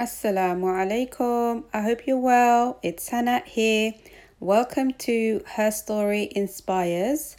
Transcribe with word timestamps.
Assalamu 0.00 0.64
alaikum. 0.64 1.64
I 1.74 1.82
hope 1.82 2.06
you're 2.06 2.16
well. 2.16 2.78
It's 2.82 3.10
Hannah 3.10 3.42
here. 3.44 3.92
Welcome 4.40 4.94
to 4.94 5.42
Her 5.44 5.70
Story 5.70 6.32
Inspires. 6.34 7.36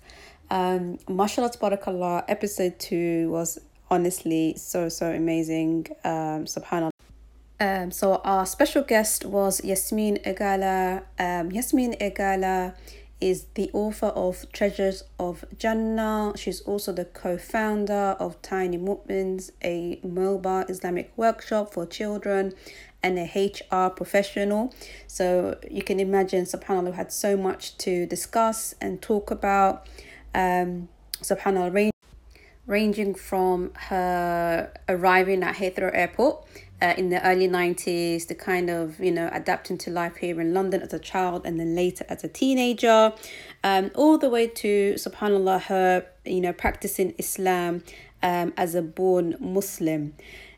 Um, 0.51 1.00
mashallah 1.09 1.50
tabarakallah, 1.50 2.24
episode 2.27 2.77
two 2.77 3.32
was 3.32 3.58
honestly 3.89 4.53
so, 4.58 4.89
so 4.89 5.11
amazing. 5.11 5.87
Um, 6.03 6.45
subhanallah. 6.45 6.92
Um, 7.59 7.89
so 7.89 8.21
our 8.23 8.45
special 8.45 8.84
guest 8.84 9.25
was 9.25 9.64
Yasmin 9.64 10.18
Egala. 10.18 11.02
Um, 11.18 11.52
Yasmin 11.52 11.96
Egala 12.00 12.75
is 13.21 13.45
the 13.53 13.69
author 13.71 14.07
of 14.07 14.51
Treasures 14.51 15.04
of 15.19 15.45
Jannah. 15.57 16.33
She's 16.35 16.61
also 16.61 16.91
the 16.91 17.05
co 17.05 17.37
founder 17.37 18.17
of 18.19 18.41
Tiny 18.41 18.77
Movements, 18.77 19.51
a 19.63 19.99
mobile 20.04 20.65
Islamic 20.67 21.13
workshop 21.15 21.73
for 21.73 21.86
children, 21.86 22.54
and 23.04 23.18
a 23.19 23.25
HR 23.25 23.89
professional. 23.91 24.73
So 25.07 25.57
you 25.69 25.83
can 25.83 25.99
imagine, 25.99 26.46
subhanAllah, 26.46 26.96
had 26.96 27.11
so 27.11 27.37
much 27.37 27.77
to 27.79 28.05
discuss 28.05 28.75
and 28.82 29.01
talk 29.01 29.32
about. 29.32 29.88
Um, 30.33 30.89
subhanAllah, 31.21 31.91
ranging 32.68 33.13
from 33.13 33.72
her 33.76 34.72
arriving 34.88 35.44
at 35.44 35.55
Heathrow 35.55 35.91
Airport 35.94 36.46
uh, 36.81 36.94
in 36.98 37.09
the 37.09 37.26
early 37.26 37.48
90s, 37.48 38.27
the 38.27 38.35
kind 38.35 38.70
of, 38.70 38.99
you 38.99 39.12
know, 39.12 39.30
adapting 39.31 39.77
to 39.80 39.91
life 39.91 40.17
here 40.17 40.41
in 40.41 40.53
London 40.53 40.81
as 40.81 40.94
a 40.94 40.99
child 40.99 41.44
and 41.45 41.59
then 41.59 41.76
later 41.76 42.05
as 42.09 42.23
a 42.23 42.27
teenager, 42.27 43.13
um, 43.63 43.91
all 43.95 44.17
the 44.17 44.30
way 44.30 44.48
to, 44.48 44.95
subhanAllah, 44.98 45.62
her, 45.63 46.05
you 46.26 46.41
know, 46.41 46.54
practicing 46.54 47.13
Islam 47.17 47.84
um, 48.23 48.54
as 48.57 48.76
a 48.76 48.81
born 48.81 49.35
Muslim. 49.40 50.13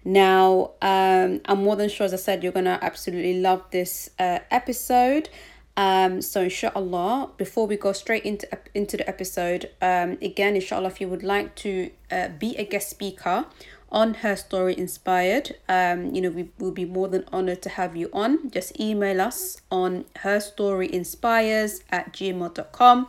Now, 0.06 0.72
um, 0.82 1.42
I'm 1.46 1.64
more 1.64 1.76
than 1.76 1.90
sure, 1.90 2.06
as 2.06 2.14
I 2.14 2.18
said, 2.18 2.44
you're 2.44 2.52
going 2.52 2.66
to 2.66 2.84
absolutely 2.84 3.40
love 3.40 3.64
this 3.72 4.10
uh, 4.20 4.40
episode. 4.52 5.30
Um, 5.76 6.22
so 6.22 6.42
inshallah, 6.44 7.32
before 7.38 7.66
we 7.66 7.78
go 7.78 7.94
straight 7.94 8.26
into 8.26 8.48
into 8.76 8.98
the 8.98 9.10
episode, 9.10 9.72
um, 9.82 10.20
again, 10.22 10.56
inshallah, 10.56 10.90
if 10.90 11.02
you 11.02 11.08
would 11.08 11.24
like 11.24 11.56
to 11.56 11.90
uh, 12.12 12.28
be 12.28 12.56
a 12.58 12.66
guest 12.66 12.92
speaker 12.92 13.46
on 13.94 14.16
her 14.16 14.36
story 14.36 14.78
inspired 14.78 15.56
um 15.70 16.14
you 16.14 16.22
know 16.22 16.30
we 16.30 16.50
will 16.58 16.72
be 16.72 16.84
more 16.84 17.08
than 17.08 17.24
honored 17.32 17.62
to 17.62 17.70
have 17.70 17.96
you 17.96 18.10
on. 18.12 18.50
Just 18.50 18.80
email 18.80 19.22
us 19.22 19.62
on 19.72 20.06
her 20.18 20.40
story 20.40 20.92
inspires 20.92 21.84
at 21.92 22.12
gmail.com 22.12 23.08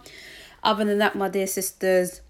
other 0.62 0.84
than 0.84 0.98
that 0.98 1.16
my 1.16 1.28
dear 1.28 1.46
sisters 1.46 2.20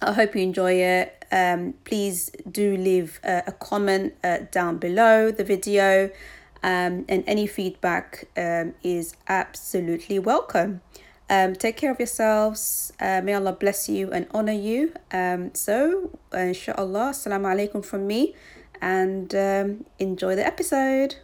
i 0.00 0.12
hope 0.12 0.34
you 0.34 0.42
enjoy 0.42 0.72
it. 0.74 1.24
Um 1.32 1.74
please 1.84 2.30
do 2.50 2.76
leave 2.76 3.20
uh, 3.24 3.42
a 3.46 3.52
comment 3.52 4.14
uh, 4.24 4.38
down 4.50 4.78
below 4.78 5.30
the 5.30 5.44
video. 5.44 6.10
Um 6.62 7.04
and 7.08 7.24
any 7.26 7.46
feedback 7.46 8.28
um 8.36 8.74
is 8.82 9.14
absolutely 9.28 10.18
welcome 10.18 10.80
um, 11.30 11.54
take 11.54 11.76
care 11.76 11.90
of 11.90 11.98
yourselves. 11.98 12.92
Uh, 13.00 13.22
may 13.22 13.34
Allah 13.34 13.52
bless 13.52 13.88
you 13.88 14.10
and 14.10 14.26
honor 14.32 14.52
you. 14.52 14.92
Um, 15.12 15.54
so, 15.54 16.18
inshallah, 16.34 17.12
assalamu 17.14 17.46
alaikum 17.54 17.84
from 17.84 18.06
me 18.06 18.34
and 18.82 19.34
um, 19.34 19.86
enjoy 19.98 20.34
the 20.34 20.46
episode. 20.46 21.16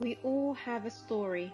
We 0.00 0.16
all 0.22 0.54
have 0.54 0.86
a 0.86 0.90
story 0.90 1.52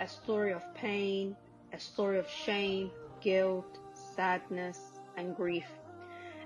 a 0.00 0.08
story 0.08 0.52
of 0.52 0.62
pain, 0.74 1.36
a 1.74 1.78
story 1.78 2.18
of 2.18 2.26
shame, 2.28 2.90
guilt, 3.20 3.78
sadness, 4.16 4.78
and 5.18 5.36
grief. 5.36 5.66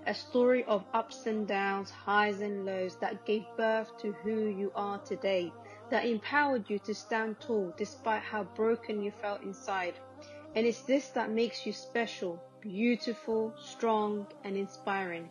A 0.06 0.14
story 0.14 0.64
of 0.64 0.84
ups 0.92 1.26
and 1.26 1.46
downs, 1.46 1.88
highs 1.88 2.40
and 2.40 2.66
lows 2.66 2.96
that 2.96 3.24
gave 3.24 3.44
birth 3.56 3.96
to 3.98 4.12
who 4.24 4.48
you 4.48 4.72
are 4.74 4.98
today 4.98 5.52
that 5.90 6.06
empowered 6.06 6.68
you 6.68 6.78
to 6.80 6.94
stand 6.94 7.40
tall 7.40 7.72
despite 7.76 8.22
how 8.22 8.44
broken 8.56 9.02
you 9.02 9.10
felt 9.10 9.42
inside. 9.42 9.94
And 10.54 10.66
it's 10.66 10.82
this 10.82 11.08
that 11.08 11.30
makes 11.30 11.66
you 11.66 11.72
special, 11.72 12.42
beautiful, 12.60 13.52
strong, 13.58 14.26
and 14.44 14.56
inspiring. 14.56 15.28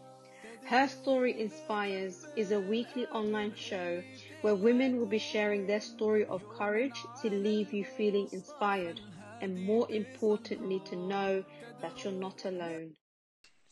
Her 0.66 0.88
Story 0.88 1.40
Inspires 1.42 2.26
is 2.38 2.52
a 2.52 2.60
weekly 2.60 3.06
online 3.08 3.54
show 3.56 4.02
where 4.42 4.56
women 4.56 4.98
will 4.98 5.08
be 5.08 5.20
sharing 5.20 5.68
their 5.68 5.82
story 5.82 6.26
of 6.26 6.48
courage 6.48 7.00
to 7.22 7.30
leave 7.30 7.74
you 7.74 7.84
feeling 7.84 8.30
inspired 8.32 9.02
and 9.42 9.66
more 9.66 9.92
importantly 9.92 10.82
to 10.86 10.96
know 10.96 11.44
that 11.82 12.04
you're 12.04 12.14
not 12.14 12.46
alone. 12.46 12.94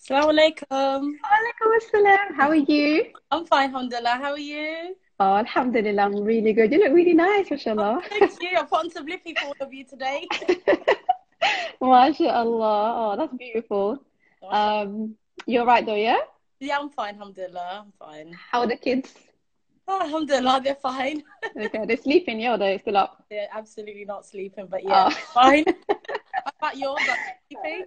Assalamu 0.02 0.34
alaikum. 0.34 1.14
Alaikum 1.38 1.70
assalam. 1.80 2.36
How 2.36 2.50
are 2.50 2.56
you? 2.56 3.06
I'm 3.32 3.46
fine, 3.46 3.70
alhamdulillah. 3.70 4.18
How 4.22 4.32
are 4.32 4.40
you? 4.40 4.96
Oh, 5.22 5.36
alhamdulillah, 5.36 6.02
I'm 6.02 6.24
really 6.24 6.52
good. 6.52 6.72
You 6.72 6.80
look 6.80 6.94
really 6.94 7.14
nice, 7.14 7.52
mashallah. 7.52 8.02
Oh, 8.02 8.08
thank 8.10 8.42
you. 8.42 8.58
I 8.58 8.64
put 8.64 8.80
on 8.80 8.90
some 8.90 9.06
lippy 9.06 9.36
for 9.36 9.50
all 9.50 9.56
of 9.62 9.72
you 9.72 9.84
today. 9.84 10.28
mashallah. 11.80 12.86
Oh, 12.98 13.16
that's 13.16 13.36
beautiful. 13.36 14.04
Um, 14.50 15.14
you're 15.46 15.64
right 15.64 15.86
though, 15.86 15.94
yeah? 15.94 16.22
Yeah, 16.60 16.80
I'm 16.80 16.90
fine, 16.90 17.14
alhamdulillah. 17.20 17.84
I'm 17.86 17.94
fine. 18.00 18.36
How 18.52 18.62
are 18.62 18.68
the 18.68 18.78
kids? 18.78 19.14
Oh, 19.88 20.02
alhamdulillah, 20.02 20.62
they're 20.64 20.74
fine. 20.74 21.22
okay, 21.56 21.86
they're 21.86 21.98
sleeping, 21.98 22.40
yeah, 22.40 22.58
they're 22.58 22.80
still 22.80 22.98
up? 22.98 23.24
They're 23.30 23.50
absolutely 23.54 24.06
not 24.06 24.26
sleeping, 24.26 24.66
but 24.72 24.84
yeah, 24.84 25.10
oh. 25.12 25.16
fine. 25.36 25.66
How 25.88 26.52
about 26.58 26.78
yours? 26.78 27.00
Are 27.08 27.18
sleeping? 27.48 27.86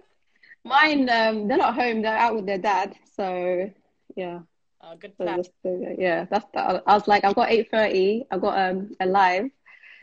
Mine, 0.63 1.09
um, 1.09 1.49
they're 1.49 1.57
not 1.57 1.75
home. 1.75 2.01
They're 2.01 2.17
out 2.17 2.35
with 2.35 2.45
their 2.45 2.59
dad. 2.59 2.95
So, 3.13 3.69
yeah. 4.15 4.39
Oh, 4.85 4.95
good 4.95 5.17
plan. 5.17 5.43
So 5.63 5.95
yeah, 5.97 6.25
that's 6.29 6.45
that. 6.53 6.83
I 6.85 6.93
was 6.93 7.07
like, 7.07 7.23
I've 7.23 7.35
got 7.35 7.49
eight 7.49 7.71
thirty. 7.71 8.25
I've 8.29 8.41
got 8.41 8.57
um 8.57 8.95
a 8.99 9.05
live. 9.05 9.49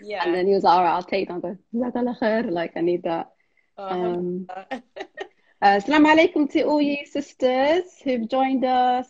Yeah. 0.02 0.24
And 0.24 0.34
then 0.34 0.46
he 0.48 0.54
was 0.54 0.64
like, 0.64 0.74
all 0.74 0.82
right, 0.82 0.94
I'll 0.94 1.02
take 1.02 1.30
it. 1.30 1.32
I 1.32 1.38
go, 1.38 2.48
like 2.50 2.72
I 2.76 2.80
need 2.80 3.04
that. 3.04 3.30
Oh, 3.78 3.88
um, 3.88 4.46
uh, 4.70 4.80
Assalamu 5.62 6.12
alaikum 6.12 6.50
to 6.52 6.62
all 6.64 6.82
you 6.82 7.06
sisters 7.06 7.84
who've 8.02 8.28
joined 8.28 8.64
us. 8.64 9.08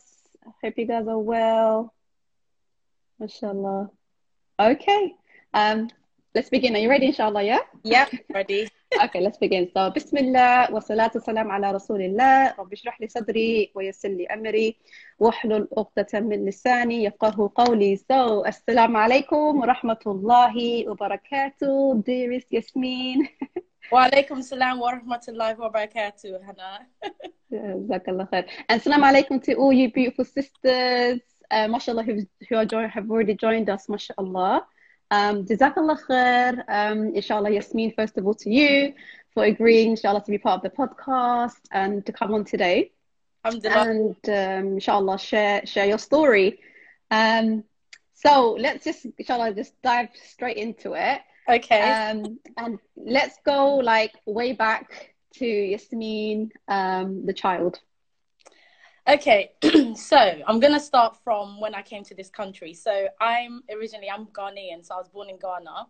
Hope 0.63 0.75
you 0.77 0.87
guys 0.87 1.07
are 1.09 1.19
well. 1.19 1.95
MashaAllah. 3.21 3.89
Okay. 4.61 5.15
Um, 5.55 5.89
let's 6.35 6.51
begin. 6.51 6.75
Are 6.77 6.79
you 6.79 6.91
ready, 6.91 7.07
inshallah? 7.07 7.43
Yeah? 7.43 7.61
Yeah, 7.85 8.09
ready. 8.35 8.69
Okay, 9.01 9.21
let's 9.21 9.39
begin. 9.39 9.71
So, 9.75 9.91
Bismillah 9.91 10.69
wa 10.71 10.81
salatu 10.81 11.23
salam 11.23 11.51
ala 11.51 11.73
Rasulillah. 11.73 12.59
Rabbi 12.59 12.77
shrah 12.77 12.97
li 13.01 13.09
sadri 13.09 13.71
wa 13.75 13.83
yassir 13.83 14.13
li 14.13 14.27
amri 14.29 14.77
wa 15.19 15.33
hlul 15.33 15.69
uqdatan 15.73 16.29
min 16.29 16.45
lisani 16.45 17.09
yafqahu 17.09 17.53
qawli. 17.55 17.97
So, 17.97 18.45
Assalamu 18.45 19.01
alaikum 19.01 19.61
wa 19.61 19.73
rahmatullahi 19.73 20.87
wa 20.87 20.95
barakatuh, 20.95 22.05
dearest 22.05 22.53
Yasmin. 22.53 23.29
Wa 23.91 24.09
alaikum 24.09 24.43
salam 24.43 24.81
wa 24.81 24.93
rahmatullahi 24.93 25.59
wa 25.59 25.71
barakatuh, 25.71 26.41
Hannah. 26.45 26.87
Jazakallah 27.53 28.29
khair. 28.31 28.49
And 28.69 28.81
salam 28.81 29.03
alaikum 29.03 29.43
to 29.45 29.55
all 29.55 29.73
you 29.73 29.93
beautiful 29.93 30.25
sisters, 30.25 31.21
uh, 31.51 31.69
mashallah, 31.69 32.03
who, 32.03 32.25
who 32.49 32.57
are, 32.57 32.89
have 32.89 33.11
already 33.11 33.35
joined 33.35 33.69
us, 33.69 33.89
mashallah. 33.89 34.65
Um, 35.13 35.45
Jazakallah 35.45 35.99
khair, 36.09 36.65
um, 36.69 37.15
inshallah, 37.15 37.51
Yasmin, 37.51 37.93
first 37.99 38.17
of 38.19 38.27
all, 38.27 38.35
to 38.35 38.51
you 38.51 38.95
for 39.35 39.45
agreeing, 39.45 39.91
inshallah, 39.91 40.23
to 40.25 40.31
be 40.31 40.39
part 40.39 40.57
of 40.59 40.63
the 40.63 40.77
podcast 40.81 41.61
and 41.71 42.05
to 42.07 42.13
come 42.13 42.33
on 42.35 42.45
today. 42.45 42.93
And 43.95 44.17
um, 44.29 44.75
inshallah, 44.79 45.19
share, 45.19 45.67
share 45.67 45.87
your 45.87 45.99
story. 45.99 46.61
Um, 47.11 47.65
so 48.15 48.57
let's 48.59 48.85
just, 48.85 49.07
inshallah, 49.19 49.53
just 49.55 49.75
dive 49.83 50.09
straight 50.15 50.57
into 50.57 50.95
it. 50.95 51.21
Okay. 51.49 51.81
Um, 51.81 52.39
and 52.57 52.79
let's 52.97 53.37
go 53.45 53.77
like 53.77 54.13
way 54.27 54.53
back 54.53 55.15
to 55.35 55.47
Yasmin, 55.47 56.53
um, 56.69 57.27
the 57.27 57.35
child. 57.35 57.81
Okay, 59.09 59.51
so 59.97 60.17
I'm 60.17 60.61
gonna 60.61 60.79
start 60.79 61.17
from 61.25 61.61
when 61.61 61.75
I 61.75 61.83
came 61.83 62.05
to 62.05 62.15
this 62.15 62.31
country. 62.31 62.73
So 62.73 63.09
I'm 63.21 63.63
originally 63.75 64.09
I'm 64.09 64.27
Ghanaian, 64.27 64.85
so 64.85 64.95
I 64.95 64.99
was 64.99 65.09
born 65.09 65.29
in 65.29 65.39
Ghana. 65.39 65.87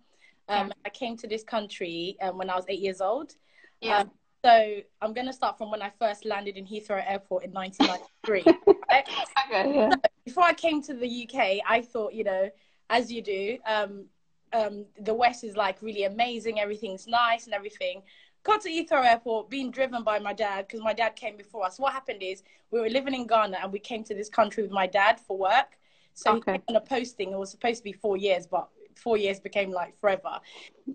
Um, 0.48 0.68
yeah. 0.68 0.72
I 0.86 0.88
came 0.88 1.16
to 1.18 1.28
this 1.28 1.44
country 1.44 2.16
um, 2.22 2.38
when 2.38 2.48
I 2.48 2.56
was 2.56 2.64
eight 2.68 2.80
years 2.80 3.02
old. 3.02 3.34
Yeah. 3.82 3.98
Um, 3.98 4.10
so 4.42 4.78
I'm 5.02 5.12
gonna 5.12 5.32
start 5.32 5.58
from 5.58 5.70
when 5.70 5.82
I 5.82 5.90
first 5.98 6.24
landed 6.24 6.56
in 6.56 6.64
Heathrow 6.64 7.04
Airport 7.06 7.44
in 7.44 7.52
1993. 7.52 8.44
right? 8.90 9.08
okay, 9.50 9.74
yeah. 9.74 9.90
so 9.90 9.96
before 10.24 10.44
I 10.44 10.54
came 10.54 10.82
to 10.82 10.94
the 10.94 11.28
UK, 11.28 11.60
I 11.68 11.82
thought, 11.82 12.14
you 12.14 12.24
know, 12.24 12.48
as 12.88 13.12
you 13.12 13.20
do, 13.20 13.58
um, 13.66 14.06
um, 14.54 14.86
the 15.00 15.14
West 15.14 15.44
is 15.44 15.54
like 15.54 15.82
really 15.82 16.04
amazing. 16.04 16.60
Everything's 16.60 17.06
nice 17.06 17.44
and 17.44 17.54
everything 17.54 18.02
got 18.44 18.60
to 18.62 18.68
Heathrow 18.68 19.04
Airport, 19.04 19.50
being 19.50 19.70
driven 19.70 20.02
by 20.02 20.18
my 20.18 20.32
dad 20.32 20.66
because 20.66 20.80
my 20.80 20.92
dad 20.92 21.16
came 21.16 21.36
before 21.36 21.64
us. 21.64 21.78
What 21.78 21.92
happened 21.92 22.22
is 22.22 22.42
we 22.70 22.80
were 22.80 22.88
living 22.88 23.14
in 23.14 23.26
Ghana 23.26 23.58
and 23.62 23.72
we 23.72 23.78
came 23.78 24.04
to 24.04 24.14
this 24.14 24.28
country 24.28 24.62
with 24.62 24.72
my 24.72 24.86
dad 24.86 25.20
for 25.20 25.36
work. 25.36 25.78
So 26.14 26.36
okay. 26.36 26.52
he 26.52 26.58
came 26.58 26.62
on 26.68 26.76
a 26.76 26.80
posting. 26.80 27.32
It 27.32 27.38
was 27.38 27.50
supposed 27.50 27.78
to 27.78 27.84
be 27.84 27.92
four 27.92 28.16
years, 28.16 28.46
but 28.46 28.68
four 28.94 29.16
years 29.16 29.40
became 29.40 29.70
like 29.70 29.98
forever. 29.98 30.40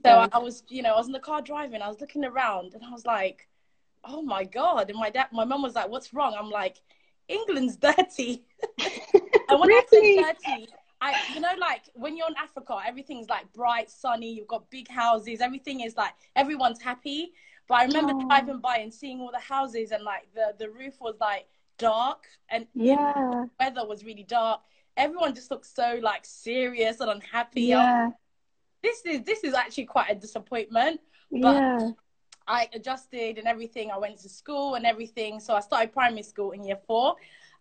So 0.05 0.11
I, 0.11 0.29
I 0.31 0.37
was, 0.39 0.63
you 0.69 0.81
know, 0.81 0.93
I 0.93 0.97
was 0.97 1.07
in 1.07 1.13
the 1.13 1.19
car 1.19 1.41
driving. 1.41 1.81
I 1.81 1.87
was 1.87 2.01
looking 2.01 2.25
around 2.25 2.73
and 2.73 2.83
I 2.83 2.91
was 2.91 3.05
like, 3.05 3.47
"Oh 4.03 4.21
my 4.21 4.43
god!" 4.43 4.89
And 4.89 4.99
my 4.99 5.09
dad, 5.09 5.27
my 5.31 5.45
mom 5.45 5.63
was 5.63 5.75
like, 5.75 5.89
"What's 5.89 6.13
wrong?" 6.13 6.35
I'm 6.37 6.49
like, 6.49 6.81
"England's 7.27 7.75
dirty." 7.87 8.43
and 9.49 9.59
when 9.59 9.69
really? 9.69 10.19
I 10.19 10.33
say 10.35 10.55
dirty, 10.55 10.67
I, 10.99 11.13
you 11.33 11.39
know, 11.39 11.53
like 11.59 11.83
when 11.93 12.17
you're 12.17 12.27
in 12.27 12.35
Africa, 12.37 12.77
everything's 12.85 13.29
like 13.29 13.51
bright, 13.53 13.89
sunny. 13.89 14.33
You've 14.33 14.47
got 14.47 14.69
big 14.69 14.87
houses. 14.89 15.41
Everything 15.41 15.81
is 15.81 15.95
like 15.95 16.13
everyone's 16.35 16.81
happy. 16.81 17.33
But 17.67 17.75
I 17.75 17.85
remember 17.85 18.13
Oh. 18.15 18.27
driving 18.27 18.59
by 18.59 18.77
and 18.77 18.93
seeing 18.93 19.19
all 19.21 19.31
the 19.31 19.39
houses, 19.39 19.91
and 19.91 20.03
like 20.03 20.27
the 20.33 20.55
the 20.57 20.69
roof 20.69 20.95
was 20.99 21.15
like 21.19 21.47
dark, 21.77 22.25
and 22.49 22.65
Yeah. 22.73 23.13
the 23.13 23.49
weather 23.59 23.85
was 23.85 24.03
really 24.03 24.23
dark. 24.23 24.61
Everyone 24.95 25.35
just 25.35 25.51
looked 25.51 25.67
so 25.67 25.99
like 26.01 26.25
serious 26.25 26.99
and 26.99 27.11
unhappy. 27.11 27.61
Yeah. 27.63 28.11
this 28.83 29.05
is 29.05 29.21
this 29.23 29.43
is 29.43 29.53
actually 29.53 29.85
quite 29.85 30.09
a 30.09 30.15
disappointment. 30.15 31.01
But 31.31 31.55
Yeah. 31.61 31.91
I 32.47 32.69
adjusted 32.73 33.37
and 33.37 33.47
everything. 33.47 33.91
I 33.91 33.97
went 33.97 34.17
to 34.19 34.29
school 34.29 34.75
and 34.75 34.85
everything. 34.85 35.39
So 35.41 35.53
I 35.53 35.59
started 35.59 35.91
primary 35.91 36.23
school 36.23 36.51
in 36.51 36.63
year 36.63 36.79
four. 36.87 37.15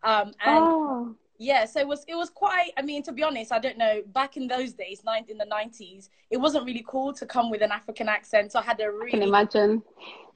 Um, 0.05 0.33
and 0.41 0.65
Oh. 0.69 1.17
Yeah, 1.39 1.65
so 1.65 1.81
it 1.81 1.87
was 1.87 2.05
it 2.09 2.15
was 2.15 2.31
quite. 2.31 2.71
I 2.77 2.83
mean, 2.83 3.03
to 3.05 3.13
be 3.13 3.23
honest, 3.23 3.53
I 3.53 3.59
don't 3.59 3.79
know. 3.79 4.03
Back 4.13 4.37
in 4.37 4.47
those 4.47 4.73
days, 4.73 5.03
nine 5.05 5.25
in 5.29 5.39
the 5.39 5.45
nineties, 5.45 6.11
it 6.31 6.39
wasn't 6.39 6.65
really 6.65 6.85
cool 6.87 7.13
to 7.15 7.27
come 7.27 7.51
with 7.51 7.63
an 7.63 7.73
African 7.73 8.09
accent. 8.09 8.53
So 8.53 8.59
I 8.59 8.63
had 8.63 8.81
a 8.81 8.85
I 8.85 8.87
can 8.87 8.95
really 9.21 9.29
imagine. 9.29 9.83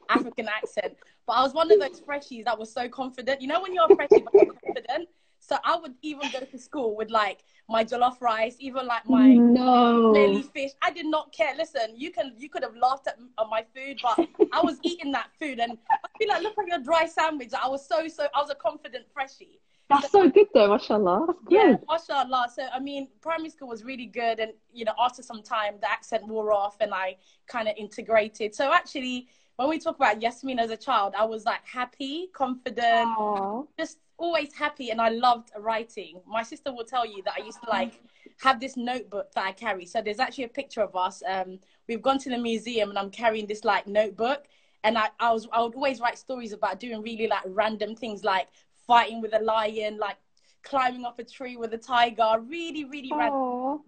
African 0.09 0.49
accent. 0.49 0.95
But 1.27 1.35
I 1.35 1.43
was 1.43 1.55
one 1.55 1.71
of 1.71 1.79
those 1.79 2.01
freshies 2.01 2.45
that 2.45 2.59
was 2.59 2.73
so 2.73 2.89
confident. 2.89 3.41
You 3.41 3.49
know, 3.49 3.61
when 3.61 3.73
you're 3.73 3.87
a 3.91 3.95
freshie 3.95 4.25
but 4.25 4.35
you're 4.35 4.55
confident. 4.65 5.09
So 5.51 5.57
I 5.65 5.77
would 5.77 5.95
even 6.03 6.31
go 6.31 6.39
to 6.39 6.59
school 6.59 6.95
with 6.95 7.11
like 7.11 7.43
my 7.69 7.85
jollof 7.85 8.21
rice, 8.21 8.55
even 8.61 8.87
like 8.87 9.05
my 9.05 9.35
no. 9.35 10.13
lily 10.13 10.45
fish. 10.45 10.71
I 10.81 10.93
did 10.93 11.07
not 11.07 11.33
care. 11.33 11.55
Listen, 11.57 11.97
you 11.97 12.13
can 12.13 12.35
you 12.39 12.49
could 12.49 12.63
have 12.63 12.77
laughed 12.77 13.09
at, 13.09 13.17
at 13.37 13.47
my 13.51 13.65
food, 13.75 13.99
but 14.01 14.17
I 14.53 14.61
was 14.63 14.79
eating 14.85 15.11
that 15.11 15.31
food, 15.41 15.59
and 15.59 15.77
I 15.91 15.97
feel 16.21 16.29
like, 16.29 16.43
look 16.45 16.55
at 16.57 16.69
your 16.69 16.79
dry 16.79 17.07
sandwich. 17.07 17.51
I 17.61 17.67
was 17.67 17.85
so 17.85 18.07
so. 18.07 18.29
I 18.33 18.41
was 18.41 18.51
a 18.51 18.55
confident 18.55 19.07
freshie. 19.13 19.59
That's 19.89 20.13
so 20.13 20.31
good 20.31 20.47
though, 20.55 20.69
mashallah. 20.69 21.27
That's 21.27 21.41
Yeah, 21.51 21.73
good. 21.73 21.81
mashallah. 21.89 22.47
So 22.55 22.69
I 22.73 22.79
mean, 22.79 23.09
primary 23.21 23.51
school 23.51 23.67
was 23.67 23.83
really 23.83 24.07
good, 24.07 24.39
and 24.39 24.53
you 24.73 24.85
know, 24.85 24.95
after 25.01 25.21
some 25.21 25.43
time, 25.43 25.79
the 25.81 25.91
accent 25.91 26.29
wore 26.29 26.53
off, 26.53 26.77
and 26.81 26.95
I 26.95 27.17
kind 27.49 27.67
of 27.67 27.75
integrated. 27.77 28.55
So 28.55 28.73
actually, 28.73 29.27
when 29.57 29.69
we 29.69 29.81
talk 29.81 29.97
about 29.97 30.23
Yasmin 30.23 30.61
as 30.61 30.71
a 30.71 30.77
child, 30.77 31.15
I 31.19 31.25
was 31.25 31.45
like 31.45 31.67
happy, 31.67 32.29
confident, 32.33 33.09
Aw. 33.19 33.65
just 33.77 33.99
always 34.21 34.53
happy 34.53 34.91
and 34.91 35.01
I 35.01 35.09
loved 35.09 35.51
writing. 35.59 36.21
My 36.27 36.43
sister 36.43 36.73
will 36.73 36.85
tell 36.85 37.07
you 37.07 37.23
that 37.25 37.35
I 37.41 37.45
used 37.45 37.61
to 37.63 37.71
like 37.71 38.01
have 38.43 38.61
this 38.61 38.77
notebook 38.77 39.33
that 39.35 39.45
I 39.45 39.53
carry. 39.53 39.87
So 39.87 40.03
there's 40.03 40.21
actually 40.21 40.45
a 40.45 40.49
picture 40.49 40.83
of 40.83 40.95
us. 40.95 41.23
Um, 41.27 41.59
we've 41.89 42.03
gone 42.03 42.19
to 42.19 42.31
the 42.31 42.39
museum 42.39 42.91
and 42.91 42.99
I'm 42.99 43.11
carrying 43.11 43.47
this 43.47 43.65
like 43.65 43.87
notebook 43.87 44.45
and 44.85 44.97
I, 44.99 45.09
I 45.19 45.33
was 45.33 45.49
I 45.53 45.63
would 45.63 45.75
always 45.75 46.01
write 46.01 46.19
stories 46.19 46.53
about 46.53 46.79
doing 46.79 47.03
really 47.03 47.27
like 47.27 47.43
random 47.47 47.97
things 47.97 48.23
like 48.23 48.49
fighting 48.87 49.21
with 49.21 49.35
a 49.35 49.41
lion, 49.41 49.99
like 49.99 50.17
climbing 50.63 51.05
up 51.05 51.19
a 51.19 51.25
tree 51.25 51.57
with 51.57 51.73
a 51.73 51.79
tiger, 51.79 52.41
really, 52.47 52.85
really 52.85 53.11
random. 53.15 53.81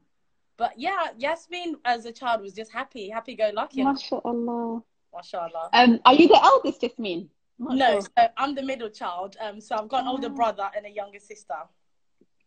But 0.57 0.79
yeah, 0.79 1.09
Yasmin 1.19 1.77
as 1.85 2.05
a 2.07 2.13
child 2.13 2.41
was 2.41 2.55
just 2.55 2.73
happy, 2.73 3.11
happy 3.11 3.35
go 3.35 3.51
lucky. 3.55 3.83
Mashallah. 3.83 4.83
Mashallah. 5.15 5.69
Um, 5.73 6.01
are 6.05 6.15
you 6.15 6.29
the 6.29 6.41
eldest, 6.43 6.81
Jasmine? 6.81 7.29
Not 7.63 7.77
No, 7.77 7.91
sure. 7.93 8.01
so 8.19 8.29
I'm 8.37 8.55
the 8.55 8.63
middle 8.63 8.91
child. 8.91 9.37
Um, 9.41 9.61
so 9.61 9.77
I've 9.77 9.89
got 9.89 10.03
an 10.03 10.09
older 10.09 10.27
Oh. 10.27 10.31
brother 10.41 10.69
and 10.77 10.85
a 10.87 10.91
younger 10.91 11.19
sister. 11.21 11.55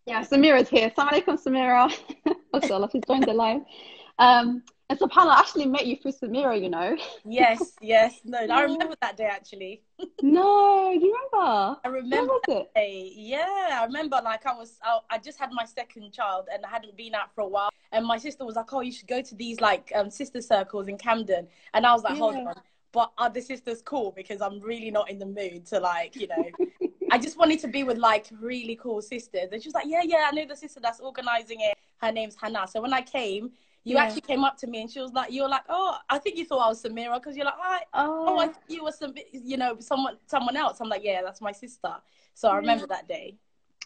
Yeah, 0.06 0.22
Samira's 0.24 0.70
here. 0.70 0.90
Assalamu 0.92 1.24
alaikum, 1.24 1.44
Samira. 1.44 2.36
Mashallah, 2.54 2.90
she's 2.92 3.02
joined 3.08 3.24
the 3.24 3.34
live. 3.34 3.62
Um, 4.20 4.62
and 4.88 5.00
subhanAllah, 5.00 5.32
I 5.36 5.40
actually 5.40 5.66
met 5.66 5.88
you 5.88 5.96
through 5.96 6.12
Samira, 6.12 6.62
you 6.62 6.70
know. 6.70 6.96
Yes, 7.26 7.74
yes. 7.82 8.20
No, 8.24 8.38
I 8.38 8.62
remember 8.64 8.96
that 9.02 9.18
day 9.18 9.26
actually. 9.26 9.82
No, 10.22 10.92
you 10.92 11.00
remember? 11.34 11.80
I 11.84 11.88
remember 11.88 12.34
was 12.34 12.42
that 12.48 12.58
it? 12.58 12.72
day. 12.76 13.12
Yeah, 13.16 13.80
I 13.82 13.86
remember 13.86 14.20
like 14.24 14.46
I 14.46 14.54
was, 14.54 14.78
I, 14.84 15.00
I 15.10 15.18
just 15.18 15.40
had 15.40 15.52
my 15.52 15.66
second 15.66 16.12
child 16.12 16.48
and 16.54 16.66
I 16.66 16.70
hadn't 16.70 16.96
been 16.98 17.16
out 17.16 17.34
for 17.34 17.42
a 17.42 17.48
while. 17.48 17.70
And 17.92 18.06
my 18.06 18.18
sister 18.18 18.44
was 18.46 18.56
like, 18.56 18.72
"Oh, 18.74 18.82
you 18.82 18.92
should 18.92 19.08
go 19.08 19.22
to 19.22 19.36
these 19.36 19.62
like 19.62 19.92
um, 19.96 20.10
sister 20.10 20.42
circles 20.42 20.88
in 20.88 20.98
Camden." 20.98 21.48
And 21.74 21.86
I 21.86 21.94
was 21.94 22.04
like, 22.04 22.18
"Hold 22.18 22.36
on." 22.36 22.54
But 22.96 23.12
are 23.20 23.30
the 23.30 23.42
sisters 23.42 23.84
cool? 23.84 24.14
Because 24.16 24.42
I'm 24.42 24.62
really 24.62 24.92
not 24.92 25.12
in 25.12 25.20
the 25.20 25.28
mood 25.28 25.68
to 25.68 25.80
like, 25.82 26.20
you 26.20 26.28
know. 26.28 26.50
I 27.12 27.20
just 27.20 27.38
wanted 27.38 27.60
to 27.62 27.68
be 27.68 27.84
with 27.84 27.98
like 28.00 28.28
really 28.42 28.76
cool 28.78 29.02
sisters. 29.02 29.50
And 29.52 29.62
she 29.64 29.70
was 29.70 29.76
like, 29.76 29.86
"Yeah, 29.88 30.02
yeah, 30.04 30.28
I 30.28 30.32
know 30.32 30.46
the 30.48 30.56
sister 30.56 30.80
that's 30.82 31.00
organizing 31.02 31.62
it. 31.62 31.78
Her 32.02 32.12
name's 32.12 32.36
Hannah." 32.42 32.68
So 32.68 32.82
when 32.82 32.94
I 32.94 33.02
came, 33.04 33.52
you 33.86 33.98
Yeah. 33.98 34.04
actually 34.04 34.22
came 34.24 34.44
up 34.44 34.58
to 34.60 34.68
me 34.68 34.82
and 34.82 34.92
she 34.92 35.00
was 35.02 35.14
like, 35.14 35.32
you're 35.32 35.50
like, 35.50 35.64
oh, 35.70 35.98
I 36.10 36.20
think 36.20 36.38
you 36.38 36.46
thought 36.46 36.66
I 36.66 36.70
was 36.70 36.84
Samira 36.84 37.16
because 37.16 37.38
you're 37.38 37.46
like, 37.46 37.56
oh, 37.62 37.80
oh, 38.28 38.40
I 38.40 38.48
Oh, 38.48 38.50
thought 38.50 38.64
you 38.70 38.84
were 38.84 38.92
some, 38.92 39.14
you 39.32 39.58
know, 39.58 39.78
someone, 39.80 40.18
someone 40.28 40.58
else. 40.58 40.82
I'm 40.82 40.90
like, 40.90 41.04
yeah, 41.04 41.22
that's 41.24 41.42
my 41.42 41.52
sister. 41.52 41.96
So 42.34 42.50
I 42.50 42.58
remember 42.58 42.88
that 42.88 43.08
day. 43.08 43.38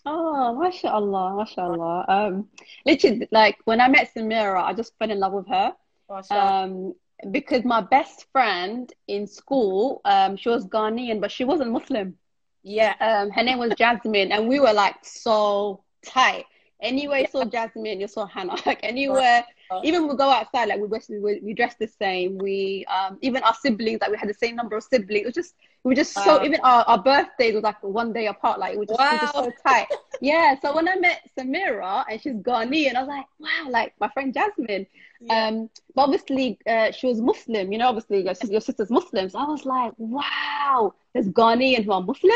oh, 0.05 0.55
mashallah, 0.59 1.35
mashallah. 1.37 2.05
Um, 2.07 2.49
literally, 2.85 3.27
like 3.31 3.57
when 3.65 3.81
I 3.81 3.87
met 3.89 4.09
Samira, 4.15 4.63
I 4.63 4.73
just 4.73 4.97
fell 4.99 5.11
in 5.11 5.19
love 5.19 5.33
with 5.33 5.47
her. 5.49 5.73
Mashallah. 6.09 6.55
Um, 6.63 6.95
because 7.31 7.63
my 7.65 7.81
best 7.81 8.25
friend 8.31 8.91
in 9.07 9.27
school, 9.27 10.01
um, 10.05 10.35
she 10.37 10.49
was 10.49 10.65
Ghanaian, 10.65 11.19
but 11.21 11.31
she 11.31 11.43
wasn't 11.45 11.71
Muslim. 11.71 12.17
yeah, 12.63 12.93
Um, 12.99 13.29
her 13.31 13.43
name 13.43 13.59
was 13.59 13.73
Jasmine, 13.73 14.31
and 14.31 14.47
we 14.47 14.59
were 14.59 14.73
like 14.73 14.95
so 15.03 15.83
tight. 16.05 16.45
Anywhere 16.81 17.19
you 17.19 17.27
saw 17.27 17.43
Jasmine, 17.45 17.99
you 17.99 18.07
saw 18.07 18.25
Hannah. 18.25 18.55
Like 18.65 18.79
anywhere, 18.83 19.45
even 19.83 20.07
we 20.07 20.15
go 20.15 20.29
outside, 20.29 20.69
like 20.69 20.79
we 20.79 20.87
dress, 20.87 21.09
we, 21.09 21.39
we 21.41 21.53
dress 21.53 21.75
the 21.79 21.87
same. 21.87 22.37
We 22.37 22.85
um, 22.85 23.17
even 23.21 23.43
our 23.43 23.53
siblings, 23.53 24.01
like 24.01 24.11
we 24.11 24.17
had 24.17 24.29
the 24.29 24.33
same 24.33 24.55
number 24.55 24.75
of 24.75 24.83
siblings. 24.83 25.21
It 25.21 25.25
was 25.25 25.35
just 25.35 25.55
we 25.83 25.89
were 25.89 25.95
just 25.95 26.13
so 26.13 26.43
even 26.43 26.59
our, 26.61 26.83
our 26.83 27.01
birthdays 27.01 27.53
was 27.53 27.63
like 27.63 27.81
one 27.83 28.11
day 28.11 28.27
apart. 28.27 28.59
Like 28.59 28.77
we 28.77 28.85
just, 28.85 28.99
we 28.99 29.05
were 29.05 29.17
just 29.17 29.33
so 29.33 29.51
tight. 29.65 29.87
yeah. 30.21 30.55
So 30.61 30.75
when 30.75 30.87
I 30.87 30.95
met 30.95 31.21
Samira 31.37 32.03
and 32.09 32.21
she's 32.21 32.33
Ghanaian, 32.33 32.95
I 32.95 32.99
was 32.99 33.07
like, 33.07 33.25
wow, 33.39 33.69
like 33.69 33.93
my 33.99 34.09
friend 34.09 34.33
Jasmine. 34.33 34.87
yeah. 35.21 35.47
Um, 35.47 35.69
but 35.95 36.03
obviously, 36.03 36.59
uh, 36.67 36.91
she 36.91 37.07
was 37.07 37.21
Muslim. 37.21 37.71
You 37.71 37.77
know, 37.77 37.87
obviously, 37.87 38.23
your, 38.23 38.33
your 38.49 38.61
sister's 38.61 38.89
Muslim. 38.89 39.29
So 39.29 39.39
I 39.39 39.45
was 39.45 39.65
like, 39.65 39.93
wow, 39.97 40.93
there's 41.13 41.27
Ghanaian 41.29 41.85
who 41.85 41.91
are 41.93 42.01
Muslim. 42.01 42.33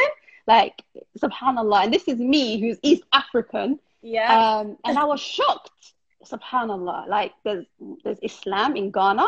Like, 0.47 0.81
subhanallah. 1.18 1.86
And 1.86 1.94
this 1.94 2.07
is 2.07 2.18
me, 2.18 2.59
who's 2.59 2.77
East 2.81 3.03
African. 3.13 3.79
yeah. 4.01 4.59
Um, 4.59 4.77
and 4.86 4.97
I 4.97 5.06
was 5.06 5.19
shocked. 5.19 5.93
Subhanallah. 6.25 7.08
Like, 7.08 7.34
there's 7.44 7.66
there's 8.04 8.20
Islam 8.22 8.75
in 8.75 8.92
Ghana. 8.92 9.28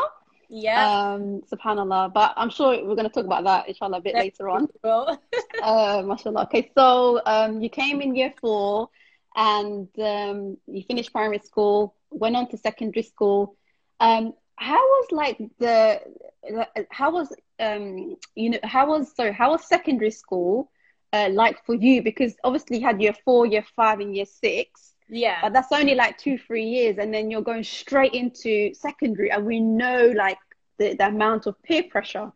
yeah. 0.49 1.13
Um, 1.13 1.41
subhanallah. 1.51 2.13
But 2.13 2.33
I'm 2.37 2.49
sure 2.49 2.69
we're 2.85 2.95
going 2.95 3.09
to 3.09 3.13
talk 3.13 3.25
about 3.25 3.43
that, 3.45 3.67
inshallah, 3.67 3.97
a 3.97 4.01
bit 4.01 4.13
Yeah. 4.15 4.21
later 4.21 4.49
on. 4.49 4.67
Well, 4.83 5.19
Uh, 5.63 6.03
mashallah. 6.05 6.43
Okay, 6.43 6.69
so 6.77 7.21
um, 7.25 7.61
you 7.61 7.69
came 7.69 8.01
in 8.01 8.15
year 8.15 8.33
four 8.41 8.89
and 9.35 9.87
um, 9.99 10.57
you 10.67 10.83
finished 10.83 11.11
primary 11.11 11.39
school, 11.39 11.95
went 12.11 12.35
on 12.35 12.47
to 12.49 12.57
secondary 12.57 13.03
school. 13.03 13.55
Um, 13.99 14.33
how 14.57 14.77
was 14.93 15.07
like 15.11 15.37
the, 15.59 16.01
the- 16.43 16.87
how 16.91 17.11
was 17.11 17.33
um, 17.59 18.15
you 18.35 18.49
know, 18.51 18.59
how 18.63 18.87
was, 18.87 19.13
sorry, 19.15 19.31
how 19.33 19.51
was 19.51 19.65
secondary 19.65 20.11
school 20.11 20.69
uh, 21.13 21.29
like 21.31 21.65
for 21.65 21.73
you? 21.75 22.01
Because 22.03 22.35
obviously 22.43 22.77
you 22.79 22.85
had 22.85 23.01
year 23.01 23.15
four, 23.25 23.45
year 23.45 23.65
five, 23.75 23.99
and 24.01 24.15
year 24.15 24.25
six, 24.25 24.93
yeah. 25.09 25.39
but 25.41 25.53
that's 25.53 25.71
only 25.71 25.95
like 25.95 26.17
two, 26.17 26.37
three 26.37 26.65
years, 26.65 26.97
and 26.97 27.13
then 27.13 27.29
you're 27.31 27.41
going 27.41 27.63
straight 27.63 28.13
into 28.13 28.73
secondary, 28.73 29.31
and 29.31 29.45
we 29.45 29.59
know 29.59 30.13
like 30.15 30.37
the, 30.77 30.95
the 30.95 31.07
amount 31.07 31.45
of 31.45 31.61
peer 31.63 31.83
pressure 31.89 32.31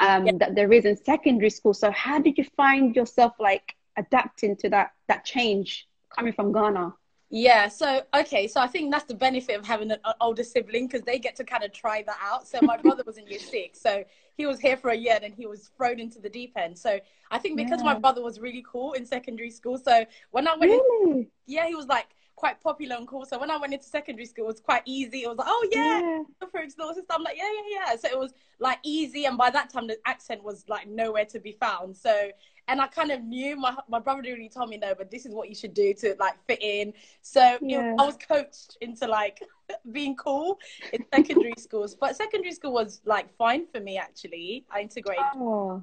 um, 0.00 0.26
Yeah. 0.26 0.32
that 0.38 0.54
there 0.54 0.72
is 0.72 0.84
in 0.84 0.96
secondary 0.96 1.50
school. 1.50 1.74
So 1.74 1.90
how 1.90 2.18
did 2.20 2.38
you 2.38 2.44
find 2.56 2.94
yourself 2.94 3.34
like 3.38 3.74
adapting 3.96 4.56
to 4.56 4.70
that 4.70 4.92
that 5.08 5.24
change 5.24 5.88
coming 6.16 6.32
from 6.32 6.52
Ghana? 6.52 6.94
Yeah, 7.32 7.68
so 7.68 8.02
okay, 8.14 8.48
so 8.48 8.60
I 8.60 8.66
think 8.66 8.90
that's 8.90 9.04
the 9.04 9.14
benefit 9.14 9.56
of 9.58 9.64
having 9.64 9.90
an 9.92 9.98
an 10.04 10.14
older 10.20 10.42
sibling 10.44 10.86
because 10.88 11.02
they 11.02 11.18
get 11.18 11.36
to 11.36 11.44
kind 11.44 11.62
of 11.62 11.72
try 11.72 12.02
that 12.02 12.18
out. 12.20 12.48
So 12.48 12.60
my 12.60 12.76
brother 12.76 13.02
was 13.06 13.18
in 13.18 13.26
year 13.28 13.38
six, 13.38 13.80
so 13.80 14.04
he 14.40 14.46
was 14.46 14.60
here 14.60 14.76
for 14.76 14.90
a 14.90 14.96
year, 15.06 15.18
and 15.22 15.32
he 15.40 15.46
was 15.46 15.60
thrown 15.76 15.98
into 16.00 16.18
the 16.26 16.28
deep 16.38 16.52
end. 16.56 16.78
So 16.78 16.90
I 17.30 17.38
think 17.38 17.54
because 17.62 17.82
my 17.82 17.94
brother 18.04 18.22
was 18.22 18.40
really 18.46 18.64
cool 18.72 18.92
in 18.98 19.04
secondary 19.06 19.50
school, 19.50 19.76
so 19.78 19.94
when 20.30 20.48
I 20.48 20.54
went, 20.60 20.72
in, 20.72 20.80
yeah, 21.46 21.66
he 21.66 21.74
was 21.74 21.86
like 21.86 22.08
quite 22.36 22.58
popular 22.68 22.96
and 22.96 23.06
cool. 23.06 23.24
So 23.26 23.38
when 23.38 23.50
I 23.50 23.58
went 23.58 23.72
into 23.74 23.84
secondary 23.84 24.24
school, 24.26 24.44
it 24.46 24.52
was 24.54 24.60
quite 24.60 24.82
easy. 24.86 25.18
It 25.24 25.28
was 25.28 25.36
like, 25.36 25.48
oh 25.56 25.68
yeah, 25.70 26.00
Yeah. 26.00 26.48
for 26.50 26.60
its. 26.60 26.74
I'm 27.10 27.22
like, 27.22 27.36
yeah, 27.36 27.50
yeah, 27.58 27.78
yeah. 27.78 27.96
So 27.96 28.08
it 28.08 28.18
was 28.18 28.32
like 28.58 28.78
easy, 28.82 29.26
and 29.26 29.36
by 29.36 29.50
that 29.50 29.70
time 29.72 29.86
the 29.86 29.98
accent 30.06 30.42
was 30.42 30.64
like 30.68 30.86
nowhere 30.88 31.26
to 31.26 31.38
be 31.38 31.52
found. 31.52 31.96
So 31.96 32.30
and 32.68 32.80
I 32.80 32.86
kind 32.86 33.10
of 33.10 33.22
knew 33.22 33.56
my 33.56 33.72
my 33.88 33.98
brother 33.98 34.22
didn't 34.22 34.38
really 34.38 34.48
tell 34.48 34.66
me 34.66 34.78
no, 34.78 34.94
but 34.94 35.10
this 35.10 35.26
is 35.26 35.34
what 35.34 35.48
you 35.50 35.54
should 35.54 35.74
do 35.74 35.92
to 35.94 36.16
like 36.18 36.36
fit 36.46 36.62
in. 36.62 36.94
So 37.20 37.42
it- 37.56 37.62
Yeah. 37.62 37.94
I 37.98 38.06
was 38.06 38.16
coached 38.16 38.78
into 38.80 39.06
like 39.06 39.42
being 39.92 40.16
cool 40.16 40.58
in 40.92 41.04
secondary 41.14 41.54
schools, 41.58 41.94
but 41.94 42.16
secondary 42.16 42.52
school 42.52 42.72
was 42.72 43.00
like 43.04 43.34
fine 43.36 43.66
for 43.72 43.80
me 43.80 43.98
actually. 43.98 44.64
I 44.70 44.80
integrated. 44.80 45.24
Oh. 45.36 45.82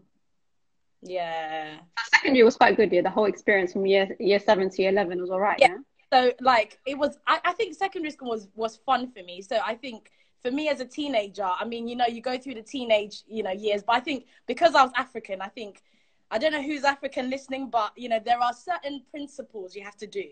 Yeah. 1.01 1.77
Secondary 2.15 2.43
was 2.43 2.57
quite 2.57 2.75
good, 2.75 2.91
yeah. 2.91 3.01
The 3.01 3.09
whole 3.09 3.25
experience 3.25 3.73
from 3.73 3.85
year 3.85 4.15
year 4.19 4.39
seven 4.39 4.69
to 4.69 4.81
year 4.81 4.91
eleven 4.91 5.21
was 5.21 5.29
all 5.29 5.39
right, 5.39 5.57
Yeah. 5.59 5.67
yeah. 5.69 5.77
so 6.11 6.33
like 6.41 6.79
it 6.85 6.97
was 6.97 7.17
I, 7.27 7.39
I 7.45 7.53
think 7.53 7.75
secondary 7.75 8.11
school 8.11 8.29
was 8.29 8.47
was 8.55 8.77
fun 8.77 9.11
for 9.11 9.23
me 9.23 9.41
so 9.41 9.59
i 9.65 9.75
think 9.75 10.09
for 10.41 10.51
me 10.51 10.69
as 10.69 10.79
a 10.79 10.85
teenager 10.85 11.49
i 11.59 11.65
mean 11.65 11.87
you 11.87 11.95
know 11.95 12.05
you 12.07 12.21
go 12.21 12.37
through 12.37 12.55
the 12.55 12.61
teenage 12.61 13.23
you 13.27 13.43
know 13.43 13.51
years 13.51 13.83
but 13.83 13.95
i 13.95 13.99
think 13.99 14.25
because 14.47 14.73
i 14.75 14.81
was 14.83 14.91
african 14.95 15.41
i 15.41 15.47
think 15.47 15.81
I 16.29 16.37
don't 16.37 16.51
know 16.51 16.61
who's 16.61 16.83
African 16.83 17.29
listening, 17.29 17.69
but 17.69 17.91
you 17.95 18.09
know 18.09 18.19
there 18.23 18.39
are 18.39 18.53
certain 18.53 19.03
principles 19.11 19.75
you 19.75 19.83
have 19.83 19.95
to 19.97 20.07
do 20.07 20.25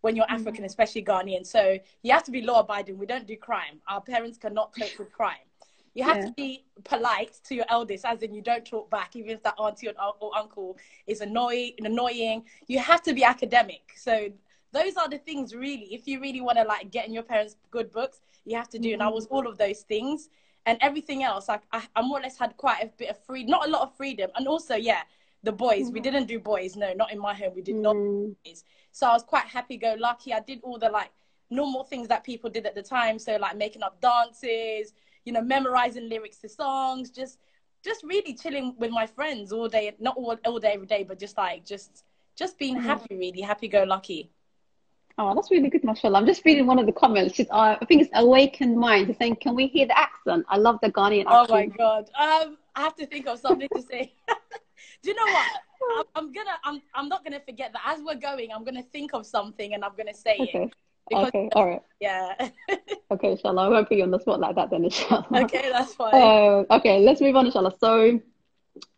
when 0.00 0.16
you're 0.16 0.26
African, 0.28 0.64
Mm-hmm. 0.64 0.64
especially 0.64 1.02
Ghanaian. 1.04 1.46
So 1.46 1.78
you 2.02 2.12
have 2.12 2.24
to 2.24 2.30
be 2.30 2.42
law 2.42 2.60
abiding. 2.60 2.98
We 2.98 3.06
don't 3.06 3.26
do 3.26 3.36
crime. 3.36 3.80
Our 3.88 4.00
parents 4.00 4.38
cannot 4.38 4.72
cope 4.78 4.98
with 4.98 5.12
crime. 5.12 5.46
You 5.94 6.04
have 6.04 6.16
Yeah. 6.18 6.26
to 6.26 6.32
be 6.32 6.64
polite 6.84 7.38
to 7.44 7.54
your 7.54 7.66
eldest, 7.68 8.04
as 8.06 8.22
in 8.22 8.32
you 8.32 8.40
don't 8.40 8.64
talk 8.64 8.90
back, 8.90 9.14
even 9.14 9.30
if 9.30 9.42
that 9.42 9.54
auntie 9.58 9.88
or, 9.88 9.94
or 10.20 10.34
uncle 10.36 10.78
is 11.06 11.20
annoying. 11.20 11.72
Annoying. 11.84 12.44
You 12.66 12.78
have 12.78 13.02
to 13.02 13.12
be 13.12 13.24
academic. 13.24 13.92
So 13.96 14.30
those 14.72 14.96
are 14.96 15.08
the 15.08 15.18
things 15.18 15.54
really. 15.54 15.92
If 15.92 16.08
you 16.08 16.18
really 16.20 16.40
want 16.40 16.56
to 16.58 16.64
like 16.64 16.90
get 16.90 17.06
in 17.06 17.12
your 17.12 17.24
parents' 17.24 17.56
good 17.70 17.90
books, 17.92 18.20
you 18.46 18.56
have 18.56 18.70
to 18.70 18.78
do. 18.78 18.92
And 18.94 19.02
I 19.02 19.08
was 19.08 19.26
all 19.26 19.46
of 19.46 19.58
those 19.58 19.82
things, 19.82 20.30
and 20.64 20.78
everything 20.80 21.22
else. 21.24 21.48
Like 21.48 21.62
I, 21.72 21.82
I 21.94 22.00
more 22.02 22.20
or 22.20 22.22
less 22.22 22.38
had 22.38 22.56
quite 22.56 22.82
a 22.82 22.86
bit 22.86 23.10
of 23.10 23.18
freedom, 23.24 23.50
not 23.50 23.66
a 23.66 23.70
lot 23.70 23.82
of 23.82 23.94
freedom, 23.94 24.30
and 24.36 24.48
also 24.48 24.76
yeah, 24.76 25.02
the 25.42 25.52
boys. 25.52 25.90
We 25.90 26.00
didn't 26.00 26.26
do 26.26 26.38
boys. 26.38 26.76
No, 26.76 26.92
not 26.92 27.12
in 27.12 27.18
my 27.18 27.34
home. 27.34 27.52
We 27.54 27.62
did 27.62 27.76
not 27.76 27.96
Mm. 27.96 28.36
is. 28.44 28.64
So 28.92 29.06
I 29.06 29.12
was 29.12 29.22
quite 29.22 29.44
happy 29.46 29.76
go 29.76 29.96
lucky. 29.98 30.32
I 30.32 30.40
did 30.40 30.60
all 30.62 30.78
the 30.78 30.88
like 30.88 31.10
normal 31.50 31.84
things 31.84 32.08
that 32.08 32.24
people 32.24 32.48
did 32.50 32.66
at 32.66 32.74
the 32.74 32.82
time. 32.82 33.18
So 33.18 33.36
like 33.36 33.56
making 33.56 33.82
up 33.82 34.00
dances, 34.00 34.94
you 35.24 35.32
know, 35.32 35.42
memorizing 35.42 36.08
lyrics 36.08 36.38
to 36.38 36.48
songs, 36.48 37.10
just 37.10 37.38
just 37.84 38.04
really 38.04 38.34
chilling 38.34 38.74
with 38.78 38.92
my 38.92 39.06
friends 39.06 39.52
all 39.52 39.68
day, 39.68 39.92
not 39.98 40.16
all, 40.16 40.36
all 40.46 40.60
day 40.60 40.72
every 40.74 40.86
day, 40.86 41.02
but 41.02 41.18
just 41.18 41.36
like 41.36 41.64
just 41.64 42.04
just 42.36 42.58
being 42.58 42.80
happy 42.80 43.16
really, 43.16 43.40
happy 43.40 43.68
go 43.68 43.82
lucky. 43.82 44.30
Oh, 45.18 45.34
that's 45.34 45.50
really 45.50 45.68
good, 45.68 45.84
mashallah. 45.84 46.18
I'm 46.18 46.26
just 46.26 46.42
reading 46.44 46.66
one 46.66 46.78
of 46.78 46.86
the 46.86 46.92
comments. 46.92 47.34
She's, 47.34 47.50
uh, 47.50 47.76
I 47.80 47.84
think 47.84 48.00
it's 48.00 48.10
Awakened 48.14 48.78
Mind. 48.78 49.08
She's 49.08 49.18
saying, 49.18 49.36
Can 49.36 49.54
we 49.54 49.66
hear 49.66 49.86
the 49.86 49.98
accent? 49.98 50.46
I 50.48 50.56
love 50.56 50.78
the 50.80 50.90
Ghanaian 50.90 51.24
Oh 51.26 51.46
my 51.50 51.66
god. 51.66 52.08
Um 52.18 52.56
I 52.74 52.80
have 52.80 52.94
to 52.96 53.06
think 53.06 53.26
of 53.26 53.38
something 53.38 53.68
to 53.74 53.82
say. 53.82 54.14
Do 55.02 55.10
you 55.10 55.16
know 55.16 55.32
what? 55.32 55.46
I'm, 55.98 56.04
I'm 56.14 56.32
gonna 56.32 56.56
I'm 56.64 56.82
I'm 56.94 57.08
not 57.08 57.24
gonna 57.24 57.40
forget 57.40 57.72
that 57.72 57.82
as 57.84 58.00
we're 58.02 58.14
going, 58.14 58.50
I'm 58.52 58.64
gonna 58.64 58.84
think 58.92 59.14
of 59.14 59.26
something 59.26 59.74
and 59.74 59.84
I'm 59.84 59.96
gonna 59.96 60.14
say 60.14 60.36
it. 60.38 60.48
Okay. 60.48 60.70
Because 61.08 61.28
Okay. 61.28 61.50
All 61.54 61.66
right. 61.66 61.82
yeah. 62.00 62.48
Okay, 63.10 63.32
inshallah. 63.32 63.66
I 63.66 63.68
won't 63.68 63.88
put 63.88 63.98
you 63.98 64.04
on 64.04 64.10
the 64.10 64.18
spot 64.18 64.40
like 64.40 64.56
that 64.56 64.70
then, 64.70 64.84
inshallah. 64.84 65.26
okay, 65.44 65.68
that's 65.70 65.94
fine. 65.94 66.14
Uh, 66.14 66.64
okay, 66.70 67.00
let's 67.00 67.20
move 67.20 67.36
on, 67.36 67.44
inshallah. 67.44 67.74
So, 67.78 68.18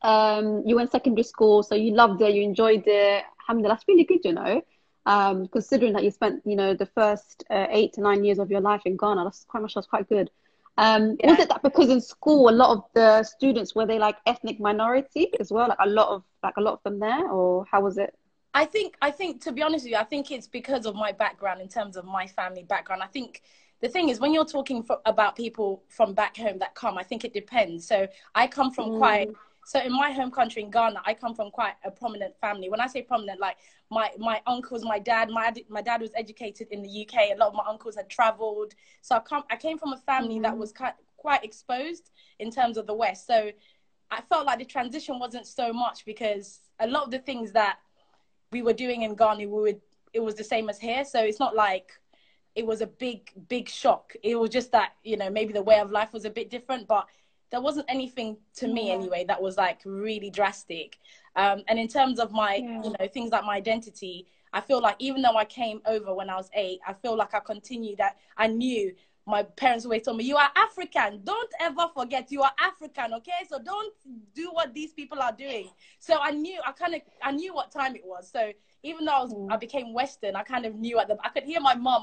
um, 0.03 0.63
you 0.65 0.77
went 0.77 0.93
secondary 0.93 1.25
school, 1.25 1.65
so 1.65 1.75
you 1.75 1.93
loved 1.93 2.23
it, 2.23 2.33
you 2.33 2.43
enjoyed 2.43 2.85
it. 2.87 3.25
Alhamdulillah, 3.41 3.75
that's 3.75 3.89
really 3.89 4.05
good, 4.05 4.21
you 4.23 4.33
know. 4.33 4.63
Um, 5.05 5.49
considering 5.49 5.95
that 5.95 6.05
you 6.05 6.13
spent, 6.13 6.43
you 6.47 6.55
know, 6.55 6.75
the 6.75 6.87
first 6.87 7.43
uh, 7.51 7.67
eight 7.71 7.95
to 7.95 8.03
nine 8.03 8.25
years 8.25 8.39
of 8.39 8.53
your 8.53 8.61
life 8.61 8.83
in 8.85 8.97
Ghana, 8.97 9.25
that's 9.25 9.45
quite 9.49 9.63
much, 9.63 9.75
that's 9.75 9.89
quite 9.89 10.09
good. 10.09 10.31
Um, 10.77 11.17
was 11.23 11.39
it 11.39 11.49
that 11.49 11.63
because 11.63 11.89
in 11.89 12.01
school 12.01 12.49
a 12.49 12.51
lot 12.51 12.77
of 12.77 12.85
the 12.95 13.23
students 13.23 13.75
were 13.75 13.87
they 13.87 13.99
like 13.99 14.17
ethnic 14.27 14.59
minority 14.59 15.31
as 15.39 15.53
well, 15.53 15.69
like 15.69 15.79
a 15.81 15.89
lot 15.89 16.09
of 16.09 16.25
like 16.43 16.57
a 16.57 16.61
lot 16.61 16.75
of 16.75 16.83
them 16.83 16.99
there, 16.99 17.29
or 17.29 17.65
how 17.71 17.81
was 17.81 17.97
it? 17.97 18.15
I 18.55 18.65
think 18.65 18.97
I 19.01 19.11
think 19.11 19.43
to 19.43 19.53
be 19.53 19.63
honest 19.63 19.85
with 19.85 19.93
you, 19.93 19.99
I 19.99 20.05
think 20.05 20.31
it's 20.31 20.47
because 20.49 20.87
of 20.87 20.95
my 20.95 21.13
background 21.13 21.61
in 21.61 21.69
terms 21.69 21.97
of 21.97 22.05
my 22.05 22.27
family 22.27 22.65
background. 22.65 23.03
I 23.03 23.07
think 23.07 23.43
the 23.83 23.89
thing 23.89 24.09
is 24.09 24.19
when 24.19 24.33
you're 24.33 24.45
talking 24.45 24.83
for, 24.83 24.99
about 25.05 25.37
people 25.37 25.85
from 25.89 26.15
back 26.15 26.37
home 26.37 26.59
that 26.59 26.75
come, 26.75 26.97
I 26.99 27.03
think 27.03 27.25
it 27.25 27.35
depends. 27.35 27.87
So 27.87 28.09
I 28.35 28.47
come 28.47 28.73
from 28.73 28.97
quite 28.97 29.29
so 29.65 29.81
in 29.81 29.93
my 29.93 30.11
home 30.11 30.31
country 30.31 30.63
in 30.63 30.71
Ghana, 30.71 31.01
I 31.05 31.15
come 31.15 31.35
from 31.35 31.51
quite 31.51 31.75
a 31.85 31.91
prominent 31.91 32.35
family. 32.41 32.69
When 32.69 32.81
I 32.81 32.87
say 32.87 33.03
prominent, 33.03 33.41
like 33.41 33.57
my 33.91 34.11
my 34.19 34.41
uncles, 34.47 34.85
my 34.85 34.99
dad, 34.99 35.31
my 35.31 35.53
my 35.69 35.81
dad 35.81 36.01
was 36.01 36.11
educated 36.15 36.69
in 36.71 36.83
the 36.83 37.07
UK. 37.07 37.33
A 37.33 37.37
lot 37.37 37.49
of 37.49 37.55
my 37.55 37.65
uncles 37.67 37.97
had 37.97 38.09
travelled, 38.09 38.75
so 39.01 39.17
I 39.17 39.21
come 39.21 39.45
I 39.51 39.57
came 39.57 39.79
from 39.79 39.93
a 39.93 39.99
family 39.99 40.39
that 40.41 40.51
mm-hmm. 40.51 40.61
was 40.61 40.73
quite 40.73 40.95
quite 41.17 41.43
exposed 41.45 42.11
in 42.39 42.51
terms 42.51 42.77
of 42.77 42.87
the 42.87 42.95
West. 42.95 43.27
So 43.27 43.51
I 44.11 44.21
felt 44.29 44.47
like 44.47 44.59
the 44.59 44.65
transition 44.67 45.19
wasn't 45.19 45.47
so 45.47 45.73
much 45.73 46.05
because 46.05 46.61
a 46.79 46.87
lot 46.87 47.05
of 47.05 47.11
the 47.11 47.19
things 47.19 47.53
that 47.53 47.79
we 48.53 48.63
were 48.63 48.75
doing 48.75 49.03
in 49.03 49.15
Ghana, 49.15 49.39
we 49.39 49.47
would 49.47 49.81
it 50.13 50.21
was 50.21 50.35
the 50.35 50.45
same 50.45 50.69
as 50.69 50.79
here. 50.79 51.05
So 51.05 51.21
it's 51.21 51.41
not 51.41 51.57
like 51.57 51.93
it 52.55 52.67
was 52.67 52.83
a 52.83 52.87
big 52.87 53.31
big 53.49 53.69
shock. 53.69 54.15
It 54.23 54.37
was 54.37 54.51
just 54.51 54.73
that 54.73 54.93
you 55.03 55.17
know 55.17 55.31
maybe 55.31 55.53
the 55.53 55.63
way 55.63 55.81
of 55.81 55.91
life 55.91 56.13
was 56.13 56.27
a 56.27 56.31
bit 56.31 56.51
different, 56.51 56.87
but 56.87 57.07
there 57.55 57.61
wasn't 57.61 57.87
anything 57.89 58.37
to 58.57 58.67
me 58.67 58.89
Yeah. 58.89 58.95
anyway 58.95 59.25
that 59.31 59.41
was 59.41 59.57
like 59.57 59.81
really 59.85 60.29
drastic. 60.29 60.99
Um, 61.37 61.63
and 61.69 61.79
in 61.79 61.87
terms 61.87 62.19
of 62.19 62.33
my 62.33 62.57
Yeah. 62.57 62.83
you 62.83 62.91
know 62.91 63.07
things 63.17 63.31
like 63.31 63.45
my 63.45 63.55
identity, 63.55 64.27
I 64.53 64.61
feel 64.61 64.81
like 64.81 64.97
even 64.99 65.23
though 65.23 65.37
I 65.37 65.45
came 65.45 65.81
over 65.87 66.13
when 66.13 66.29
I 66.31 66.37
was 66.43 66.51
eight, 66.55 66.81
I 66.85 66.93
feel 66.95 67.17
like 67.17 67.33
I 67.33 67.39
continued 67.39 67.99
that. 67.99 68.17
I 68.37 68.49
knew 68.49 68.93
my 69.27 69.43
parents 69.63 69.85
always 69.85 70.03
told 70.03 70.17
me, 70.17 70.25
"You 70.25 70.37
are 70.37 70.51
African. 70.67 71.11
Don't 71.23 71.53
ever 71.61 71.87
forget 71.95 72.33
you 72.33 72.43
are 72.43 72.55
African. 72.59 73.15
Okay, 73.19 73.41
so 73.49 73.59
don't 73.73 73.95
do 74.35 74.47
what 74.51 74.75
these 74.75 74.93
people 74.93 75.21
are 75.27 75.33
doing." 75.47 75.71
So 76.01 76.19
I 76.21 76.33
knew 76.33 76.59
I 76.69 76.73
kind 76.73 76.95
of 76.97 77.03
I 77.23 77.31
knew 77.31 77.55
what 77.55 77.71
time 77.71 77.95
it 77.95 78.05
was. 78.05 78.29
So 78.37 78.43
even 78.83 79.05
though 79.07 79.13
I, 79.21 79.23
was, 79.23 79.33
I 79.49 79.57
became 79.67 79.95
Western, 79.95 80.35
I 80.35 80.43
kind 80.43 80.67
of 80.67 80.75
knew 80.75 80.99
at 80.99 81.07
the 81.07 81.17
I 81.23 81.29
could 81.29 81.45
hear 81.45 81.61
my 81.61 81.77
mom. 81.77 82.03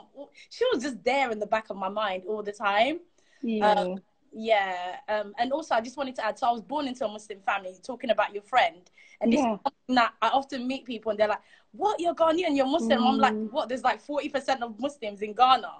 She 0.50 0.64
was 0.72 0.82
just 0.82 1.04
there 1.04 1.30
in 1.30 1.40
the 1.40 1.46
back 1.56 1.70
of 1.70 1.76
my 1.76 1.90
mind 1.90 2.24
all 2.30 2.42
the 2.42 2.54
time. 2.54 3.02
Yeah. 3.44 3.72
Um, 3.72 4.02
yeah, 4.32 4.98
um, 5.10 5.34
and 5.38 5.52
also 5.52 5.76
I 5.76 5.82
just 5.82 5.98
wanted 5.98 6.16
to 6.16 6.26
add. 6.26 6.40
So 6.40 6.48
I 6.48 6.52
was 6.52 6.62
born 6.62 6.88
into 6.88 7.06
a 7.06 7.08
Muslim 7.12 7.40
family. 7.42 7.74
Talking 7.84 8.10
about 8.12 8.34
your 8.34 8.44
friend, 8.44 8.90
and 9.20 9.32
this 9.32 9.42
Yeah. 9.42 9.54
is 9.54 9.96
that 9.96 10.14
I 10.22 10.30
often 10.30 10.68
meet 10.68 10.86
people, 10.86 11.10
and 11.12 11.20
they're 11.20 11.28
like, 11.28 11.42
"What? 11.72 12.00
You're 12.00 12.16
Ghanaian? 12.16 12.56
You're 12.56 12.66
Muslim?" 12.68 13.02
I'm 13.04 13.18
like, 13.18 13.34
Mm. 13.34 13.52
"What? 13.52 13.70
There's 13.70 13.84
like 13.84 14.00
forty 14.02 14.30
percent 14.30 14.64
of 14.64 14.80
Muslims 14.80 15.22
in 15.22 15.34
Ghana." 15.34 15.72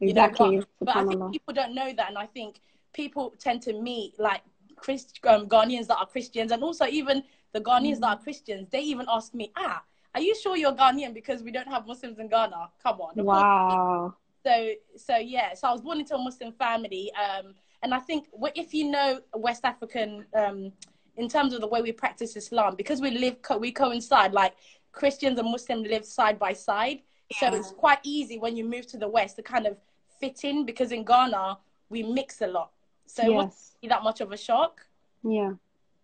You 0.00 0.14
know, 0.14 0.24
exactly. 0.24 0.56
but, 0.58 0.66
but 0.80 0.96
I 0.96 1.04
think 1.04 1.32
people 1.32 1.54
don't 1.54 1.74
know 1.74 1.92
that, 1.92 2.08
and 2.08 2.18
I 2.18 2.26
think 2.26 2.60
people 2.92 3.34
tend 3.38 3.62
to 3.62 3.72
meet 3.74 4.18
like 4.18 4.42
Christ, 4.76 5.20
um, 5.26 5.46
Ghanaians 5.46 5.86
that 5.88 5.98
are 5.98 6.06
Christians, 6.06 6.50
and 6.52 6.62
also 6.64 6.86
even 6.86 7.22
the 7.52 7.60
Ghanaians 7.60 8.00
that 8.00 8.08
are 8.08 8.18
Christians. 8.18 8.68
They 8.70 8.80
even 8.80 9.06
ask 9.08 9.34
me, 9.34 9.52
"Ah, 9.56 9.84
are 10.14 10.20
you 10.20 10.34
sure 10.34 10.56
you're 10.56 10.72
Ghanaian 10.72 11.14
because 11.14 11.42
we 11.42 11.52
don't 11.52 11.68
have 11.68 11.86
Muslims 11.86 12.18
in 12.18 12.28
Ghana?" 12.28 12.70
Come 12.82 13.00
on, 13.00 13.14
Wow. 13.24 14.14
so 14.44 14.70
so 14.96 15.16
yeah 15.18 15.52
so 15.54 15.68
i 15.68 15.72
was 15.72 15.82
born 15.82 15.98
into 16.00 16.14
a 16.14 16.18
muslim 16.18 16.50
family 16.52 17.12
um 17.12 17.54
and 17.82 17.94
i 17.94 17.98
think 17.98 18.28
if 18.54 18.72
you 18.74 18.90
know 18.90 19.20
west 19.34 19.64
african 19.64 20.24
um 20.34 20.72
in 21.16 21.28
terms 21.28 21.52
of 21.54 21.60
the 21.60 21.66
way 21.66 21.82
we 21.82 21.92
practice 21.92 22.36
islam 22.36 22.74
because 22.76 23.00
we 23.00 23.10
live 23.10 23.40
co- 23.42 23.58
we 23.58 23.70
coincide 23.72 24.32
like 24.32 24.54
christians 24.92 25.38
and 25.38 25.50
muslims 25.50 25.86
live 25.88 26.04
side 26.04 26.38
by 26.38 26.52
side 26.52 27.00
so 27.38 27.46
it's 27.54 27.70
quite 27.72 27.98
easy 28.02 28.38
when 28.38 28.56
you 28.56 28.64
move 28.64 28.86
to 28.86 28.98
the 28.98 29.08
west 29.08 29.36
to 29.36 29.42
kind 29.42 29.66
of 29.66 29.76
fit 30.20 30.44
in 30.44 30.64
because 30.64 30.90
in 30.92 31.04
ghana 31.04 31.58
we 31.88 32.02
mix 32.02 32.40
a 32.42 32.46
lot 32.46 32.70
so 33.06 33.22
it 33.24 33.32
wasn't 33.32 33.54
Yes. 33.82 33.90
that 33.90 34.02
much 34.02 34.20
of 34.20 34.32
a 34.32 34.36
shock 34.36 34.86
Yeah. 35.22 35.52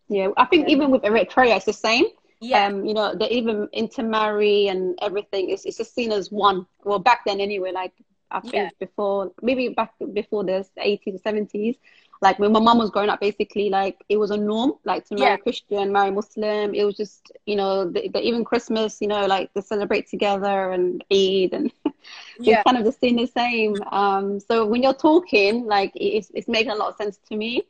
Yeah. 0.08 0.28
I 0.36 0.44
think 0.44 0.68
even 0.68 0.90
with 0.90 1.02
Eritrea, 1.02 1.56
it's 1.56 1.64
the 1.64 1.72
same. 1.72 2.06
yeah 2.40 2.66
Um, 2.66 2.84
you 2.84 2.94
know, 2.94 3.14
they 3.14 3.28
even 3.30 3.68
intermarry 3.72 4.68
and 4.68 4.96
everything. 5.02 5.50
It's 5.50 5.64
it's 5.64 5.78
just 5.78 5.94
seen 5.94 6.12
as 6.12 6.30
one. 6.30 6.58
Well, 6.84 6.98
back 7.08 7.20
then 7.26 7.40
anyway, 7.40 7.72
like 7.72 7.92
I 8.30 8.40
think 8.40 8.68
Yeah. 8.68 8.70
before, 8.78 9.32
maybe 9.42 9.68
back 9.68 9.92
before 10.12 10.44
the 10.44 10.64
80s 10.78 11.14
or 11.14 11.18
70s, 11.18 11.76
like 12.20 12.38
when 12.38 12.52
my 12.52 12.60
mom 12.60 12.78
was 12.78 12.90
growing 12.90 13.08
up, 13.10 13.20
basically, 13.20 13.68
like 13.70 13.96
it 14.08 14.16
was 14.16 14.30
a 14.30 14.36
norm, 14.36 14.74
like 14.84 15.04
to 15.06 15.14
marry 15.14 15.36
Yeah. 15.36 15.38
Christian, 15.38 15.92
marry 15.92 16.10
Muslim. 16.10 16.74
It 16.74 16.84
was 16.84 16.96
just, 16.96 17.30
you 17.46 17.56
know, 17.56 17.84
the, 17.90 18.08
the, 18.12 18.20
even 18.20 18.44
Christmas, 18.44 19.00
you 19.00 19.08
know, 19.08 19.26
like 19.26 19.52
they 19.54 19.60
celebrate 19.60 20.08
together 20.08 20.70
and 20.72 21.04
Eid 21.12 21.52
and 21.52 21.72
yeah 22.38 22.62
it's 22.62 22.62
kind 22.62 22.76
of 22.76 22.84
just 22.84 23.00
the 23.00 23.26
same. 23.26 23.82
Um, 23.90 24.40
so 24.40 24.66
when 24.66 24.82
you're 24.82 24.94
talking, 24.94 25.66
like 25.66 25.92
it's 25.94 26.30
it's 26.34 26.48
making 26.48 26.72
a 26.72 26.76
lot 26.76 26.90
of 26.90 26.96
sense 26.96 27.18
to 27.28 27.36
me. 27.36 27.62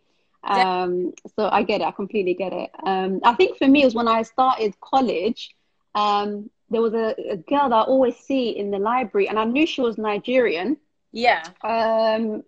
Um, 0.45 1.13
so 1.37 1.49
I 1.51 1.63
get 1.63 1.81
it. 1.81 1.85
I 1.87 1.91
completely 1.93 2.35
get 2.35 2.53
it. 2.53 2.71
Um, 2.85 3.21
I 3.25 3.35
think 3.35 3.57
for 3.59 3.67
me 3.67 3.83
it 3.83 3.87
was 3.87 3.95
when 3.95 4.09
I 4.09 4.23
started 4.23 4.79
college. 4.81 5.51
Um, 5.95 6.51
there 6.71 6.83
was 6.83 6.95
a, 6.95 7.15
a 7.31 7.37
girl 7.37 7.69
that 7.69 7.75
I 7.77 7.83
always 7.83 8.17
see 8.17 8.51
in 8.51 8.71
the 8.71 8.79
library, 8.79 9.29
and 9.29 9.39
I 9.39 9.45
knew 9.45 9.67
she 9.67 9.81
was 9.81 9.99
Nigerian. 9.99 10.77
yeah 11.13 11.53
Um, 11.63 12.43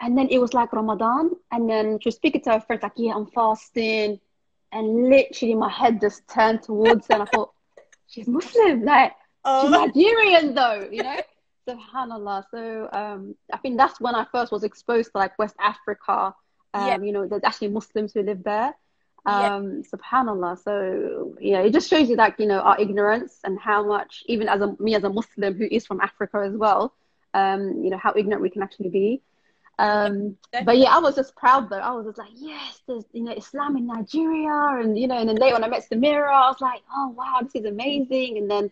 and 0.00 0.16
then 0.16 0.28
it 0.30 0.38
was 0.38 0.54
like 0.54 0.72
Ramadan, 0.72 1.30
and 1.52 1.68
then 1.68 1.98
she 2.00 2.08
was 2.08 2.16
speaking 2.16 2.40
to 2.42 2.52
her 2.52 2.60
friends 2.60 2.82
like, 2.82 2.92
"Yeah, 2.96 3.14
I'm 3.14 3.26
fasting," 3.26 4.20
and 4.72 5.08
literally 5.08 5.54
my 5.54 5.70
head 5.70 6.00
just 6.00 6.26
turned 6.28 6.62
towards 6.62 7.08
her, 7.08 7.14
and 7.14 7.22
I 7.22 7.26
thought, 7.26 7.52
"She's 8.08 8.28
Muslim, 8.28 8.84
like." 8.84 9.12
She's 9.60 9.70
oh 9.70 9.70
Nigerian 9.70 10.54
though, 10.54 10.88
you 10.90 11.02
know? 11.02 11.20
Subhanallah. 11.68 12.44
So 12.50 12.88
um, 12.92 13.34
I 13.52 13.58
think 13.58 13.76
that's 13.78 14.00
when 14.00 14.14
I 14.14 14.24
first 14.32 14.52
was 14.52 14.64
exposed 14.64 15.12
to 15.12 15.18
like 15.18 15.38
West 15.38 15.56
Africa. 15.60 16.34
Um, 16.74 16.86
Yeah. 16.86 16.96
you 17.04 17.12
know, 17.12 17.26
there's 17.26 17.44
actually 17.44 17.68
Muslims 17.68 18.12
who 18.12 18.22
live 18.22 18.42
there. 18.44 18.74
Yeah. 19.26 19.56
Um, 19.56 19.82
subhanallah. 19.82 20.62
So 20.62 21.36
yeah, 21.40 21.60
it 21.60 21.72
just 21.72 21.90
shows 21.90 22.08
you 22.08 22.16
like, 22.16 22.36
you 22.38 22.46
know, 22.46 22.60
our 22.60 22.80
ignorance 22.80 23.40
and 23.44 23.58
how 23.58 23.84
much, 23.84 24.22
even 24.26 24.48
as 24.48 24.60
a 24.60 24.74
me 24.78 24.94
as 24.94 25.04
a 25.04 25.10
Muslim 25.10 25.54
who 25.54 25.68
is 25.70 25.86
from 25.86 26.00
Africa 26.00 26.42
as 26.44 26.54
well, 26.54 26.94
um, 27.34 27.82
you 27.84 27.90
know, 27.90 27.98
how 27.98 28.12
ignorant 28.16 28.42
we 28.42 28.50
can 28.50 28.62
actually 28.62 28.88
be. 28.88 29.22
Um, 29.78 30.36
but 30.64 30.76
yeah, 30.76 30.94
I 30.94 30.98
was 30.98 31.14
just 31.14 31.34
proud 31.36 31.70
though. 31.70 31.78
I 31.78 31.90
was 31.92 32.04
just 32.04 32.18
like, 32.18 32.32
yes, 32.34 32.80
there's 32.86 33.04
you 33.12 33.22
know 33.22 33.32
Islam 33.32 33.76
in 33.78 33.86
Nigeria, 33.86 34.78
and 34.80 34.98
you 34.98 35.08
know, 35.08 35.16
and 35.16 35.28
then 35.28 35.36
later 35.36 35.54
when 35.54 35.64
I 35.64 35.68
met 35.68 35.88
Samira, 35.88 36.28
I 36.28 36.48
was 36.48 36.60
like, 36.60 36.82
oh 36.94 37.08
wow, 37.16 37.40
this 37.42 37.54
is 37.54 37.64
amazing. 37.64 38.36
And 38.36 38.50
then 38.50 38.70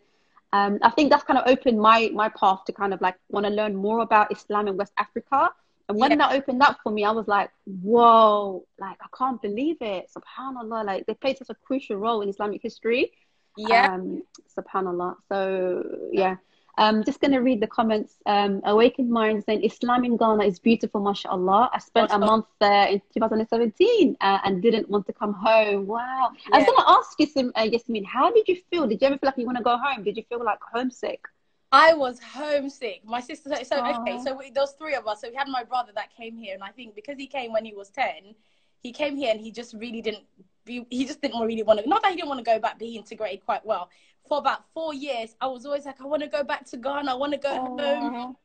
um, 0.52 0.78
I 0.82 0.90
think 0.90 1.10
that's 1.10 1.24
kind 1.24 1.38
of 1.38 1.48
opened 1.48 1.80
my 1.80 2.10
my 2.12 2.28
path 2.28 2.64
to 2.66 2.72
kind 2.72 2.92
of 2.92 3.00
like 3.00 3.16
want 3.30 3.46
to 3.46 3.50
learn 3.50 3.74
more 3.74 4.00
about 4.00 4.30
Islam 4.32 4.68
in 4.68 4.76
West 4.76 4.92
Africa. 4.98 5.50
And 5.88 5.98
when 5.98 6.10
Yeah. 6.10 6.16
that 6.18 6.32
opened 6.32 6.62
up 6.62 6.78
for 6.82 6.92
me, 6.92 7.04
I 7.04 7.10
was 7.12 7.26
like, 7.28 7.50
whoa, 7.64 8.64
like 8.78 8.98
I 9.00 9.06
can't 9.16 9.40
believe 9.40 9.78
it. 9.80 10.10
Subhanallah, 10.16 10.84
like 10.84 11.06
they 11.06 11.14
played 11.14 11.38
such 11.38 11.50
a 11.50 11.54
crucial 11.54 11.96
role 11.96 12.20
in 12.20 12.28
Islamic 12.28 12.62
history. 12.62 13.12
Yeah. 13.56 13.94
Um, 13.94 14.22
subhanallah. 14.56 15.16
So 15.30 15.82
yeah. 16.12 16.36
Um, 16.76 17.02
just 17.02 17.20
gonna 17.20 17.42
read 17.42 17.60
the 17.60 17.66
comments. 17.66 18.14
Um, 18.24 18.60
Awakened 18.64 19.10
Mind 19.10 19.42
saying 19.44 19.64
Islam 19.64 20.04
in 20.04 20.16
Ghana 20.16 20.44
is 20.44 20.60
beautiful, 20.60 21.00
mashallah. 21.00 21.70
I 21.72 21.78
spent 21.80 22.12
a 22.12 22.18
month 22.18 22.46
there 22.60 22.86
in 22.86 23.00
2017 23.14 24.16
uh, 24.20 24.38
and 24.44 24.62
didn't 24.62 24.88
want 24.88 25.04
to 25.06 25.12
come 25.12 25.32
home. 25.32 25.88
Wow. 25.88 26.30
I 26.52 26.58
was 26.58 26.66
gonna 26.66 26.88
ask 26.98 27.18
you, 27.18 27.26
some, 27.26 27.50
uh, 27.58 27.62
Yasmin, 27.62 28.04
how 28.04 28.30
did 28.30 28.46
you 28.46 28.56
feel? 28.70 28.86
Did 28.86 29.00
you 29.00 29.08
ever 29.08 29.18
feel 29.18 29.26
like 29.28 29.38
you 29.38 29.46
want 29.46 29.58
to 29.58 29.64
go 29.64 29.76
home? 29.76 30.04
Did 30.04 30.16
you 30.16 30.22
feel 30.28 30.44
like 30.44 30.60
homesick? 30.72 31.22
I 31.70 31.94
was 31.94 32.18
homesick. 32.20 33.02
My 33.04 33.20
sister, 33.20 33.50
so, 33.54 33.62
so 33.62 34.00
okay, 34.00 34.18
so 34.22 34.34
we, 34.36 34.50
there 34.50 34.62
was 34.62 34.72
three 34.72 34.94
of 34.94 35.06
us. 35.06 35.20
So 35.20 35.28
we 35.28 35.34
had 35.34 35.48
my 35.48 35.64
brother 35.64 35.92
that 35.94 36.14
came 36.16 36.36
here, 36.36 36.54
and 36.54 36.62
I 36.62 36.70
think 36.70 36.94
because 36.94 37.16
he 37.18 37.26
came 37.26 37.52
when 37.52 37.64
he 37.64 37.74
was 37.74 37.90
ten, 37.90 38.34
he 38.80 38.92
came 38.92 39.16
here 39.16 39.32
and 39.32 39.40
he 39.40 39.50
just 39.50 39.74
really 39.74 40.00
didn't. 40.00 40.24
Be, 40.64 40.86
he 40.90 41.04
just 41.06 41.20
didn't 41.20 41.40
really 41.40 41.62
want 41.62 41.80
to. 41.80 41.88
Not 41.88 42.02
that 42.02 42.10
he 42.10 42.16
didn't 42.16 42.28
want 42.28 42.38
to 42.38 42.44
go 42.44 42.58
back, 42.58 42.78
but 42.78 42.86
he 42.86 42.96
integrated 42.96 43.44
quite 43.44 43.64
well. 43.64 43.90
For 44.28 44.38
about 44.38 44.64
four 44.74 44.92
years, 44.92 45.34
I 45.40 45.46
was 45.46 45.64
always 45.64 45.86
like, 45.86 46.00
I 46.00 46.04
want 46.06 46.22
to 46.22 46.28
go 46.28 46.44
back 46.44 46.66
to 46.66 46.76
Ghana. 46.76 47.10
I 47.10 47.14
want 47.14 47.32
to 47.32 47.38
go 47.38 47.54
home. 47.54 47.76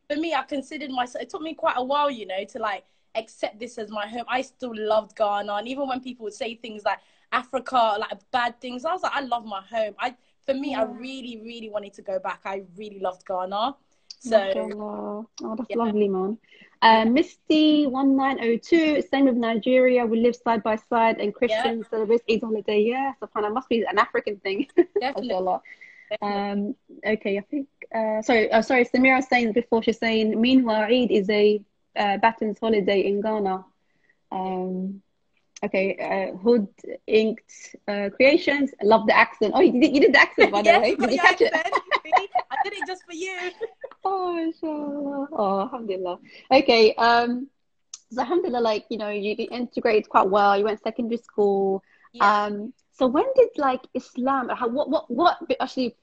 For 0.10 0.15
me, 0.18 0.34
I 0.34 0.44
considered 0.44 0.92
myself. 0.92 1.24
It 1.24 1.30
took 1.30 1.42
me 1.42 1.53
quite 1.53 1.75
a 1.77 1.84
while, 1.84 2.10
you 2.10 2.25
know, 2.25 2.44
to 2.46 2.60
like 2.60 2.86
accept 3.15 3.60
this 3.60 3.77
as 3.77 3.89
my 3.89 4.08
home. 4.08 4.24
I 4.27 4.42
still 4.42 4.74
loved 4.74 5.15
Ghana, 5.15 5.53
and 5.53 5.68
even 5.68 5.88
when 5.88 6.01
people 6.01 6.25
would 6.25 6.34
say 6.34 6.56
things 6.56 6.84
like 6.84 7.00
Africa, 7.32 7.98
like 8.00 8.20
bad 8.32 8.60
things, 8.60 8.86
I 8.86 8.94
was 8.94 9.03
like, 9.03 9.15
I 9.15 9.22
love 9.22 9.46
my 9.46 9.62
home. 9.62 9.96
I, 10.00 10.15
for 10.46 10.54
me, 10.54 10.76
I 10.76 10.84
really, 10.84 11.42
really 11.44 11.70
wanted 11.70 11.94
to 11.94 12.02
go 12.02 12.20
back. 12.20 12.42
I 12.46 12.64
really 12.78 13.00
loved 13.00 13.26
Ghana. 13.26 13.76
So 14.20 14.30
Mashallah. 14.40 15.26
Oh, 15.44 15.56
that's 15.58 15.70
Yeah. 15.70 15.78
lovely, 15.78 16.08
man. 16.08 16.38
Uh, 16.82 17.06
Misty 17.06 17.88
one 17.88 18.16
nine 18.16 18.40
oh 18.42 18.58
two. 18.58 19.02
Same 19.02 19.26
with 19.26 19.36
Nigeria. 19.36 20.06
We 20.06 20.20
live 20.20 20.36
side 20.36 20.64
by 20.64 20.76
side, 20.76 21.20
and 21.20 21.34
Christians 21.34 21.88
celebrate 21.90 22.22
Eid 22.30 22.42
holiday. 22.42 22.82
Yeah, 22.82 23.14
subhanallah, 23.22 23.54
must 23.54 23.70
be 23.70 23.84
an 23.84 23.98
African 24.00 24.38
thing. 24.38 24.68
definitely. 25.00 25.60
Um, 26.22 26.76
okay, 27.06 27.38
I 27.38 27.42
think. 27.42 27.68
Uh, 27.94 28.22
sorry, 28.22 28.52
uh, 28.52 28.62
sorry. 28.62 28.86
Samira 28.86 29.18
was 29.18 29.28
saying 29.28 29.54
before. 29.54 29.82
She's 29.84 29.98
saying, 29.98 30.40
meanwhile, 30.40 30.84
Eid 30.84 31.12
is 31.12 31.30
a 31.30 31.62
uh, 31.96 32.18
Baton's 32.18 32.60
holiday 32.60 33.02
in 33.02 33.22
Ghana. 33.22 33.64
Um, 34.32 35.02
okay, 35.63 35.96
uh, 35.98 36.38
Hood 36.38 36.67
Inked 37.08 37.75
uh, 37.88 38.10
Creations. 38.15 38.72
Love 38.82 39.08
the 39.08 39.15
accent. 39.15 39.53
Oh, 39.55 39.62
you 39.62 39.79
did, 39.79 39.96
you 39.96 40.01
did 40.01 40.13
the 40.13 40.20
accent 40.20 40.51
by 40.51 40.62
the 40.62 40.70
Yes, 40.70 40.82
way. 40.82 40.96
Did 40.96 41.12
you 41.12 41.20
catch 41.20 41.41
accent. 41.41 41.75
See? 42.05 42.12
I 42.51 42.55
did 42.63 42.74
it 42.74 42.88
just 42.88 43.03
for 43.05 43.13
you. 43.13 43.51
Oh, 44.05 44.38
inshallah. 44.38 45.27
Oh, 45.32 45.60
alhamdulillah. 45.62 46.20
Okay. 46.51 46.93
Um, 46.96 47.48
so 48.12 48.20
alhamdulillah, 48.20 48.60
like, 48.60 48.86
you 48.89 48.98
know, 48.98 49.10
you 49.10 49.34
integrated 49.50 50.10
quite 50.10 50.29
well. 50.29 50.58
You 50.58 50.65
went 50.65 50.84
secondary 50.84 51.17
school. 51.17 51.82
Yeah. 52.12 52.46
Um, 52.46 52.74
so 52.91 53.08
when 53.08 53.24
did 53.36 53.50
like 53.58 53.82
Islam, 53.93 54.50
how, 54.50 54.67
what, 54.67 54.89
what, 54.89 55.10
what, 55.10 55.38
actually, 55.62 55.96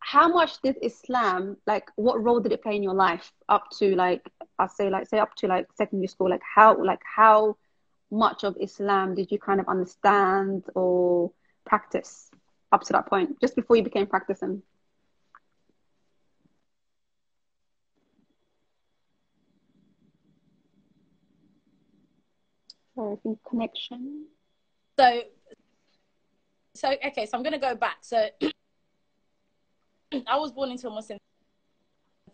how 0.00 0.28
much 0.28 0.60
did 0.62 0.76
Islam, 0.82 1.56
like, 1.66 1.90
what 1.94 2.22
role 2.22 2.40
did 2.40 2.50
it 2.50 2.62
play 2.62 2.74
in 2.74 2.82
your 2.82 2.94
life 2.94 3.32
up 3.48 3.70
to 3.78 3.94
like, 3.94 4.28
I'll 4.58 4.68
say 4.68 4.90
like, 4.90 5.08
say 5.08 5.20
up 5.20 5.34
to 5.36 5.46
like 5.46 5.66
secondary 5.74 6.08
school? 6.08 6.28
Like, 6.28 6.42
how, 6.42 6.76
like, 6.82 7.02
how 7.04 7.56
much 8.12 8.44
of 8.44 8.56
Islam 8.60 9.14
did 9.14 9.32
you 9.32 9.38
kind 9.38 9.58
of 9.58 9.66
understand 9.68 10.64
or 10.74 11.32
practice 11.64 12.30
up 12.70 12.82
to 12.82 12.92
that 12.92 13.06
point, 13.06 13.40
just 13.40 13.56
before 13.56 13.74
you 13.76 13.82
became 13.82 14.06
practicing? 14.06 14.62
So 22.94 23.12
I 23.12 23.16
think 23.22 23.38
connection. 23.48 24.26
So, 24.98 25.22
so 26.74 26.94
okay. 27.06 27.24
So 27.24 27.38
I'm 27.38 27.42
gonna 27.42 27.58
go 27.58 27.74
back. 27.74 27.98
So 28.02 28.28
I 30.26 30.36
was 30.36 30.52
born 30.52 30.70
into 30.70 30.88
a 30.88 30.90
Muslim 30.90 31.18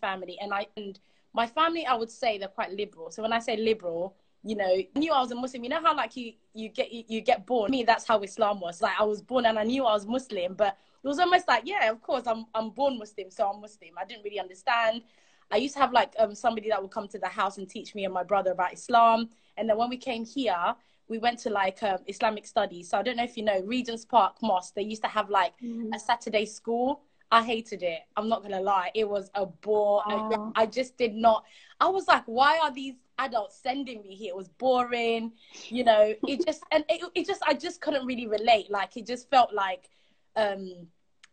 family, 0.00 0.36
and 0.40 0.52
I 0.52 0.66
and 0.76 0.98
my 1.32 1.46
family, 1.46 1.86
I 1.86 1.94
would 1.94 2.10
say 2.10 2.38
they're 2.38 2.48
quite 2.48 2.72
liberal. 2.72 3.12
So 3.12 3.22
when 3.22 3.32
I 3.32 3.38
say 3.38 3.56
liberal, 3.56 4.16
you 4.44 4.56
know, 4.56 4.66
I 4.66 4.88
knew 4.96 5.12
I 5.12 5.20
was 5.20 5.30
a 5.32 5.34
Muslim. 5.34 5.64
You 5.64 5.70
know 5.70 5.80
how 5.82 5.94
like 5.96 6.16
you 6.16 6.32
you 6.54 6.68
get 6.68 6.92
you, 6.92 7.04
you 7.08 7.20
get 7.20 7.46
born. 7.46 7.70
Me, 7.70 7.82
that's 7.84 8.06
how 8.06 8.20
Islam 8.22 8.60
was. 8.60 8.80
Like 8.80 8.98
I 8.98 9.04
was 9.04 9.20
born 9.22 9.46
and 9.46 9.58
I 9.58 9.64
knew 9.64 9.84
I 9.84 9.92
was 9.92 10.06
Muslim, 10.06 10.54
but 10.54 10.76
it 11.02 11.06
was 11.06 11.18
almost 11.18 11.46
like, 11.48 11.62
yeah, 11.66 11.90
of 11.90 12.00
course, 12.02 12.24
I'm 12.26 12.46
I'm 12.54 12.70
born 12.70 12.98
Muslim, 12.98 13.30
so 13.30 13.48
I'm 13.50 13.60
Muslim. 13.60 13.90
I 13.98 14.04
didn't 14.04 14.24
really 14.24 14.40
understand. 14.40 15.02
I 15.50 15.56
used 15.56 15.74
to 15.74 15.80
have 15.80 15.92
like 15.92 16.12
um 16.18 16.34
somebody 16.34 16.68
that 16.68 16.80
would 16.80 16.90
come 16.90 17.08
to 17.08 17.18
the 17.18 17.28
house 17.28 17.58
and 17.58 17.68
teach 17.68 17.94
me 17.94 18.04
and 18.04 18.12
my 18.14 18.22
brother 18.22 18.52
about 18.52 18.72
Islam. 18.72 19.28
And 19.56 19.68
then 19.68 19.76
when 19.76 19.88
we 19.88 19.96
came 19.96 20.24
here, 20.24 20.74
we 21.08 21.18
went 21.18 21.38
to 21.40 21.50
like 21.50 21.82
um, 21.82 21.98
Islamic 22.06 22.46
studies. 22.46 22.90
So 22.90 22.98
I 22.98 23.02
don't 23.02 23.16
know 23.16 23.24
if 23.24 23.36
you 23.36 23.42
know 23.44 23.60
Regent's 23.64 24.04
Park 24.04 24.36
Mosque. 24.42 24.74
They 24.74 24.82
used 24.82 25.02
to 25.02 25.08
have 25.08 25.30
like 25.30 25.54
a 25.94 25.98
Saturday 25.98 26.44
school. 26.46 27.00
I 27.30 27.42
hated 27.42 27.82
it. 27.82 28.00
I'm 28.16 28.28
not 28.28 28.42
gonna 28.42 28.60
lie. 28.60 28.90
It 28.94 29.08
was 29.08 29.30
a 29.34 29.46
bore. 29.46 30.02
I- 30.06 30.14
Oh. 30.14 30.52
I 30.54 30.66
just 30.66 30.96
did 30.96 31.14
not. 31.14 31.44
I 31.80 31.88
was 31.88 32.06
like, 32.08 32.24
why 32.26 32.58
are 32.62 32.70
these 32.72 32.94
adults 33.18 33.56
sending 33.62 34.02
me 34.02 34.14
here? 34.14 34.30
It 34.30 34.36
was 34.36 34.48
boring. 34.48 35.32
You 35.68 35.84
know, 35.84 36.14
it 36.26 36.44
just 36.46 36.62
and 36.72 36.84
it, 36.88 37.02
it 37.14 37.26
just 37.26 37.42
I 37.46 37.54
just 37.54 37.80
couldn't 37.80 38.06
really 38.06 38.26
relate. 38.26 38.70
Like 38.70 38.96
it 38.96 39.06
just 39.06 39.30
felt 39.30 39.52
like 39.52 39.88
um 40.36 40.88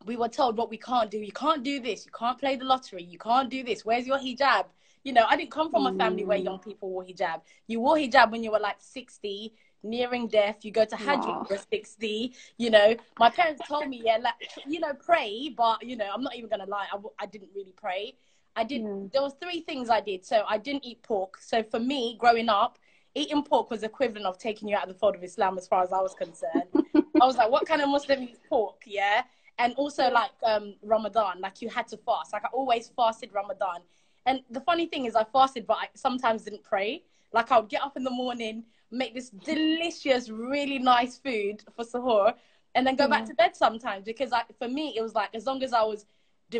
we 0.06 0.16
were 0.18 0.30
told 0.30 0.58
what 0.58 0.70
we 0.70 0.78
can't 0.78 1.10
do. 1.10 1.18
You 1.18 1.32
can't 1.32 1.64
do 1.64 1.80
this. 1.80 2.06
You 2.06 2.12
can't 2.18 2.38
play 2.40 2.56
the 2.56 2.66
lottery. 2.66 3.04
You 3.04 3.18
can't 3.18 3.50
do 3.50 3.64
this. 3.64 3.86
Where's 3.86 4.06
your 4.06 4.18
hijab? 4.20 4.66
You 5.04 5.14
know, 5.14 5.26
I 5.28 5.36
didn't 5.38 5.52
come 5.52 5.70
from 5.72 5.86
a 5.86 5.94
family 5.94 6.24
where 6.26 6.38
young 6.38 6.60
people 6.60 6.90
wore 6.90 7.04
hijab. 7.04 7.42
You 7.68 7.80
wore 7.80 7.96
hijab 7.96 8.32
when 8.32 8.44
you 8.44 8.52
were 8.52 8.60
like 8.60 8.78
60, 8.80 9.54
nearing 9.84 10.28
death. 10.28 10.64
You 10.64 10.72
go 10.72 10.86
to 10.86 10.96
Hajj 10.96 11.28
when 11.28 11.46
you're 11.50 11.58
60. 11.58 12.34
You 12.58 12.70
know, 12.72 12.96
my 13.18 13.30
parents 13.30 13.62
told 13.68 13.88
me, 13.88 14.02
yeah, 14.04 14.18
like, 14.22 14.34
you 14.66 14.80
know, 14.80 14.94
pray. 14.94 15.54
But, 15.56 15.84
you 15.84 15.96
know, 15.96 16.10
I'm 16.14 16.22
not 16.22 16.36
even 16.36 16.50
going 16.50 16.62
to 16.62 16.66
lie. 16.70 16.88
I, 16.92 16.96
w- 16.96 17.14
I 17.20 17.26
didn't 17.28 17.50
really 17.56 17.74
pray. 17.76 18.16
I 18.56 18.64
did. 18.64 18.82
Yeah. 18.82 18.96
There 19.12 19.22
was 19.22 19.34
three 19.42 19.62
things 19.62 19.90
I 19.90 20.02
did. 20.02 20.26
So 20.26 20.44
I 20.48 20.58
didn't 20.58 20.86
eat 20.86 21.04
pork. 21.04 21.38
So 21.40 21.64
for 21.64 21.80
me, 21.80 22.16
growing 22.20 22.50
up, 22.50 22.80
eating 23.14 23.44
pork 23.44 23.70
was 23.70 23.84
equivalent 23.84 24.26
of 24.26 24.38
taking 24.38 24.68
you 24.68 24.76
out 24.76 24.84
of 24.84 24.90
the 24.90 25.00
fold 25.00 25.16
of 25.16 25.24
Islam, 25.24 25.58
as 25.58 25.68
far 25.68 25.84
as 25.84 25.92
I 25.92 26.02
was 26.02 26.14
concerned. 26.14 26.70
I 27.22 27.26
was 27.26 27.38
like, 27.38 27.50
what 27.50 27.66
kind 27.66 27.82
of 27.82 27.90
Muslim 27.90 28.24
eats 28.24 28.40
pork? 28.50 28.82
Yeah. 28.86 29.24
And 29.58 29.74
also 29.76 30.10
like 30.10 30.32
um, 30.44 30.76
Ramadan, 30.82 31.40
like 31.40 31.62
you 31.62 31.70
had 31.70 31.88
to 31.90 31.98
fast. 31.98 32.34
Like 32.34 32.44
I 32.44 32.50
always 32.54 32.92
fasted 32.96 33.30
Ramadan. 33.34 33.80
And 34.26 34.42
the 34.50 34.62
funny 34.62 34.88
thing 34.88 35.06
is, 35.06 35.16
I 35.16 35.24
fasted, 35.24 35.68
but 35.68 35.78
I 35.78 35.88
sometimes 35.94 36.44
didn't 36.44 36.64
pray. 36.64 37.04
Like 37.32 37.52
I 37.52 37.60
would 37.60 37.70
get 37.70 37.82
up 37.84 37.96
in 37.96 38.04
the 38.04 38.10
morning, 38.10 38.64
make 38.92 39.14
this 39.14 39.30
delicious, 39.30 40.30
really 40.30 40.80
nice 40.80 41.18
food 41.18 41.64
for 41.76 41.86
sahur, 41.86 42.34
and 42.74 42.86
then 42.86 42.96
go 42.96 43.08
back 43.08 43.26
to 43.26 43.34
bed 43.34 43.56
sometimes. 43.56 44.04
Because 44.04 44.34
I, 44.34 44.44
for 44.58 44.68
me, 44.68 44.94
it 44.98 45.02
was 45.02 45.14
like 45.14 45.30
as 45.34 45.46
long 45.46 45.64
as 45.64 45.74
I 45.74 45.84
was 45.84 46.06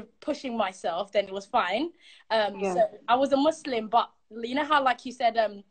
pushing 0.04 0.58
myself, 0.58 1.12
then 1.12 1.26
it 1.26 1.34
was 1.34 1.46
fine. 1.46 1.92
Um, 2.30 2.60
Yeah. 2.60 2.74
So 2.74 2.82
I 3.08 3.16
was 3.16 3.32
a 3.34 3.38
Muslim, 3.38 3.88
but 3.88 4.10
you 4.32 4.56
know 4.56 4.66
how, 4.66 4.84
like 4.84 5.06
you 5.06 5.12
said, 5.12 5.38
um, 5.38 5.64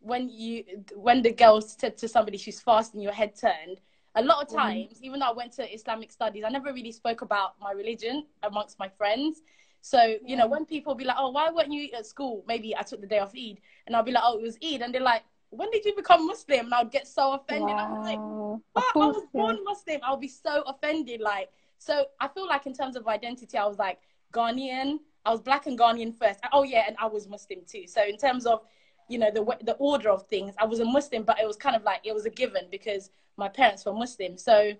when 0.00 0.28
you 0.28 0.64
when 0.94 1.22
the 1.22 1.32
girl 1.32 1.60
said 1.60 1.96
to 1.98 2.08
somebody 2.08 2.36
she's 2.38 2.60
fasting, 2.60 3.00
your 3.00 3.12
head 3.12 3.34
turned. 3.34 3.80
A 4.16 4.22
lot 4.22 4.42
of 4.42 4.48
Mhm. 4.48 4.56
times, 4.56 5.02
even 5.02 5.18
though 5.20 5.26
I 5.28 5.32
went 5.32 5.52
to 5.54 5.74
Islamic 5.74 6.12
studies, 6.12 6.44
I 6.44 6.50
never 6.50 6.72
really 6.72 6.92
spoke 6.92 7.22
about 7.22 7.58
my 7.60 7.72
religion 7.72 8.26
amongst 8.42 8.78
my 8.78 8.88
friends. 8.88 9.42
So, 9.80 10.16
you 10.24 10.36
know, 10.36 10.46
when 10.46 10.64
people 10.66 10.94
be 10.94 11.04
like, 11.04 11.16
oh, 11.18 11.30
why 11.30 11.50
weren't 11.50 11.72
you 11.72 11.90
at 11.92 12.06
school? 12.06 12.44
Maybe 12.46 12.76
I 12.76 12.82
took 12.82 13.00
the 13.00 13.06
day 13.06 13.18
off 13.18 13.34
Eid. 13.34 13.60
And 13.86 13.94
I'll 13.96 14.02
be 14.02 14.12
like, 14.12 14.22
oh, 14.24 14.38
it 14.38 14.42
was 14.42 14.56
Eid. 14.62 14.82
And 14.82 14.94
they're 14.94 15.02
like, 15.02 15.24
when 15.50 15.70
did 15.70 15.84
you 15.84 15.94
become 15.94 16.26
Muslim? 16.26 16.66
And 16.66 16.74
I 16.74 16.82
would 16.82 16.92
get 16.92 17.06
so 17.06 17.32
offended. 17.32 17.76
I'm 17.76 18.00
like, 18.02 18.18
Wow. 18.18 18.62
Of? 18.76 18.82
I 18.82 18.92
course, 18.92 19.16
was 19.16 19.24
yeah. 19.34 19.40
born 19.40 19.58
Muslim. 19.64 20.00
I'll 20.02 20.16
be 20.16 20.28
so 20.28 20.62
offended. 20.62 21.20
Like, 21.20 21.50
so 21.78 22.06
I 22.20 22.28
feel 22.28 22.46
like 22.46 22.66
in 22.66 22.74
terms 22.74 22.96
of 22.96 23.06
identity, 23.08 23.56
I 23.58 23.66
was 23.66 23.78
like 23.78 23.98
Ghanaian. 24.32 24.98
I 25.26 25.30
was 25.30 25.40
black 25.40 25.66
and 25.66 25.78
Ghanaian 25.78 26.14
first. 26.14 26.40
Oh 26.52 26.62
yeah, 26.62 26.84
and 26.86 26.96
I 26.98 27.06
was 27.06 27.28
Muslim 27.28 27.60
too. 27.66 27.86
So 27.86 28.02
in 28.04 28.16
terms 28.16 28.46
of, 28.46 28.60
you 29.08 29.18
know, 29.18 29.30
the 29.30 29.44
the 29.64 29.74
order 29.74 30.10
of 30.10 30.26
things, 30.28 30.54
I 30.58 30.64
was 30.66 30.80
a 30.80 30.84
Muslim, 30.84 31.22
but 31.24 31.40
it 31.40 31.46
was 31.46 31.56
kind 31.56 31.76
of 31.76 31.82
like 31.82 32.00
it 32.04 32.14
was 32.14 32.26
a 32.26 32.30
given 32.30 32.66
because 32.70 33.10
my 33.36 33.48
parents 33.48 33.84
were 33.84 33.92
Muslim. 33.92 34.36
So 34.38 34.72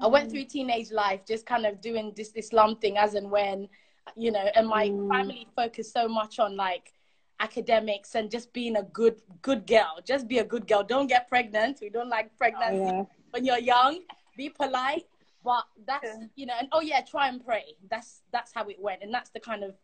I 0.00 0.06
went 0.06 0.30
through 0.30 0.44
teenage 0.44 0.90
life 0.90 1.20
just 1.26 1.46
kind 1.46 1.64
of 1.66 1.80
doing 1.80 2.12
this 2.16 2.32
Islam 2.34 2.76
thing 2.76 2.98
as 2.98 3.14
and 3.14 3.30
when, 3.30 3.68
you 4.16 4.30
know, 4.30 4.46
and 4.54 4.66
my 4.68 4.88
Mm. 4.88 5.08
family 5.08 5.46
focused 5.56 5.92
so 5.92 6.06
much 6.08 6.38
on 6.38 6.56
like 6.56 6.92
academics 7.40 8.14
and 8.14 8.30
just 8.30 8.52
being 8.52 8.76
a 8.76 8.82
good 8.82 9.20
good 9.42 9.66
girl. 9.66 9.98
Just 10.04 10.28
be 10.28 10.38
a 10.38 10.44
good 10.44 10.66
girl. 10.66 10.82
Don't 10.82 11.06
get 11.06 11.28
pregnant. 11.28 11.78
We 11.80 11.88
don't 11.90 12.08
like 12.08 12.36
pregnancy 12.38 12.82
Oh, 12.82 12.96
yeah. 12.98 13.04
when 13.30 13.44
you're 13.44 13.58
young. 13.58 14.00
Be 14.36 14.48
polite. 14.50 15.06
But 15.46 15.64
that's 15.86 16.08
Yeah. 16.18 16.26
you 16.34 16.46
know, 16.46 16.54
and 16.58 16.68
oh 16.72 16.80
yeah, 16.80 17.00
try 17.02 17.28
and 17.28 17.38
pray. 17.42 17.76
That's 17.88 18.22
that's 18.32 18.52
how 18.52 18.64
it 18.68 18.78
went. 18.80 19.00
And 19.04 19.14
that's 19.14 19.30
the 19.30 19.38
kind 19.38 19.62
of 19.62 19.76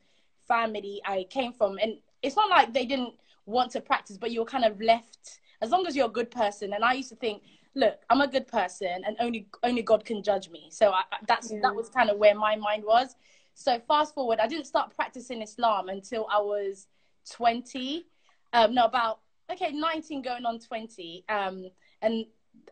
family 0.48 1.00
I 1.04 1.22
came 1.30 1.52
from. 1.52 1.78
And 1.80 1.92
it's 2.20 2.34
not 2.34 2.50
like 2.50 2.72
they 2.72 2.84
didn't 2.84 3.14
want 3.46 3.70
to 3.72 3.80
practice, 3.80 4.16
but 4.18 4.32
you're 4.32 4.44
kind 4.44 4.64
of 4.64 4.80
left 4.80 5.38
as 5.60 5.70
long 5.70 5.86
as 5.86 5.94
you're 5.94 6.06
a 6.14 6.18
good 6.20 6.32
person. 6.32 6.72
And 6.72 6.84
I 6.84 6.94
used 6.94 7.10
to 7.10 7.16
think, 7.16 7.44
look, 7.76 7.96
I'm 8.10 8.20
a 8.20 8.26
good 8.26 8.48
person, 8.48 8.96
and 9.06 9.16
only 9.20 9.46
only 9.62 9.82
God 9.82 10.04
can 10.04 10.20
judge 10.20 10.50
me. 10.50 10.68
So 10.70 10.90
I, 10.90 11.02
that's 11.28 11.52
Yeah. 11.52 11.60
that 11.62 11.74
was 11.76 11.88
kind 11.88 12.10
of 12.10 12.18
where 12.18 12.34
my 12.34 12.56
mind 12.56 12.82
was. 12.84 13.14
So 13.54 13.78
fast 13.86 14.14
forward, 14.16 14.40
I 14.40 14.48
didn't 14.48 14.66
start 14.66 14.86
practicing 14.96 15.42
Islam 15.42 15.88
until 15.90 16.26
I 16.28 16.40
was 16.40 16.88
20. 17.30 18.04
Um, 18.52 18.74
no, 18.74 18.84
about 18.86 19.20
okay, 19.52 19.70
19 19.70 20.22
going 20.22 20.44
on 20.44 20.58
20. 20.58 21.24
Um, 21.28 21.70
and 22.00 22.26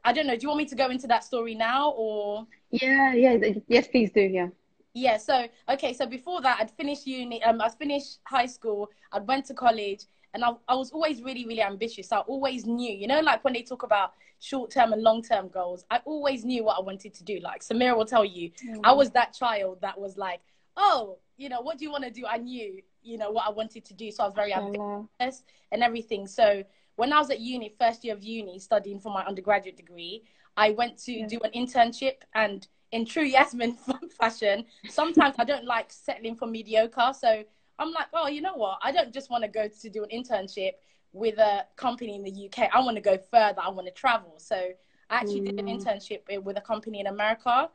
I 0.04 0.12
don't 0.12 0.26
know. 0.26 0.34
Do 0.36 0.42
you 0.42 0.48
want 0.48 0.58
me 0.58 0.66
to 0.66 0.74
go 0.74 0.88
into 0.88 1.06
that 1.08 1.24
story 1.24 1.54
now 1.54 1.90
or? 1.90 2.46
Yeah, 2.70 3.12
yeah, 3.14 3.36
yes, 3.68 3.88
please 3.88 4.10
do. 4.10 4.22
Yeah. 4.22 4.48
Yeah. 4.94 5.18
So 5.18 5.46
okay. 5.68 5.92
So 5.92 6.06
before 6.06 6.40
that, 6.42 6.58
I'd 6.60 6.70
finished 6.70 7.06
uni. 7.06 7.42
Um, 7.42 7.60
I 7.60 7.68
finished 7.68 8.18
high 8.24 8.46
school. 8.46 8.90
I 9.12 9.18
went 9.20 9.44
to 9.46 9.54
college, 9.54 10.04
and 10.34 10.44
I, 10.44 10.52
I 10.68 10.74
was 10.74 10.90
always 10.90 11.22
really, 11.22 11.46
really 11.46 11.62
ambitious. 11.62 12.12
I 12.12 12.18
always 12.18 12.66
knew, 12.66 12.92
you 12.92 13.06
know, 13.06 13.20
like 13.20 13.44
when 13.44 13.54
they 13.54 13.62
talk 13.62 13.82
about 13.82 14.12
short 14.38 14.70
term 14.70 14.92
and 14.92 15.02
long 15.02 15.22
term 15.22 15.48
goals, 15.48 15.84
I 15.90 16.00
always 16.04 16.44
knew 16.44 16.64
what 16.64 16.78
I 16.78 16.80
wanted 16.80 17.14
to 17.14 17.24
do. 17.24 17.38
Like 17.42 17.62
Samira 17.62 17.96
will 17.96 18.06
tell 18.06 18.24
you, 18.24 18.50
I 18.84 18.92
was 18.92 19.10
that 19.10 19.34
child 19.34 19.78
that 19.82 19.98
was 19.98 20.16
like, 20.16 20.40
oh, 20.76 21.18
you 21.36 21.48
know, 21.48 21.60
what 21.60 21.78
do 21.78 21.84
you 21.84 21.90
want 21.90 22.04
to 22.04 22.10
do? 22.10 22.26
I 22.26 22.38
knew, 22.38 22.80
you 23.02 23.18
know, 23.18 23.30
what 23.30 23.46
I 23.46 23.50
wanted 23.50 23.84
to 23.86 23.94
do. 23.94 24.10
So 24.10 24.22
I 24.22 24.26
was 24.26 24.34
very 24.34 24.54
ambitious 24.54 25.42
and 25.72 25.82
everything. 25.82 26.26
So 26.26 26.62
when 26.96 27.12
I 27.12 27.18
was 27.18 27.30
at 27.30 27.40
uni, 27.40 27.74
first 27.80 28.04
year 28.04 28.14
of 28.14 28.22
uni, 28.22 28.58
studying 28.58 29.00
for 29.00 29.12
my 29.12 29.24
undergraduate 29.24 29.76
degree, 29.76 30.24
I 30.56 30.70
went 30.70 30.98
to 31.04 31.12
Yeah. 31.12 31.26
do 31.26 31.38
an 31.40 31.50
internship 31.52 32.16
and 32.34 32.66
in 32.92 33.06
true 33.06 33.22
Yasmin 33.36 33.76
fashion, 34.18 34.64
sometimes 34.88 35.36
I 35.38 35.44
don't 35.44 35.64
like 35.64 35.92
settling 35.92 36.34
for 36.34 36.46
mediocre. 36.46 37.12
So 37.18 37.44
I'm 37.78 37.92
like, 37.92 38.08
oh, 38.12 38.26
you 38.28 38.40
know 38.42 38.54
what? 38.56 38.78
I 38.82 38.92
don't 38.92 39.12
just 39.14 39.30
want 39.30 39.44
to 39.44 39.48
go 39.48 39.68
to 39.68 39.88
do 39.90 40.04
an 40.04 40.10
internship 40.10 40.72
with 41.12 41.38
a 41.38 41.66
company 41.76 42.14
in 42.16 42.22
the 42.22 42.46
UK. 42.46 42.68
I 42.72 42.80
want 42.80 42.96
to 42.96 43.00
go 43.00 43.16
further. 43.16 43.60
I 43.60 43.70
want 43.70 43.86
to 43.86 43.92
travel. 43.92 44.34
So 44.38 44.56
I 44.56 45.14
actually 45.16 45.40
did 45.40 45.58
an 45.58 45.66
Mm. 45.66 45.84
internship 45.84 46.42
with 46.44 46.56
a 46.56 46.60
company 46.60 47.00
in 47.00 47.06
America. 47.06 47.70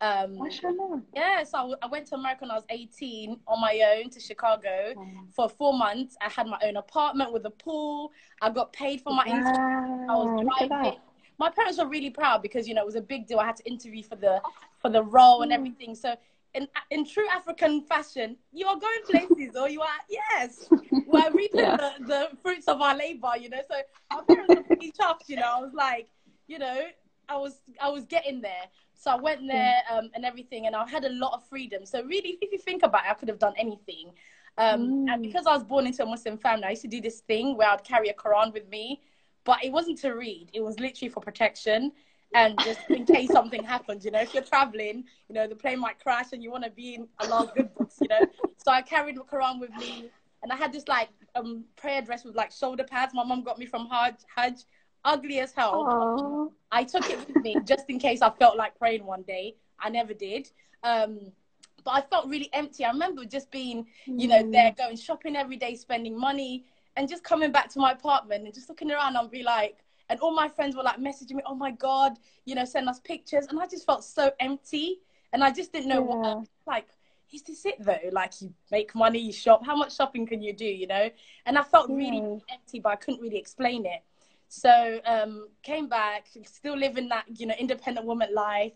Um, 0.00 0.38
Mashallah. 0.38 1.02
yeah, 1.14 1.42
so 1.42 1.58
I, 1.58 1.60
w- 1.62 1.76
I 1.82 1.86
went 1.88 2.06
to 2.08 2.14
America 2.14 2.42
when 2.42 2.50
I 2.50 2.54
was 2.54 2.64
18 2.70 3.40
on 3.46 3.60
my 3.60 3.80
own 3.96 4.10
to 4.10 4.20
Chicago 4.20 4.92
Wow. 4.96 5.06
for 5.34 5.48
four 5.48 5.76
months. 5.76 6.16
I 6.20 6.28
had 6.30 6.46
my 6.46 6.58
own 6.64 6.76
apartment 6.76 7.32
with 7.32 7.44
a 7.46 7.50
pool. 7.50 8.12
I 8.40 8.50
got 8.50 8.72
paid 8.72 9.00
for 9.00 9.12
my 9.12 9.24
internship. 9.24 10.06
I 10.08 10.14
was 10.14 10.44
driving. 10.68 10.98
My 11.38 11.50
parents 11.50 11.78
were 11.78 11.86
really 11.88 12.10
proud 12.10 12.42
because 12.42 12.66
you 12.66 12.74
know 12.74 12.82
it 12.82 12.86
was 12.86 12.96
a 12.96 13.00
big 13.00 13.26
deal. 13.26 13.38
I 13.38 13.46
had 13.46 13.56
to 13.56 13.64
interview 13.68 14.02
for 14.02 14.16
the 14.16 14.40
for 14.80 14.88
the 14.90 15.02
role 15.02 15.42
and 15.42 15.50
Mm. 15.52 15.54
everything. 15.56 15.94
So 15.94 16.14
in 16.54 16.66
in 16.90 17.04
true 17.04 17.26
African 17.32 17.82
fashion, 17.82 18.36
you 18.52 18.66
are 18.66 18.76
going 18.76 19.02
places, 19.04 19.54
or 19.56 19.68
you 19.68 19.80
are 19.82 19.98
yes, 20.08 20.70
we're 21.06 21.32
reaping 21.32 21.60
Yeah. 21.60 21.76
the, 21.76 21.90
the 22.06 22.28
fruits 22.42 22.66
of 22.68 22.80
our 22.80 22.96
labor. 22.96 23.32
You 23.38 23.50
know, 23.50 23.60
so 23.70 23.76
my 24.12 24.22
parents 24.28 24.54
were 24.54 24.62
pretty 24.62 24.92
chuffed. 24.92 25.28
You 25.28 25.36
know, 25.36 25.52
I 25.56 25.60
was 25.60 25.74
like, 25.74 26.08
you 26.48 26.58
know, 26.58 26.86
I 27.28 27.36
was 27.36 27.60
I 27.80 27.88
was 27.90 28.04
getting 28.06 28.40
there. 28.40 28.64
So 28.98 29.10
I 29.12 29.16
went 29.16 29.46
there 29.48 29.82
um, 29.90 30.10
and 30.14 30.26
everything, 30.26 30.66
and 30.66 30.76
I 30.76 30.86
had 30.88 31.04
a 31.06 31.10
lot 31.10 31.34
of 31.34 31.48
freedom. 31.48 31.86
So 31.86 32.02
really, 32.04 32.38
if 32.42 32.52
you 32.52 32.58
think 32.58 32.82
about 32.84 33.04
it, 33.06 33.10
I 33.10 33.14
could 33.14 33.28
have 33.30 33.40
done 33.40 33.54
anything. 33.58 34.12
Um, 34.58 34.96
And 35.08 35.22
Mm. 35.22 35.22
because 35.22 35.46
I 35.46 35.54
was 35.54 35.64
born 35.64 35.86
into 35.86 36.02
a 36.02 36.06
Muslim 36.06 36.38
family, 36.38 36.64
I 36.66 36.70
used 36.70 36.82
to 36.82 36.88
do 36.88 37.00
this 37.00 37.20
thing 37.20 37.56
where 37.56 37.70
I'd 37.70 37.84
carry 37.84 38.08
a 38.10 38.14
Quran 38.14 38.52
with 38.52 38.68
me, 38.68 39.00
but 39.44 39.64
it 39.64 39.72
wasn't 39.72 39.98
to 40.00 40.10
read. 40.12 40.50
It 40.52 40.62
was 40.62 40.80
literally 40.80 41.08
for 41.10 41.20
protection 41.20 41.92
and 42.34 42.62
just 42.62 42.86
in 42.92 43.06
case 43.06 43.32
something 43.32 43.62
happens. 43.74 44.04
You 44.04 44.10
know, 44.10 44.20
if 44.20 44.34
you're 44.34 44.42
traveling, 44.42 45.04
you 45.28 45.34
know, 45.34 45.46
the 45.46 45.56
plane 45.56 45.80
might 45.80 45.98
crash 46.00 46.32
and 46.32 46.42
you 46.42 46.50
want 46.50 46.64
to 46.64 46.70
be 46.70 46.94
in 46.94 47.08
a 47.20 47.26
lot 47.26 47.46
of 47.46 47.54
good 47.54 47.72
books. 47.74 48.00
You 48.00 48.08
know, 48.08 48.26
so 48.56 48.72
I 48.72 48.82
carried 48.82 49.16
the 49.16 49.22
Quran 49.22 49.60
with 49.60 49.74
me, 49.76 50.12
and 50.42 50.52
I 50.52 50.56
had 50.56 50.72
this 50.72 50.88
like 50.88 51.10
um 51.36 51.64
prayer 51.76 52.02
dress 52.02 52.24
with 52.24 52.36
like 52.36 52.52
shoulder 52.52 52.84
pads. 52.84 53.14
My 53.14 53.24
mom 53.24 53.42
got 53.44 53.58
me 53.58 53.66
from 53.66 53.88
Hajj. 53.88 54.16
Hajj, 54.36 54.64
ugly 55.04 55.40
as 55.40 55.52
hell. 55.52 55.84
Oh, 55.88 56.52
I 56.70 56.84
took 56.84 57.08
it 57.10 57.18
with 57.26 57.42
me 57.42 57.56
just 57.64 57.84
in 57.88 57.98
case 57.98 58.20
I 58.22 58.30
felt 58.30 58.56
like 58.56 58.78
praying 58.78 59.04
one 59.04 59.22
day. 59.22 59.56
I 59.80 59.88
never 59.88 60.12
did. 60.12 60.50
Um, 60.82 61.32
but 61.84 61.92
I 61.92 62.00
felt 62.02 62.26
really 62.28 62.50
empty. 62.52 62.84
I 62.84 62.90
remember 62.90 63.24
just 63.24 63.50
being, 63.50 63.86
you 64.06 64.28
know, 64.28 64.42
Mm. 64.42 64.52
there 64.52 64.72
going 64.76 64.96
shopping 64.96 65.36
every 65.36 65.56
day, 65.56 65.74
spending 65.76 66.18
money, 66.18 66.64
and 66.96 67.08
just 67.08 67.22
coming 67.24 67.52
back 67.52 67.68
to 67.70 67.78
my 67.78 67.92
apartment 67.92 68.44
and 68.44 68.52
just 68.52 68.68
looking 68.68 68.90
around 68.90 69.16
and 69.16 69.30
be 69.30 69.42
like, 69.42 69.78
and 70.10 70.18
all 70.20 70.34
my 70.34 70.48
friends 70.48 70.74
were 70.74 70.82
like 70.82 70.96
messaging 70.98 71.34
me, 71.34 71.42
oh 71.46 71.54
my 71.54 71.70
God, 71.70 72.18
you 72.44 72.54
know, 72.54 72.64
send 72.64 72.88
us 72.88 72.98
pictures. 73.00 73.46
And 73.48 73.60
I 73.60 73.66
just 73.66 73.86
felt 73.86 74.04
so 74.04 74.30
empty. 74.40 75.00
And 75.32 75.44
I 75.44 75.50
just 75.50 75.72
didn't 75.72 75.88
know 75.88 76.02
what, 76.02 76.24
Yeah. 76.24 76.42
like, 76.66 76.88
is 77.32 77.42
this 77.42 77.64
it 77.66 77.76
though? 77.78 77.98
Like, 78.10 78.32
you 78.40 78.52
make 78.70 78.94
money, 78.94 79.18
you 79.20 79.32
shop. 79.32 79.64
How 79.64 79.76
much 79.76 79.94
shopping 79.94 80.26
can 80.26 80.42
you 80.42 80.52
do, 80.54 80.64
you 80.64 80.86
know? 80.86 81.10
And 81.46 81.58
I 81.58 81.62
felt 81.62 81.88
really 81.90 82.22
Yeah. 82.22 82.38
empty, 82.50 82.80
but 82.80 82.88
I 82.92 82.96
couldn't 82.96 83.20
really 83.20 83.36
explain 83.36 83.86
it. 83.86 84.02
So 84.48 85.00
um, 85.06 85.48
came 85.62 85.88
back, 85.88 86.26
still 86.44 86.76
living 86.76 87.08
that 87.08 87.24
you 87.36 87.46
know 87.46 87.54
independent 87.58 88.06
woman 88.06 88.30
life, 88.34 88.72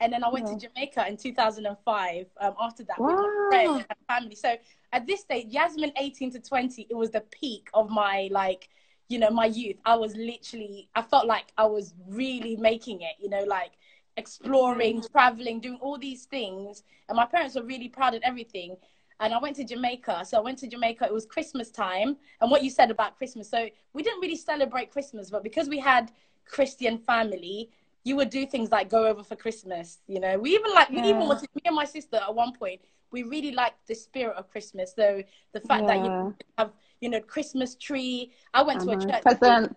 and 0.00 0.12
then 0.12 0.24
I 0.24 0.28
went 0.28 0.46
Yeah. 0.46 0.48
to 0.48 0.56
Jamaica 0.56 1.06
in 1.08 1.16
2005. 1.16 2.26
Um, 2.40 2.54
after 2.60 2.84
that, 2.84 3.04
with 3.04 3.16
my 3.18 3.28
Wow. 3.28 3.48
friend 3.48 3.84
and 3.88 3.98
family. 4.08 4.34
So 4.36 4.56
at 4.92 5.06
this 5.06 5.20
stage, 5.20 5.46
Yasmin 5.48 5.92
18 5.96 6.30
to 6.32 6.40
20, 6.40 6.86
it 6.90 6.94
was 6.94 7.10
the 7.10 7.20
peak 7.22 7.68
of 7.74 7.90
my 7.90 8.28
like, 8.32 8.68
you 9.08 9.18
know, 9.18 9.30
my 9.30 9.46
youth. 9.46 9.76
I 9.84 9.96
was 9.96 10.14
literally, 10.16 10.88
I 10.94 11.02
felt 11.02 11.26
like 11.26 11.52
I 11.56 11.66
was 11.66 11.94
really 12.08 12.56
making 12.56 13.02
it. 13.02 13.14
You 13.20 13.30
know, 13.30 13.44
like 13.44 13.72
exploring, 14.16 15.02
traveling, 15.12 15.60
doing 15.60 15.78
all 15.80 15.98
these 15.98 16.24
things, 16.26 16.82
and 17.08 17.16
my 17.16 17.26
parents 17.26 17.54
were 17.54 17.62
really 17.64 17.88
proud 17.88 18.14
of 18.14 18.22
everything 18.24 18.76
and 19.20 19.32
I 19.32 19.38
went 19.38 19.56
to 19.56 19.64
Jamaica. 19.64 20.24
So 20.24 20.38
I 20.38 20.40
went 20.40 20.58
to 20.58 20.66
Jamaica. 20.68 21.04
It 21.06 21.12
was 21.12 21.26
Christmas 21.26 21.70
time, 21.70 22.16
and 22.40 22.50
what 22.50 22.62
you 22.62 22.70
said 22.70 22.90
about 22.90 23.16
Christmas. 23.16 23.48
So 23.48 23.68
we 23.92 24.02
didn't 24.02 24.20
really 24.20 24.36
celebrate 24.36 24.90
Christmas, 24.90 25.30
but 25.30 25.42
because 25.42 25.68
we 25.68 25.78
had 25.78 26.12
Christian 26.44 26.98
family, 26.98 27.70
you 28.04 28.16
would 28.16 28.30
do 28.30 28.46
things 28.46 28.70
like 28.70 28.90
go 28.90 29.06
over 29.06 29.22
for 29.22 29.36
Christmas. 29.36 30.00
You 30.06 30.20
know, 30.20 30.38
we 30.38 30.50
even 30.50 30.72
like 30.74 30.90
we 30.90 31.00
even 31.02 31.20
Yeah. 31.20 31.26
wanted 31.26 31.48
me 31.54 31.62
and 31.64 31.76
my 31.76 31.84
sister 31.84 32.16
at 32.16 32.34
one 32.34 32.52
point. 32.52 32.80
We 33.12 33.22
really 33.22 33.52
liked 33.52 33.86
the 33.86 33.94
spirit 33.94 34.36
of 34.36 34.50
Christmas. 34.50 34.92
So 34.94 35.22
the 35.52 35.60
fact 35.60 35.86
that 35.86 36.00
you 36.00 36.10
have 36.58 36.72
you 37.00 37.08
know 37.08 37.20
Christmas 37.20 37.74
tree. 37.76 38.32
I 38.52 38.62
went 38.62 38.80
to 38.82 38.90
a 38.90 38.96
Uh-huh. 38.96 38.96
church. 38.96 39.22
Presents. 39.22 39.74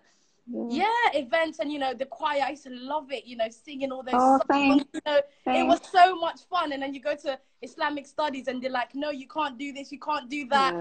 Yeah, 0.50 0.86
events 1.14 1.58
and 1.58 1.72
you 1.72 1.78
know 1.78 1.94
the 1.94 2.06
choir. 2.06 2.42
I 2.44 2.50
used 2.50 2.64
to 2.64 2.70
love 2.70 3.10
it. 3.10 3.26
You 3.26 3.36
know, 3.36 3.48
singing 3.50 3.92
all 3.92 4.02
those 4.02 4.14
Oh, 4.14 4.38
songs. 4.50 4.82
You 4.94 5.00
know, 5.06 5.20
it 5.54 5.66
was 5.66 5.80
so 5.90 6.14
much 6.16 6.40
fun. 6.50 6.72
And 6.72 6.82
then 6.82 6.94
you 6.94 7.00
go 7.00 7.14
to 7.16 7.38
Islamic 7.62 8.06
studies 8.06 8.48
and 8.48 8.62
they're 8.62 8.70
like, 8.70 8.94
no, 8.94 9.10
you 9.10 9.26
can't 9.28 9.58
do 9.58 9.72
this, 9.72 9.90
you 9.92 9.98
can't 9.98 10.28
do 10.30 10.46
that. 10.48 10.74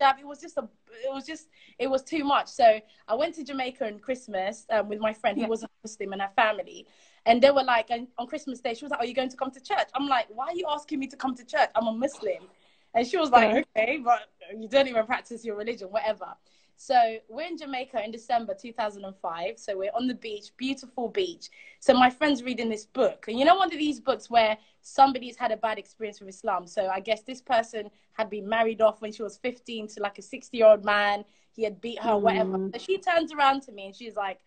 Yeah. 0.00 0.12
It 0.18 0.26
was 0.26 0.40
just 0.40 0.56
a, 0.56 0.62
it 1.04 1.12
was 1.12 1.26
just, 1.26 1.48
it 1.78 1.88
was 1.88 2.02
too 2.02 2.24
much. 2.24 2.48
So 2.48 2.80
I 3.08 3.14
went 3.14 3.34
to 3.36 3.44
Jamaica 3.44 3.86
on 3.86 3.98
Christmas 4.00 4.66
um, 4.70 4.88
with 4.88 4.98
my 4.98 5.12
friend 5.12 5.36
who 5.36 5.42
Yeah. 5.42 5.48
was 5.48 5.62
a 5.62 5.68
Muslim 5.84 6.12
and 6.12 6.22
her 6.22 6.30
family. 6.34 6.86
And 7.24 7.40
they 7.40 7.50
were 7.50 7.62
like, 7.62 7.90
and 7.90 8.08
on 8.18 8.26
Christmas 8.26 8.60
Day, 8.60 8.74
she 8.74 8.84
was 8.84 8.90
like, 8.90 9.00
are 9.00 9.06
you 9.06 9.14
going 9.14 9.28
to 9.28 9.36
come 9.36 9.50
to 9.52 9.60
church? 9.60 9.88
I'm 9.94 10.08
like, 10.08 10.26
why 10.28 10.46
are 10.48 10.54
you 10.54 10.66
asking 10.68 10.98
me 10.98 11.06
to 11.08 11.16
come 11.16 11.34
to 11.36 11.44
church? 11.44 11.70
I'm 11.76 11.86
a 11.86 11.92
Muslim. 11.92 12.48
And 12.94 13.06
she 13.06 13.16
was 13.16 13.30
like, 13.30 13.64
okay, 13.76 14.00
but 14.04 14.28
you 14.58 14.68
don't 14.68 14.88
even 14.88 15.06
practice 15.06 15.44
your 15.44 15.56
religion, 15.56 15.88
whatever. 15.88 16.34
So 16.84 17.18
we're 17.28 17.46
in 17.46 17.56
Jamaica 17.56 18.04
in 18.04 18.10
December 18.10 18.56
2005. 18.60 19.56
So 19.56 19.78
we're 19.78 19.92
on 19.94 20.08
the 20.08 20.16
beach, 20.16 20.50
beautiful 20.56 21.08
beach. 21.08 21.48
So 21.78 21.94
my 21.94 22.10
friend's 22.10 22.42
reading 22.42 22.68
this 22.68 22.86
book. 22.86 23.26
And 23.28 23.38
you 23.38 23.44
know, 23.44 23.54
one 23.54 23.72
of 23.72 23.78
these 23.78 24.00
books 24.00 24.28
where 24.28 24.58
somebody's 24.80 25.36
had 25.36 25.52
a 25.52 25.56
bad 25.56 25.78
experience 25.78 26.18
with 26.18 26.28
Islam. 26.28 26.66
So 26.66 26.88
I 26.88 26.98
guess 26.98 27.22
this 27.22 27.40
person 27.40 27.88
had 28.14 28.28
been 28.28 28.48
married 28.48 28.82
off 28.82 29.00
when 29.00 29.12
she 29.12 29.22
was 29.22 29.36
15 29.36 29.86
to 29.90 30.00
like 30.00 30.18
a 30.18 30.22
60 30.22 30.56
year 30.56 30.66
old 30.66 30.84
man. 30.84 31.24
He 31.54 31.62
had 31.62 31.80
beat 31.80 32.02
her, 32.02 32.18
whatever. 32.18 32.58
Mm. 32.58 32.72
So 32.72 32.80
she 32.80 32.98
turns 32.98 33.32
around 33.32 33.62
to 33.62 33.72
me 33.72 33.86
and 33.86 33.94
she's 33.94 34.16
like, 34.16 34.40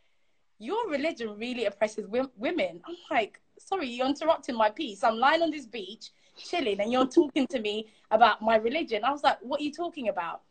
Your 0.60 0.90
religion 0.90 1.38
really 1.38 1.64
oppresses 1.68 2.06
women. 2.36 2.82
I'm 2.86 2.98
like, 3.10 3.40
Sorry, 3.60 3.88
you're 3.88 4.08
interrupting 4.08 4.58
my 4.58 4.72
piece. 4.72 5.06
I'm 5.06 5.20
lying 5.20 5.42
on 5.42 5.52
this 5.52 5.68
beach, 5.68 6.12
chilling, 6.36 6.82
and 6.82 6.92
you're 6.92 7.08
talking 7.08 7.48
to 7.48 7.62
me 7.62 7.94
about 8.12 8.42
my 8.42 8.58
religion. 8.58 9.06
I 9.06 9.12
was 9.12 9.24
like, 9.24 9.38
What 9.42 9.62
are 9.62 9.64
you 9.64 9.72
talking 9.72 10.10
about? 10.10 10.42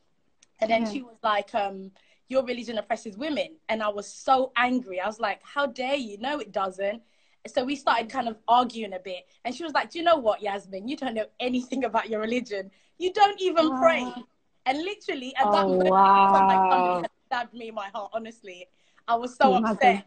And 0.60 0.70
then 0.70 0.84
Yeah. 0.84 0.90
she 0.90 1.02
was 1.02 1.16
like, 1.22 1.54
um, 1.54 1.90
Your 2.28 2.44
religion 2.44 2.78
oppresses 2.78 3.16
women. 3.16 3.56
And 3.68 3.82
I 3.82 3.88
was 3.88 4.06
so 4.12 4.52
angry. 4.56 5.00
I 5.00 5.06
was 5.06 5.20
like, 5.20 5.40
How 5.42 5.66
dare 5.66 5.96
you? 5.96 6.18
No, 6.18 6.38
it 6.38 6.52
doesn't. 6.52 7.02
So 7.46 7.64
we 7.64 7.76
started 7.76 8.08
kind 8.08 8.28
of 8.28 8.38
arguing 8.48 8.94
a 8.94 8.98
bit. 8.98 9.26
And 9.44 9.54
she 9.54 9.64
was 9.64 9.72
like, 9.74 9.90
Do 9.90 9.98
you 9.98 10.04
know 10.04 10.16
what, 10.16 10.42
Yasmin? 10.42 10.88
You 10.88 10.96
don't 10.96 11.14
know 11.14 11.26
anything 11.40 11.84
about 11.90 12.08
your 12.08 12.20
religion. 12.20 12.70
You 12.98 13.12
don't 13.12 13.40
even 13.40 13.70
Wow. 13.70 13.76
pray. 13.76 14.26
And 14.66 14.78
literally 14.78 15.34
at 15.36 15.50
that 15.52 15.66
Oh, 15.66 15.70
moment, 15.70 16.10
it 16.16 16.30
felt 16.30 16.46
like 16.48 16.62
wow. 16.70 17.02
stabbed 17.26 17.52
me 17.54 17.68
in 17.68 17.74
my 17.74 17.88
heart, 17.94 18.10
honestly. 18.14 18.68
I 19.06 19.16
was 19.16 19.36
so 19.36 19.54
Imagine. 19.54 19.66
upset. 19.68 20.06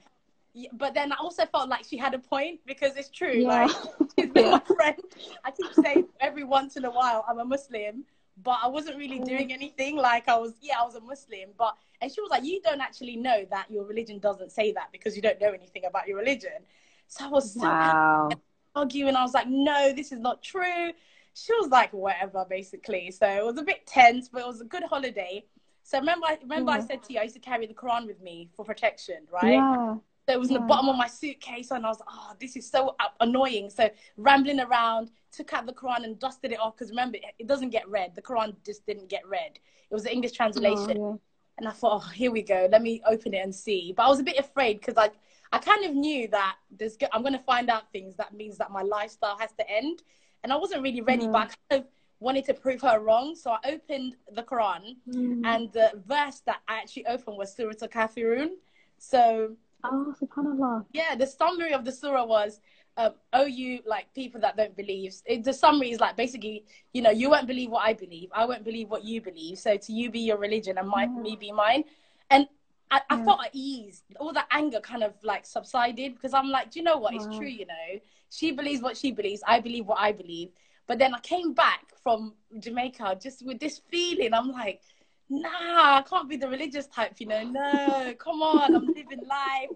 But 0.74 0.96
then 0.96 1.12
I 1.12 1.18
also 1.20 1.46
felt 1.46 1.70
like 1.70 1.86
she 1.86 1.98
had 1.98 2.14
a 2.16 2.20
point 2.20 2.62
because 2.66 2.96
it's 2.98 3.10
true. 3.10 3.44
Yeah. 3.44 3.48
Like 3.48 3.70
she's 4.20 4.30
been 4.32 4.46
Yeah. 4.46 4.52
my 4.52 4.62
friend. 4.76 4.98
I 5.44 5.52
keep 5.52 5.74
saying 5.76 6.06
every 6.20 6.44
once 6.44 6.78
in 6.78 6.86
a 6.86 6.90
while 6.92 7.24
I'm 7.30 7.40
a 7.40 7.46
Muslim, 7.46 8.06
but 8.44 8.60
I 8.64 8.68
wasn't 8.68 8.98
really 8.98 9.20
mm. 9.20 9.26
doing 9.26 9.52
anything. 9.52 9.96
Like 9.96 10.28
I 10.28 10.38
was, 10.38 10.54
yeah, 10.62 10.76
I 10.80 10.86
was 10.86 10.96
a 10.96 11.02
Muslim, 11.02 11.50
but 11.58 11.76
and 12.02 12.12
she 12.12 12.22
was 12.22 12.30
like, 12.30 12.44
you 12.44 12.62
don't 12.62 12.82
actually 12.82 13.16
know 13.16 13.46
that 13.50 13.70
your 13.70 13.86
religion 13.86 14.20
doesn't 14.20 14.52
say 14.52 14.72
that 14.74 14.92
because 14.92 15.16
you 15.16 15.22
don't 15.22 15.42
know 15.42 15.52
anything 15.52 15.86
about 15.86 16.08
your 16.08 16.18
religion. 16.18 16.64
So 17.08 17.26
I 17.26 17.30
was 17.30 17.54
so 17.54 17.62
Wow. 17.62 18.30
arguing. 18.76 19.16
I 19.16 19.24
was 19.24 19.34
like, 19.34 19.48
no, 19.48 19.94
this 19.94 20.12
is 20.12 20.20
not 20.20 20.44
true. 20.44 20.92
She 21.34 21.54
was 21.54 21.70
like, 21.70 21.94
whatever, 21.94 22.46
basically. 22.48 23.12
So 23.12 23.28
it 23.28 23.46
was 23.46 23.58
a 23.58 23.64
bit 23.64 23.86
tense, 23.88 24.30
but 24.30 24.42
it 24.42 24.48
was 24.48 24.62
a 24.62 24.66
good 24.66 24.84
holiday. 24.84 25.46
So 25.84 26.00
remember, 26.00 26.28
I 26.28 26.38
remember 26.42 26.72
I 26.72 26.80
mm. 26.80 26.88
said 26.88 27.04
to 27.04 27.14
you, 27.14 27.20
I 27.20 27.24
used 27.24 27.36
to 27.36 27.42
carry 27.42 27.66
the 27.66 27.74
Quran 27.74 28.06
with 28.08 28.22
me 28.22 28.50
for 28.56 28.66
protection, 28.66 29.28
right? 29.32 29.54
Yeah. 29.54 29.96
So 30.28 30.34
it 30.34 30.40
was 30.40 30.50
in 30.50 30.56
the 30.56 30.60
bottom 30.60 30.90
of 30.90 30.98
my 30.98 31.08
suitcase, 31.08 31.72
and 31.72 31.86
I 31.86 31.90
was 31.90 32.00
like, 32.00 32.10
oh, 32.12 32.34
this 32.38 32.58
is 32.58 32.70
so 32.70 32.98
annoying. 33.22 33.70
So 33.70 33.90
rambling 34.18 34.60
around, 34.60 35.10
took 35.38 35.54
out 35.54 35.66
the 35.66 35.78
Quran 35.82 36.04
and 36.04 36.20
dusted 36.20 36.52
it 36.52 36.60
off 36.60 36.74
because 36.76 36.90
remember, 36.90 37.18
it, 37.18 37.34
it 37.40 37.48
doesn't 37.48 37.70
get 37.70 37.88
read. 37.88 38.10
The 38.16 38.22
Quran 38.30 38.56
just 38.66 38.86
didn't 38.86 39.08
get 39.16 39.24
read. 39.28 39.54
It 39.90 39.94
was 39.94 40.04
the 40.04 40.14
English 40.18 40.34
translation. 40.34 40.98
Oh, 41.00 41.22
and 41.58 41.68
I 41.68 41.72
thought, 41.72 41.94
oh, 42.02 42.10
here 42.22 42.32
we 42.32 42.44
go. 42.56 42.68
Let 42.72 42.82
me 42.82 43.02
open 43.14 43.34
it 43.34 43.42
and 43.48 43.54
see. 43.54 43.94
But 43.96 44.04
I 44.08 44.10
was 44.10 44.20
a 44.20 44.24
bit 44.24 44.38
afraid 44.38 44.80
because 44.80 44.98
I, 44.98 45.10
I 45.52 45.60
kind 45.60 45.86
of 45.86 45.92
knew 45.96 46.28
that 46.28 46.56
there's, 46.78 46.98
I'm 47.14 47.22
going 47.22 47.34
to 47.34 47.40
find 47.54 47.70
out 47.70 47.92
things 47.92 48.16
that 48.18 48.34
means 48.34 48.58
that 48.58 48.70
my 48.72 48.84
lifestyle 48.84 49.38
has 49.38 49.52
to 49.60 49.66
end. 49.70 50.04
And 50.44 50.54
I 50.54 50.56
wasn't 50.56 50.82
really 50.84 51.02
ready, 51.02 51.26
mm. 51.26 51.32
but 51.32 51.40
I 51.40 51.46
kind 51.46 51.82
of 51.82 51.88
wanted 52.20 52.46
to 52.46 52.54
prove 52.54 52.82
her 52.82 53.00
wrong. 53.00 53.36
So 53.36 53.52
I 53.52 53.60
opened 53.76 54.16
the 54.38 54.44
Quran, 54.44 54.98
mm. 55.10 55.42
and 55.46 55.72
the 55.74 55.90
verse 56.06 56.42
that 56.46 56.60
I 56.68 56.78
actually 56.82 57.08
opened 57.08 57.38
was 57.38 57.56
Surah 57.56 57.74
Al-Kafirun. 57.82 58.50
So, 58.98 59.56
oh, 59.84 60.14
subhanAllah. 60.22 60.86
Yeah, 60.94 61.16
the 61.16 61.28
summary 61.28 61.74
of 61.74 61.86
the 61.86 61.92
surah 61.92 62.26
was, 62.26 62.60
um, 62.98 63.14
oh, 63.34 63.46
you 63.46 63.80
like 63.86 64.12
people 64.14 64.42
that 64.42 64.58
don't 64.58 64.76
believe. 64.76 65.16
It, 65.26 65.44
the 65.44 65.54
summary 65.54 65.92
is 65.92 66.00
like 66.00 66.18
basically, 66.18 66.66
you 66.94 67.04
know, 67.04 67.12
you 67.12 67.30
won't 67.30 67.46
believe 67.46 67.70
what 67.70 67.86
I 67.86 67.94
believe. 67.94 68.30
I 68.34 68.46
won't 68.46 68.64
believe 68.64 68.90
what 68.90 69.04
you 69.04 69.22
believe. 69.22 69.60
So 69.60 69.78
to 69.78 69.94
you 69.94 70.10
be 70.10 70.22
your 70.22 70.38
religion 70.38 70.78
and 70.80 70.88
my, 70.90 71.06
me 71.06 71.38
be 71.40 71.52
mine. 71.52 71.84
And 72.32 72.48
I, 72.90 73.02
I 73.10 73.24
felt 73.24 73.46
at 73.46 73.52
ease. 73.54 74.04
All 74.20 74.34
that 74.34 74.48
anger 74.52 74.80
kind 74.80 75.04
of 75.04 75.14
like 75.24 75.46
subsided 75.46 76.16
because 76.16 76.34
I'm 76.34 76.50
like, 76.50 76.72
do 76.72 76.80
you 76.80 76.84
know 76.84 76.98
what? 76.98 77.14
It's 77.14 77.26
true, 77.38 77.48
you 77.48 77.68
know. 77.68 78.00
She 78.32 78.52
believes 78.52 78.82
what 78.82 78.98
she 78.98 79.12
believes. 79.12 79.44
I 79.46 79.60
believe 79.60 79.86
what 79.86 80.00
I 80.00 80.12
believe. 80.12 80.50
But 80.88 80.98
then 80.98 81.14
I 81.14 81.20
came 81.20 81.54
back 81.54 81.86
from 82.02 82.34
Jamaica 82.58 83.20
just 83.22 83.46
with 83.46 83.60
this 83.60 83.82
feeling. 83.92 84.34
I'm 84.34 84.52
like, 84.52 84.82
nah, 85.30 85.98
I 85.98 86.04
can't 86.10 86.30
be 86.30 86.38
the 86.38 86.48
religious 86.48 86.88
type, 86.88 87.14
you 87.20 87.28
know. 87.28 87.44
No, 87.44 88.14
come 88.18 88.42
on, 88.42 88.74
I'm 88.74 88.88
living 88.88 89.24
life. 89.28 89.70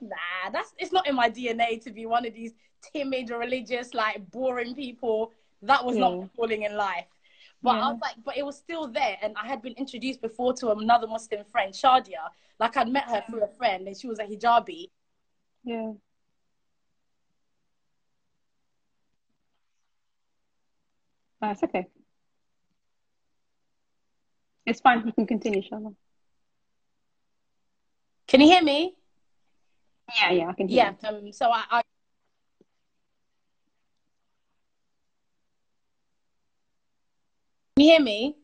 Nah, 0.00 0.50
that's 0.52 0.74
it's 0.78 0.92
not 0.92 1.06
in 1.06 1.14
my 1.14 1.30
DNA 1.30 1.82
to 1.84 1.90
be 1.90 2.06
one 2.06 2.26
of 2.26 2.34
these 2.34 2.52
timid, 2.92 3.30
religious, 3.30 3.94
like 3.94 4.30
boring 4.30 4.74
people. 4.74 5.32
That 5.62 5.84
was 5.84 5.96
yeah. 5.96 6.02
not 6.02 6.12
hmm. 6.12 6.20
my 6.20 6.28
calling 6.36 6.62
in 6.62 6.76
life. 6.76 7.06
But 7.62 7.76
yeah. 7.76 7.86
I 7.86 7.92
was 7.92 8.00
like, 8.00 8.14
but 8.24 8.36
it 8.36 8.44
was 8.44 8.56
still 8.56 8.86
there. 8.88 9.16
And 9.22 9.34
I 9.42 9.46
had 9.46 9.62
been 9.62 9.72
introduced 9.74 10.20
before 10.20 10.52
to 10.54 10.70
another 10.70 11.06
Muslim 11.06 11.44
friend, 11.44 11.72
Shadia. 11.72 12.30
Like 12.60 12.76
I'd 12.76 12.88
met 12.88 13.04
her 13.04 13.22
through 13.28 13.44
a 13.44 13.48
friend 13.48 13.86
and 13.86 13.96
she 13.96 14.06
was 14.06 14.18
a 14.18 14.24
hijabi. 14.24 14.90
Yeah. 15.64 15.92
That's 21.40 21.62
okay. 21.64 21.86
It's 24.64 24.80
fine. 24.80 25.06
You 25.06 25.12
can 25.12 25.26
continue, 25.26 25.62
Shalom. 25.62 25.96
Can 28.26 28.40
you 28.40 28.48
hear 28.48 28.62
me? 28.62 28.94
Yeah, 30.14 30.30
yeah, 30.30 30.48
I 30.48 30.52
can 30.52 30.68
hear. 30.68 30.86
You. 30.86 30.96
Yeah. 31.02 31.08
Um, 31.08 31.32
so 31.32 31.50
I, 31.50 31.64
I 31.70 31.82
Can 37.76 37.84
you 37.84 37.90
hear 37.92 38.00
me? 38.00 38.36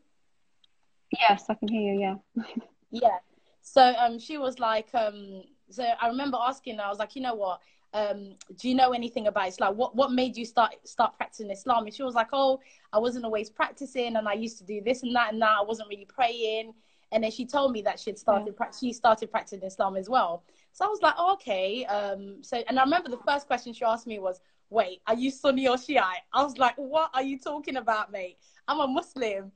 Yes, 1.11 1.45
I 1.49 1.55
can 1.55 1.67
hear 1.67 1.93
you. 1.93 1.99
Yeah. 1.99 2.43
yeah. 2.91 3.17
So 3.61 3.81
um, 3.81 4.19
she 4.19 4.37
was 4.37 4.59
like, 4.59 4.93
um, 4.93 5.41
so 5.71 5.83
I 5.99 6.07
remember 6.07 6.37
asking 6.39 6.77
her. 6.77 6.83
I 6.83 6.89
was 6.89 6.99
like, 6.99 7.15
you 7.15 7.23
know 7.23 7.33
what? 7.33 7.59
Um, 7.95 8.35
do 8.57 8.69
you 8.69 8.75
know 8.75 8.91
anything 8.91 9.25
about 9.27 9.47
Islam? 9.47 9.75
What 9.75 9.95
what 9.95 10.11
made 10.11 10.37
you 10.37 10.45
start 10.45 10.75
start 10.83 11.17
practicing 11.17 11.49
Islam? 11.49 11.85
And 11.85 11.95
she 11.95 12.03
was 12.03 12.13
like, 12.13 12.29
oh, 12.31 12.59
I 12.91 12.99
wasn't 12.99 13.25
always 13.25 13.49
practicing, 13.49 14.17
and 14.17 14.27
I 14.27 14.33
used 14.33 14.59
to 14.59 14.63
do 14.65 14.81
this 14.85 15.01
and 15.01 15.15
that 15.15 15.33
and 15.33 15.41
that. 15.41 15.57
I 15.59 15.63
wasn't 15.63 15.89
really 15.89 16.05
praying. 16.05 16.73
And 17.11 17.23
then 17.23 17.31
she 17.31 17.45
told 17.45 17.71
me 17.71 17.81
that 17.83 17.99
she 17.99 18.09
had 18.11 18.19
started 18.19 18.53
yeah. 18.59 18.67
she 18.79 18.93
started 18.93 19.31
practicing 19.31 19.63
Islam 19.63 19.95
as 19.95 20.09
well. 20.09 20.43
So 20.73 20.85
I 20.85 20.87
was 20.87 21.01
like, 21.01 21.13
oh, 21.17 21.33
okay. 21.33 21.85
Um, 21.85 22.37
so 22.41 22.61
and 22.67 22.79
I 22.79 22.83
remember 22.83 23.09
the 23.09 23.19
first 23.25 23.47
question 23.47 23.73
she 23.73 23.85
asked 23.85 24.07
me 24.07 24.19
was, 24.19 24.41
wait, 24.69 25.01
are 25.07 25.15
you 25.15 25.29
Sunni 25.29 25.67
or 25.67 25.77
Shiite? 25.77 26.23
I 26.33 26.43
was 26.43 26.57
like, 26.57 26.75
what 26.77 27.11
are 27.13 27.21
you 27.21 27.39
talking 27.39 27.77
about, 27.77 28.11
mate? 28.11 28.37
I'm 28.67 28.79
a 28.79 28.87
Muslim. 28.87 29.51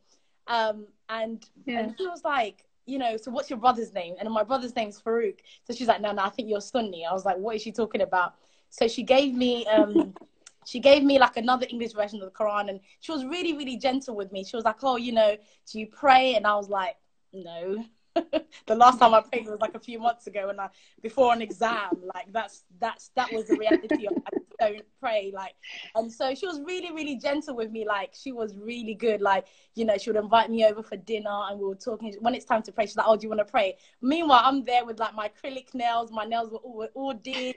Um, 0.47 0.87
and, 1.09 1.43
yeah. 1.65 1.79
and 1.79 1.95
he 1.97 2.07
was 2.07 2.23
like, 2.23 2.63
you 2.85 2.99
know, 2.99 3.17
so 3.17 3.31
what's 3.31 3.49
your 3.49 3.59
brother's 3.59 3.93
name? 3.93 4.15
And 4.19 4.29
my 4.29 4.43
brother's 4.43 4.75
name's 4.75 5.01
Farouk. 5.01 5.39
So 5.65 5.73
she's 5.73 5.87
like, 5.87 6.01
no, 6.01 6.11
no, 6.11 6.23
I 6.23 6.29
think 6.29 6.49
you're 6.49 6.61
Sunni. 6.61 7.05
I 7.05 7.13
was 7.13 7.25
like, 7.25 7.37
what 7.37 7.55
is 7.55 7.63
she 7.63 7.71
talking 7.71 8.01
about? 8.01 8.35
So 8.69 8.87
she 8.87 9.03
gave 9.03 9.33
me, 9.33 9.65
um, 9.65 10.13
she 10.65 10.79
gave 10.79 11.03
me 11.03 11.17
like 11.17 11.35
another 11.35 11.65
English 11.69 11.93
version 11.93 12.21
of 12.21 12.25
the 12.25 12.37
Quran, 12.37 12.69
and 12.69 12.79
she 12.99 13.11
was 13.11 13.25
really, 13.25 13.53
really 13.53 13.77
gentle 13.77 14.15
with 14.15 14.31
me. 14.31 14.43
She 14.43 14.55
was 14.55 14.65
like, 14.65 14.83
oh, 14.83 14.97
you 14.97 15.13
know, 15.13 15.35
do 15.71 15.79
you 15.79 15.87
pray? 15.87 16.35
And 16.35 16.45
I 16.45 16.55
was 16.55 16.69
like, 16.69 16.95
no. 17.33 17.83
the 18.65 18.75
last 18.75 18.99
time 18.99 19.13
I 19.13 19.21
prayed 19.21 19.47
was 19.47 19.59
like 19.59 19.75
a 19.75 19.79
few 19.79 19.99
months 19.99 20.27
ago, 20.27 20.49
and 20.49 20.59
I 20.59 20.69
before 21.01 21.33
an 21.33 21.41
exam. 21.41 22.01
Like 22.15 22.31
that's 22.31 22.63
that's 22.79 23.09
that 23.15 23.31
was 23.31 23.45
the 23.45 23.57
reality 23.57 24.07
of 24.07 24.15
I 24.59 24.69
don't 24.69 24.85
pray. 24.99 25.31
Like, 25.33 25.55
and 25.95 26.11
so 26.11 26.33
she 26.35 26.45
was 26.45 26.59
really 26.61 26.91
really 26.91 27.15
gentle 27.17 27.55
with 27.55 27.71
me. 27.71 27.85
Like 27.85 28.13
she 28.13 28.31
was 28.31 28.55
really 28.57 28.93
good. 28.93 29.21
Like 29.21 29.47
you 29.75 29.85
know, 29.85 29.97
she 29.97 30.09
would 30.09 30.17
invite 30.17 30.49
me 30.49 30.65
over 30.65 30.83
for 30.83 30.97
dinner, 30.97 31.41
and 31.49 31.59
we 31.59 31.65
were 31.65 31.75
talking. 31.75 32.13
When 32.19 32.35
it's 32.35 32.45
time 32.45 32.63
to 32.63 32.71
pray, 32.71 32.85
she's 32.85 32.97
like, 32.97 33.07
"Oh, 33.07 33.15
do 33.15 33.23
you 33.23 33.29
want 33.29 33.39
to 33.39 33.45
pray?" 33.45 33.77
Meanwhile, 34.01 34.41
I'm 34.43 34.63
there 34.63 34.85
with 34.85 34.99
like 34.99 35.15
my 35.15 35.29
acrylic 35.29 35.73
nails. 35.73 36.11
My 36.11 36.25
nails 36.25 36.51
were 36.51 36.57
all, 36.59 36.73
were 36.75 36.89
all 36.93 37.13
did, 37.13 37.55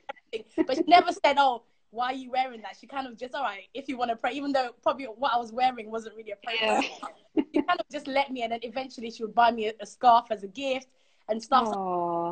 but 0.67 0.77
she 0.77 0.83
never 0.87 1.13
said, 1.13 1.37
"Oh." 1.39 1.63
Why 1.91 2.07
are 2.07 2.15
you 2.15 2.31
wearing 2.31 2.63
that? 2.63 2.77
She 2.81 2.87
kind 2.87 3.07
of 3.07 3.17
just, 3.17 3.35
all 3.35 3.43
right, 3.43 3.65
if 3.75 3.89
you 3.89 3.97
want 3.97 4.11
to 4.11 4.17
pray, 4.17 4.33
even 4.33 4.53
though 4.53 4.71
probably 4.83 5.07
what 5.07 5.33
I 5.35 5.39
was 5.39 5.53
wearing 5.53 5.91
wasn't 5.91 6.17
really 6.17 6.33
appropriate. 6.33 6.91
Yeah. 7.35 7.43
she 7.53 7.63
kind 7.63 7.81
of 7.81 7.87
just 7.91 8.07
let 8.07 8.31
me, 8.31 8.43
and 8.43 8.53
then 8.53 8.61
eventually 8.63 9.11
she 9.11 9.25
would 9.25 9.35
buy 9.35 9.51
me 9.51 9.69
a, 9.69 9.73
a 9.81 9.87
scarf 9.87 10.27
as 10.31 10.45
a 10.45 10.49
gift 10.49 10.89
and 11.29 11.43
stuff. 11.43 11.69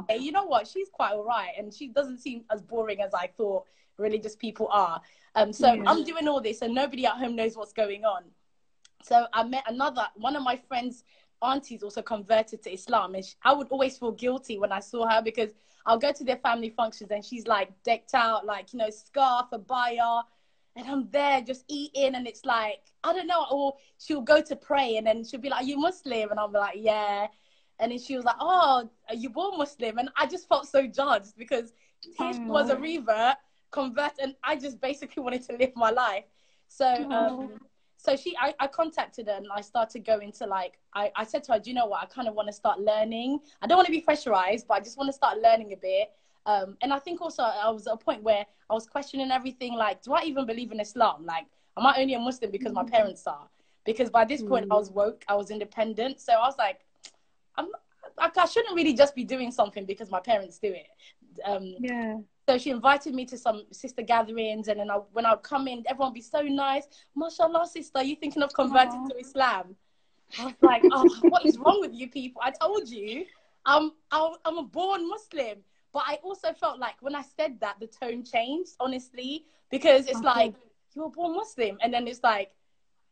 Hey, 0.09 0.19
you 0.19 0.33
know 0.33 0.45
what? 0.45 0.67
She's 0.67 0.89
quite 0.93 1.13
all 1.13 1.25
right, 1.25 1.51
and 1.59 1.73
she 1.75 1.89
doesn't 1.89 2.19
seem 2.19 2.45
as 2.51 2.63
boring 2.63 3.01
as 3.01 3.15
I 3.15 3.29
thought 3.37 3.65
religious 3.97 4.37
people 4.37 4.69
are. 4.71 5.01
Um, 5.35 5.53
so 5.53 5.73
yeah. 5.73 5.83
I'm 5.87 6.05
doing 6.05 6.29
all 6.29 6.41
this, 6.41 6.63
and 6.63 6.75
nobody 6.75 7.07
at 7.07 7.15
home 7.15 7.35
knows 7.35 7.57
what's 7.57 7.73
going 7.73 8.05
on. 8.05 8.25
So 9.03 9.27
I 9.33 9.45
met 9.45 9.65
another 9.67 10.07
one 10.17 10.37
of 10.37 10.43
my 10.43 10.57
friends' 10.57 11.05
aunties 11.43 11.83
also 11.83 12.03
converted 12.03 12.63
to 12.63 12.73
Islam, 12.73 13.15
and 13.15 13.25
she, 13.25 13.35
I 13.43 13.53
would 13.53 13.69
always 13.69 13.99
feel 13.99 14.13
guilty 14.13 14.59
when 14.59 14.73
I 14.73 14.81
saw 14.81 15.09
her 15.09 15.23
because 15.23 15.53
I'll 15.87 15.99
go 15.99 16.13
to 16.13 16.25
their 16.25 16.37
family 16.37 16.71
functions 16.71 17.11
and 17.11 17.25
she's 17.25 17.47
like 17.47 17.71
decked 17.83 18.15
out, 18.15 18.45
like, 18.45 18.73
you 18.73 18.79
know, 18.79 18.91
scarf, 18.91 19.47
a 19.53 19.59
abaya. 19.59 20.23
And 20.77 20.87
I'm 20.87 21.09
there 21.11 21.41
just 21.41 21.65
eating, 21.67 22.15
and 22.15 22.27
it's 22.29 22.45
like, 22.45 22.83
I 23.03 23.13
don't 23.13 23.27
know. 23.27 23.47
Or 23.51 23.75
she'll 23.99 24.21
go 24.21 24.41
to 24.41 24.55
pray, 24.55 24.97
and 24.97 25.07
then 25.07 25.25
she'll 25.25 25.41
be 25.41 25.49
like, 25.49 25.63
Are 25.63 25.67
you 25.67 25.79
Muslim? 25.79 26.31
And 26.31 26.39
I'll 26.39 26.49
be 26.49 26.59
like, 26.59 26.77
Yeah. 26.77 27.27
And 27.81 27.91
then 27.91 27.99
she 27.99 28.17
was 28.17 28.25
like, 28.25 28.37
Oh, 28.39 28.89
are 29.09 29.15
you 29.15 29.31
born 29.31 29.59
Muslim? 29.59 29.99
And 29.99 30.11
I 30.17 30.27
just 30.27 30.49
felt 30.49 30.69
so 30.69 30.87
judged 30.87 31.35
because 31.37 31.73
here 32.17 32.33
she 32.33 32.41
was 32.41 32.71
a 32.71 32.77
revert, 32.77 33.37
convert, 33.71 34.13
and 34.21 34.35
I 34.45 34.57
just 34.57 34.81
basically 34.81 35.23
wanted 35.25 35.43
to 35.49 35.57
live 35.57 35.73
my 35.75 35.91
life. 35.91 36.25
So, 36.69 36.87
um, 37.11 37.59
so 37.99 38.17
she 38.17 38.35
I, 38.41 38.55
I 38.61 38.69
contacted 38.69 39.27
her 39.27 39.35
and 39.35 39.49
I 39.55 39.61
started 39.61 40.05
going 40.05 40.33
to 40.33 40.47
like 40.47 40.79
I, 40.95 41.11
I 41.17 41.25
said 41.25 41.43
to 41.45 41.53
her, 41.53 41.59
Do 41.59 41.69
you 41.69 41.75
know 41.75 41.87
what? 41.87 42.01
I 42.03 42.07
kind 42.07 42.29
of 42.29 42.35
want 42.35 42.49
to 42.49 42.53
start 42.53 42.81
learning. 42.81 43.41
I 43.61 43.67
don't 43.67 43.77
want 43.77 43.87
to 43.87 43.93
be 43.93 44.01
pressurized, 44.01 44.67
but 44.69 44.75
I 44.75 44.81
just 44.81 44.97
want 44.97 45.09
to 45.09 45.13
start 45.13 45.39
learning 45.39 45.73
a 45.73 45.77
bit. 45.77 46.11
Um, 46.47 46.77
and 46.81 46.93
I 46.93 47.01
think 47.01 47.21
also 47.21 47.43
I 47.43 47.69
was 47.71 47.87
at 47.89 47.95
a 47.95 47.97
point 47.97 48.23
where 48.23 48.47
I 48.71 48.75
was 48.75 48.87
questioning 48.87 49.31
everything 49.31 49.75
like, 49.75 50.03
do 50.03 50.13
I 50.15 50.23
even 50.23 50.47
believe 50.47 50.71
in 50.71 50.81
Islam? 50.81 51.27
Like, 51.27 51.47
am 51.77 51.87
I 51.87 51.97
only 51.99 52.15
a 52.15 52.19
Muslim 52.19 52.51
because 52.51 52.73
my 52.73 52.85
parents 52.85 53.27
are? 53.27 53.49
Because 53.85 54.11
by 54.11 54.25
this 54.25 54.43
point 54.43 54.69
mm. 54.69 54.73
I 54.73 54.77
was 54.77 54.91
woke, 54.91 55.25
I 55.29 55.35
was 55.35 55.51
independent. 55.51 56.21
So 56.21 56.33
I 56.33 56.47
was 56.47 56.57
like, 56.57 56.81
I'm 57.57 57.67
like 58.17 58.39
I 58.39 58.47
shouldn't 58.47 58.77
really 58.77 58.95
just 58.95 59.15
be 59.15 59.25
doing 59.25 59.51
something 59.51 59.85
because 59.85 60.11
my 60.11 60.21
parents 60.21 60.59
do 60.59 60.73
it. 60.73 60.87
Um, 61.45 61.75
yeah. 61.81 62.17
So 62.49 62.57
she 62.57 62.71
invited 62.71 63.15
me 63.15 63.27
to 63.27 63.37
some 63.37 63.65
sister 63.73 64.01
gatherings, 64.01 64.69
and 64.69 64.81
then 64.81 64.91
I, 64.91 64.95
when 65.13 65.27
I 65.27 65.33
would 65.33 65.43
come 65.43 65.69
in, 65.69 65.85
everyone 65.87 66.13
would 66.13 66.15
be 66.15 66.23
so 66.23 66.41
nice. 66.41 66.85
Mashallah, 67.15 67.67
sister, 67.67 67.99
are 67.99 68.05
you 68.05 68.17
thinking 68.17 68.43
of 68.43 68.55
converting 68.55 69.03
Aww. 69.03 69.11
to 69.11 69.19
Islam? 69.19 69.77
I 70.39 70.47
was 70.47 70.55
like, 70.63 70.83
oh, 70.91 71.07
what 71.29 71.45
is 71.45 71.59
wrong 71.59 71.79
with 71.83 71.93
you 71.93 72.09
people? 72.09 72.41
I 72.43 72.53
told 72.53 72.89
you, 72.89 73.27
I'm, 73.67 73.93
I'm 74.11 74.57
a 74.57 74.63
born 74.63 75.07
Muslim. 75.07 75.59
But 75.93 76.05
I 76.07 76.15
also 76.23 76.55
felt 76.55 76.79
like 76.79 76.95
when 77.01 77.15
I 77.15 77.23
said 77.37 77.61
that, 77.61 77.81
the 77.81 77.87
tone 77.87 78.25
changed, 78.25 78.73
honestly, 78.81 79.45
because 79.71 80.07
it's 80.07 80.17
okay. 80.17 80.27
like, 80.27 80.55
you're 80.95 81.11
born 81.11 81.37
Muslim. 81.37 81.77
And 81.83 81.93
then 81.93 82.09
it's 82.09 82.23
like, 82.23 82.51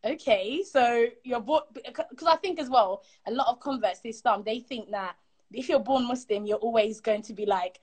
okay, 0.03 0.63
so 0.63 1.09
you're 1.25 1.41
born, 1.41 1.63
because 1.75 2.27
I 2.27 2.37
think 2.37 2.59
as 2.59 2.71
well, 2.71 3.03
a 3.27 3.33
lot 3.33 3.49
of 3.49 3.61
converts 3.61 4.01
to 4.01 4.09
Islam, 4.09 4.45
they 4.47 4.61
think 4.61 4.91
that 4.93 5.17
if 5.53 5.69
you're 5.69 5.79
born 5.79 6.09
Muslim, 6.09 6.47
you're 6.47 6.59
always 6.59 7.01
going 7.01 7.23
to 7.23 7.35
be 7.35 7.45
like, 7.45 7.81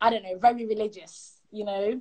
I 0.00 0.10
don't 0.10 0.22
know, 0.22 0.38
very 0.38 0.66
religious, 0.66 1.40
you 1.50 1.64
know? 1.64 2.00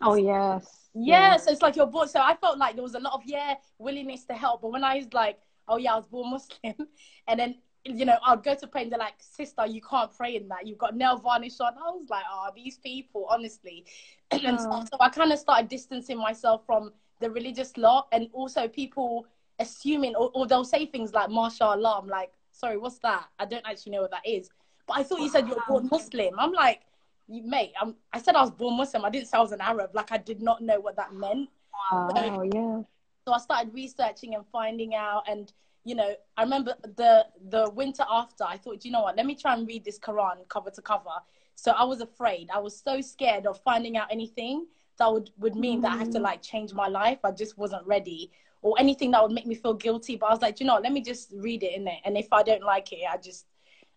Oh, 0.00 0.14
yes. 0.14 0.88
Yeah, 0.94 1.32
yeah. 1.32 1.36
so 1.36 1.50
it's 1.50 1.62
like 1.62 1.76
you're 1.76 1.86
born. 1.86 2.08
So 2.08 2.20
I 2.20 2.36
felt 2.36 2.58
like 2.58 2.74
there 2.74 2.82
was 2.82 2.94
a 2.94 3.00
lot 3.00 3.14
of, 3.14 3.22
yeah, 3.24 3.54
willingness 3.78 4.24
to 4.26 4.34
help. 4.34 4.62
But 4.62 4.72
when 4.72 4.84
I 4.84 4.96
was 4.96 5.12
like, 5.12 5.38
oh, 5.68 5.76
yeah, 5.76 5.94
I 5.94 5.96
was 5.96 6.06
born 6.06 6.30
Muslim, 6.30 6.88
and 7.28 7.40
then, 7.40 7.56
you 7.84 8.04
know, 8.04 8.16
I'd 8.24 8.42
go 8.42 8.54
to 8.54 8.66
pray 8.66 8.82
and 8.82 8.92
they're 8.92 8.98
like, 8.98 9.14
sister, 9.18 9.66
you 9.66 9.80
can't 9.82 10.14
pray 10.16 10.36
in 10.36 10.48
that. 10.48 10.66
You've 10.66 10.78
got 10.78 10.96
nail 10.96 11.18
varnish 11.18 11.60
on. 11.60 11.74
I 11.74 11.90
was 11.90 12.08
like, 12.08 12.24
oh, 12.30 12.48
these 12.54 12.78
people, 12.78 13.26
honestly. 13.28 13.84
and 14.30 14.60
so, 14.60 14.84
so 14.90 14.96
I 15.00 15.08
kind 15.08 15.32
of 15.32 15.38
started 15.38 15.68
distancing 15.68 16.18
myself 16.18 16.62
from 16.64 16.92
the 17.20 17.30
religious 17.30 17.76
lot 17.76 18.08
and 18.12 18.28
also 18.32 18.68
people 18.68 19.26
assuming, 19.58 20.14
or, 20.16 20.30
or 20.34 20.46
they'll 20.46 20.64
say 20.64 20.86
things 20.86 21.12
like, 21.12 21.30
mashallah. 21.30 22.00
I'm 22.00 22.08
like, 22.08 22.32
sorry, 22.52 22.76
what's 22.76 22.98
that? 23.00 23.26
I 23.38 23.44
don't 23.44 23.64
actually 23.66 23.92
know 23.92 24.02
what 24.02 24.12
that 24.12 24.26
is. 24.26 24.48
But 24.86 24.98
I 24.98 25.02
thought 25.02 25.20
you 25.20 25.28
said 25.28 25.48
you're 25.48 25.62
born 25.66 25.88
Muslim. 25.90 26.34
I'm 26.38 26.52
like, 26.52 26.82
mate, 27.28 27.72
I'm, 27.80 27.94
I 28.12 28.20
said 28.20 28.34
I 28.34 28.40
was 28.40 28.50
born 28.50 28.76
Muslim. 28.76 29.04
I 29.04 29.10
didn't 29.10 29.28
say 29.28 29.38
I 29.38 29.40
was 29.40 29.52
an 29.52 29.60
Arab. 29.60 29.90
Like 29.94 30.12
I 30.12 30.18
did 30.18 30.42
not 30.42 30.62
know 30.62 30.80
what 30.80 30.96
that 30.96 31.12
meant. 31.14 31.48
Wow, 31.90 32.10
so, 32.14 32.42
yeah. 32.42 32.82
So 33.26 33.32
I 33.32 33.38
started 33.38 33.74
researching 33.74 34.34
and 34.34 34.44
finding 34.52 34.94
out, 34.94 35.24
and 35.28 35.52
you 35.84 35.94
know, 35.94 36.14
I 36.36 36.42
remember 36.42 36.74
the 36.82 37.26
the 37.48 37.70
winter 37.70 38.04
after. 38.10 38.44
I 38.44 38.56
thought, 38.56 38.84
you 38.84 38.90
know 38.90 39.02
what? 39.02 39.16
Let 39.16 39.26
me 39.26 39.34
try 39.34 39.54
and 39.54 39.66
read 39.66 39.84
this 39.84 39.98
Quran 39.98 40.46
cover 40.48 40.70
to 40.70 40.82
cover. 40.82 41.16
So 41.56 41.72
I 41.72 41.84
was 41.84 42.00
afraid. 42.00 42.48
I 42.52 42.58
was 42.58 42.78
so 42.78 43.00
scared 43.00 43.46
of 43.46 43.60
finding 43.62 43.96
out 43.96 44.08
anything 44.10 44.66
that 44.98 45.12
would 45.12 45.30
would 45.38 45.56
mean 45.56 45.78
mm. 45.78 45.82
that 45.82 45.92
I 45.92 45.96
have 45.96 46.10
to 46.10 46.18
mm. 46.18 46.22
like 46.22 46.42
change 46.42 46.72
my 46.72 46.88
life. 46.88 47.18
I 47.24 47.30
just 47.30 47.56
wasn't 47.56 47.86
ready, 47.86 48.30
or 48.62 48.76
anything 48.78 49.10
that 49.12 49.22
would 49.22 49.32
make 49.32 49.46
me 49.46 49.54
feel 49.54 49.74
guilty. 49.74 50.16
But 50.16 50.26
I 50.26 50.30
was 50.30 50.42
like, 50.42 50.60
you 50.60 50.66
know, 50.66 50.78
let 50.82 50.92
me 50.92 51.00
just 51.00 51.32
read 51.36 51.62
it 51.62 51.74
in 51.74 51.88
it, 51.88 52.00
and 52.04 52.16
if 52.16 52.32
I 52.32 52.42
don't 52.42 52.62
like 52.62 52.92
it, 52.92 53.00
I 53.10 53.16
just 53.16 53.46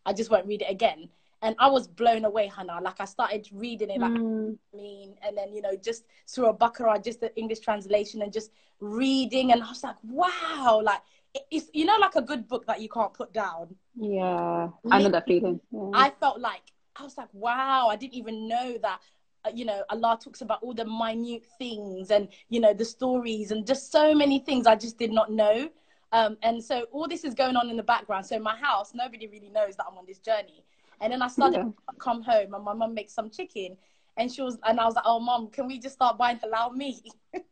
I 0.06 0.13
just 0.13 0.32
won't 0.32 0.46
read 0.46 0.62
it 0.62 0.72
again. 0.72 1.10
And 1.41 1.56
I 1.60 1.67
was 1.67 1.88
blown 1.88 2.26
away, 2.26 2.52
Hannah. 2.56 2.80
Like 2.82 3.00
I 3.00 3.06
started 3.06 3.47
reading 3.52 3.91
it, 3.91 4.00
like 4.00 4.12
mm. 4.12 4.58
I 4.73 4.78
mean, 4.78 5.15
and 5.21 5.38
then 5.38 5.54
you 5.54 5.62
know, 5.62 5.76
just 5.76 6.06
through 6.28 6.47
a 6.47 6.54
Baqarah, 6.54 7.04
just 7.04 7.21
the 7.21 7.36
English 7.38 7.60
translation, 7.60 8.23
and 8.23 8.34
just 8.34 8.52
reading, 8.80 9.52
and 9.52 9.62
I 9.62 9.69
was 9.69 9.84
like, 9.84 9.97
wow, 10.04 10.82
like 10.84 11.02
it's 11.52 11.69
you 11.73 11.86
know 11.86 11.95
like 12.00 12.15
a 12.15 12.21
good 12.21 12.47
book 12.47 12.65
that 12.65 12.82
you 12.82 12.89
can't 12.89 13.13
put 13.13 13.34
down. 13.34 13.76
Yeah, 13.95 14.69
I 14.89 15.02
know 15.02 15.10
that 15.10 15.26
feeling. 15.26 15.60
Yeah. 15.71 15.91
I 15.93 16.12
felt 16.19 16.39
like 16.39 16.63
I 16.95 17.04
was 17.04 17.17
like, 17.17 17.30
wow, 17.34 17.88
I 17.89 17.95
didn't 17.95 18.15
even 18.15 18.47
know 18.47 18.78
that. 18.82 19.00
Uh, 19.45 19.52
you 19.54 19.65
know, 19.65 19.84
Allah 19.89 20.17
talks 20.21 20.41
about 20.41 20.63
all 20.63 20.73
the 20.73 20.86
minute 20.86 21.45
things 21.60 22.10
and 22.10 22.28
you 22.50 22.60
know 22.60 22.73
the 22.73 22.86
stories 22.86 23.52
and 23.52 23.67
just 23.67 23.91
so 23.91 24.15
many 24.15 24.39
things 24.39 24.65
I 24.65 24.76
just 24.76 24.97
did 24.97 25.12
not 25.12 25.32
know. 25.32 25.69
Um, 26.12 26.38
and 26.41 26.63
so 26.63 26.86
all 26.91 27.08
this 27.08 27.23
is 27.23 27.34
going 27.34 27.56
on 27.56 27.69
in 27.69 27.78
the 27.78 27.84
background. 27.84 28.26
So 28.26 28.39
my 28.39 28.56
house, 28.56 28.93
nobody 28.95 29.28
really 29.28 29.50
knows 29.50 29.76
that 29.76 29.86
I'm 29.89 29.97
on 29.97 30.06
this 30.08 30.19
journey. 30.19 30.63
And 31.02 31.14
then 31.14 31.22
I 31.22 31.28
started 31.28 31.58
yeah. 31.58 31.64
to 31.64 31.98
come 32.00 32.22
home 32.22 32.54
and 32.54 32.64
my 32.64 32.74
mum 32.74 32.94
makes 32.94 33.14
some 33.14 33.30
chicken. 33.30 33.78
And 34.18 34.32
she 34.32 34.42
was, 34.42 34.58
and 34.64 34.80
I 34.80 34.86
was 34.86 34.96
like, 34.96 35.06
oh, 35.06 35.20
mum, 35.20 35.50
can 35.52 35.68
we 35.68 35.80
just 35.80 35.96
start 35.96 36.18
buying 36.18 36.40
halal 36.40 36.74
meat? 36.74 37.04
and 37.34 37.44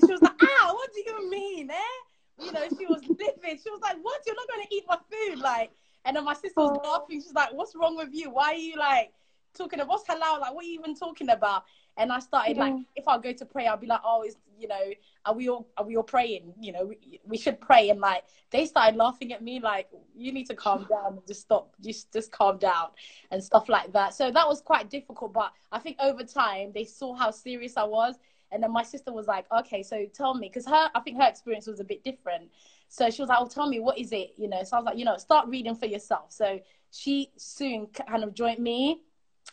she 0.00 0.12
was 0.12 0.20
like, 0.20 0.42
ah, 0.42 0.72
what 0.72 0.90
do 0.92 1.00
you 1.06 1.30
mean, 1.30 1.70
eh? 1.70 2.44
You 2.44 2.52
know, 2.52 2.66
she 2.76 2.86
was 2.86 3.02
livid. 3.02 3.60
She 3.62 3.70
was 3.70 3.80
like, 3.82 3.96
what? 4.02 4.20
You're 4.26 4.34
not 4.34 4.48
going 4.48 4.66
to 4.66 4.74
eat 4.74 4.84
my 4.88 4.98
food? 5.10 5.38
Like, 5.38 5.70
and 6.04 6.16
then 6.16 6.24
my 6.24 6.34
sister 6.34 6.54
was 6.56 6.78
oh. 6.82 6.88
laughing. 6.88 7.20
She's 7.20 7.34
like, 7.34 7.52
what's 7.52 7.74
wrong 7.76 7.96
with 7.96 8.08
you? 8.12 8.30
Why 8.30 8.52
are 8.52 8.54
you 8.54 8.76
like 8.76 9.12
talking 9.56 9.80
about 9.80 9.90
what's 9.90 10.08
halal? 10.08 10.40
Like, 10.40 10.54
what 10.54 10.64
are 10.64 10.68
you 10.68 10.78
even 10.80 10.94
talking 10.94 11.28
about? 11.28 11.64
And 12.00 12.10
I 12.10 12.18
started 12.18 12.56
yeah. 12.56 12.64
like, 12.64 12.74
if 12.96 13.06
I 13.06 13.18
go 13.18 13.30
to 13.30 13.44
pray, 13.44 13.66
I'll 13.66 13.76
be 13.76 13.86
like, 13.86 14.00
oh, 14.02 14.22
is 14.22 14.36
you 14.58 14.68
know, 14.68 14.90
are 15.26 15.34
we 15.34 15.48
all 15.50 15.68
are 15.76 15.84
we 15.84 15.96
all 15.96 16.02
praying? 16.02 16.54
You 16.58 16.72
know, 16.72 16.84
we, 16.86 17.20
we 17.26 17.36
should 17.36 17.60
pray. 17.60 17.90
And 17.90 18.00
like, 18.00 18.24
they 18.50 18.64
started 18.64 18.96
laughing 18.96 19.34
at 19.34 19.42
me, 19.42 19.60
like, 19.60 19.88
you 20.16 20.32
need 20.32 20.46
to 20.46 20.54
calm 20.54 20.86
down 20.88 21.18
and 21.18 21.26
just 21.26 21.42
stop, 21.42 21.74
just 21.82 22.10
just 22.10 22.32
calm 22.32 22.56
down 22.56 22.88
and 23.30 23.44
stuff 23.44 23.68
like 23.68 23.92
that. 23.92 24.14
So 24.14 24.30
that 24.30 24.48
was 24.48 24.62
quite 24.62 24.88
difficult. 24.88 25.34
But 25.34 25.52
I 25.70 25.78
think 25.78 25.98
over 26.00 26.24
time 26.24 26.72
they 26.74 26.84
saw 26.84 27.14
how 27.14 27.30
serious 27.30 27.76
I 27.76 27.84
was. 27.84 28.16
And 28.52 28.62
then 28.62 28.72
my 28.72 28.82
sister 28.82 29.12
was 29.12 29.28
like, 29.28 29.46
okay, 29.52 29.82
so 29.82 30.06
tell 30.12 30.34
me, 30.34 30.48
because 30.48 30.66
her, 30.66 30.90
I 30.94 31.00
think 31.00 31.18
her 31.18 31.28
experience 31.28 31.68
was 31.68 31.78
a 31.78 31.84
bit 31.84 32.02
different. 32.02 32.50
So 32.88 33.08
she 33.10 33.22
was 33.22 33.28
like, 33.28 33.38
oh, 33.40 33.46
tell 33.46 33.68
me, 33.68 33.78
what 33.78 33.96
is 33.96 34.10
it? 34.10 34.34
You 34.36 34.48
know, 34.48 34.64
so 34.64 34.76
I 34.76 34.80
was 34.80 34.86
like, 34.86 34.98
you 34.98 35.04
know, 35.04 35.16
start 35.18 35.46
reading 35.48 35.76
for 35.76 35.86
yourself. 35.86 36.32
So 36.32 36.58
she 36.90 37.30
soon 37.36 37.86
kind 37.88 38.24
of 38.24 38.34
joined 38.34 38.58
me 38.58 39.02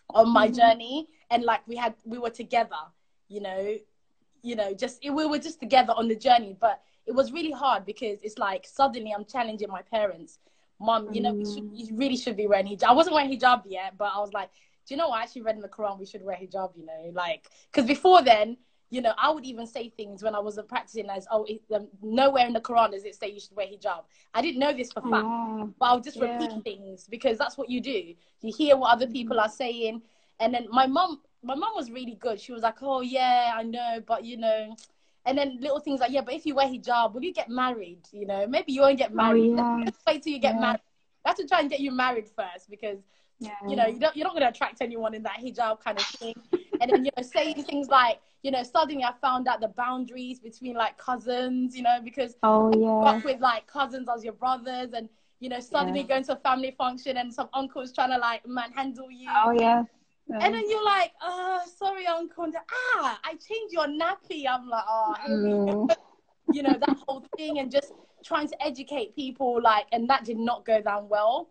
on 0.10 0.34
my 0.34 0.48
mm-hmm. 0.48 0.56
journey 0.56 1.08
and 1.30 1.44
like 1.44 1.68
we 1.68 1.76
had 1.76 1.94
we 2.06 2.18
were 2.18 2.30
together 2.30 2.84
you 3.28 3.42
know 3.42 3.76
you 4.44 4.56
know 4.56 4.74
just 4.74 5.00
we 5.04 5.26
were 5.26 5.40
just 5.40 5.60
together 5.60 5.94
on 5.96 6.08
the 6.08 6.16
journey 6.16 6.56
but 6.60 6.82
it 7.06 7.14
was 7.14 7.32
really 7.32 7.52
hard 7.52 7.86
because 7.86 8.18
it's 8.22 8.38
like 8.38 8.66
suddenly 8.66 9.14
i'm 9.16 9.26
challenging 9.26 9.70
my 9.70 9.82
parents. 9.82 10.40
Mom 10.80 11.12
you 11.12 11.22
know 11.22 11.34
mm. 11.34 11.54
should, 11.54 11.70
you 11.74 11.96
really 11.98 12.18
should 12.18 12.38
be 12.38 12.46
wearing 12.46 12.68
hijab. 12.68 12.84
I 12.84 12.94
wasn't 12.94 13.16
wearing 13.16 13.32
hijab 13.32 13.64
yet 13.66 13.98
but 13.98 14.12
i 14.14 14.20
was 14.20 14.32
like 14.34 14.50
do 14.88 14.94
you 14.94 14.98
know 14.98 15.10
what? 15.10 15.20
I 15.20 15.24
actually 15.24 15.42
read 15.42 15.56
in 15.56 15.62
the 15.62 15.70
quran 15.70 16.00
we 16.00 16.06
should 16.06 16.24
wear 16.24 16.38
hijab 16.38 16.72
you 16.78 16.86
know 16.86 17.12
like 17.14 17.50
because 17.72 17.88
before 17.88 18.22
then 18.22 18.58
you 18.92 19.02
know 19.02 19.14
i 19.18 19.30
would 19.30 19.44
even 19.44 19.66
say 19.66 19.90
things 19.90 20.22
when 20.22 20.36
i 20.36 20.40
wasn't 20.40 20.68
practicing 20.70 21.10
as 21.10 21.28
oh 21.32 21.46
it, 21.46 21.62
um, 21.74 21.88
nowhere 22.04 22.46
in 22.46 22.54
the 22.54 22.62
quran 22.62 22.92
does 22.92 23.04
it 23.06 23.16
say 23.16 23.28
you 23.28 23.40
should 23.40 23.56
wear 23.56 23.66
hijab 23.66 24.04
i 24.36 24.42
didn't 24.42 24.60
know 24.60 24.72
this 24.72 24.92
for 24.94 25.02
fact 25.02 25.26
oh, 25.26 25.74
but 25.80 25.86
I'll 25.86 26.00
just 26.00 26.18
yeah. 26.18 26.38
repeat 26.38 26.64
things 26.64 27.08
because 27.10 27.38
that's 27.38 27.58
what 27.58 27.70
you 27.70 27.82
do. 27.82 28.14
You 28.42 28.54
hear 28.56 28.78
what 28.78 28.94
other 28.94 29.08
people 29.08 29.40
are 29.40 29.50
saying 29.50 30.02
and 30.40 30.54
then 30.54 30.68
my 30.70 30.88
mom 30.88 31.22
my 31.44 31.56
mom 31.56 31.74
was 31.76 31.92
really 31.92 32.16
good. 32.16 32.40
She 32.40 32.52
was 32.52 32.64
like, 32.64 32.82
"Oh 32.82 33.02
yeah, 33.02 33.54
I 33.56 33.64
know, 33.64 34.02
but 34.06 34.24
you 34.24 34.38
know." 34.38 34.76
And 35.26 35.38
then 35.38 35.58
little 35.60 35.80
things 35.80 36.00
like, 36.00 36.12
"Yeah, 36.12 36.22
but 36.22 36.34
if 36.34 36.46
you 36.46 36.56
wear 36.56 36.68
hijab, 36.68 37.14
will 37.14 37.24
you 37.24 37.34
get 37.34 37.50
married? 37.50 38.02
You 38.12 38.26
know, 38.26 38.48
maybe 38.48 38.72
you 38.72 38.82
won't 38.82 38.98
get 38.98 39.12
oh, 39.12 39.16
married. 39.16 39.56
Oh, 39.58 39.78
yeah. 39.78 39.90
wait 40.08 40.24
till 40.24 40.34
you 40.34 40.40
get 40.40 40.56
yeah. 40.56 40.62
married. 40.62 40.82
That's 41.26 41.40
to 41.40 41.48
try 41.48 41.60
and 41.60 41.70
get 41.70 41.80
you 41.80 41.92
married 41.92 42.28
first 42.28 42.70
because 42.70 43.00
yeah. 43.40 43.52
you 43.68 43.76
know 43.76 43.88
you 43.88 44.00
don't, 44.00 44.16
you're 44.16 44.26
not 44.26 44.34
going 44.34 44.44
to 44.44 44.50
attract 44.50 44.82
anyone 44.82 45.14
in 45.14 45.24
that 45.24 45.40
hijab 45.40 45.82
kind 45.82 46.00
of 46.00 46.06
thing. 46.06 46.36
and 46.82 46.92
then 46.92 47.06
you 47.06 47.12
know 47.16 47.24
saying 47.24 47.64
things 47.64 47.88
like, 47.90 48.20
you 48.44 48.52
know, 48.52 48.64
suddenly 48.64 49.04
I 49.04 49.14
found 49.22 49.48
out 49.48 49.60
the 49.60 49.68
boundaries 49.70 50.40
between 50.40 50.76
like 50.76 50.98
cousins. 50.98 51.76
You 51.76 51.84
know, 51.84 52.00
because 52.04 52.36
oh 52.44 52.72
yeah, 52.76 53.22
with 53.24 53.42
like 53.42 53.68
cousins 53.68 54.08
as 54.14 54.24
your 54.24 54.34
brothers 54.34 54.94
and 54.94 55.10
you 55.40 55.50
know, 55.50 55.60
suddenly 55.60 56.02
yeah. 56.02 56.08
going 56.08 56.24
to 56.24 56.34
a 56.34 56.38
family 56.38 56.74
function 56.78 57.18
and 57.18 57.32
some 57.32 57.48
uncle's 57.54 57.94
trying 57.94 58.10
to 58.10 58.18
like 58.18 58.48
manhandle 58.48 59.12
you. 59.12 59.30
Oh 59.30 59.52
yeah. 59.52 59.84
And 60.30 60.54
then 60.54 60.70
you're 60.70 60.84
like, 60.84 61.12
oh, 61.22 61.62
sorry, 61.78 62.06
Uncle. 62.06 62.52
Ah, 62.96 63.20
I 63.24 63.32
changed 63.32 63.74
your 63.74 63.88
nappy. 63.88 64.46
I'm 64.50 64.68
like, 64.68 64.84
oh, 64.88 65.16
mm. 65.30 65.96
you 66.54 66.64
know, 66.64 66.76
that 66.86 66.98
whole 67.08 67.26
thing 67.38 67.60
and 67.60 67.72
just 67.72 67.94
trying 68.26 68.48
to 68.50 68.66
educate 68.66 69.16
people, 69.16 69.62
like, 69.62 69.86
and 69.92 70.10
that 70.10 70.26
did 70.26 70.38
not 70.38 70.66
go 70.66 70.82
down 70.82 71.08
well. 71.08 71.50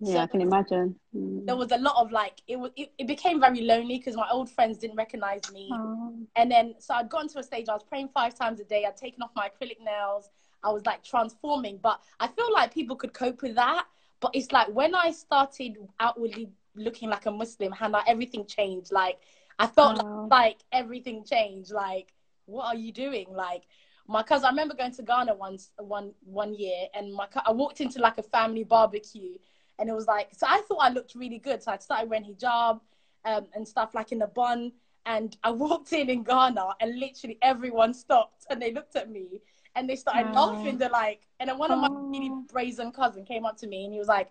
Yeah, 0.00 0.14
so 0.14 0.18
I 0.20 0.26
can 0.26 0.40
imagine. 0.40 0.94
Mm. 1.14 1.46
There 1.46 1.56
was 1.56 1.72
a 1.72 1.78
lot 1.78 1.96
of 1.96 2.12
like, 2.12 2.42
it 2.46 2.56
was, 2.56 2.70
it, 2.76 2.92
it 2.98 3.06
became 3.06 3.40
very 3.40 3.62
lonely 3.62 3.98
because 3.98 4.16
my 4.16 4.28
old 4.30 4.50
friends 4.50 4.78
didn't 4.78 4.96
recognize 4.96 5.40
me. 5.52 5.70
Oh. 5.72 6.14
And 6.36 6.50
then, 6.50 6.74
so 6.78 6.94
I'd 6.94 7.08
gotten 7.08 7.28
to 7.28 7.38
a 7.38 7.42
stage, 7.42 7.68
I 7.68 7.74
was 7.74 7.82
praying 7.82 8.10
five 8.12 8.34
times 8.34 8.60
a 8.60 8.64
day. 8.64 8.84
I'd 8.86 8.96
taken 8.96 9.22
off 9.22 9.30
my 9.34 9.48
acrylic 9.48 9.82
nails. 9.82 10.30
I 10.62 10.70
was 10.70 10.84
like 10.84 11.02
transforming, 11.02 11.78
but 11.82 12.00
I 12.20 12.28
feel 12.28 12.52
like 12.52 12.74
people 12.74 12.96
could 12.96 13.12
cope 13.14 13.42
with 13.42 13.54
that. 13.54 13.86
But 14.20 14.32
it's 14.34 14.52
like 14.52 14.68
when 14.68 14.94
I 14.94 15.12
started 15.12 15.76
outwardly 16.00 16.50
looking 16.76 17.10
like 17.10 17.26
a 17.26 17.30
Muslim, 17.30 17.72
Hannah, 17.72 18.02
everything 18.06 18.46
changed. 18.46 18.92
Like 18.92 19.18
I 19.58 19.66
felt 19.66 19.98
like, 19.98 20.30
like, 20.30 20.58
everything 20.72 21.24
changed. 21.24 21.72
Like, 21.72 22.12
what 22.46 22.66
are 22.66 22.76
you 22.76 22.92
doing? 22.92 23.26
Like 23.30 23.64
my 24.08 24.22
cousin, 24.22 24.46
I 24.46 24.50
remember 24.50 24.74
going 24.74 24.92
to 24.92 25.02
Ghana 25.02 25.34
once, 25.34 25.70
one 25.78 26.12
one 26.24 26.54
year, 26.54 26.86
and 26.94 27.12
my 27.12 27.26
I 27.44 27.52
walked 27.52 27.80
into 27.80 28.00
like 28.00 28.18
a 28.18 28.22
family 28.22 28.64
barbecue, 28.64 29.36
and 29.78 29.88
it 29.88 29.92
was 29.92 30.06
like, 30.06 30.28
so 30.36 30.46
I 30.48 30.62
thought 30.68 30.78
I 30.78 30.90
looked 30.90 31.14
really 31.14 31.38
good. 31.38 31.62
So 31.62 31.72
I 31.72 31.78
started 31.78 32.08
wearing 32.08 32.24
hijab 32.24 32.80
um, 33.24 33.46
and 33.54 33.66
stuff 33.66 33.94
like 33.94 34.12
in 34.12 34.22
a 34.22 34.26
bun, 34.26 34.72
and 35.06 35.36
I 35.42 35.50
walked 35.64 35.92
in 35.92 36.08
in 36.10 36.22
Ghana, 36.22 36.76
and 36.80 36.98
literally 36.98 37.38
everyone 37.42 37.94
stopped 37.94 38.46
and 38.50 38.60
they 38.60 38.72
looked 38.72 38.96
at 38.96 39.10
me 39.10 39.40
and 39.76 39.88
they 39.88 39.96
started 39.96 40.32
laughing. 40.34 40.78
They're 40.78 40.88
like, 40.88 41.20
and 41.38 41.50
then 41.50 41.58
one 41.58 41.70
of 41.70 41.78
my 41.78 41.88
really 41.90 42.32
brazen 42.50 42.90
cousin 42.92 43.24
came 43.24 43.44
up 43.44 43.56
to 43.58 43.66
me 43.66 43.84
and 43.84 43.92
he 43.92 43.98
was 43.98 44.08
like, 44.08 44.30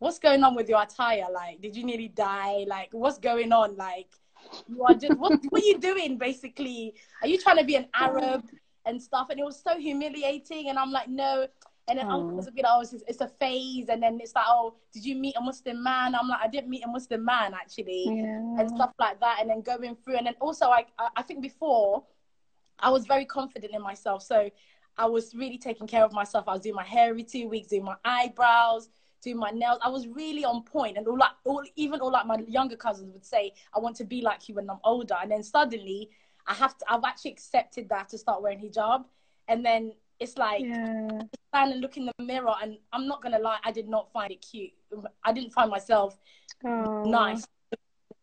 what's 0.00 0.18
going 0.18 0.42
on 0.42 0.56
with 0.56 0.68
your 0.68 0.82
attire? 0.82 1.26
Like, 1.32 1.60
did 1.60 1.76
you 1.76 1.84
nearly 1.84 2.08
die? 2.08 2.64
Like, 2.66 2.88
what's 2.90 3.18
going 3.18 3.52
on? 3.52 3.76
Like, 3.76 4.08
you 4.68 4.82
are 4.82 4.94
just 4.94 5.16
what 5.18 5.38
what 5.50 5.62
are 5.62 5.64
you 5.64 5.78
doing 5.78 6.18
basically? 6.18 6.94
Are 7.22 7.28
you 7.28 7.38
trying 7.38 7.58
to 7.58 7.64
be 7.64 7.76
an 7.76 7.86
Arab 7.94 8.44
and 8.86 9.00
stuff? 9.00 9.28
And 9.30 9.38
it 9.38 9.44
was 9.44 9.62
so 9.62 9.78
humiliating. 9.78 10.70
And 10.70 10.78
I'm 10.78 10.90
like, 10.90 11.08
no. 11.08 11.46
And 11.86 11.98
then 11.98 12.06
oh. 12.10 12.26
was 12.28 12.46
a 12.46 12.52
bit, 12.52 12.64
oh, 12.68 12.80
it's, 12.82 12.94
it's, 13.08 13.20
a 13.20 13.26
phase. 13.26 13.88
And 13.88 14.02
then 14.02 14.18
it's 14.20 14.34
like, 14.34 14.44
oh, 14.48 14.74
did 14.92 15.04
you 15.04 15.16
meet 15.16 15.34
a 15.36 15.40
Muslim 15.40 15.82
man? 15.82 16.14
I'm 16.14 16.28
like, 16.28 16.40
I 16.40 16.46
didn't 16.46 16.70
meet 16.70 16.84
a 16.84 16.88
Muslim 16.88 17.24
man 17.24 17.52
actually, 17.52 18.04
yeah. 18.06 18.60
and 18.60 18.70
stuff 18.70 18.92
like 18.98 19.18
that. 19.20 19.38
And 19.40 19.50
then 19.50 19.60
going 19.60 19.96
through, 19.96 20.16
and 20.16 20.26
then 20.26 20.36
also, 20.40 20.66
I 20.66 20.86
I 21.16 21.22
think 21.22 21.42
before, 21.42 22.04
I 22.78 22.90
was 22.90 23.06
very 23.06 23.24
confident 23.24 23.74
in 23.74 23.82
myself, 23.82 24.22
so 24.22 24.50
I 24.96 25.06
was 25.06 25.34
really 25.34 25.58
taking 25.58 25.88
care 25.88 26.04
of 26.04 26.12
myself. 26.12 26.44
I 26.46 26.52
was 26.52 26.60
doing 26.60 26.76
my 26.76 26.84
hair 26.84 27.10
every 27.10 27.24
two 27.24 27.48
weeks, 27.48 27.68
doing 27.68 27.84
my 27.84 27.96
eyebrows 28.04 28.88
doing 29.22 29.36
my 29.36 29.50
nails. 29.50 29.78
I 29.82 29.88
was 29.88 30.06
really 30.08 30.44
on 30.44 30.62
point, 30.62 30.96
and 30.96 31.06
all 31.06 31.18
like 31.18 31.32
all 31.44 31.62
even 31.76 32.00
all 32.00 32.12
like 32.12 32.26
my 32.26 32.36
younger 32.46 32.76
cousins 32.76 33.12
would 33.12 33.24
say, 33.24 33.52
"I 33.74 33.78
want 33.78 33.96
to 33.96 34.04
be 34.04 34.22
like 34.22 34.48
you 34.48 34.54
when 34.54 34.68
I'm 34.68 34.80
older." 34.84 35.16
And 35.20 35.30
then 35.30 35.42
suddenly, 35.42 36.10
I 36.46 36.54
have 36.54 36.76
to. 36.78 36.84
I've 36.88 37.04
actually 37.04 37.32
accepted 37.32 37.88
that 37.88 38.08
to 38.10 38.18
start 38.18 38.42
wearing 38.42 38.60
hijab, 38.60 39.04
and 39.48 39.64
then 39.64 39.92
it's 40.18 40.36
like 40.36 40.62
yeah. 40.64 41.08
stand 41.48 41.72
and 41.72 41.80
look 41.80 41.96
in 41.96 42.06
the 42.06 42.12
mirror, 42.24 42.54
and 42.62 42.78
I'm 42.92 43.06
not 43.06 43.22
gonna 43.22 43.38
lie, 43.38 43.58
I 43.64 43.72
did 43.72 43.88
not 43.88 44.12
find 44.12 44.30
it 44.32 44.40
cute. 44.42 44.72
I 45.24 45.32
didn't 45.32 45.52
find 45.52 45.70
myself 45.70 46.18
Aww. 46.64 47.06
nice 47.06 47.46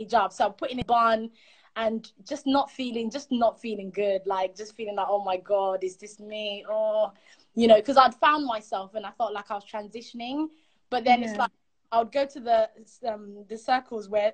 hijab, 0.02 0.32
so 0.32 0.46
I'm 0.46 0.54
putting 0.54 0.80
a 0.80 0.86
bun 0.86 1.32
and 1.78 2.12
just 2.28 2.48
not 2.48 2.72
feeling 2.72 3.10
just 3.10 3.32
not 3.32 3.62
feeling 3.62 3.92
good 3.92 4.22
like 4.26 4.56
just 4.56 4.76
feeling 4.76 4.96
like 4.96 5.06
oh 5.08 5.24
my 5.24 5.38
god 5.38 5.84
is 5.84 5.96
this 5.96 6.20
me 6.20 6.66
oh 6.68 7.14
you 7.54 7.68
know 7.68 7.76
because 7.76 7.98
i'd 7.98 8.16
found 8.16 8.46
myself 8.46 8.96
and 8.96 9.06
i 9.06 9.12
felt 9.12 9.32
like 9.32 9.50
i 9.52 9.54
was 9.54 9.64
transitioning 9.64 10.48
but 10.90 11.04
then 11.04 11.22
yeah. 11.22 11.30
it's 11.30 11.38
like 11.38 11.52
I 11.92 12.00
would 12.00 12.12
go 12.12 12.26
to 12.26 12.40
the 12.40 12.70
um, 13.08 13.46
the 13.48 13.58
circles 13.58 14.10
where 14.10 14.34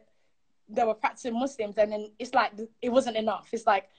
there 0.70 0.86
were 0.86 0.94
practicing 0.94 1.34
Muslims, 1.34 1.78
and 1.78 1.92
then 1.92 2.12
it's 2.20 2.34
like 2.34 2.52
it 2.82 2.90
wasn't 2.90 3.18
enough. 3.18 3.50
It's 3.52 3.66
like, 3.66 3.90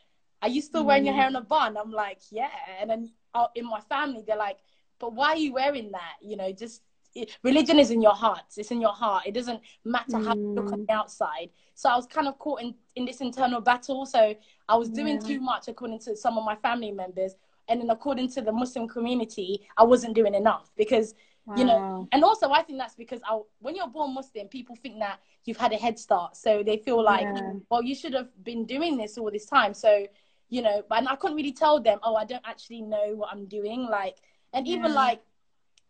are 0.43 0.49
you 0.49 0.61
still 0.61 0.85
wearing 0.85 1.05
mm. 1.05 1.07
your 1.07 1.15
hair 1.15 1.29
in 1.29 1.37
a 1.37 1.41
bun? 1.41 1.77
I'm 1.77 1.91
like, 1.91 2.21
yeah. 2.31 2.51
And 2.81 2.91
then 2.91 3.13
uh, 3.35 3.47
in 3.55 3.67
my 3.67 3.81
family, 3.81 4.25
they're 4.27 4.37
like, 4.37 4.59
but 4.99 5.13
why 5.15 5.29
are 5.29 5.37
you 5.37 5.53
wearing 5.53 5.93
that? 5.93 6.17
You 6.23 6.37
know, 6.37 6.53
just 6.53 6.83
it, 7.15 7.37
religion 7.43 7.79
is 7.79 7.91
in 7.91 8.03
your 8.03 8.15
heart. 8.15 8.45
It's 8.57 8.71
in 8.71 8.81
your 8.81 8.93
heart. 8.93 9.25
It 9.27 9.35
doesn't 9.35 9.61
matter 9.85 10.19
how 10.19 10.35
you 10.35 10.55
look 10.55 10.73
on 10.73 10.81
mm. 10.81 10.87
the 10.87 10.93
outside. 10.95 11.51
So 11.75 11.89
I 11.89 11.97
was 11.97 12.07
kind 12.07 12.29
of 12.29 12.39
caught 12.39 12.63
in, 12.63 12.75
in 12.97 13.05
this 13.05 13.21
internal 13.21 13.61
battle. 13.61 14.07
So 14.07 14.35
I 14.69 14.77
was 14.77 14.89
doing 14.89 15.21
yeah. 15.21 15.29
too 15.29 15.41
much 15.41 15.69
according 15.69 16.01
to 16.01 16.17
some 16.17 16.39
of 16.39 16.45
my 16.45 16.57
family 16.57 16.93
members 16.93 17.35
and 17.69 17.81
then 17.81 17.91
according 17.91 18.31
to 18.31 18.43
the 18.43 18.53
Muslim 18.53 18.89
community, 18.89 19.67
I 19.77 19.85
wasn't 19.85 20.15
doing 20.15 20.35
enough 20.35 20.71
because 20.77 21.15
wow. 21.47 21.57
you 21.57 21.65
know. 21.65 22.09
And 22.13 22.25
also, 22.25 22.51
I 22.51 22.63
think 22.63 22.79
that's 22.79 22.95
because 22.95 23.21
I, 23.29 23.39
when 23.61 23.75
you're 23.77 23.89
born 23.89 24.15
Muslim, 24.15 24.49
people 24.49 24.77
think 24.77 24.99
that 25.01 25.21
you've 25.45 25.57
had 25.57 25.73
a 25.73 25.77
head 25.77 25.99
start, 25.99 26.37
so 26.37 26.63
they 26.63 26.79
feel 26.79 27.03
like, 27.03 27.23
yeah. 27.23 27.53
well, 27.71 27.83
you 27.83 27.95
should 27.95 28.15
have 28.15 28.29
been 28.43 28.67
doing 28.67 28.97
this 28.97 29.19
all 29.19 29.31
this 29.31 29.47
time. 29.47 29.75
So 29.75 30.07
you 30.51 30.63
know, 30.63 30.83
and 30.91 31.09
I 31.09 31.17
couldn't 31.17 31.37
really 31.37 31.53
tell 31.53 31.81
them, 31.81 31.99
oh, 32.03 32.15
I 32.15 32.25
don't 32.25 32.45
actually 32.47 32.83
know 32.83 33.15
what 33.15 33.31
I'm 33.33 33.47
doing, 33.47 33.89
like, 33.91 34.19
and 34.53 34.69
even 34.69 34.91
yeah. 34.91 34.97
like 34.97 35.21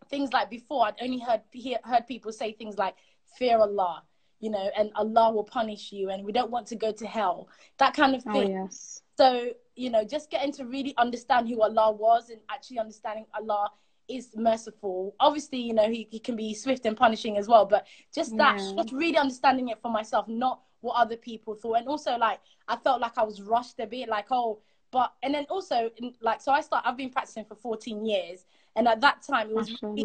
things 0.09 0.33
like 0.33 0.49
before, 0.49 0.87
I'd 0.87 0.95
only 1.03 1.19
heard 1.19 1.43
hear, 1.53 1.79
heard 1.85 2.07
people 2.07 2.33
say 2.33 2.53
things 2.53 2.79
like 2.79 2.95
fear 3.37 3.59
Allah 3.59 4.03
you 4.45 4.51
know, 4.51 4.71
and 4.77 4.91
Allah 4.95 5.33
will 5.33 5.45
punish 5.45 5.91
you 5.91 6.11
and 6.11 6.23
we 6.23 6.31
don't 6.31 6.51
want 6.51 6.67
to 6.67 6.77
go 6.77 6.93
to 6.93 7.07
hell. 7.07 7.49
That 7.79 7.95
kind 7.95 8.15
of 8.15 8.23
oh, 8.27 8.33
thing. 8.33 8.59
Oh, 8.59 8.63
yes. 8.65 9.01
So, 9.17 9.53
you 9.75 9.89
know, 9.89 10.05
just 10.05 10.31
getting 10.31 10.53
to 10.53 10.67
really 10.67 10.95
understand 10.99 11.49
who 11.49 11.63
Allah 11.63 11.93
was 11.93 12.29
and 12.29 12.41
actually 12.51 12.79
understanding 12.79 13.25
Allah 13.35 13.71
is 14.09 14.31
merciful. 14.37 15.15
Obviously, 15.21 15.59
you 15.59 15.75
know, 15.75 15.89
he, 15.89 16.09
he 16.11 16.19
can 16.19 16.37
be 16.37 16.55
swift 16.55 16.87
and 16.87 16.97
punishing 16.97 17.37
as 17.37 17.49
well, 17.49 17.65
but 17.65 17.87
just 18.15 18.37
that, 18.37 18.59
yeah. 18.59 18.73
just 18.77 18.93
really 18.93 19.19
understanding 19.19 19.69
it 19.69 19.81
for 19.81 19.91
myself, 19.91 20.29
not 20.29 20.61
what 20.81 20.95
other 20.95 21.17
people 21.17 21.55
thought. 21.55 21.75
And 21.75 21.89
also, 21.89 22.17
like, 22.17 22.41
I 22.69 22.77
felt 22.77 23.01
like 23.01 23.17
I 23.17 23.25
was 23.25 23.41
rushed 23.41 23.81
a 23.81 23.87
bit, 23.87 24.09
like, 24.09 24.27
oh, 24.31 24.61
but, 24.91 25.13
and 25.23 25.35
then 25.35 25.47
also, 25.51 25.91
like, 26.21 26.41
so 26.41 26.53
I 26.53 26.61
start, 26.61 26.85
I've 26.87 26.97
been 26.97 27.11
practicing 27.11 27.45
for 27.45 27.57
14 27.57 28.05
years. 28.07 28.45
And 28.77 28.87
at 28.89 29.01
that 29.01 29.23
time, 29.23 29.51
it 29.51 29.55
was, 29.55 29.83
really, 29.83 30.05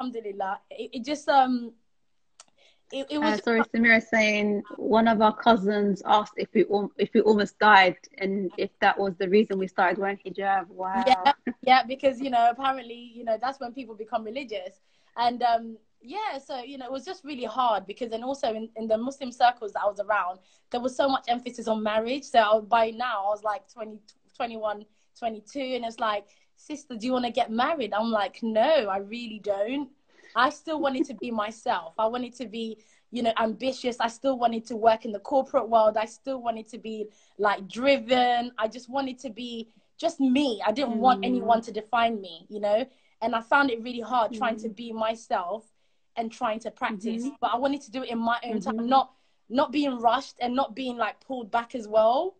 alhamdulillah, 0.00 0.60
it, 0.70 0.90
it 0.92 1.04
just, 1.04 1.28
um, 1.28 1.72
it, 2.92 3.06
it 3.10 3.16
uh, 3.16 3.20
was. 3.20 3.40
Uh, 3.40 3.42
sorry, 3.42 3.60
Samira 3.62 4.02
saying 4.02 4.62
one 4.76 5.08
of 5.08 5.20
our 5.20 5.34
cousins 5.34 6.02
asked 6.06 6.34
if 6.36 6.48
we 6.54 6.64
if 6.98 7.10
we 7.14 7.20
almost 7.20 7.58
died 7.58 7.96
and 8.18 8.50
if 8.56 8.70
that 8.80 8.98
was 8.98 9.16
the 9.16 9.28
reason 9.28 9.58
we 9.58 9.66
started 9.66 9.98
wearing 9.98 10.18
hijab. 10.24 10.68
Wow. 10.68 11.02
Yeah, 11.06 11.32
yeah, 11.62 11.82
because 11.82 12.20
you 12.20 12.30
know 12.30 12.48
apparently 12.50 13.12
you 13.14 13.24
know 13.24 13.38
that's 13.40 13.60
when 13.60 13.72
people 13.72 13.94
become 13.94 14.24
religious, 14.24 14.80
and 15.16 15.42
um, 15.42 15.76
yeah, 16.00 16.38
so 16.38 16.62
you 16.62 16.78
know 16.78 16.86
it 16.86 16.92
was 16.92 17.04
just 17.04 17.24
really 17.24 17.44
hard 17.44 17.86
because 17.86 18.12
and 18.12 18.22
also 18.22 18.54
in, 18.54 18.68
in 18.76 18.86
the 18.86 18.96
Muslim 18.96 19.32
circles 19.32 19.72
that 19.72 19.82
I 19.82 19.86
was 19.86 20.00
around, 20.00 20.38
there 20.70 20.80
was 20.80 20.96
so 20.96 21.08
much 21.08 21.24
emphasis 21.28 21.66
on 21.66 21.82
marriage. 21.82 22.24
So 22.24 22.38
I, 22.38 22.60
by 22.60 22.90
now 22.90 23.24
I 23.26 23.28
was 23.28 23.42
like 23.42 23.70
20, 23.72 23.98
21, 24.36 24.84
22, 25.18 25.58
and 25.58 25.84
it's 25.84 25.98
like, 25.98 26.28
sister, 26.54 26.94
do 26.96 27.06
you 27.06 27.12
want 27.12 27.24
to 27.24 27.32
get 27.32 27.50
married? 27.50 27.92
I'm 27.92 28.10
like, 28.10 28.38
no, 28.42 28.88
I 28.88 28.98
really 28.98 29.40
don't. 29.42 29.88
I 30.36 30.50
still 30.50 30.80
wanted 30.80 31.06
to 31.06 31.14
be 31.14 31.30
myself. 31.30 31.94
I 31.98 32.06
wanted 32.06 32.34
to 32.36 32.46
be, 32.46 32.78
you 33.10 33.22
know, 33.22 33.32
ambitious. 33.38 33.96
I 33.98 34.08
still 34.08 34.38
wanted 34.38 34.66
to 34.66 34.76
work 34.76 35.06
in 35.06 35.12
the 35.12 35.18
corporate 35.18 35.68
world. 35.68 35.96
I 35.96 36.04
still 36.04 36.42
wanted 36.42 36.68
to 36.68 36.78
be 36.78 37.06
like 37.38 37.66
driven. 37.66 38.52
I 38.58 38.68
just 38.68 38.90
wanted 38.90 39.18
to 39.20 39.30
be 39.30 39.70
just 39.98 40.20
me. 40.20 40.62
I 40.64 40.72
didn't 40.72 40.96
mm. 40.96 40.98
want 40.98 41.24
anyone 41.24 41.62
to 41.62 41.72
define 41.72 42.20
me, 42.20 42.44
you 42.50 42.60
know? 42.60 42.86
And 43.22 43.34
I 43.34 43.40
found 43.40 43.70
it 43.70 43.82
really 43.82 44.00
hard 44.00 44.32
mm. 44.32 44.38
trying 44.38 44.58
to 44.58 44.68
mm. 44.68 44.76
be 44.76 44.92
myself 44.92 45.64
and 46.16 46.30
trying 46.30 46.60
to 46.60 46.70
practice. 46.70 47.24
Mm-hmm. 47.24 47.36
But 47.40 47.52
I 47.54 47.56
wanted 47.56 47.80
to 47.82 47.90
do 47.90 48.02
it 48.02 48.10
in 48.10 48.18
my 48.18 48.38
own 48.44 48.58
mm-hmm. 48.58 48.76
time, 48.76 48.88
not 48.88 49.12
not 49.48 49.72
being 49.72 49.98
rushed 50.00 50.36
and 50.40 50.54
not 50.54 50.74
being 50.74 50.96
like 50.96 51.20
pulled 51.20 51.50
back 51.50 51.74
as 51.74 51.86
well 51.86 52.34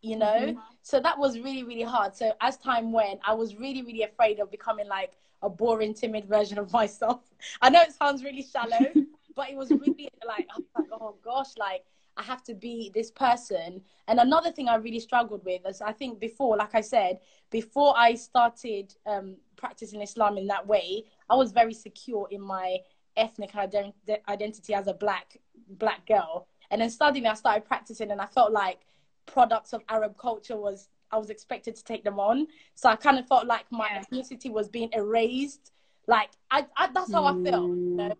you 0.00 0.16
know 0.16 0.26
mm-hmm. 0.26 0.58
so 0.82 1.00
that 1.00 1.18
was 1.18 1.38
really 1.38 1.62
really 1.62 1.82
hard 1.82 2.14
so 2.14 2.32
as 2.40 2.56
time 2.56 2.92
went 2.92 3.20
i 3.24 3.32
was 3.32 3.56
really 3.56 3.82
really 3.82 4.02
afraid 4.02 4.40
of 4.40 4.50
becoming 4.50 4.86
like 4.86 5.12
a 5.42 5.48
boring, 5.48 5.94
timid 5.94 6.26
version 6.26 6.58
of 6.58 6.72
myself. 6.80 7.20
I 7.60 7.70
know 7.70 7.82
it 7.82 7.92
sounds 7.92 8.24
really 8.24 8.42
shallow, 8.42 8.92
but 9.36 9.50
it 9.50 9.56
was 9.56 9.70
really 9.70 10.08
like, 10.26 10.48
oh 10.92 11.16
gosh, 11.24 11.56
like 11.58 11.84
I 12.16 12.22
have 12.22 12.42
to 12.44 12.54
be 12.54 12.90
this 12.94 13.10
person. 13.10 13.80
And 14.08 14.18
another 14.18 14.50
thing 14.50 14.68
I 14.68 14.74
really 14.74 15.00
struggled 15.00 15.44
with 15.44 15.62
is 15.66 15.80
I 15.80 15.92
think 15.92 16.18
before, 16.18 16.56
like 16.56 16.74
I 16.74 16.80
said, 16.80 17.20
before 17.50 17.94
I 17.96 18.14
started 18.14 18.94
um, 19.06 19.36
practicing 19.56 20.02
Islam 20.02 20.36
in 20.36 20.46
that 20.48 20.66
way, 20.66 21.04
I 21.30 21.36
was 21.36 21.52
very 21.52 21.74
secure 21.74 22.26
in 22.30 22.40
my 22.40 22.78
ethnic 23.16 23.52
ident- 23.52 23.94
identity 24.28 24.74
as 24.74 24.86
a 24.88 24.94
black 24.94 25.38
black 25.70 26.06
girl. 26.06 26.48
And 26.70 26.80
then 26.80 26.90
studying, 26.90 27.26
I 27.26 27.34
started 27.34 27.64
practicing, 27.64 28.10
and 28.10 28.20
I 28.20 28.26
felt 28.26 28.52
like 28.52 28.80
products 29.26 29.72
of 29.72 29.82
Arab 29.88 30.16
culture 30.18 30.56
was 30.56 30.88
I 31.10 31.18
was 31.18 31.30
expected 31.30 31.76
to 31.76 31.84
take 31.84 32.04
them 32.04 32.18
on. 32.20 32.46
So 32.74 32.88
I 32.88 32.96
kind 32.96 33.18
of 33.18 33.26
felt 33.26 33.46
like 33.46 33.64
my 33.70 33.88
yeah. 33.90 34.02
ethnicity 34.02 34.50
was 34.50 34.68
being 34.68 34.90
erased. 34.92 35.72
Like 36.06 36.30
I, 36.50 36.66
I 36.76 36.88
that's 36.92 37.12
how 37.12 37.22
mm. 37.22 37.46
I 37.46 37.50
felt. 37.50 37.68
You 37.68 37.96
know? 37.96 38.14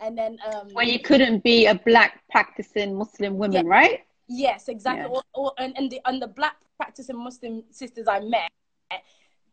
And 0.00 0.18
then 0.18 0.38
um 0.46 0.68
Well 0.74 0.86
you 0.86 1.00
couldn't 1.00 1.42
be 1.44 1.66
a 1.66 1.74
black 1.74 2.22
practicing 2.30 2.96
Muslim 2.96 3.38
woman, 3.38 3.66
yeah. 3.66 3.72
right? 3.72 4.00
Yes, 4.28 4.68
exactly. 4.68 5.10
Yeah. 5.12 5.20
Or, 5.34 5.46
or, 5.46 5.52
and, 5.58 5.76
and 5.76 5.90
the 5.90 6.00
and 6.06 6.20
the 6.20 6.28
black 6.28 6.56
practicing 6.76 7.22
Muslim 7.22 7.64
sisters 7.70 8.06
I 8.08 8.20
met, 8.20 8.50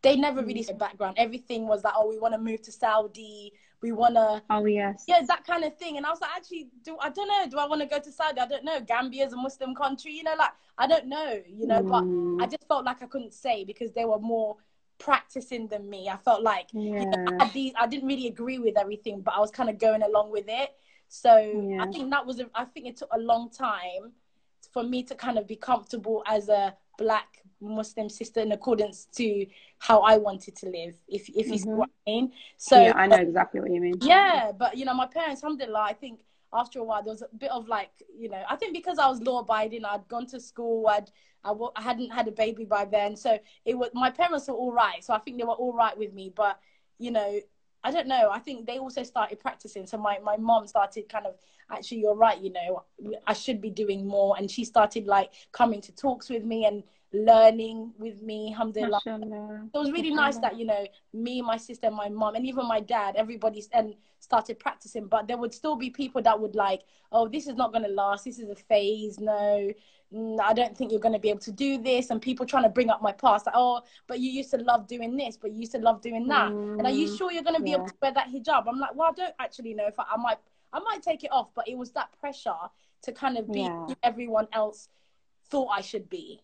they 0.02 0.16
never 0.16 0.42
really 0.42 0.64
said 0.64 0.80
background. 0.80 1.16
Everything 1.18 1.68
was 1.68 1.84
like, 1.84 1.94
oh, 1.96 2.08
we 2.08 2.20
want 2.20 2.34
to 2.34 2.40
move 2.40 2.62
to 2.64 2.72
Saudi, 2.72 3.52
we 3.82 3.92
want 3.92 4.16
to 4.16 4.42
oh 4.50 4.66
yes. 4.66 5.06
Yeah 5.08 5.22
that 5.28 5.46
kind 5.46 5.64
of 5.64 5.78
thing. 5.78 5.98
And 5.98 6.06
i 6.06 6.10
was 6.10 6.22
like 6.22 6.32
actually 6.36 6.70
do 6.84 6.98
i 7.00 7.10
don't 7.10 7.28
know. 7.28 7.46
Do 7.50 7.58
i 7.58 7.68
want 7.68 7.82
to 7.82 7.88
go 7.88 8.00
to 8.00 8.12
saudi? 8.12 8.40
I 8.40 8.48
don't 8.48 8.64
know. 8.64 8.80
Gambia 8.82 9.26
is 9.26 9.34
a 9.34 9.38
muslim 9.38 9.76
country 9.76 10.12
you 10.12 10.24
know 10.24 10.36
like 10.38 10.52
i 10.78 10.88
don't 10.88 11.08
know 11.08 11.42
you 11.48 11.68
know 11.68 11.82
mm. 11.82 12.38
but 12.38 12.44
i 12.44 12.48
just 12.48 12.68
felt 12.68 12.86
like 12.86 13.02
i 13.02 13.06
couldn't 13.06 13.34
say 13.34 13.64
because 13.64 13.92
they 13.92 14.06
were 14.06 14.20
more 14.20 14.58
practicing 14.98 15.66
than 15.68 15.90
me. 15.90 16.10
I 16.10 16.18
felt 16.18 16.44
like 16.44 16.68
yeah. 16.74 17.00
you 17.00 17.06
know, 17.06 17.38
I, 17.40 17.50
these, 17.54 17.72
I 17.80 17.88
didn't 17.88 18.08
really 18.08 18.28
agree 18.28 18.60
with 18.60 18.78
everything 18.78 19.22
but 19.22 19.34
i 19.34 19.40
was 19.40 19.52
kind 19.52 19.70
of 19.70 19.80
going 19.80 20.04
along 20.04 20.32
with 20.32 20.46
it. 20.48 20.72
So 21.08 21.38
yeah. 21.38 21.84
i 21.84 21.92
think 21.92 22.10
that 22.12 22.26
was 22.26 22.40
a, 22.40 22.50
i 22.54 22.66
think 22.66 22.86
it 22.88 22.98
took 22.98 23.10
a 23.14 23.20
long 23.20 23.50
time 23.50 24.12
for 24.72 24.84
me 24.84 25.04
to 25.04 25.16
kind 25.16 25.38
of 25.38 25.48
be 25.48 25.56
comfortable 25.56 26.24
as 26.28 26.50
a 26.50 26.76
black 26.98 27.39
Muslim 27.62 28.10
sister 28.10 28.40
in 28.40 28.52
accordance 28.52 29.06
to 29.16 29.46
how 29.80 30.00
I 30.00 30.18
wanted 30.18 30.56
to 30.58 30.66
live, 30.68 30.96
if 31.08 31.30
if 31.30 31.48
you 31.48 31.54
mm-hmm. 31.54 31.56
see 31.56 31.70
what 31.70 31.90
I 32.08 32.10
mean. 32.10 32.32
So 32.58 32.82
yeah, 32.82 32.94
I 32.96 33.08
know 33.08 33.18
exactly 33.18 33.60
what 33.60 33.72
you 33.72 33.82
mean. 33.82 33.96
Yeah, 34.02 34.52
but 34.58 34.78
you 34.78 34.86
know, 34.86 34.94
my 34.94 35.08
parents, 35.08 35.44
alhamdulillah, 35.44 35.82
I 35.82 35.94
think 35.94 36.22
after 36.54 36.80
a 36.80 36.84
while 36.84 37.04
there 37.04 37.14
was 37.14 37.22
a 37.22 37.36
bit 37.38 37.52
of 37.52 37.68
like, 37.68 37.92
you 38.18 38.30
know, 38.30 38.42
I 38.50 38.56
think 38.56 38.74
because 38.74 38.98
I 38.98 39.08
was 39.08 39.22
law 39.22 39.40
abiding, 39.40 39.86
I'd 39.86 40.08
gone 40.08 40.26
to 40.28 40.40
school, 40.40 40.88
I'd 40.88 41.12
I 41.44 41.50
w- 41.50 41.72
I 41.76 41.82
hadn't 41.82 42.10
had 42.12 42.28
a 42.28 42.32
baby 42.32 42.66
by 42.66 42.86
then, 42.86 43.16
so 43.16 43.40
it 43.66 43.78
was 43.78 43.90
my 43.94 44.10
parents 44.10 44.48
were 44.48 44.56
all 44.56 44.74
right. 44.74 45.04
So 45.04 45.14
I 45.14 45.20
think 45.20 45.38
they 45.38 45.44
were 45.44 45.54
all 45.54 45.74
right 45.74 45.98
with 45.98 46.14
me, 46.14 46.34
but 46.36 46.60
you 46.98 47.12
know, 47.12 47.40
I 47.84 47.92
don't 47.92 48.08
know. 48.08 48.30
I 48.30 48.40
think 48.40 48.66
they 48.66 48.78
also 48.78 49.04
started 49.04 49.40
practicing. 49.40 49.86
So 49.86 49.98
my 49.98 50.20
my 50.20 50.38
mom 50.38 50.68
started 50.68 51.08
kind 51.08 51.26
of 51.26 51.36
actually, 51.72 52.00
you're 52.00 52.16
right. 52.16 52.40
You 52.40 52.52
know, 52.52 52.84
I 53.26 53.34
should 53.34 53.62
be 53.62 53.70
doing 53.70 54.06
more, 54.06 54.36
and 54.38 54.50
she 54.50 54.66
started 54.66 55.08
like 55.08 55.32
coming 55.52 55.82
to 55.82 55.96
talks 55.96 56.30
with 56.30 56.44
me 56.44 56.66
and 56.66 56.84
learning 57.12 57.92
with 57.98 58.22
me, 58.22 58.52
alhamdulillah. 58.54 59.00
So 59.04 59.16
it 59.16 59.78
was 59.80 59.92
really 59.92 60.14
nice 60.14 60.38
that, 60.38 60.58
you 60.58 60.66
know, 60.66 60.86
me, 61.14 61.42
my 61.42 61.58
sister, 61.58 61.90
my 61.90 62.10
mom, 62.10 62.36
and 62.36 62.46
even 62.46 62.68
my 62.68 62.80
dad, 62.80 63.16
everybody 63.18 63.64
and 63.74 63.96
started 64.20 64.60
practicing. 64.60 65.08
But 65.08 65.28
there 65.28 65.38
would 65.38 65.54
still 65.54 65.76
be 65.76 65.90
people 65.90 66.22
that 66.22 66.40
would 66.40 66.56
like, 66.56 66.84
oh, 67.12 67.28
this 67.28 67.48
is 67.48 67.56
not 67.56 67.72
going 67.72 67.84
to 67.84 67.90
last. 67.90 68.26
This 68.26 68.38
is 68.38 68.50
a 68.50 68.56
phase. 68.56 69.20
No, 69.20 69.72
I 70.44 70.54
don't 70.54 70.78
think 70.78 70.92
you're 70.92 71.00
going 71.00 71.14
to 71.14 71.20
be 71.20 71.30
able 71.30 71.40
to 71.42 71.52
do 71.52 71.82
this. 71.82 72.12
And 72.12 72.22
people 72.22 72.46
trying 72.46 72.64
to 72.64 72.70
bring 72.70 72.92
up 72.92 73.02
my 73.02 73.12
past, 73.12 73.48
like, 73.48 73.56
oh, 73.58 73.82
but 74.08 74.20
you 74.20 74.30
used 74.30 74.52
to 74.52 74.58
love 74.58 74.88
doing 74.88 75.18
this, 75.18 75.36
but 75.36 75.52
you 75.52 75.62
used 75.62 75.72
to 75.72 75.80
love 75.80 76.02
doing 76.02 76.28
that. 76.28 76.52
Mm, 76.52 76.78
and 76.78 76.86
are 76.86 76.92
you 76.92 77.08
mm, 77.08 77.18
sure 77.18 77.32
you're 77.32 77.44
going 77.44 77.56
to 77.56 77.64
be 77.64 77.72
yeah. 77.72 77.78
able 77.78 77.88
to 77.88 77.96
wear 78.02 78.14
that 78.14 78.28
hijab? 78.28 78.68
I'm 78.68 78.80
like, 78.80 78.94
well, 78.94 79.10
I 79.10 79.14
don't 79.14 79.36
actually 79.40 79.74
know 79.74 79.88
if 79.88 80.00
I, 80.00 80.04
I 80.14 80.18
might, 80.18 80.38
I 80.74 80.80
might 80.80 81.02
take 81.02 81.24
it 81.24 81.32
off. 81.32 81.50
But 81.56 81.68
it 81.68 81.76
was 81.76 81.90
that 81.92 82.12
pressure 82.20 82.54
to 83.02 83.12
kind 83.12 83.38
of 83.38 83.52
be 83.52 83.62
yeah. 83.62 83.88
everyone 84.04 84.48
else 84.54 84.90
thought 85.50 85.70
I 85.70 85.82
should 85.82 86.08
be. 86.08 86.44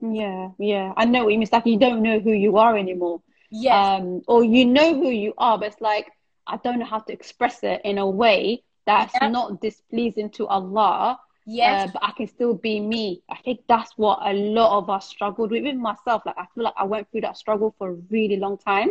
Yeah, 0.00 0.50
yeah. 0.58 0.92
I 0.96 1.04
know 1.04 1.24
what 1.24 1.32
you 1.32 1.38
mean. 1.38 1.44
It's 1.44 1.52
like 1.52 1.66
you 1.66 1.78
don't 1.78 2.02
know 2.02 2.18
who 2.20 2.32
you 2.32 2.58
are 2.58 2.76
anymore. 2.76 3.22
Yeah. 3.50 3.94
Um, 3.94 4.22
or 4.26 4.44
you 4.44 4.66
know 4.66 4.94
who 4.94 5.10
you 5.10 5.32
are, 5.38 5.58
but 5.58 5.68
it's 5.68 5.80
like 5.80 6.10
I 6.46 6.58
don't 6.58 6.78
know 6.78 6.84
how 6.84 7.00
to 7.00 7.12
express 7.12 7.62
it 7.62 7.80
in 7.84 7.98
a 7.98 8.08
way 8.08 8.62
that's 8.86 9.14
yeah. 9.20 9.28
not 9.28 9.60
displeasing 9.60 10.30
to 10.30 10.46
Allah. 10.46 11.18
Yes. 11.44 11.88
Uh, 11.88 11.92
but 11.92 12.04
I 12.04 12.10
can 12.12 12.26
still 12.26 12.54
be 12.54 12.80
me. 12.80 13.22
I 13.28 13.36
think 13.36 13.60
that's 13.68 13.92
what 13.96 14.18
a 14.22 14.32
lot 14.32 14.78
of 14.78 14.90
us 14.90 15.08
struggled 15.08 15.50
with. 15.50 15.60
Even 15.60 15.80
myself, 15.80 16.22
like 16.26 16.36
I 16.38 16.46
feel 16.54 16.64
like 16.64 16.74
I 16.76 16.84
went 16.84 17.10
through 17.10 17.22
that 17.22 17.36
struggle 17.36 17.74
for 17.78 17.90
a 17.90 17.94
really 18.10 18.36
long 18.36 18.58
time. 18.58 18.90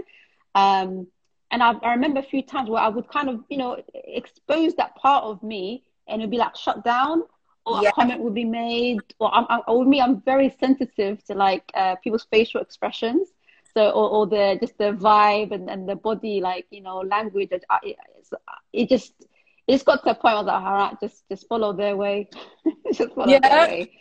Um, 0.53 1.07
and 1.51 1.61
I, 1.61 1.73
I 1.73 1.91
remember 1.91 2.19
a 2.19 2.23
few 2.23 2.41
times 2.41 2.69
where 2.69 2.81
I 2.81 2.87
would 2.87 3.07
kind 3.09 3.29
of, 3.29 3.43
you 3.49 3.57
know, 3.57 3.81
expose 3.93 4.73
that 4.75 4.95
part 4.95 5.25
of 5.25 5.43
me 5.43 5.83
and 6.07 6.21
it'd 6.21 6.31
be 6.31 6.37
like 6.37 6.55
shut 6.55 6.83
down 6.83 7.23
or 7.65 7.81
yeah. 7.81 7.89
a 7.89 7.91
comment 7.93 8.21
would 8.21 8.33
be 8.33 8.45
made 8.45 8.99
or 9.19 9.33
I'm, 9.33 9.45
I'm, 9.49 9.61
or 9.67 9.85
me 9.85 10.01
i'm 10.01 10.21
very 10.21 10.55
sensitive 10.59 11.23
to 11.25 11.33
like 11.33 11.63
uh, 11.73 11.95
people's 12.03 12.27
facial 12.31 12.61
expressions 12.61 13.29
so 13.73 13.89
or, 13.89 14.09
or 14.09 14.27
the 14.27 14.57
just 14.59 14.77
the 14.77 14.91
vibe 14.93 15.51
and, 15.51 15.69
and 15.69 15.87
the 15.87 15.95
body 15.95 16.41
like 16.41 16.65
you 16.69 16.81
know 16.81 16.99
language 16.99 17.49
it, 17.51 17.65
it 18.73 18.89
just 18.89 19.13
it 19.67 19.73
just 19.73 19.85
got 19.85 20.03
to 20.03 20.11
a 20.11 20.15
point 20.15 20.23
where 20.23 20.33
I 20.33 20.37
was 20.37 20.45
like, 20.45 20.63
all 20.63 20.73
right, 20.73 20.99
just 21.01 21.27
just 21.29 21.47
follow 21.47 21.73
their 21.73 21.95
way, 21.95 22.29
just 22.93 23.13
follow 23.13 23.27
yeah. 23.27 23.39
their 23.39 23.67
way. 23.67 23.91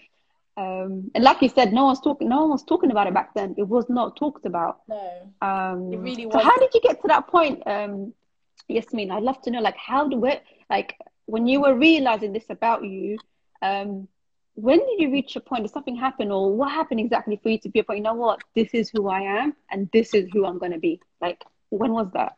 Um, 0.57 1.11
and 1.15 1.25
like 1.25 1.43
you 1.43 1.49
said, 1.49 1.73
no 1.73 1.87
one's 1.87 2.01
talking. 2.01 2.29
No 2.29 2.43
one 2.43 2.51
was 2.51 2.65
talking 2.65 2.91
about 2.91 3.07
it 3.07 3.15
back 3.15 3.35
then. 3.35 3.55
It 3.57 3.67
was 3.67 3.87
not 3.89 4.17
talked 4.17 4.47
about. 4.47 4.81
No, 4.89 5.33
um, 5.43 5.93
it 5.93 5.99
really 5.99 6.27
was. 6.27 6.35
So 6.35 6.41
how 6.41 6.57
did 6.59 6.73
you 6.75 6.81
get 6.81 7.01
to 7.03 7.09
that 7.09 7.27
point, 7.27 7.67
um, 7.67 8.13
Yasmin? 8.69 9.11
I'd 9.11 9.23
love 9.23 9.41
to 9.43 9.51
know, 9.51 9.61
like, 9.61 9.77
how 9.77 10.07
do 10.07 10.25
it, 10.27 10.45
like, 10.71 10.97
when 11.27 11.49
you 11.49 11.61
were 11.63 11.75
realizing 11.75 12.33
this 12.33 12.51
about 12.51 12.85
you, 12.85 13.19
um, 13.65 14.09
when 14.55 14.79
did 14.79 15.01
you 15.01 15.11
reach 15.11 15.35
a 15.37 15.41
point? 15.41 15.65
Did 15.65 15.73
something 15.73 15.97
happen, 15.97 16.31
or 16.31 16.55
what 16.55 16.71
happened 16.71 17.01
exactly 17.01 17.41
for 17.43 17.49
you 17.49 17.59
to 17.61 17.69
be 17.69 17.81
a 17.81 17.85
point? 17.85 17.99
You 17.99 18.05
know 18.05 18.15
what? 18.15 18.41
This 18.55 18.73
is 18.73 18.91
who 18.91 19.09
I 19.09 19.21
am, 19.21 19.55
and 19.71 19.89
this 19.93 20.15
is 20.15 20.29
who 20.33 20.47
I'm 20.47 20.59
going 20.59 20.73
to 20.73 20.79
be. 20.79 21.01
Like, 21.21 21.43
when 21.71 21.93
was 21.93 22.09
that? 22.13 22.37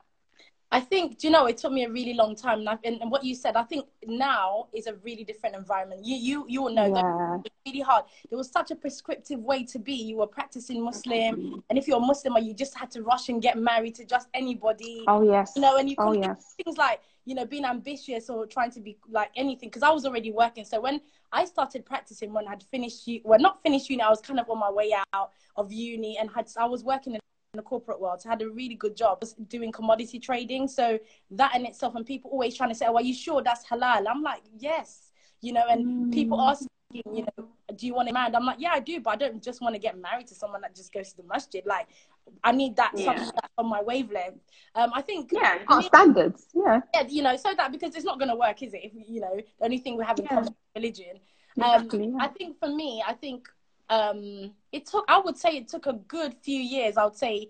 I 0.73 0.81
think, 0.81 1.19
do 1.19 1.29
you 1.29 1.33
know, 1.33 1.47
it 1.47 1.59
took 1.59 1.73
me 1.73 1.85
a 1.85 1.91
really 1.91 2.15
long 2.15 2.35
time. 2.35 2.67
And, 2.67 2.79
and, 2.83 3.01
and, 3.01 3.11
what 3.11 3.23
you 3.23 3.37
said, 3.37 3.55
I 3.55 3.63
think 3.63 3.87
now 4.05 4.67
is 4.75 4.89
a 4.89 4.95
really 4.97 5.23
different 5.23 5.55
environment. 5.55 6.05
You 6.05 6.17
you 6.17 6.45
you 6.49 6.63
will 6.63 6.75
know 6.75 6.87
yeah. 6.87 7.03
that 7.03 7.43
it's 7.45 7.55
really 7.65 7.81
hard. 7.81 8.05
There 8.31 8.37
was 8.37 8.51
such 8.51 8.73
a 8.73 8.77
prescriptive 8.77 9.41
way 9.41 9.65
to 9.65 9.79
be. 9.79 9.93
You 9.95 10.17
were 10.17 10.27
practicing 10.27 10.83
Muslim, 10.83 11.63
and 11.71 11.79
if 11.79 11.87
you're 11.87 11.99
a 11.99 12.01
Muslim, 12.01 12.37
you 12.45 12.53
just 12.53 12.77
had 12.77 12.91
to 12.93 13.03
rush 13.03 13.29
and 13.29 13.41
get 13.41 13.57
married 13.57 13.95
to 13.97 14.05
just 14.05 14.29
anybody. 14.35 15.05
Oh 15.07 15.23
yes. 15.23 15.53
You 15.55 15.63
know, 15.63 15.77
and 15.77 15.89
you 15.89 15.97
oh, 15.99 16.13
yes. 16.13 16.55
things 16.63 16.77
like 16.77 17.01
you 17.27 17.35
know 17.35 17.45
being 17.45 17.65
ambitious 17.65 18.31
or 18.31 18.47
trying 18.47 18.71
to 18.71 18.81
be 18.81 18.97
like 19.11 19.31
anything. 19.37 19.69
Because 19.69 19.83
I 19.83 19.91
was 19.91 20.07
already 20.07 20.31
working, 20.31 20.65
so 20.65 20.81
when 20.81 21.01
I 21.33 21.45
started 21.45 21.85
practicing, 21.85 22.33
when 22.33 22.49
I'd 22.49 22.63
finished, 22.63 23.07
well, 23.25 23.39
not 23.39 23.63
finished 23.63 23.91
uni, 23.91 24.03
I 24.03 24.09
was 24.09 24.21
kind 24.23 24.41
of 24.41 24.49
on 24.49 24.59
my 24.59 24.71
way 24.71 24.95
out 25.13 25.33
of 25.57 25.73
uni, 25.73 26.17
and 26.19 26.31
had 26.35 26.49
I 26.57 26.65
was 26.67 26.85
working 26.85 27.15
in 27.15 27.21
the 27.55 27.63
corporate 27.63 28.01
world. 28.01 28.23
So 28.23 28.29
I 28.29 28.33
had 28.33 28.43
a 28.43 28.49
really 28.49 28.77
good 28.77 28.97
job 28.97 29.23
doing 29.49 29.73
commodity 29.73 30.21
trading. 30.21 30.69
So 30.69 30.99
that 31.33 31.55
in 31.57 31.67
itself, 31.67 31.97
and 31.97 32.07
people 32.07 32.31
always 32.31 32.57
trying 32.57 32.71
to 32.71 32.75
say, 32.75 32.87
"Oh, 32.87 32.95
are 32.95 33.03
you 33.03 33.15
sure 33.15 33.43
that's 33.43 33.67
halal?" 33.67 34.05
I'm 34.09 34.23
like, 34.23 34.43
"Yes," 34.59 35.11
you 35.43 35.53
know. 35.53 35.65
And 35.69 36.07
mm. 36.07 36.13
people 36.13 36.41
asking, 36.41 36.69
you 36.95 37.27
know, 37.27 37.49
"Do 37.75 37.87
you 37.87 37.95
want 37.95 38.07
to 38.09 38.15
marry?" 38.15 38.33
I'm 38.33 38.47
like, 38.47 38.61
"Yeah, 38.61 38.71
I 38.73 38.81
do, 38.81 39.01
but 39.01 39.11
I 39.11 39.17
don't 39.17 39.43
just 39.43 39.61
want 39.61 39.75
to 39.75 39.81
get 39.81 39.99
married 39.99 40.29
to 40.29 40.35
someone 40.37 40.61
that 40.61 40.77
just 40.77 40.93
goes 40.93 41.11
to 41.11 41.17
the 41.17 41.25
masjid. 41.25 41.67
Like, 41.67 41.89
I 42.45 42.53
need 42.53 42.77
that 42.77 42.93
yeah. 42.95 43.05
something 43.07 43.25
that's 43.35 43.53
on 43.59 43.67
my 43.67 43.83
wavelength." 43.83 44.41
Um, 44.75 44.91
I 44.95 45.03
think 45.03 45.31
yeah, 45.33 45.65
got 45.65 45.85
standards. 45.85 46.47
Yeah, 46.55 46.81
yeah, 46.95 47.05
you 47.09 47.23
know, 47.23 47.37
so 47.37 47.55
that 47.57 47.73
because 47.73 47.95
it's 47.95 48.05
not 48.05 48.19
going 48.19 48.31
to 48.31 48.37
work, 48.37 48.63
is 48.63 48.75
it? 48.75 48.81
If 48.85 48.93
you 49.09 49.21
know, 49.21 49.37
the 49.37 49.65
only 49.65 49.79
thing 49.79 49.97
we 49.97 50.05
have 50.05 50.19
in 50.19 50.25
yeah. 50.25 50.35
common 50.35 50.55
religion. 50.75 51.19
Um, 51.63 51.75
exactly, 51.75 52.09
yeah. 52.09 52.17
I 52.21 52.29
think 52.29 52.59
for 52.59 52.69
me, 52.69 53.03
I 53.07 53.15
think 53.15 53.49
um, 53.89 54.53
it 54.73 54.87
took, 54.87 55.05
I 55.09 55.19
would 55.19 55.37
say 55.37 55.57
it 55.57 55.69
took 55.69 55.87
a 55.87 55.95
good 55.95 56.35
few 56.43 56.61
years. 56.61 56.97
I 56.97 57.05
would 57.05 57.17
say 57.17 57.49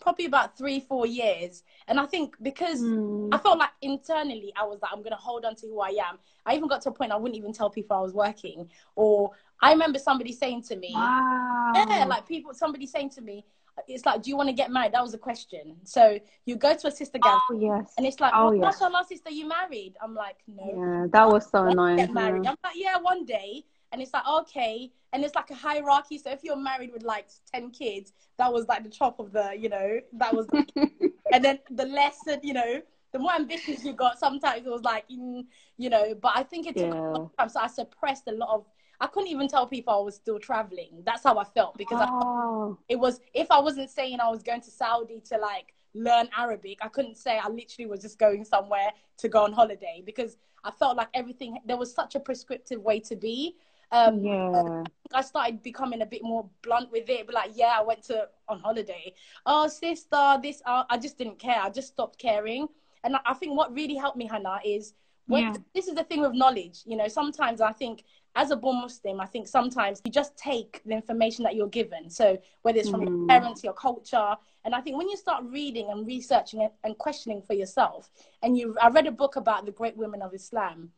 probably 0.00 0.26
about 0.26 0.56
three, 0.56 0.80
four 0.80 1.06
years. 1.06 1.62
And 1.86 1.98
I 1.98 2.06
think 2.06 2.36
because 2.42 2.80
mm. 2.80 3.28
I 3.32 3.38
felt 3.38 3.58
like 3.58 3.70
internally 3.82 4.52
I 4.56 4.64
was 4.64 4.80
like, 4.82 4.92
I'm 4.92 5.00
going 5.00 5.10
to 5.10 5.16
hold 5.16 5.44
on 5.44 5.54
to 5.56 5.66
who 5.66 5.80
I 5.80 5.88
am. 5.88 6.18
I 6.46 6.54
even 6.54 6.68
got 6.68 6.82
to 6.82 6.90
a 6.90 6.92
point 6.92 7.12
I 7.12 7.16
wouldn't 7.16 7.36
even 7.36 7.52
tell 7.52 7.70
people 7.70 7.96
I 7.96 8.00
was 8.00 8.14
working. 8.14 8.70
Or 8.94 9.32
I 9.60 9.72
remember 9.72 9.98
somebody 9.98 10.32
saying 10.32 10.62
to 10.64 10.76
me, 10.76 10.92
wow. 10.94 11.72
yeah, 11.74 12.04
like 12.04 12.26
people, 12.28 12.54
somebody 12.54 12.86
saying 12.86 13.10
to 13.10 13.20
me, 13.20 13.44
it's 13.86 14.04
like, 14.06 14.22
do 14.22 14.30
you 14.30 14.36
want 14.36 14.48
to 14.48 14.54
get 14.54 14.70
married? 14.70 14.92
That 14.92 15.02
was 15.02 15.14
a 15.14 15.18
question. 15.18 15.76
So 15.84 16.18
you 16.44 16.56
go 16.56 16.74
to 16.74 16.86
a 16.88 16.90
sister 16.90 17.18
gathering, 17.18 17.70
oh, 17.70 17.76
yes. 17.78 17.94
and 17.96 18.06
it's 18.06 18.20
like, 18.20 18.32
oh, 18.34 18.50
well, 18.50 18.56
yes. 18.56 18.80
last 18.80 19.08
sister, 19.08 19.30
you 19.30 19.46
married? 19.46 19.94
I'm 20.02 20.14
like, 20.14 20.36
no. 20.46 20.64
Yeah, 20.66 21.06
that 21.10 21.28
was 21.28 21.50
so 21.50 21.66
annoying. 21.66 21.96
Get 21.96 22.12
married. 22.12 22.44
Yeah. 22.44 22.50
I'm 22.50 22.56
like, 22.64 22.76
yeah, 22.76 22.98
one 22.98 23.24
day 23.24 23.64
and 23.92 24.02
it's 24.02 24.12
like 24.12 24.26
okay 24.26 24.90
and 25.12 25.24
it's 25.24 25.34
like 25.34 25.50
a 25.50 25.54
hierarchy 25.54 26.18
so 26.18 26.30
if 26.30 26.40
you're 26.42 26.56
married 26.56 26.92
with 26.92 27.02
like 27.02 27.28
10 27.52 27.70
kids 27.70 28.12
that 28.36 28.52
was 28.52 28.66
like 28.68 28.82
the 28.82 28.90
top 28.90 29.18
of 29.18 29.32
the 29.32 29.54
you 29.58 29.68
know 29.68 29.98
that 30.12 30.34
was 30.34 30.46
like, 30.52 30.70
and 31.32 31.44
then 31.44 31.58
the 31.70 31.86
less 31.86 32.18
you 32.42 32.52
know 32.52 32.80
the 33.12 33.18
more 33.18 33.32
ambitious 33.32 33.84
you 33.84 33.92
got 33.92 34.18
sometimes 34.18 34.66
it 34.66 34.70
was 34.70 34.82
like 34.82 35.08
mm, 35.08 35.44
you 35.76 35.88
know 35.88 36.14
but 36.20 36.32
i 36.34 36.42
think 36.42 36.66
it 36.66 36.76
took 36.76 36.92
yeah. 36.92 37.00
a 37.00 37.12
long 37.12 37.30
time 37.38 37.48
so 37.48 37.60
i 37.60 37.66
suppressed 37.66 38.24
a 38.28 38.32
lot 38.32 38.54
of 38.54 38.66
i 39.00 39.06
couldn't 39.06 39.28
even 39.28 39.48
tell 39.48 39.66
people 39.66 39.92
i 39.92 40.00
was 40.00 40.14
still 40.14 40.38
traveling 40.38 41.02
that's 41.04 41.22
how 41.22 41.38
i 41.38 41.44
felt 41.44 41.76
because 41.76 41.98
oh. 42.10 42.78
I, 42.78 42.92
it 42.92 42.96
was 42.96 43.20
if 43.34 43.50
i 43.50 43.58
wasn't 43.58 43.90
saying 43.90 44.20
i 44.20 44.28
was 44.28 44.42
going 44.42 44.60
to 44.62 44.70
saudi 44.70 45.20
to 45.28 45.38
like 45.38 45.74
learn 45.94 46.28
arabic 46.36 46.78
i 46.82 46.88
couldn't 46.88 47.16
say 47.16 47.38
i 47.38 47.48
literally 47.48 47.86
was 47.86 48.02
just 48.02 48.18
going 48.18 48.44
somewhere 48.44 48.90
to 49.18 49.28
go 49.28 49.44
on 49.44 49.52
holiday 49.52 50.02
because 50.04 50.36
i 50.64 50.70
felt 50.70 50.96
like 50.96 51.08
everything 51.14 51.58
there 51.66 51.76
was 51.76 51.92
such 51.92 52.14
a 52.14 52.20
prescriptive 52.20 52.80
way 52.80 53.00
to 53.00 53.16
be 53.16 53.56
um, 53.90 54.22
yeah. 54.22 54.84
I 55.14 55.22
started 55.22 55.62
becoming 55.62 56.02
a 56.02 56.06
bit 56.06 56.22
more 56.22 56.48
blunt 56.62 56.90
with 56.92 57.08
it. 57.08 57.26
But 57.26 57.34
like, 57.34 57.52
yeah, 57.54 57.74
I 57.78 57.82
went 57.82 58.02
to 58.04 58.28
on 58.48 58.60
holiday. 58.60 59.14
Oh, 59.46 59.68
sister, 59.68 60.38
this. 60.42 60.62
Uh, 60.64 60.84
I 60.90 60.98
just 60.98 61.16
didn't 61.16 61.38
care. 61.38 61.60
I 61.60 61.70
just 61.70 61.88
stopped 61.88 62.18
caring. 62.18 62.68
And 63.04 63.16
I 63.24 63.34
think 63.34 63.56
what 63.56 63.72
really 63.72 63.94
helped 63.94 64.16
me, 64.16 64.26
Hannah, 64.26 64.60
is 64.64 64.92
when 65.26 65.44
yeah. 65.44 65.54
this 65.74 65.88
is 65.88 65.94
the 65.94 66.04
thing 66.04 66.20
with 66.20 66.32
knowledge. 66.32 66.80
You 66.84 66.96
know, 66.96 67.08
sometimes 67.08 67.60
I 67.60 67.72
think 67.72 68.04
as 68.34 68.50
a 68.50 68.56
born 68.56 68.80
Muslim, 68.80 69.20
I 69.20 69.26
think 69.26 69.48
sometimes 69.48 70.00
you 70.04 70.12
just 70.12 70.36
take 70.36 70.80
the 70.84 70.92
information 70.92 71.42
that 71.44 71.54
you're 71.54 71.68
given. 71.68 72.08
So 72.10 72.38
whether 72.62 72.78
it's 72.78 72.88
from 72.88 73.00
mm. 73.00 73.08
your 73.08 73.26
parents, 73.26 73.64
your 73.64 73.72
culture, 73.72 74.36
and 74.64 74.74
I 74.74 74.80
think 74.80 74.96
when 74.96 75.08
you 75.08 75.16
start 75.16 75.44
reading 75.46 75.90
and 75.90 76.06
researching 76.06 76.68
and 76.84 76.98
questioning 76.98 77.42
for 77.42 77.54
yourself, 77.54 78.10
and 78.42 78.56
you, 78.56 78.76
I 78.80 78.88
read 78.88 79.06
a 79.06 79.12
book 79.12 79.36
about 79.36 79.66
the 79.66 79.72
great 79.72 79.96
women 79.96 80.22
of 80.22 80.34
Islam, 80.34 80.90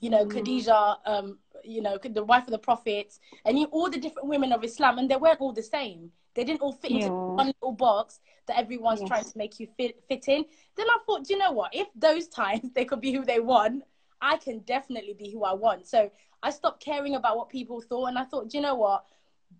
you 0.00 0.10
know, 0.10 0.24
mm. 0.26 0.32
Khadija, 0.32 0.96
um, 1.06 1.38
you 1.64 1.82
know, 1.82 1.98
the 2.02 2.24
wife 2.24 2.44
of 2.44 2.50
the 2.50 2.58
Prophet, 2.58 3.18
and 3.44 3.58
you, 3.58 3.66
all 3.66 3.90
the 3.90 3.98
different 3.98 4.28
women 4.28 4.52
of 4.52 4.64
Islam, 4.64 4.98
and 4.98 5.10
they 5.10 5.16
weren't 5.16 5.40
all 5.40 5.52
the 5.52 5.62
same. 5.62 6.10
They 6.34 6.44
didn't 6.44 6.60
all 6.60 6.72
fit 6.72 6.90
yeah. 6.90 7.06
into 7.06 7.12
one 7.12 7.46
little 7.46 7.72
box 7.72 8.20
that 8.46 8.58
everyone's 8.58 9.00
yes. 9.00 9.08
trying 9.08 9.24
to 9.24 9.32
make 9.36 9.58
you 9.58 9.68
fit 9.76 10.02
fit 10.08 10.28
in. 10.28 10.44
Then 10.76 10.86
I 10.88 10.98
thought, 11.06 11.30
you 11.30 11.38
know 11.38 11.52
what? 11.52 11.74
If 11.74 11.88
those 11.94 12.28
times 12.42 12.70
they 12.74 12.84
could 12.84 13.00
be 13.00 13.12
who 13.12 13.24
they 13.24 13.40
want, 13.40 13.84
I 14.20 14.36
can 14.36 14.60
definitely 14.60 15.14
be 15.14 15.30
who 15.30 15.44
I 15.44 15.52
want. 15.52 15.86
So 15.86 16.10
I 16.42 16.50
stopped 16.50 16.82
caring 16.82 17.14
about 17.14 17.36
what 17.36 17.48
people 17.48 17.80
thought, 17.80 18.06
and 18.06 18.18
I 18.18 18.24
thought, 18.24 18.52
you 18.54 18.60
know 18.60 18.74
what? 18.74 19.04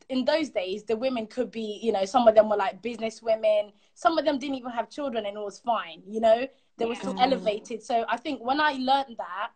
In 0.08 0.24
those 0.24 0.50
days, 0.50 0.84
the 0.84 0.96
women 0.96 1.26
could 1.26 1.50
be, 1.50 1.78
you 1.82 1.92
know, 1.92 2.04
some 2.04 2.26
of 2.26 2.34
them 2.34 2.48
were 2.48 2.56
like 2.56 2.82
business 2.82 3.22
women. 3.22 3.72
Some 3.94 4.18
of 4.18 4.24
them 4.24 4.38
didn't 4.38 4.56
even 4.56 4.70
have 4.70 4.90
children, 4.90 5.26
and 5.26 5.36
it 5.36 5.40
was 5.40 5.58
fine. 5.58 6.02
You 6.06 6.20
know, 6.20 6.46
they 6.76 6.84
were 6.84 6.94
still 6.94 7.18
elevated. 7.18 7.82
So 7.82 8.04
I 8.08 8.16
think 8.16 8.42
when 8.42 8.60
I 8.60 8.72
learned 8.72 9.16
that 9.18 9.50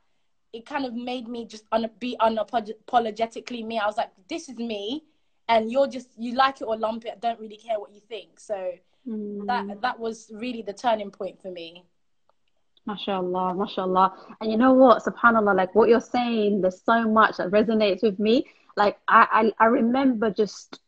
it 0.52 0.66
kind 0.66 0.84
of 0.84 0.94
made 0.94 1.28
me 1.28 1.44
just 1.44 1.64
un- 1.72 1.90
be 1.98 2.16
unapologetically 2.20 3.64
me. 3.64 3.78
I 3.78 3.86
was 3.86 3.96
like, 3.96 4.10
this 4.28 4.48
is 4.48 4.56
me, 4.56 5.04
and 5.48 5.70
you're 5.70 5.86
just 5.86 6.08
you 6.18 6.34
like 6.34 6.60
it 6.60 6.64
or 6.64 6.76
lump 6.76 7.04
it. 7.04 7.12
I 7.16 7.18
don't 7.18 7.40
really 7.40 7.56
care 7.56 7.78
what 7.78 7.92
you 7.92 8.00
think. 8.00 8.40
So 8.40 8.72
mm. 9.06 9.46
that 9.46 9.80
that 9.82 9.98
was 9.98 10.30
really 10.34 10.62
the 10.62 10.72
turning 10.72 11.10
point 11.10 11.40
for 11.40 11.50
me. 11.50 11.84
MashaAllah, 12.88 13.56
MashaAllah. 13.56 14.12
And 14.40 14.50
you 14.50 14.56
know 14.56 14.72
what, 14.72 15.04
subhanAllah, 15.04 15.54
like 15.54 15.74
what 15.74 15.88
you're 15.88 16.00
saying, 16.00 16.60
there's 16.60 16.82
so 16.82 17.08
much 17.08 17.36
that 17.36 17.50
resonates 17.50 18.02
with 18.02 18.18
me. 18.18 18.46
Like 18.76 18.98
I, 19.08 19.52
I, 19.58 19.64
I 19.64 19.66
remember 19.66 20.30
just 20.30 20.80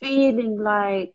feeling 0.00 0.58
like 0.58 1.14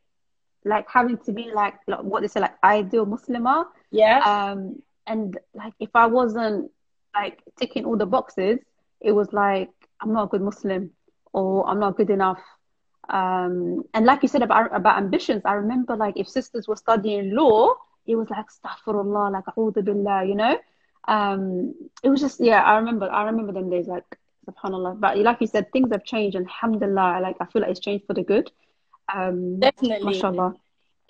like 0.65 0.87
having 0.89 1.17
to 1.19 1.31
be 1.31 1.51
like, 1.53 1.75
like 1.87 2.03
what 2.03 2.21
they 2.21 2.27
say, 2.27 2.41
like 2.41 2.55
ideal 2.63 3.05
Muslimah. 3.05 3.65
Yeah. 3.91 4.19
Um 4.19 4.81
and 5.05 5.37
like 5.53 5.73
if 5.79 5.89
I 5.93 6.07
wasn't 6.07 6.71
like 7.15 7.41
ticking 7.57 7.85
all 7.85 7.97
the 7.97 8.05
boxes, 8.05 8.59
it 9.01 9.11
was 9.11 9.31
like 9.31 9.69
I'm 10.01 10.13
not 10.13 10.25
a 10.25 10.27
good 10.27 10.41
Muslim 10.41 10.91
or 11.33 11.67
I'm 11.67 11.79
not 11.79 11.97
good 11.97 12.09
enough. 12.09 12.39
Um, 13.09 13.83
and 13.93 14.05
like 14.05 14.21
you 14.21 14.27
said 14.27 14.43
about 14.43 14.75
about 14.75 14.97
ambitions, 14.97 15.43
I 15.45 15.53
remember 15.53 15.95
like 15.95 16.17
if 16.17 16.27
sisters 16.27 16.67
were 16.67 16.75
studying 16.75 17.33
law, 17.33 17.75
it 18.07 18.15
was 18.15 18.29
like 18.29 18.45
astaghfirullah, 18.45 19.31
like 19.31 19.45
a'udhu 19.45 19.83
billah, 19.83 20.25
you 20.25 20.35
know. 20.35 20.57
Um, 21.07 21.73
it 22.03 22.09
was 22.09 22.21
just 22.21 22.39
yeah, 22.39 22.61
I 22.63 22.77
remember 22.77 23.09
I 23.11 23.25
remember 23.25 23.53
them 23.53 23.69
days 23.69 23.87
like 23.87 24.05
subhanallah. 24.49 24.99
But 24.99 25.17
like 25.19 25.41
you 25.41 25.47
said, 25.47 25.71
things 25.71 25.91
have 25.91 26.03
changed 26.03 26.35
and 26.35 26.45
alhamdulillah, 26.47 27.19
like 27.21 27.37
I 27.39 27.45
feel 27.45 27.61
like 27.61 27.71
it's 27.71 27.79
changed 27.79 28.05
for 28.07 28.13
the 28.13 28.23
good. 28.23 28.51
Um, 29.13 29.59
Definitely. 29.59 30.05
Mashallah. 30.05 30.55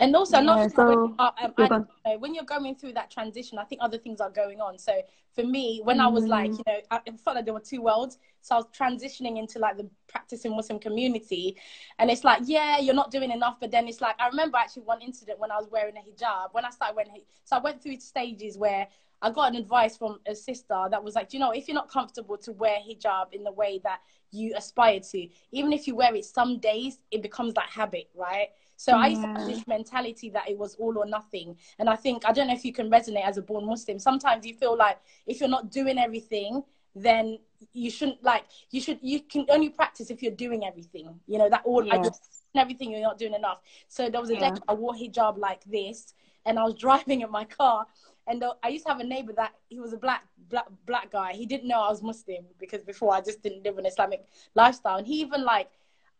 And 0.00 0.14
also, 0.14 0.36
yeah, 0.36 0.42
not 0.44 0.72
so, 0.72 0.86
when, 0.86 1.14
uh, 1.18 1.22
um, 1.24 1.30
I, 1.36 1.62
you 1.62 1.68
know, 1.68 2.18
when 2.18 2.34
you're 2.34 2.44
going 2.44 2.76
through 2.76 2.92
that 2.92 3.10
transition, 3.10 3.58
I 3.58 3.64
think 3.64 3.82
other 3.82 3.98
things 3.98 4.20
are 4.20 4.30
going 4.30 4.60
on. 4.60 4.78
So 4.78 4.92
for 5.34 5.42
me, 5.42 5.80
when 5.82 5.98
mm. 5.98 6.02
I 6.02 6.06
was 6.06 6.24
like, 6.24 6.52
mm. 6.52 6.58
you 6.58 6.64
know, 6.68 6.80
I 6.92 7.00
felt 7.24 7.34
like 7.34 7.44
there 7.44 7.54
were 7.54 7.60
two 7.60 7.82
worlds. 7.82 8.18
So 8.40 8.54
I 8.54 8.58
was 8.58 8.66
transitioning 8.66 9.38
into 9.38 9.58
like 9.58 9.76
the 9.76 9.88
practicing 10.06 10.54
Muslim 10.54 10.78
community, 10.78 11.56
and 11.98 12.10
it's 12.10 12.22
like, 12.22 12.42
yeah, 12.44 12.78
you're 12.78 12.94
not 12.94 13.10
doing 13.10 13.32
enough. 13.32 13.56
But 13.60 13.72
then 13.72 13.88
it's 13.88 14.00
like, 14.00 14.14
I 14.20 14.28
remember 14.28 14.56
actually 14.56 14.84
one 14.84 15.02
incident 15.02 15.40
when 15.40 15.50
I 15.50 15.56
was 15.56 15.68
wearing 15.68 15.94
a 15.96 16.00
hijab. 16.00 16.52
When 16.52 16.64
I 16.64 16.70
started 16.70 16.94
wearing, 16.94 17.12
so 17.42 17.56
I 17.56 17.60
went 17.60 17.82
through 17.82 17.98
stages 17.98 18.56
where 18.56 18.86
I 19.20 19.30
got 19.30 19.50
an 19.50 19.56
advice 19.56 19.96
from 19.96 20.20
a 20.28 20.34
sister 20.34 20.86
that 20.90 21.02
was 21.02 21.16
like, 21.16 21.32
you 21.32 21.40
know, 21.40 21.50
if 21.50 21.66
you're 21.66 21.74
not 21.74 21.90
comfortable 21.90 22.38
to 22.38 22.52
wear 22.52 22.78
hijab 22.88 23.32
in 23.32 23.42
the 23.42 23.50
way 23.50 23.80
that 23.82 23.98
you 24.30 24.54
aspire 24.56 25.00
to, 25.00 25.28
even 25.50 25.72
if 25.72 25.88
you 25.88 25.96
wear 25.96 26.14
it 26.14 26.24
some 26.24 26.60
days, 26.60 27.00
it 27.10 27.20
becomes 27.20 27.54
that 27.54 27.68
habit, 27.68 28.08
right? 28.14 28.50
So 28.78 28.92
yeah. 28.92 29.02
I 29.02 29.06
used 29.08 29.22
to 29.22 29.28
have 29.28 29.46
this 29.46 29.66
mentality 29.66 30.30
that 30.30 30.48
it 30.48 30.56
was 30.56 30.76
all 30.76 30.96
or 30.98 31.04
nothing. 31.04 31.56
And 31.80 31.90
I 31.90 31.96
think, 31.96 32.22
I 32.24 32.32
don't 32.32 32.46
know 32.46 32.54
if 32.54 32.64
you 32.64 32.72
can 32.72 32.88
resonate 32.88 33.26
as 33.26 33.36
a 33.36 33.42
born 33.42 33.66
Muslim. 33.66 33.98
Sometimes 33.98 34.46
you 34.46 34.54
feel 34.54 34.76
like 34.76 34.98
if 35.26 35.40
you're 35.40 35.48
not 35.48 35.72
doing 35.72 35.98
everything, 35.98 36.62
then 36.94 37.38
you 37.72 37.90
shouldn't 37.90 38.22
like 38.22 38.44
you 38.70 38.80
should 38.80 38.98
you 39.02 39.20
can 39.20 39.44
only 39.48 39.68
practice 39.68 40.10
if 40.10 40.22
you're 40.22 40.32
doing 40.32 40.64
everything 40.64 41.18
you 41.26 41.38
know 41.38 41.50
that 41.50 41.60
all 41.64 41.84
yes. 41.84 41.94
I 41.94 42.02
just 42.02 42.22
everything 42.54 42.92
you're 42.92 43.00
not 43.02 43.18
doing 43.18 43.34
enough 43.34 43.58
so 43.88 44.08
there 44.08 44.20
was 44.20 44.30
a 44.30 44.34
yeah. 44.34 44.50
day 44.52 44.60
I 44.68 44.74
wore 44.74 44.94
hijab 44.94 45.38
like 45.38 45.64
this 45.64 46.14
and 46.46 46.58
I 46.58 46.62
was 46.62 46.74
driving 46.86 47.22
in 47.22 47.30
my 47.30 47.44
car 47.44 47.84
and 48.28 48.42
uh, 48.42 48.54
I 48.62 48.68
used 48.68 48.86
to 48.86 48.92
have 48.92 49.00
a 49.00 49.04
neighbor 49.04 49.32
that 49.34 49.54
he 49.68 49.80
was 49.80 49.92
a 49.92 49.96
black 49.96 50.22
black 50.48 50.66
black 50.86 51.10
guy 51.10 51.32
he 51.32 51.46
didn't 51.46 51.66
know 51.66 51.80
I 51.80 51.90
was 51.90 52.02
Muslim 52.02 52.44
because 52.60 52.84
before 52.84 53.12
I 53.12 53.20
just 53.20 53.42
didn't 53.42 53.64
live 53.64 53.76
an 53.78 53.86
Islamic 53.86 54.24
lifestyle 54.54 54.96
and 54.96 55.06
he 55.06 55.20
even 55.20 55.44
like 55.44 55.68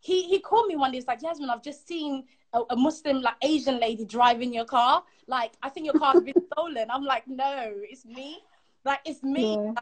he 0.00 0.22
he 0.22 0.38
called 0.40 0.66
me 0.66 0.76
one 0.76 0.90
day. 0.90 0.98
He's 0.98 1.06
like, 1.06 1.22
Yasmin, 1.22 1.50
I've 1.50 1.62
just 1.62 1.86
seen 1.86 2.24
a, 2.52 2.62
a, 2.70 2.76
Muslim 2.76 3.20
like 3.20 3.34
Asian 3.42 3.78
lady 3.80 4.04
driving 4.04 4.52
your 4.52 4.64
car. 4.64 5.02
Like, 5.26 5.52
I 5.62 5.68
think 5.68 5.86
your 5.86 5.98
car's 5.98 6.22
been 6.22 6.34
stolen. 6.52 6.90
I'm 6.90 7.04
like, 7.04 7.26
no, 7.26 7.72
it's 7.74 8.04
me. 8.04 8.38
Like, 8.84 9.00
it's 9.04 9.22
me. 9.22 9.54
Yeah. 9.54 9.72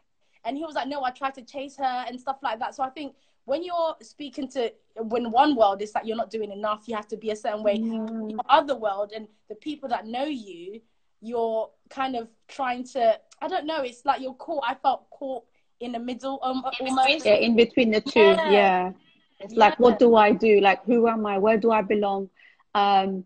And 0.43 0.57
he 0.57 0.63
was 0.63 0.75
like, 0.75 0.87
no, 0.87 1.03
I 1.03 1.11
tried 1.11 1.33
to 1.35 1.41
chase 1.41 1.75
her 1.77 2.05
and 2.07 2.19
stuff 2.19 2.37
like 2.41 2.59
that. 2.59 2.73
So 2.73 2.83
I 2.83 2.89
think 2.89 3.15
when 3.45 3.63
you're 3.63 3.95
speaking 4.01 4.47
to 4.49 4.71
when 4.95 5.31
one 5.31 5.55
world 5.55 5.81
is 5.81 5.91
that 5.93 6.05
you're 6.05 6.17
not 6.17 6.29
doing 6.29 6.51
enough, 6.51 6.83
you 6.87 6.95
have 6.95 7.07
to 7.09 7.17
be 7.17 7.31
a 7.31 7.35
certain 7.35 7.63
way. 7.63 7.77
Mm. 7.77 8.31
Your 8.31 8.39
other 8.49 8.75
world 8.75 9.11
and 9.15 9.27
the 9.49 9.55
people 9.55 9.87
that 9.89 10.05
know 10.05 10.25
you, 10.25 10.81
you're 11.21 11.69
kind 11.89 12.15
of 12.15 12.27
trying 12.47 12.83
to. 12.85 13.19
I 13.41 13.47
don't 13.47 13.65
know. 13.65 13.81
It's 13.81 14.05
like 14.05 14.21
you're 14.21 14.33
caught. 14.33 14.63
I 14.67 14.75
felt 14.75 15.09
caught 15.09 15.43
in 15.79 15.91
the 15.91 15.99
middle, 15.99 16.39
um, 16.41 16.63
almost. 16.79 17.25
Yeah, 17.25 17.35
in 17.35 17.55
between 17.55 17.91
the 17.91 18.01
two. 18.01 18.19
Yeah. 18.19 18.51
Yeah. 18.51 18.91
It's 19.39 19.55
like, 19.55 19.79
what 19.79 19.99
do 19.99 20.15
I 20.15 20.31
do? 20.31 20.59
Like, 20.61 20.83
who 20.85 21.07
am 21.07 21.25
I? 21.25 21.37
Where 21.37 21.57
do 21.57 21.71
I 21.71 21.81
belong? 21.81 22.29
Um, 22.73 23.25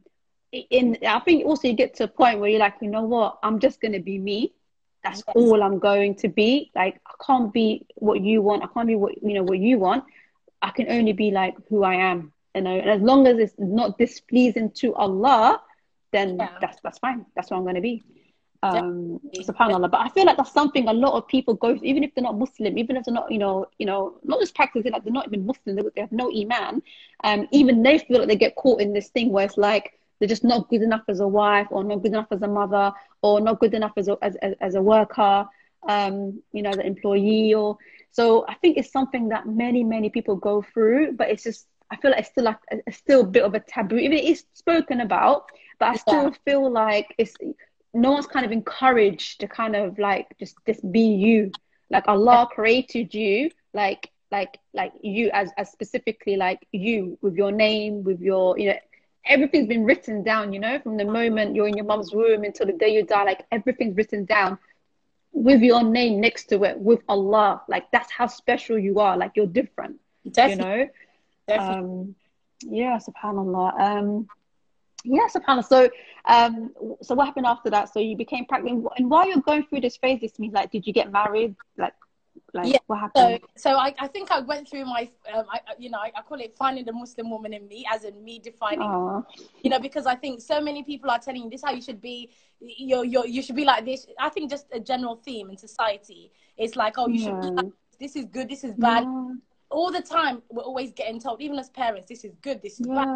in 0.52 0.98
I 1.08 1.20
think 1.20 1.46
also 1.46 1.68
you 1.68 1.74
get 1.74 1.96
to 1.96 2.04
a 2.06 2.08
point 2.08 2.40
where 2.40 2.50
you're 2.50 2.60
like, 2.60 2.76
you 2.82 2.90
know 2.90 3.04
what? 3.04 3.38
I'm 3.44 3.60
just 3.60 3.80
gonna 3.82 4.00
be 4.00 4.18
me. 4.20 4.54
That's 5.04 5.24
Yes. 5.28 5.36
all 5.36 5.64
I'm 5.64 5.80
going 5.80 6.16
to 6.16 6.28
be. 6.28 6.72
Like, 6.76 7.00
I 7.08 7.14
can't 7.26 7.52
be 7.54 7.86
what 7.96 8.22
you 8.22 8.42
want. 8.42 8.64
I 8.64 8.68
can't 8.68 8.88
be 8.88 8.96
what 8.96 9.22
you 9.24 9.34
know 9.34 9.44
what 9.44 9.60
you 9.60 9.80
want. 9.80 10.04
I 10.62 10.70
can 10.72 10.90
only 10.90 11.14
be 11.14 11.32
like 11.32 11.56
who 11.70 11.84
I 11.84 11.96
am. 11.96 12.32
You 12.56 12.62
know, 12.62 12.76
and 12.78 12.90
as 12.90 13.02
long 13.02 13.28
as 13.28 13.38
it's 13.38 13.56
not 13.58 13.98
displeasing 13.98 14.72
to 14.82 14.94
Allah, 14.96 15.62
then 16.12 16.38
Yeah. 16.38 16.58
that's 16.60 16.80
that's 16.82 17.00
fine. 17.00 17.26
That's 17.36 17.50
what 17.52 17.58
I'm 17.58 17.66
gonna 17.66 17.82
be. 17.82 18.04
Um, 18.64 19.20
subhanallah. 19.42 19.90
But 19.92 20.02
I 20.02 20.10
feel 20.10 20.26
like 20.26 20.38
that's 20.38 20.54
something 20.54 20.88
a 20.88 20.94
lot 20.94 21.14
of 21.18 21.28
people 21.28 21.54
go 21.56 21.78
through, 21.78 21.88
even 21.88 22.04
if 22.04 22.14
they're 22.14 22.24
not 22.24 22.38
Muslim, 22.38 22.78
even 22.78 22.96
if 22.96 23.06
they're 23.06 23.14
not, 23.14 23.32
you 23.32 23.40
know, 23.40 23.66
you 23.80 23.86
know, 23.86 24.16
not 24.24 24.40
just 24.40 24.56
practicing, 24.56 24.92
like 24.92 25.04
they're 25.04 25.14
not 25.14 25.28
even 25.28 25.46
Muslim, 25.46 25.76
they, 25.76 25.82
they 25.96 26.02
have 26.02 26.12
no 26.12 26.32
iman. 26.32 26.82
Um, 27.24 27.48
even 27.52 27.82
they 27.84 27.98
feel 28.00 28.20
like 28.20 28.28
they 28.28 28.36
get 28.36 28.56
caught 28.56 28.82
in 28.82 28.94
this 28.94 29.10
thing 29.10 29.32
where 29.32 29.46
it's 29.46 29.58
like 29.58 29.94
they're 30.20 30.28
just 30.28 30.44
not 30.44 30.70
good 30.70 30.82
enough 30.84 31.04
as 31.08 31.20
a 31.20 31.28
wife, 31.28 31.68
or 31.72 31.84
not 31.84 32.02
good 32.04 32.12
enough 32.12 32.28
as 32.32 32.42
a 32.42 32.48
mother, 32.48 32.94
or 33.22 33.42
not 33.42 33.60
good 33.60 33.74
enough 33.74 33.94
as 33.98 34.08
a 34.08 34.18
as, 34.22 34.36
as, 34.38 34.54
as 34.62 34.76
a 34.76 34.82
worker, 34.82 35.46
um, 35.88 36.42
you 36.54 36.62
know, 36.62 36.70
as 36.70 36.78
an 36.78 36.86
employee, 36.86 37.54
or 37.54 37.78
so. 38.12 38.46
I 38.48 38.54
think 38.56 38.78
it's 38.78 38.92
something 38.92 39.30
that 39.30 39.48
many 39.48 39.84
many 39.84 40.10
people 40.10 40.36
go 40.36 40.62
through, 40.62 41.14
but 41.14 41.30
it's 41.30 41.44
just 41.44 41.68
I 41.90 41.96
feel 41.98 42.12
like 42.12 42.20
it's 42.22 42.30
still 42.30 42.44
like 42.46 42.58
it's 42.88 42.98
still 42.98 43.22
a 43.22 43.26
bit 43.26 43.44
of 43.44 43.56
a 43.56 43.60
taboo, 43.60 43.98
even 43.98 44.18
it 44.18 44.26
is 44.26 44.46
spoken 44.54 45.02
about, 45.02 45.46
but 45.80 45.90
I 45.90 45.96
still 45.96 46.32
Yeah. 46.32 46.36
feel 46.46 46.72
like 46.72 47.14
it's 47.18 47.36
no 47.94 48.12
one's 48.12 48.28
kind 48.28 48.46
of 48.46 48.52
encouraged 48.52 49.42
to 49.42 49.48
kind 49.48 49.76
of 49.76 50.00
like 50.00 50.28
just 50.40 50.56
just 50.66 50.90
be 50.92 51.02
you. 51.02 51.52
Like 51.90 52.08
allah 52.08 52.48
created 52.50 53.14
you 53.14 53.52
like 53.74 54.10
like 54.32 54.58
like 54.74 54.94
you 55.02 55.30
as 55.34 55.52
as 55.58 55.70
specifically 55.72 56.38
like 56.38 56.66
you 56.72 57.18
with 57.22 57.36
your 57.36 57.52
name 57.52 58.04
with 58.04 58.22
your 58.22 58.58
you 58.58 58.70
know 58.70 58.80
everything's 59.26 59.68
been 59.68 59.84
written 59.84 60.24
down 60.24 60.54
you 60.54 60.60
know 60.60 60.80
from 60.80 60.96
the 60.96 61.04
moment 61.04 61.54
you're 61.54 61.68
in 61.68 61.76
your 61.76 61.86
mom's 61.86 62.14
womb 62.14 62.46
until 62.46 62.66
the 62.66 62.72
day 62.74 62.94
you 62.94 63.04
die 63.04 63.24
like 63.24 63.46
everything's 63.52 63.96
written 63.98 64.24
down 64.24 64.58
with 65.34 65.62
your 65.62 65.84
name 65.84 66.20
next 66.20 66.46
to 66.46 66.64
it 66.64 66.78
with 66.78 67.02
allah. 67.08 67.62
Like 67.68 67.90
that's 67.92 68.12
how 68.12 68.28
special 68.28 68.78
you 68.78 69.00
are. 69.00 69.18
Like 69.18 69.32
you're 69.36 69.48
different 69.48 70.00
Definitely. 70.30 70.72
you 70.72 70.78
know? 70.78 70.90
Definitely. 71.48 71.76
um 71.84 72.16
yeah 72.62 73.00
subhanallah. 73.00 73.80
Um 73.80 74.28
yeah 75.04 75.28
subhanallah. 75.34 75.66
So 75.66 75.90
um 76.26 76.72
so 77.02 77.16
what 77.16 77.26
happened 77.26 77.46
after 77.46 77.70
that? 77.70 77.94
So 77.94 78.00
you 78.00 78.16
became 78.16 78.46
pregnant. 78.46 78.86
And 78.98 79.10
while 79.10 79.28
you're 79.28 79.42
going 79.42 79.66
through 79.68 79.82
this 79.82 79.98
phase 79.98 80.22
this 80.22 80.38
means 80.40 80.54
like 80.54 80.72
did 80.72 80.86
you 80.88 80.94
get 80.94 81.12
married? 81.12 81.56
Like 81.78 81.94
like 82.54 82.68
Yeah, 82.68 82.80
what 82.88 83.00
happened? 83.00 83.42
so 83.56 83.72
so 83.72 83.78
I, 83.78 83.94
I 84.00 84.08
think 84.08 84.32
I 84.32 84.40
went 84.40 84.70
through 84.70 84.86
my, 84.86 85.10
um, 85.34 85.46
I, 85.52 85.60
you 85.78 85.90
know, 85.90 86.00
I, 86.00 86.12
I 86.16 86.22
call 86.22 86.40
it 86.40 86.56
finding 86.58 86.86
the 86.86 86.94
Muslim 86.94 87.30
woman 87.30 87.54
in 87.54 87.68
me, 87.68 87.86
as 87.92 88.04
in 88.04 88.24
me 88.24 88.40
defining, 88.40 88.82
oh 88.82 89.26
you 89.64 89.70
know, 89.70 89.80
because 89.80 90.06
I 90.06 90.16
think 90.16 90.42
so 90.42 90.62
many 90.62 90.84
people 90.84 91.10
are 91.10 91.20
telling 91.20 91.44
you 91.44 91.50
this 91.50 91.62
is 91.62 91.66
how 91.66 91.74
you 91.74 91.82
should 91.82 92.02
be, 92.02 92.30
you 92.60 93.04
you 93.04 93.26
you 93.26 93.42
should 93.42 93.56
be 93.56 93.66
like 93.66 93.86
this. 93.86 94.08
I 94.20 94.30
think 94.30 94.50
just 94.50 94.68
a 94.72 94.80
general 94.80 95.16
theme 95.16 95.50
in 95.50 95.58
society 95.58 96.32
is 96.58 96.76
like, 96.76 96.96
oh, 96.98 97.08
you 97.08 97.20
should 97.20 97.40
be 97.42 97.48
like 97.64 97.74
this. 98.00 98.16
is 98.16 98.26
good, 98.26 98.50
this 98.50 98.64
is 98.64 98.76
bad. 98.76 99.04
yeah. 99.04 99.34
All 99.70 99.92
the 99.92 100.02
time, 100.02 100.42
we're 100.50 100.64
always 100.64 100.92
getting 100.92 101.20
told, 101.20 101.42
even 101.42 101.58
as 101.58 101.70
parents, 101.70 102.08
this 102.10 102.26
is 102.26 102.34
good, 102.42 102.62
this 102.62 102.80
is 102.80 102.88
bad. 102.88 103.08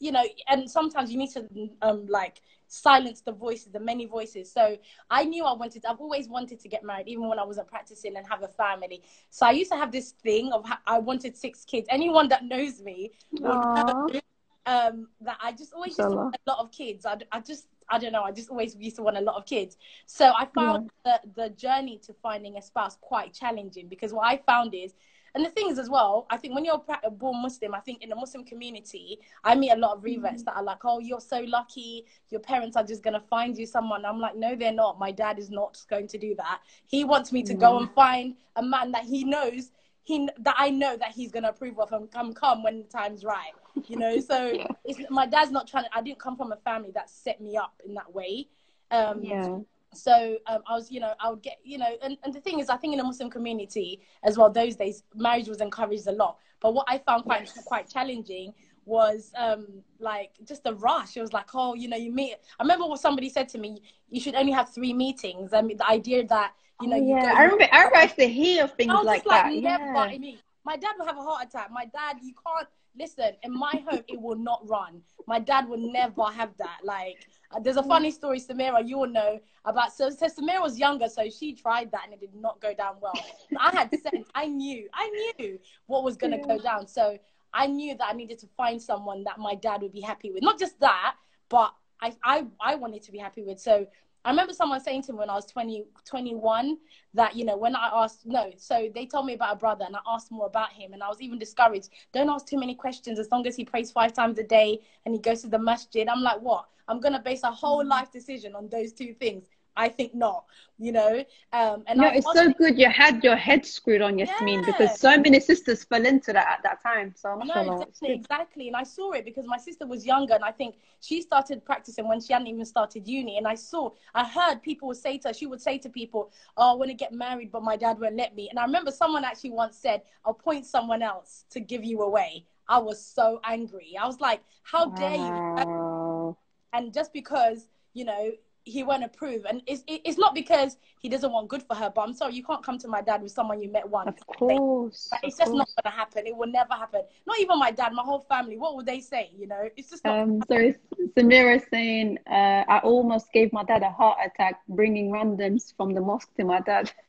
Yeah 0.00 0.06
you 0.06 0.12
know 0.12 0.24
and 0.48 0.70
sometimes 0.70 1.10
you 1.10 1.18
need 1.18 1.30
to 1.30 1.46
um 1.82 2.06
like 2.06 2.40
silence 2.68 3.20
the 3.20 3.32
voices 3.32 3.72
the 3.72 3.80
many 3.80 4.06
voices. 4.06 4.50
So 4.52 4.76
i 5.10 5.24
knew 5.24 5.44
i 5.44 5.52
wanted 5.52 5.84
i've 5.86 6.00
always 6.00 6.28
wanted 6.28 6.60
to 6.60 6.68
get 6.68 6.84
married 6.84 7.08
even 7.08 7.28
when 7.28 7.38
i 7.38 7.44
wasn't 7.44 7.68
practicing 7.68 8.16
and 8.16 8.26
have 8.26 8.42
a 8.42 8.48
family. 8.48 9.02
So 9.30 9.46
i 9.46 9.50
used 9.52 9.70
to 9.70 9.76
have 9.76 9.92
this 9.92 10.12
thing 10.12 10.52
of 10.52 10.64
i 10.86 10.98
wanted 10.98 11.36
six 11.36 11.64
kids. 11.64 11.86
Anyone 11.90 12.28
that 12.28 12.44
knows 12.44 12.82
me 12.82 13.12
know 13.40 14.20
um 14.66 15.08
that 15.20 15.38
i 15.40 15.52
just 15.52 15.72
always 15.72 15.96
used 15.96 16.10
to 16.10 16.16
want 16.16 16.36
a 16.46 16.50
lot 16.50 16.58
of 16.58 16.70
kids. 16.72 17.06
I, 17.06 17.18
I 17.32 17.40
just 17.40 17.68
i 17.88 17.98
don't 17.98 18.12
know 18.12 18.22
i 18.22 18.32
just 18.32 18.50
always 18.50 18.76
used 18.76 18.96
to 18.96 19.02
want 19.02 19.16
a 19.16 19.20
lot 19.20 19.36
of 19.36 19.46
kids. 19.46 19.76
So 20.06 20.32
i 20.36 20.46
found 20.46 20.90
the 21.04 21.20
the 21.36 21.50
journey 21.50 21.98
to 22.06 22.12
finding 22.14 22.56
a 22.56 22.62
spouse 22.62 22.96
quite 23.00 23.32
challenging 23.32 23.88
because 23.88 24.12
what 24.12 24.26
i 24.26 24.36
found 24.46 24.74
is 24.74 24.94
and 25.36 25.44
the 25.44 25.50
thing 25.50 25.68
is 25.68 25.78
as 25.78 25.90
well, 25.90 26.26
I 26.30 26.38
think 26.38 26.54
when 26.54 26.64
you're 26.64 26.82
born 27.12 27.42
Muslim, 27.42 27.74
I 27.74 27.80
think 27.80 28.02
in 28.02 28.08
the 28.08 28.16
Muslim 28.16 28.42
community, 28.42 29.20
I 29.44 29.54
meet 29.54 29.70
a 29.70 29.76
lot 29.76 29.98
of 29.98 30.02
reverts 30.02 30.42
that 30.44 30.56
are 30.56 30.62
like, 30.62 30.82
"Oh, 30.82 30.98
you're 30.98 31.20
so 31.20 31.40
lucky. 31.40 32.06
Your 32.30 32.40
parents 32.40 32.74
are 32.74 32.82
just 32.82 33.02
gonna 33.02 33.20
find 33.20 33.56
you 33.56 33.66
someone." 33.66 34.06
I'm 34.06 34.18
like, 34.18 34.34
"No, 34.34 34.56
they're 34.56 34.72
not. 34.72 34.98
My 34.98 35.12
dad 35.12 35.38
is 35.38 35.50
not 35.50 35.84
going 35.90 36.06
to 36.08 36.16
do 36.16 36.34
that. 36.36 36.62
He 36.86 37.04
wants 37.04 37.32
me 37.32 37.42
to 37.42 37.52
go 37.54 37.78
and 37.78 37.90
find 37.92 38.36
a 38.56 38.62
man 38.62 38.92
that 38.92 39.04
he 39.04 39.24
knows 39.24 39.72
he 40.04 40.28
that 40.38 40.54
I 40.56 40.70
know 40.70 40.96
that 40.96 41.10
he's 41.10 41.32
gonna 41.32 41.48
approve 41.48 41.78
of 41.80 41.92
and 41.92 42.10
come 42.10 42.32
come 42.32 42.62
when 42.62 42.78
the 42.78 42.88
time's 42.88 43.22
right. 43.22 43.52
You 43.88 43.98
know, 43.98 44.18
so 44.20 44.46
Yeah. 44.54 44.68
it's 44.84 45.00
my 45.10 45.26
dad's 45.26 45.50
not 45.50 45.66
trying. 45.66 45.84
to 45.84 45.90
I 45.94 46.00
didn't 46.00 46.18
come 46.18 46.36
from 46.36 46.52
a 46.52 46.56
family 46.56 46.92
that 46.94 47.10
set 47.10 47.42
me 47.42 47.58
up 47.58 47.74
in 47.84 47.92
that 47.94 48.14
way. 48.14 48.48
Um, 48.90 49.22
yeah 49.22 49.58
so 49.94 50.36
um, 50.46 50.62
I 50.66 50.74
was, 50.74 50.90
you 50.90 51.00
know, 51.00 51.14
I 51.20 51.30
would 51.30 51.42
get, 51.42 51.58
you 51.64 51.78
know, 51.78 51.96
and, 52.02 52.18
and 52.22 52.34
the 52.34 52.40
thing 52.40 52.60
is, 52.60 52.68
I 52.68 52.76
think 52.76 52.92
in 52.92 52.98
the 52.98 53.04
Muslim 53.04 53.30
community 53.30 54.00
as 54.22 54.36
well, 54.36 54.50
those 54.50 54.76
days 54.76 55.04
marriage 55.14 55.48
was 55.48 55.60
encouraged 55.60 56.06
a 56.06 56.12
lot. 56.12 56.38
But 56.60 56.74
what 56.74 56.86
I 56.88 56.98
found 56.98 57.24
quite 57.24 57.48
quite 57.64 57.88
challenging 57.88 58.52
was 58.84 59.32
um, 59.36 59.82
like 59.98 60.32
just 60.44 60.64
the 60.64 60.74
rush. 60.74 61.16
It 61.16 61.20
was 61.20 61.32
like, 61.32 61.48
oh, 61.54 61.74
you 61.74 61.88
know, 61.88 61.96
you 61.96 62.12
meet. 62.12 62.34
I 62.58 62.62
remember 62.62 62.86
what 62.86 63.00
somebody 63.00 63.28
said 63.28 63.48
to 63.50 63.58
me: 63.58 63.82
you 64.10 64.20
should 64.20 64.34
only 64.34 64.52
have 64.52 64.68
three 64.72 64.92
meetings. 64.92 65.52
I 65.52 65.62
mean, 65.62 65.76
the 65.76 65.88
idea 65.88 66.26
that 66.26 66.52
you 66.78 66.88
know, 66.88 66.96
Oh, 66.96 67.00
you 67.00 67.14
yeah 67.14 67.20
go, 67.20 67.34
I 67.34 67.42
remember 67.44 67.64
I 67.72 67.76
remember 67.78 67.96
I 67.98 68.02
used 68.04 68.16
to 68.16 68.28
hear 68.28 68.68
things 68.68 68.90
I 68.90 68.94
was 68.98 69.06
like 69.06 69.24
just 69.24 69.26
like, 69.26 69.44
that 69.44 69.56
never. 69.56 69.84
yeah 69.84 70.06
I 70.10 70.18
mean, 70.18 70.38
my 70.64 70.76
dad 70.76 70.94
will 70.98 71.06
have 71.06 71.16
a 71.16 71.22
heart 71.22 71.46
attack. 71.46 71.70
My 71.72 71.86
dad, 71.86 72.16
you 72.22 72.34
can't 72.34 72.68
listen. 72.98 73.32
In 73.42 73.52
my 73.52 73.72
home, 73.88 74.02
it 74.08 74.20
will 74.20 74.36
not 74.36 74.68
run. 74.68 75.02
My 75.26 75.38
dad 75.38 75.68
will 75.68 75.92
never 75.92 76.24
have 76.24 76.50
that. 76.58 76.78
Like, 76.82 77.28
uh, 77.52 77.60
there's 77.60 77.76
a 77.76 77.82
funny 77.82 78.10
story, 78.10 78.40
Samira, 78.40 78.86
you 78.86 78.98
will 78.98 79.08
know 79.08 79.40
about. 79.64 79.92
So, 79.92 80.10
so 80.10 80.26
Samira 80.26 80.60
was 80.60 80.78
younger, 80.78 81.08
so 81.08 81.28
she 81.28 81.54
tried 81.54 81.90
that 81.92 82.02
and 82.04 82.14
it 82.14 82.20
did 82.20 82.34
not 82.34 82.60
go 82.60 82.74
down 82.74 82.96
well. 83.00 83.14
I 83.58 83.70
had 83.70 83.90
sense. 83.90 84.28
I 84.34 84.46
knew. 84.46 84.88
I 84.92 85.32
knew 85.38 85.58
what 85.86 86.04
was 86.04 86.16
going 86.16 86.32
to 86.32 86.38
go 86.38 86.58
down. 86.58 86.86
So 86.86 87.18
I 87.52 87.66
knew 87.66 87.96
that 87.96 88.08
I 88.08 88.12
needed 88.12 88.38
to 88.40 88.46
find 88.56 88.80
someone 88.80 89.24
that 89.24 89.38
my 89.38 89.54
dad 89.54 89.82
would 89.82 89.92
be 89.92 90.00
happy 90.00 90.30
with. 90.30 90.42
Not 90.42 90.58
just 90.58 90.78
that, 90.80 91.14
but 91.48 91.72
I, 92.00 92.14
I, 92.24 92.46
I 92.60 92.74
wanted 92.74 93.02
to 93.04 93.12
be 93.12 93.18
happy 93.18 93.42
with. 93.42 93.58
So 93.58 93.86
I 94.26 94.30
remember 94.30 94.52
someone 94.52 94.80
saying 94.80 95.02
to 95.02 95.12
me 95.12 95.20
when 95.20 95.30
I 95.30 95.34
was 95.34 95.46
20, 95.46 95.84
21 96.04 96.78
that, 97.14 97.36
you 97.36 97.44
know, 97.44 97.56
when 97.56 97.76
I 97.76 97.90
asked, 97.92 98.26
no, 98.26 98.50
so 98.56 98.90
they 98.92 99.06
told 99.06 99.24
me 99.24 99.34
about 99.34 99.52
a 99.52 99.56
brother 99.56 99.84
and 99.84 99.94
I 99.94 100.00
asked 100.04 100.32
more 100.32 100.48
about 100.48 100.72
him 100.72 100.94
and 100.94 101.00
I 101.00 101.08
was 101.08 101.20
even 101.20 101.38
discouraged. 101.38 101.90
Don't 102.12 102.28
ask 102.28 102.44
too 102.44 102.58
many 102.58 102.74
questions 102.74 103.20
as 103.20 103.30
long 103.30 103.46
as 103.46 103.54
he 103.54 103.64
prays 103.64 103.92
five 103.92 104.12
times 104.12 104.36
a 104.40 104.42
day 104.42 104.80
and 105.04 105.14
he 105.14 105.20
goes 105.20 105.42
to 105.42 105.48
the 105.48 105.60
masjid. 105.60 106.08
I'm 106.08 106.22
like, 106.22 106.40
what? 106.40 106.66
I'm 106.88 106.98
going 106.98 107.12
to 107.12 107.20
base 107.20 107.44
a 107.44 107.52
whole 107.52 107.86
life 107.86 108.10
decision 108.10 108.56
on 108.56 108.68
those 108.68 108.92
two 108.92 109.14
things. 109.14 109.44
I 109.76 109.88
think 109.88 110.14
not, 110.14 110.44
you 110.78 110.92
know? 110.92 111.24
Um, 111.52 111.84
and 111.86 112.00
no 112.00 112.06
I 112.06 112.16
it's 112.16 112.32
so 112.32 112.50
good 112.52 112.78
you 112.78 112.88
had 112.88 113.22
your 113.22 113.36
head 113.36 113.64
screwed 113.64 114.02
on 114.02 114.18
Yasmin 114.18 114.60
Yeah. 114.60 114.66
because 114.66 114.98
so 114.98 115.16
many 115.18 115.40
sisters 115.40 115.84
fell 115.84 116.04
into 116.04 116.32
that 116.32 116.46
at 116.50 116.62
that 116.62 116.82
time 116.82 117.14
so 117.16 117.36
No, 117.36 117.60
exactly, 117.60 118.12
exactly. 118.12 118.66
And 118.68 118.76
I 118.76 118.82
saw 118.82 119.12
it 119.12 119.24
because 119.24 119.46
my 119.46 119.58
sister 119.58 119.86
was 119.86 120.06
younger, 120.06 120.34
and 120.34 120.44
I 120.44 120.52
think 120.52 120.76
she 121.00 121.22
started 121.22 121.64
practicing 121.64 122.08
when 122.08 122.20
she 122.20 122.32
hadn't 122.32 122.48
even 122.48 122.64
started 122.64 123.06
uni. 123.06 123.38
And 123.38 123.46
I 123.46 123.54
saw, 123.54 123.90
I 124.14 124.24
heard 124.24 124.62
people 124.62 124.88
would 124.88 124.96
say 124.96 125.18
to 125.18 125.28
her, 125.28 125.34
she 125.34 125.46
would 125.46 125.60
say 125.60 125.78
to 125.78 125.88
people, 125.88 126.30
"Oh, 126.56 126.72
I 126.72 126.74
want 126.74 126.90
to 126.90 126.94
get 126.94 127.12
married, 127.12 127.52
but 127.52 127.62
my 127.62 127.76
dad 127.76 128.00
won't 128.00 128.16
let 128.16 128.34
me." 128.34 128.48
And 128.50 128.58
I 128.58 128.64
remember 128.64 128.90
someone 128.90 129.24
actually 129.24 129.50
once 129.50 129.76
said, 129.76 130.02
"I'll 130.24 130.34
point 130.34 130.66
someone 130.66 131.02
else 131.02 131.44
to 131.50 131.60
give 131.60 131.84
you 131.84 132.02
away." 132.02 132.46
I 132.68 132.78
was 132.78 133.04
so 133.04 133.40
angry. 133.44 133.96
I 134.00 134.06
was 134.06 134.20
like, 134.20 134.42
"How 134.62 134.90
dare 134.90 135.16
you?" 135.16 136.36
And 136.72 136.92
just 136.92 137.12
because 137.12 137.68
you 137.94 138.04
know 138.04 138.32
he 138.66 138.82
won't 138.82 139.04
approve, 139.04 139.46
and 139.48 139.62
it's 139.66 139.84
it's 139.86 140.18
not 140.18 140.34
because 140.34 140.76
he 140.98 141.08
doesn't 141.08 141.30
want 141.30 141.48
good 141.48 141.62
for 141.62 141.74
her. 141.76 141.90
But 141.94 142.02
I'm 142.02 142.12
sorry, 142.12 142.34
you 142.34 142.42
can't 142.42 142.64
come 142.64 142.78
to 142.78 142.88
my 142.88 143.00
dad 143.00 143.22
with 143.22 143.30
someone 143.30 143.62
you 143.62 143.70
met 143.70 143.88
once. 143.88 144.08
Of 144.08 144.26
course. 144.26 145.08
But 145.10 145.20
it's 145.22 145.36
of 145.36 145.46
just 145.46 145.54
not 145.54 145.68
going 145.68 145.84
to 145.84 145.90
happen. 145.90 146.26
It 146.26 146.36
will 146.36 146.48
never 146.48 146.74
happen. 146.74 147.02
Not 147.26 147.38
even 147.38 147.58
my 147.60 147.70
dad, 147.70 147.92
my 147.92 148.02
whole 148.02 148.26
family. 148.28 148.58
What 148.58 148.74
would 148.74 148.84
they 148.84 149.00
say? 149.00 149.30
You 149.38 149.46
know, 149.46 149.68
it's 149.76 149.90
just 149.90 150.04
not. 150.04 150.18
Um, 150.18 150.42
so 150.48 150.74
Samira 151.16 151.62
saying, 151.70 152.18
uh, 152.28 152.64
I 152.68 152.80
almost 152.82 153.32
gave 153.32 153.52
my 153.52 153.62
dad 153.62 153.82
a 153.82 153.90
heart 153.90 154.18
attack 154.24 154.60
bringing 154.68 155.12
randoms 155.12 155.72
from 155.76 155.94
the 155.94 156.00
mosque 156.00 156.34
to 156.36 156.44
my 156.44 156.60
dad. 156.60 156.92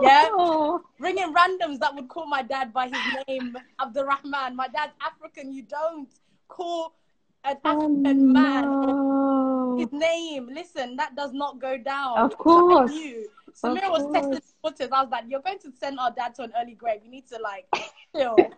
Yeah. 0.00 0.28
Oh, 0.32 0.82
Bringing 0.98 1.32
randoms 1.34 1.78
that 1.78 1.94
would 1.94 2.08
call 2.08 2.26
my 2.26 2.42
dad 2.42 2.72
by 2.72 2.88
his 2.88 2.98
name, 3.26 3.56
Abdurrahman. 3.80 4.54
My 4.54 4.68
dad's 4.68 4.92
African. 5.00 5.52
You 5.52 5.62
don't 5.62 6.08
call 6.48 6.94
an 7.44 7.56
oh 7.64 7.70
African 7.70 8.32
man 8.32 8.64
no. 8.64 9.43
His 9.78 9.92
name. 9.92 10.48
Listen, 10.52 10.96
that 10.96 11.14
does 11.16 11.32
not 11.32 11.60
go 11.60 11.76
down. 11.76 12.18
Of 12.18 12.36
course. 12.38 12.90
Of 13.62 13.70
Samira 13.70 13.90
was 13.90 14.02
testing 14.12 14.30
course. 14.32 14.52
waters. 14.62 14.88
I 14.92 15.02
was 15.02 15.10
like, 15.10 15.24
you're 15.28 15.40
going 15.40 15.58
to 15.60 15.72
send 15.78 15.98
our 16.00 16.10
dad 16.10 16.34
to 16.36 16.42
an 16.42 16.52
early 16.60 16.74
grave. 16.74 17.00
You 17.04 17.10
need 17.10 17.26
to 17.28 17.38
like 17.42 17.66
chill, 18.16 18.50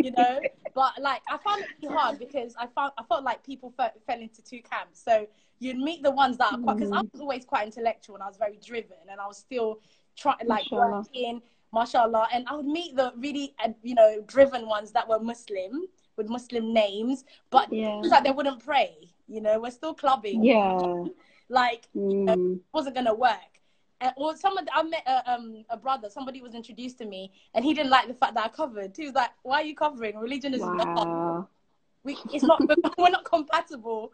you 0.00 0.12
know. 0.12 0.40
But 0.74 0.92
like, 1.00 1.22
I 1.28 1.38
found 1.38 1.62
it 1.62 1.68
really 1.82 1.94
hard 1.94 2.18
because 2.18 2.54
I 2.58 2.66
found 2.66 2.92
I 2.98 3.02
felt 3.04 3.24
like 3.24 3.44
people 3.44 3.72
fell, 3.76 3.90
fell 4.06 4.20
into 4.20 4.42
two 4.42 4.60
camps. 4.62 5.02
So 5.02 5.26
you'd 5.58 5.78
meet 5.78 6.02
the 6.02 6.10
ones 6.10 6.36
that 6.38 6.52
are 6.52 6.58
quite 6.58 6.76
because 6.76 6.92
I 6.92 6.98
Mm. 7.02 7.12
was 7.12 7.20
always 7.20 7.44
quite 7.44 7.66
intellectual 7.66 8.14
and 8.16 8.22
I 8.22 8.26
was 8.26 8.36
very 8.36 8.58
driven 8.64 8.96
and 9.10 9.20
I 9.20 9.26
was 9.26 9.38
still 9.38 9.80
trying 10.16 10.36
like 10.46 10.64
Mashallah. 10.70 10.90
working, 11.14 11.42
mashallah. 11.72 12.28
And 12.32 12.46
I 12.48 12.54
would 12.56 12.66
meet 12.66 12.96
the 12.96 13.12
really 13.16 13.54
uh, 13.64 13.68
you 13.82 13.94
know 13.94 14.22
driven 14.26 14.66
ones 14.66 14.92
that 14.92 15.08
were 15.08 15.18
Muslim 15.20 15.86
with 16.16 16.28
Muslim 16.28 16.72
names, 16.72 17.24
but 17.50 17.72
Yeah. 17.72 18.00
it's 18.00 18.10
like 18.10 18.24
they 18.24 18.30
wouldn't 18.30 18.64
pray. 18.64 19.10
You 19.28 19.40
know, 19.40 19.60
we're 19.60 19.70
still 19.70 19.94
clubbing. 19.94 20.44
Yeah. 20.44 21.04
Like 21.48 21.88
Mm. 21.94 22.60
wasn't 22.72 22.94
gonna 22.94 23.14
work. 23.14 23.38
And, 24.00 24.12
or 24.16 24.36
someone 24.36 24.66
I 24.72 24.82
met 24.82 25.02
a, 25.06 25.32
um, 25.32 25.64
a 25.70 25.76
brother. 25.76 26.08
Somebody 26.10 26.40
was 26.40 26.54
introduced 26.54 26.98
to 26.98 27.06
me, 27.06 27.32
and 27.54 27.64
he 27.64 27.74
didn't 27.74 27.90
like 27.90 28.08
the 28.08 28.14
fact 28.14 28.34
that 28.34 28.44
I 28.44 28.48
covered. 28.48 28.96
He 28.96 29.04
was 29.04 29.14
like, 29.14 29.30
"Why 29.42 29.60
are 29.62 29.64
you 29.64 29.74
covering? 29.74 30.16
Religion 30.18 30.54
is 30.54 30.60
not. 30.60 31.46
We, 32.04 32.18
it's 32.34 32.44
not. 32.44 32.68
we're 32.98 33.08
not 33.10 33.24
compatible." 33.24 34.12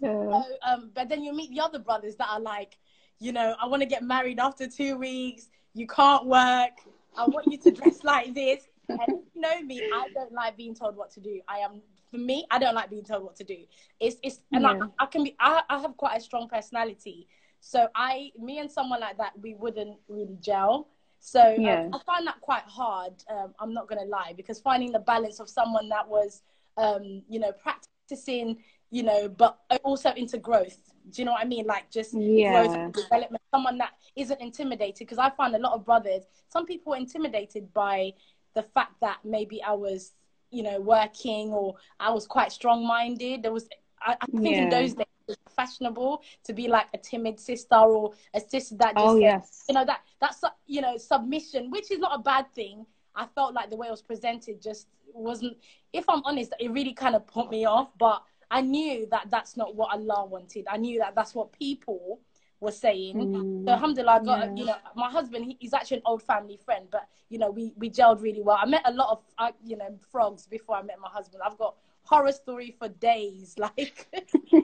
Yeah. 0.00 0.30
So, 0.30 0.42
um, 0.66 0.90
but 0.94 1.08
then 1.08 1.22
you 1.22 1.34
meet 1.34 1.50
the 1.50 1.60
other 1.60 1.78
brothers 1.78 2.16
that 2.16 2.28
are 2.30 2.40
like, 2.40 2.78
you 3.18 3.32
know, 3.32 3.54
I 3.60 3.66
want 3.66 3.82
to 3.82 3.88
get 3.88 4.02
married 4.02 4.38
after 4.38 4.66
two 4.66 4.96
weeks. 4.96 5.48
You 5.74 5.86
can't 5.86 6.24
work. 6.26 6.70
I 7.16 7.26
want 7.26 7.50
you 7.50 7.58
to 7.58 7.70
dress 7.70 8.04
like 8.04 8.34
this. 8.34 8.66
And 8.88 9.08
you 9.34 9.40
know 9.42 9.60
me, 9.62 9.82
I 9.92 10.08
don't 10.14 10.32
like 10.32 10.56
being 10.56 10.74
told 10.74 10.96
what 10.96 11.10
to 11.12 11.20
do. 11.20 11.40
I 11.48 11.58
am 11.58 11.82
for 12.10 12.18
me, 12.18 12.46
I 12.50 12.58
don't 12.58 12.74
like 12.74 12.90
being 12.90 13.04
told 13.04 13.22
what 13.24 13.36
to 13.36 13.44
do. 13.44 13.56
It's 14.00 14.16
it's 14.22 14.40
and 14.52 14.62
Yeah. 14.62 14.86
I, 14.98 15.04
I 15.04 15.06
can 15.06 15.24
be 15.24 15.36
I, 15.38 15.62
I 15.68 15.78
have 15.80 15.96
quite 15.96 16.16
a 16.18 16.20
strong 16.20 16.48
personality. 16.48 17.28
So 17.60 17.88
I 17.94 18.30
me 18.38 18.58
and 18.58 18.70
someone 18.70 19.00
like 19.00 19.18
that 19.18 19.32
we 19.40 19.54
wouldn't 19.54 19.98
really 20.08 20.38
gel. 20.40 20.88
So 21.20 21.40
um, 21.40 21.60
Yeah. 21.62 21.88
I 21.92 21.98
find 22.06 22.26
that 22.26 22.40
quite 22.40 22.62
hard. 22.64 23.12
Um, 23.28 23.54
I'm 23.58 23.74
not 23.74 23.88
gonna 23.88 24.04
lie 24.04 24.32
because 24.36 24.60
finding 24.60 24.92
the 24.92 25.00
balance 25.00 25.40
of 25.40 25.48
someone 25.48 25.88
that 25.88 26.06
was 26.08 26.42
um, 26.76 27.22
you 27.28 27.40
know 27.40 27.52
practicing 27.52 28.58
you 28.90 29.02
know, 29.02 29.28
but 29.28 29.58
also 29.84 30.10
into 30.14 30.38
growth. 30.38 30.78
Do 31.10 31.20
you 31.20 31.26
know 31.26 31.32
what 31.32 31.42
I 31.42 31.44
mean? 31.44 31.66
Like 31.66 31.90
just 31.90 32.12
growth 32.12 32.22
Yeah. 32.24 32.84
and 32.84 32.94
development. 32.94 33.42
Someone 33.50 33.76
that 33.78 33.90
isn't 34.16 34.40
intimidated. 34.40 35.00
Because 35.00 35.18
I 35.18 35.28
find 35.30 35.54
a 35.54 35.58
lot 35.58 35.74
of 35.74 35.84
brothers, 35.84 36.22
some 36.48 36.64
people 36.64 36.94
are 36.94 36.96
intimidated 36.96 37.72
by 37.74 38.12
the 38.54 38.62
fact 38.62 38.94
that 39.02 39.18
maybe 39.24 39.62
I 39.62 39.72
was, 39.72 40.12
you 40.50 40.62
know, 40.62 40.80
working 40.80 41.50
or 41.50 41.76
I 42.00 42.10
was 42.10 42.26
quite 42.26 42.52
strong 42.52 42.86
minded. 42.86 43.42
There 43.42 43.52
was, 43.52 43.68
I, 44.00 44.16
I 44.20 44.26
think 44.26 44.56
in 44.56 44.68
those 44.68 44.94
days, 44.94 45.06
it 45.28 45.36
was 45.46 45.54
fashionable 45.54 46.22
to 46.44 46.52
be 46.52 46.68
like 46.68 46.86
a 46.94 46.98
timid 46.98 47.38
sister 47.38 47.76
or 47.76 48.12
a 48.34 48.40
sister 48.40 48.76
that 48.76 48.94
just, 48.94 49.06
Oh 49.06 49.14
said, 49.14 49.22
yes. 49.22 49.64
you 49.68 49.74
know, 49.74 49.84
that 49.84 50.00
that's, 50.20 50.42
you 50.66 50.80
know, 50.80 50.96
submission, 50.96 51.70
which 51.70 51.90
is 51.90 51.98
not 51.98 52.18
a 52.18 52.22
bad 52.22 52.52
thing. 52.54 52.86
I 53.14 53.26
felt 53.34 53.52
like 53.52 53.68
the 53.68 53.76
way 53.76 53.88
it 53.88 53.90
was 53.90 54.02
presented 54.02 54.62
just 54.62 54.86
wasn't, 55.12 55.56
if 55.92 56.04
I'm 56.08 56.22
honest, 56.24 56.54
it 56.60 56.70
really 56.70 56.94
kind 56.94 57.14
of 57.14 57.26
put 57.26 57.50
me 57.50 57.64
off. 57.64 57.90
But 57.98 58.22
I 58.50 58.60
knew 58.60 59.06
that 59.10 59.26
that's 59.30 59.56
not 59.56 59.74
what 59.74 59.92
Allah 59.92 60.24
wanted. 60.24 60.66
I 60.70 60.76
knew 60.76 60.98
that 61.00 61.14
that's 61.14 61.34
what 61.34 61.52
people 61.52 62.20
were 62.60 62.72
saying. 62.72 63.16
Mm. 63.16 63.64
So 63.64 63.72
alhamdulillah, 63.72 64.12
I 64.12 64.24
got 64.24 64.38
Yeah. 64.48 64.54
you 64.56 64.64
know 64.66 64.76
my 64.94 65.10
husband. 65.10 65.44
He, 65.44 65.56
he's 65.60 65.74
actually 65.74 65.98
an 65.98 66.02
old 66.06 66.22
family 66.22 66.56
friend, 66.56 66.88
but 66.90 67.08
you 67.28 67.38
know 67.38 67.50
we 67.50 67.72
we 67.76 67.90
gelled 67.90 68.20
really 68.22 68.42
well. 68.42 68.58
I 68.60 68.66
met 68.66 68.82
a 68.84 68.92
lot 68.92 69.10
of 69.10 69.22
uh, 69.38 69.52
you 69.64 69.76
know 69.76 69.98
frogs 70.10 70.46
before 70.46 70.76
I 70.76 70.82
met 70.82 70.98
my 71.00 71.08
husband. 71.08 71.42
I've 71.44 71.58
got 71.58 71.76
horror 72.02 72.32
story 72.32 72.74
for 72.78 72.88
days, 72.88 73.54
like 73.58 74.06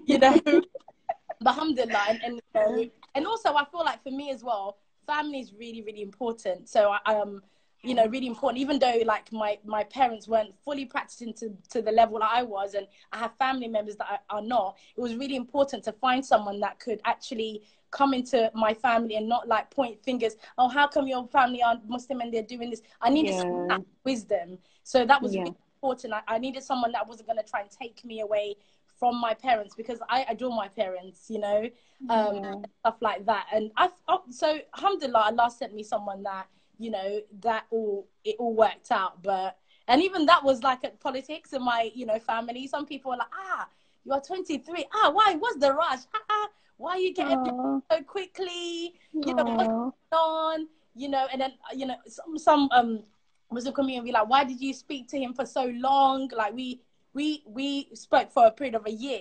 you 0.07 0.19
know. 0.19 0.41
but 0.45 1.51
alhamdulillah, 1.51 2.05
and, 2.09 2.41
and 2.55 2.91
and 3.15 3.27
also 3.27 3.55
I 3.55 3.65
feel 3.67 3.85
like 3.85 4.03
for 4.03 4.11
me 4.11 4.31
as 4.31 4.43
well, 4.43 4.79
family 5.07 5.41
is 5.41 5.53
really 5.53 5.83
really 5.83 6.03
important. 6.03 6.69
So 6.69 6.95
I 7.05 7.15
um 7.15 7.43
you 7.85 7.95
know 7.95 8.07
really 8.07 8.27
important 8.27 8.59
even 8.59 8.79
though 8.79 8.99
like 9.05 9.31
my 9.31 9.59
my 9.65 9.85
parents 9.85 10.27
weren't 10.27 10.55
fully 10.65 10.87
practicing 10.87 11.33
to, 11.35 11.53
to 11.69 11.83
the 11.83 11.93
level 11.93 12.19
that 12.19 12.31
i 12.33 12.43
was 12.43 12.75
and 12.75 12.87
i 13.13 13.19
have 13.19 13.37
family 13.37 13.69
members 13.69 13.95
that 13.97 14.09
are, 14.11 14.39
are 14.39 14.43
not 14.43 14.77
it 14.97 15.01
was 15.01 15.15
really 15.17 15.37
important 15.37 15.85
to 15.85 15.93
find 15.93 16.25
someone 16.25 16.59
that 16.59 16.79
could 16.81 17.01
actually 17.05 17.63
come 17.95 18.13
into 18.13 18.51
my 18.55 18.75
family 18.75 19.17
and 19.17 19.29
not 19.29 19.47
like 19.49 19.71
point 19.71 20.03
fingers 20.05 20.37
oh 20.59 20.69
how 20.69 20.87
come 20.87 21.07
your 21.07 21.27
family 21.29 21.63
aren't 21.63 21.89
muslim 21.89 22.21
and 22.21 22.35
they're 22.35 22.43
doing 22.43 22.71
this 22.71 22.83
i 23.01 23.09
needed 23.09 23.35
Yeah. 23.35 23.79
wisdom 24.05 24.59
so 24.83 25.07
that 25.07 25.23
was 25.23 25.33
Yeah. 25.33 25.45
really 25.45 25.57
important 25.83 26.13
I, 26.13 26.23
I 26.35 26.39
needed 26.39 26.63
someone 26.63 26.93
that 26.93 27.07
wasn't 27.09 27.29
going 27.29 27.39
to 27.43 27.49
try 27.49 27.61
and 27.63 27.71
take 27.71 28.05
me 28.05 28.21
away 28.21 28.57
from 28.99 29.21
my 29.21 29.35
parents 29.35 29.75
because 29.75 30.01
i 30.09 30.25
adore 30.29 30.55
my 30.55 30.69
parents 30.69 31.27
you 31.31 31.39
know 31.39 31.69
um 32.11 32.35
Yeah. 32.35 32.55
stuff 32.81 32.97
like 33.01 33.25
that 33.27 33.47
and 33.53 33.71
i 33.77 33.89
oh, 34.09 34.23
so 34.31 34.59
alhamdulillah 34.77 35.25
allah 35.31 35.51
sent 35.51 35.75
me 35.75 35.83
someone 35.83 36.23
that 36.23 36.47
you 36.79 36.91
know 36.91 37.21
that 37.41 37.65
all 37.71 38.07
it 38.25 38.37
all 38.39 38.55
worked 38.55 38.91
out 38.91 39.23
but 39.23 39.57
and 39.89 40.03
even 40.03 40.27
that 40.27 40.43
was 40.45 40.63
like 40.63 40.83
at 40.85 40.99
politics 41.01 41.53
in 41.53 41.63
my 41.65 41.91
you 41.95 42.07
know 42.07 42.19
family 42.19 42.67
some 42.67 42.85
people 42.87 43.11
were 43.11 43.17
like 43.19 43.35
ah 43.53 43.69
you 44.05 44.13
are 44.13 44.21
23 44.21 44.87
ah 44.95 45.11
why 45.11 45.37
what's 45.39 45.57
the 45.59 45.73
rush 45.73 46.01
ah, 46.15 46.21
ah, 46.31 46.49
why 46.77 46.97
you 46.97 47.15
getting 47.15 47.39
Aw. 47.39 47.81
so 47.91 48.03
quickly 48.03 48.95
you 49.13 49.35
know 49.35 49.45
what's 49.45 49.69
Aw. 50.13 50.17
on 50.17 50.67
you 50.95 51.09
know 51.09 51.27
and 51.33 51.41
then 51.41 51.53
you 51.75 51.87
know 51.87 51.97
some 52.07 52.39
some 52.39 52.69
um 52.73 53.03
muslim 53.51 53.75
community 53.75 54.07
be 54.07 54.13
like 54.13 54.29
why 54.29 54.45
did 54.45 54.61
you 54.61 54.73
speak 54.73 55.09
to 55.09 55.19
him 55.19 55.33
for 55.33 55.47
so 55.47 55.67
long 55.77 56.29
like 56.37 56.55
we 56.55 56.81
we 57.15 57.43
we 57.47 57.89
spoke 57.95 58.31
for 58.31 58.47
a 58.47 58.51
period 58.51 58.75
of 58.75 58.87
a 58.87 58.93
year 58.93 59.21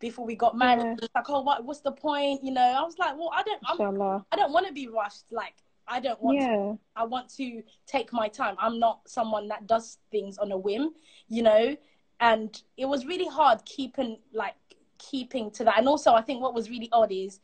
before 0.00 0.24
we 0.24 0.36
got 0.36 0.56
married 0.56 0.84
Yeah. 1.00 1.08
Like 1.14 1.28
oh 1.28 1.42
what 1.42 1.64
what's 1.64 1.80
the 1.80 1.92
point 1.92 2.44
you 2.44 2.52
know 2.52 2.62
i 2.62 2.82
was 2.82 2.98
like 2.98 3.16
well 3.16 3.30
i 3.34 3.42
don't 3.42 3.60
I'm, 3.66 4.22
i 4.32 4.36
don't 4.36 4.52
want 4.52 4.66
to 4.66 4.72
be 4.72 4.88
rushed 4.88 5.24
like 5.30 5.54
i 5.86 6.00
don't 6.00 6.20
want 6.22 6.38
to 6.40 6.44
Yeah. 6.44 6.72
I 6.98 7.04
want 7.04 7.28
to 7.36 7.62
take 7.86 8.12
my 8.12 8.28
time. 8.28 8.56
I'm 8.58 8.80
not 8.80 9.08
someone 9.08 9.46
that 9.48 9.68
does 9.68 9.98
things 10.10 10.36
on 10.36 10.50
a 10.50 10.58
whim, 10.58 10.90
you 11.28 11.42
know. 11.44 11.76
And 12.20 12.60
it 12.76 12.86
was 12.86 13.06
really 13.06 13.28
hard 13.28 13.64
keeping 13.64 14.18
like 14.32 14.54
keeping 14.98 15.50
to 15.52 15.64
that. 15.64 15.78
And 15.78 15.88
also, 15.88 16.12
I 16.12 16.22
think 16.22 16.42
what 16.42 16.54
was 16.54 16.68
really 16.70 16.88
odd 16.92 17.12
is, 17.12 17.40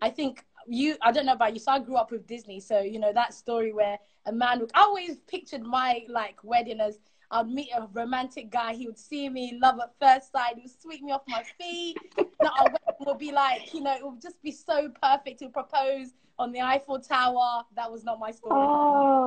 I 0.00 0.10
think 0.10 0.44
you. 0.66 0.96
I 1.00 1.12
don't 1.12 1.26
know 1.26 1.32
about 1.32 1.54
you. 1.54 1.60
So 1.60 1.72
I 1.72 1.78
grew 1.78 1.96
up 1.96 2.10
with 2.10 2.26
Disney, 2.26 2.60
so 2.60 2.80
you 2.80 2.98
know 2.98 3.12
that 3.12 3.32
story 3.34 3.72
where 3.72 3.98
a 4.26 4.32
man. 4.32 4.60
Would, 4.60 4.70
I 4.74 4.80
always 4.82 5.16
pictured 5.26 5.62
my 5.62 6.02
like 6.08 6.42
wedding 6.42 6.80
as. 6.80 6.98
I'd 7.30 7.46
meet 7.46 7.68
a 7.76 7.86
romantic 7.92 8.50
guy. 8.50 8.72
He 8.72 8.86
would 8.86 8.98
see 8.98 9.28
me, 9.28 9.58
love 9.60 9.78
at 9.82 9.92
first 10.00 10.32
sight. 10.32 10.54
He 10.54 10.62
would 10.62 10.80
sweep 10.80 11.02
me 11.02 11.12
off 11.12 11.22
my 11.28 11.42
feet. 11.58 11.98
Know, 12.40 12.50
our 12.58 12.64
wedding 12.66 13.04
would 13.06 13.18
be 13.18 13.32
like, 13.32 13.74
you 13.74 13.80
know, 13.82 13.94
it 13.94 14.02
would 14.02 14.22
just 14.22 14.40
be 14.42 14.52
so 14.52 14.90
perfect 15.02 15.40
to 15.40 15.48
propose 15.48 16.14
on 16.38 16.52
the 16.52 16.60
Eiffel 16.62 17.00
Tower. 17.00 17.64
That 17.76 17.90
was 17.90 18.02
not 18.04 18.18
my 18.20 18.30
story 18.30 18.54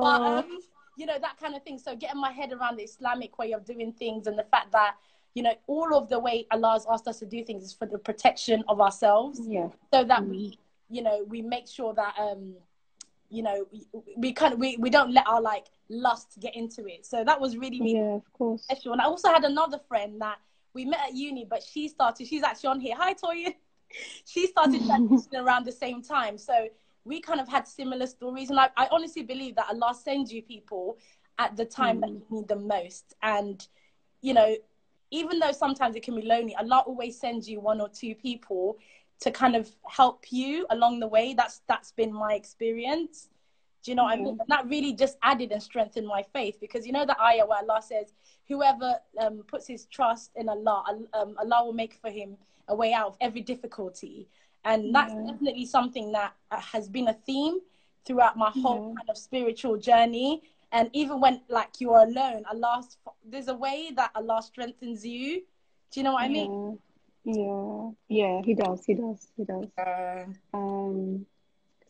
but 0.00 0.20
Oh. 0.22 0.38
um, 0.38 0.58
you 0.96 1.06
know 1.06 1.18
that 1.20 1.38
kind 1.40 1.54
of 1.54 1.62
thing. 1.62 1.78
So 1.78 1.96
getting 1.96 2.20
my 2.20 2.32
head 2.32 2.52
around 2.52 2.76
the 2.76 2.82
Islamic 2.82 3.38
way 3.38 3.52
of 3.52 3.64
doing 3.64 3.92
things 3.92 4.26
and 4.26 4.38
the 4.38 4.44
fact 4.44 4.72
that 4.72 4.96
you 5.34 5.42
know 5.42 5.54
all 5.66 5.94
of 5.96 6.08
the 6.08 6.18
way 6.18 6.46
Allah 6.50 6.72
has 6.72 6.86
asked 6.90 7.08
us 7.08 7.18
to 7.20 7.26
do 7.26 7.42
things 7.44 7.64
is 7.64 7.72
for 7.72 7.86
the 7.86 7.98
protection 7.98 8.62
of 8.68 8.80
ourselves, 8.80 9.40
Yeah. 9.46 9.68
so 9.92 10.04
that 10.04 10.26
we 10.26 10.58
you 10.90 11.02
know 11.02 11.24
we 11.28 11.40
make 11.42 11.66
sure 11.66 11.94
that 11.94 12.14
um 12.18 12.54
you 13.30 13.42
know 13.42 13.66
we, 13.72 13.86
we 14.16 14.32
kind 14.32 14.52
of 14.52 14.58
we, 14.58 14.76
we 14.76 14.90
don't 14.90 15.12
let 15.12 15.26
our 15.26 15.40
like 15.40 15.66
lust 15.88 16.38
get 16.40 16.54
into 16.54 16.86
it. 16.86 17.06
So 17.06 17.24
that 17.24 17.40
was 17.40 17.56
really 17.56 17.80
really 17.80 17.94
Yeah. 17.94 18.14
Of 18.16 18.32
course. 18.34 18.62
special. 18.64 18.92
And 18.92 19.00
I 19.00 19.04
also 19.06 19.28
had 19.28 19.44
another 19.44 19.80
friend 19.88 20.20
that 20.20 20.38
we 20.74 20.84
met 20.84 21.00
at 21.08 21.14
uni, 21.14 21.46
but 21.48 21.62
she 21.62 21.88
started. 21.88 22.26
She's 22.26 22.42
actually 22.42 22.68
on 22.68 22.80
here. 22.80 22.94
Hi, 22.98 23.14
Toya. 23.14 23.54
she 24.26 24.46
started 24.46 24.80
transitioning 24.88 25.42
around 25.42 25.64
the 25.66 25.72
same 25.72 26.02
time, 26.02 26.36
so 26.38 26.68
we 27.04 27.20
kind 27.20 27.40
of 27.40 27.48
had 27.48 27.66
similar 27.66 28.06
stories. 28.06 28.50
And 28.50 28.58
I, 28.60 28.70
I 28.76 28.88
honestly 28.90 29.22
believe 29.22 29.56
that 29.56 29.66
Allah 29.68 29.94
sends 29.94 30.32
you 30.32 30.42
people 30.42 30.98
at 31.38 31.56
the 31.56 31.64
time 31.64 32.00
that 32.00 32.10
you 32.10 32.22
need 32.30 32.48
them 32.48 32.66
most. 32.66 33.14
And 33.22 33.66
you 34.20 34.34
know, 34.34 34.56
even 35.10 35.38
though 35.38 35.52
sometimes 35.52 35.96
it 35.96 36.02
can 36.02 36.16
be 36.16 36.22
lonely, 36.22 36.54
Allah 36.56 36.84
always 36.86 37.18
sends 37.18 37.48
you 37.48 37.60
one 37.60 37.80
or 37.80 37.88
two 37.88 38.14
people 38.14 38.78
to 39.20 39.30
kind 39.30 39.54
of 39.54 39.70
help 39.88 40.32
you 40.32 40.66
along 40.70 41.00
the 41.00 41.06
way. 41.06 41.34
That's 41.34 41.62
that's 41.68 41.92
been 41.92 42.12
my 42.12 42.34
experience. 42.34 43.28
Do 43.82 43.90
you 43.90 43.96
know 43.96 44.04
what 44.04 44.12
I 44.12 44.16
mean? 44.16 44.38
And 44.38 44.48
that 44.48 44.68
really 44.68 44.92
just 44.92 45.18
added 45.22 45.50
and 45.50 45.60
strengthened 45.62 46.06
my 46.06 46.22
faith 46.32 46.58
because 46.60 46.86
you 46.86 46.92
know 46.92 47.04
the 47.04 47.20
ayah 47.20 47.46
where 47.46 47.58
Allah 47.58 47.82
says, 47.82 48.12
"Whoever 48.48 48.94
um, 49.18 49.44
puts 49.46 49.66
his 49.66 49.86
trust 49.86 50.30
in 50.36 50.48
Allah, 50.48 50.84
um, 51.14 51.34
Allah 51.38 51.64
will 51.64 51.72
make 51.72 51.94
for 51.94 52.10
him 52.10 52.36
a 52.68 52.76
way 52.76 52.92
out 52.92 53.08
of 53.08 53.16
every 53.20 53.40
difficulty." 53.40 54.28
And 54.64 54.94
that's 54.94 55.12
Yeah. 55.12 55.32
definitely 55.32 55.66
something 55.66 56.12
that 56.12 56.34
uh, 56.50 56.60
has 56.60 56.88
been 56.88 57.08
a 57.08 57.14
theme 57.14 57.58
throughout 58.04 58.36
my 58.36 58.50
whole 58.50 58.88
Yeah. 58.88 58.94
kind 58.98 59.10
of 59.10 59.16
spiritual 59.18 59.76
journey. 59.76 60.42
And 60.70 60.88
even 60.92 61.20
when 61.20 61.42
like 61.48 61.80
you 61.80 61.92
are 61.92 62.04
alone, 62.04 62.44
Allah, 62.50 62.82
there's 63.24 63.48
a 63.48 63.54
way 63.54 63.90
that 63.96 64.10
Allah 64.14 64.40
strengthens 64.42 65.04
you. 65.04 65.42
Do 65.90 66.00
you 66.00 66.04
know 66.04 66.14
what 66.14 66.22
I 66.24 66.28
mean? 66.28 66.78
Yeah. 67.24 67.34
Yeah. 67.34 67.90
Yeah. 68.08 68.42
He 68.44 68.54
does. 68.54 68.84
He 68.86 68.94
does. 68.94 69.28
He 69.36 69.44
does. 69.44 69.66
Um, 70.54 71.26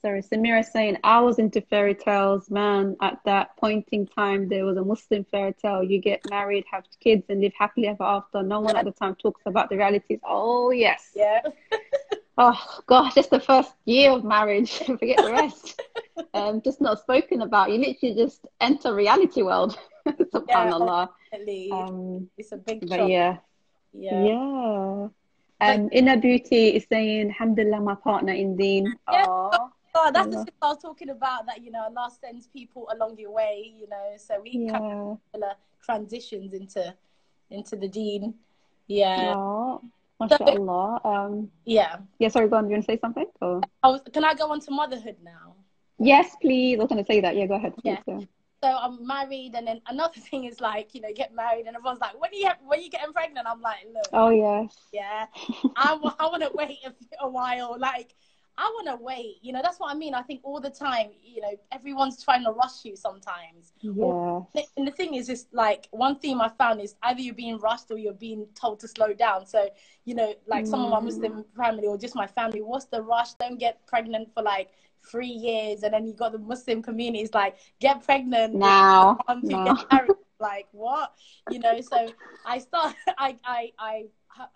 sorry, 0.02 0.20
Samira 0.22 0.64
saying 0.64 0.98
I 1.04 1.20
was 1.20 1.38
into 1.38 1.60
fairy 1.60 1.94
tales, 1.94 2.50
man. 2.50 2.96
At 3.00 3.20
that 3.24 3.56
point 3.56 3.88
in 3.92 4.06
time, 4.06 4.48
there 4.48 4.64
was 4.66 4.76
a 4.76 4.84
Muslim 4.84 5.24
fairy 5.30 5.54
tale. 5.54 5.82
You 5.82 6.00
get 6.00 6.28
married, 6.28 6.64
have 6.70 6.84
kids, 7.00 7.24
and 7.28 7.40
live 7.40 7.52
happily 7.56 7.86
ever 7.88 8.02
after. 8.02 8.42
No 8.42 8.60
one 8.60 8.76
at 8.76 8.84
the 8.84 8.90
time 8.92 9.14
talks 9.14 9.42
about 9.46 9.70
the 9.70 9.76
realities. 9.76 10.20
Oh 10.24 10.70
yes. 10.70 11.12
yeah. 11.14 11.40
Oh 12.38 12.80
gosh, 12.86 13.14
just 13.14 13.30
the 13.30 13.40
first 13.40 13.72
year 13.84 14.10
of 14.10 14.24
marriage. 14.24 14.78
Forget 14.86 15.18
the 15.18 15.32
rest. 15.32 15.80
um, 16.34 16.62
just 16.62 16.80
not 16.80 17.00
spoken 17.00 17.42
about. 17.42 17.70
You 17.70 17.78
literally 17.78 18.14
just 18.14 18.46
enter 18.60 18.94
reality 18.94 19.42
world. 19.42 19.78
Subhanallah. 20.06 21.08
Definitely. 21.30 21.70
Um, 21.70 22.28
it's 22.38 22.52
a 22.52 22.56
big 22.56 22.88
but 22.88 23.08
yeah, 23.08 23.36
Yeah. 23.92 24.24
yeah. 24.24 25.08
Um, 25.60 25.88
Inner 25.92 26.16
Beauty 26.16 26.74
is 26.74 26.86
saying, 26.90 27.28
Alhamdulillah, 27.28 27.80
my 27.80 27.94
partner 27.94 28.32
in 28.32 28.56
Deen. 28.56 28.96
Yeah. 29.10 29.26
Oh, 29.94 30.10
that's 30.12 30.34
the 30.34 30.44
thing 30.44 30.54
I 30.62 30.68
was 30.68 30.82
talking 30.82 31.10
about. 31.10 31.46
That 31.46 31.62
you 31.62 31.70
know, 31.70 31.84
Allah 31.84 32.10
sends 32.20 32.46
people 32.46 32.88
along 32.92 33.18
your 33.18 33.30
way. 33.30 33.74
You 33.78 33.88
know, 33.88 34.14
so 34.16 34.40
we 34.42 34.68
kind 34.68 34.84
of 34.84 35.18
yeah. 35.38 35.52
transitions 35.84 36.54
into 36.54 36.94
into 37.50 37.76
the 37.76 37.88
Deen. 37.88 38.34
Yeah. 38.88 39.34
Aw, 39.36 39.78
MashaAllah. 40.28 41.04
Um, 41.04 41.50
Yeah. 41.64 41.98
yeah, 42.18 42.28
sorry, 42.28 42.48
go 42.48 42.56
on. 42.56 42.64
Do 42.64 42.70
you 42.70 42.74
want 42.76 42.86
to 42.86 42.92
say 42.92 42.98
something? 42.98 43.26
Or? 43.40 43.60
I 43.82 43.88
was, 43.88 44.00
can 44.12 44.24
I 44.24 44.34
go 44.34 44.50
on 44.50 44.60
to 44.60 44.70
motherhood 44.70 45.16
now? 45.22 45.54
Yes, 45.98 46.34
please. 46.40 46.76
I 46.78 46.82
was 46.82 46.88
going 46.88 47.02
to 47.04 47.06
say 47.06 47.20
that. 47.20 47.36
Yeah, 47.36 47.46
go 47.46 47.54
ahead. 47.54 47.74
Yeah. 47.84 48.00
please, 48.06 48.26
So 48.62 48.68
I'm 48.68 49.06
married, 49.06 49.52
and 49.54 49.66
then 49.66 49.80
another 49.88 50.20
thing 50.30 50.44
is 50.44 50.60
like, 50.60 50.94
you 50.94 51.00
know, 51.00 51.12
get 51.14 51.34
married, 51.34 51.66
and 51.66 51.76
everyone's 51.76 52.00
like, 52.00 52.20
when 52.20 52.30
are 52.30 52.34
you 52.34 52.48
when 52.66 52.78
are 52.78 52.82
you 52.82 52.90
getting 52.90 53.12
pregnant? 53.12 53.46
I'm 53.48 53.60
like, 53.60 53.86
look, 53.92 54.06
Oh, 54.12 54.30
yes. 54.30 54.74
yeah, 54.92 55.26
I, 55.76 55.98
I 56.18 56.26
want 56.26 56.42
to 56.42 56.50
wait 56.54 56.78
a, 56.86 56.92
a 57.24 57.28
while. 57.28 57.76
Like, 57.78 58.14
I 58.58 58.64
want 58.74 58.86
to 58.88 59.02
wait. 59.02 59.36
You 59.42 59.52
know, 59.52 59.60
that's 59.62 59.78
what 59.80 59.90
I 59.90 59.94
mean. 59.96 60.14
I 60.14 60.22
think 60.22 60.40
all 60.44 60.60
the 60.60 60.70
time, 60.70 61.10
you 61.22 61.40
know, 61.40 61.52
everyone's 61.72 62.22
trying 62.22 62.44
to 62.44 62.50
rush 62.52 62.84
you 62.84 62.96
sometimes. 62.96 63.72
Yes. 63.80 64.68
And 64.76 64.86
the 64.86 64.92
thing 64.92 65.14
is, 65.14 65.28
is 65.28 65.46
like 65.52 65.88
one 65.90 66.18
theme 66.18 66.40
I 66.40 66.48
found 66.50 66.80
is 66.80 66.94
either 67.02 67.20
you're 67.20 67.34
being 67.34 67.58
rushed 67.58 67.90
or 67.90 67.98
you're 67.98 68.12
being 68.12 68.46
told 68.54 68.80
to 68.80 68.88
slow 68.88 69.14
down. 69.14 69.46
So, 69.46 69.68
you 70.04 70.14
know, 70.14 70.34
like 70.46 70.66
some 70.66 70.84
of 70.84 70.90
my 70.90 71.00
Mm. 71.00 71.04
Muslim 71.04 71.44
family 71.56 71.86
or 71.86 71.96
just 71.96 72.14
my 72.14 72.26
family, 72.26 72.60
what's 72.60 72.84
the 72.86 73.02
rush? 73.02 73.32
Don't 73.34 73.58
get 73.58 73.86
pregnant 73.86 74.32
for 74.34 74.42
like 74.42 74.70
three 75.10 75.26
years. 75.28 75.82
And 75.82 75.94
then 75.94 76.06
you 76.06 76.12
got 76.12 76.32
the 76.32 76.38
Muslim 76.38 76.82
community 76.82 77.22
is 77.22 77.32
like, 77.34 77.56
get 77.80 78.04
pregnant 78.04 78.54
Now. 78.54 79.18
No. 79.42 79.76
Like 80.40 80.66
what? 80.72 81.12
You 81.52 81.60
know, 81.60 81.80
so 81.80 82.08
I 82.44 82.58
start, 82.58 82.96
I, 83.18 83.36
I, 83.44 83.72
I, 83.78 84.04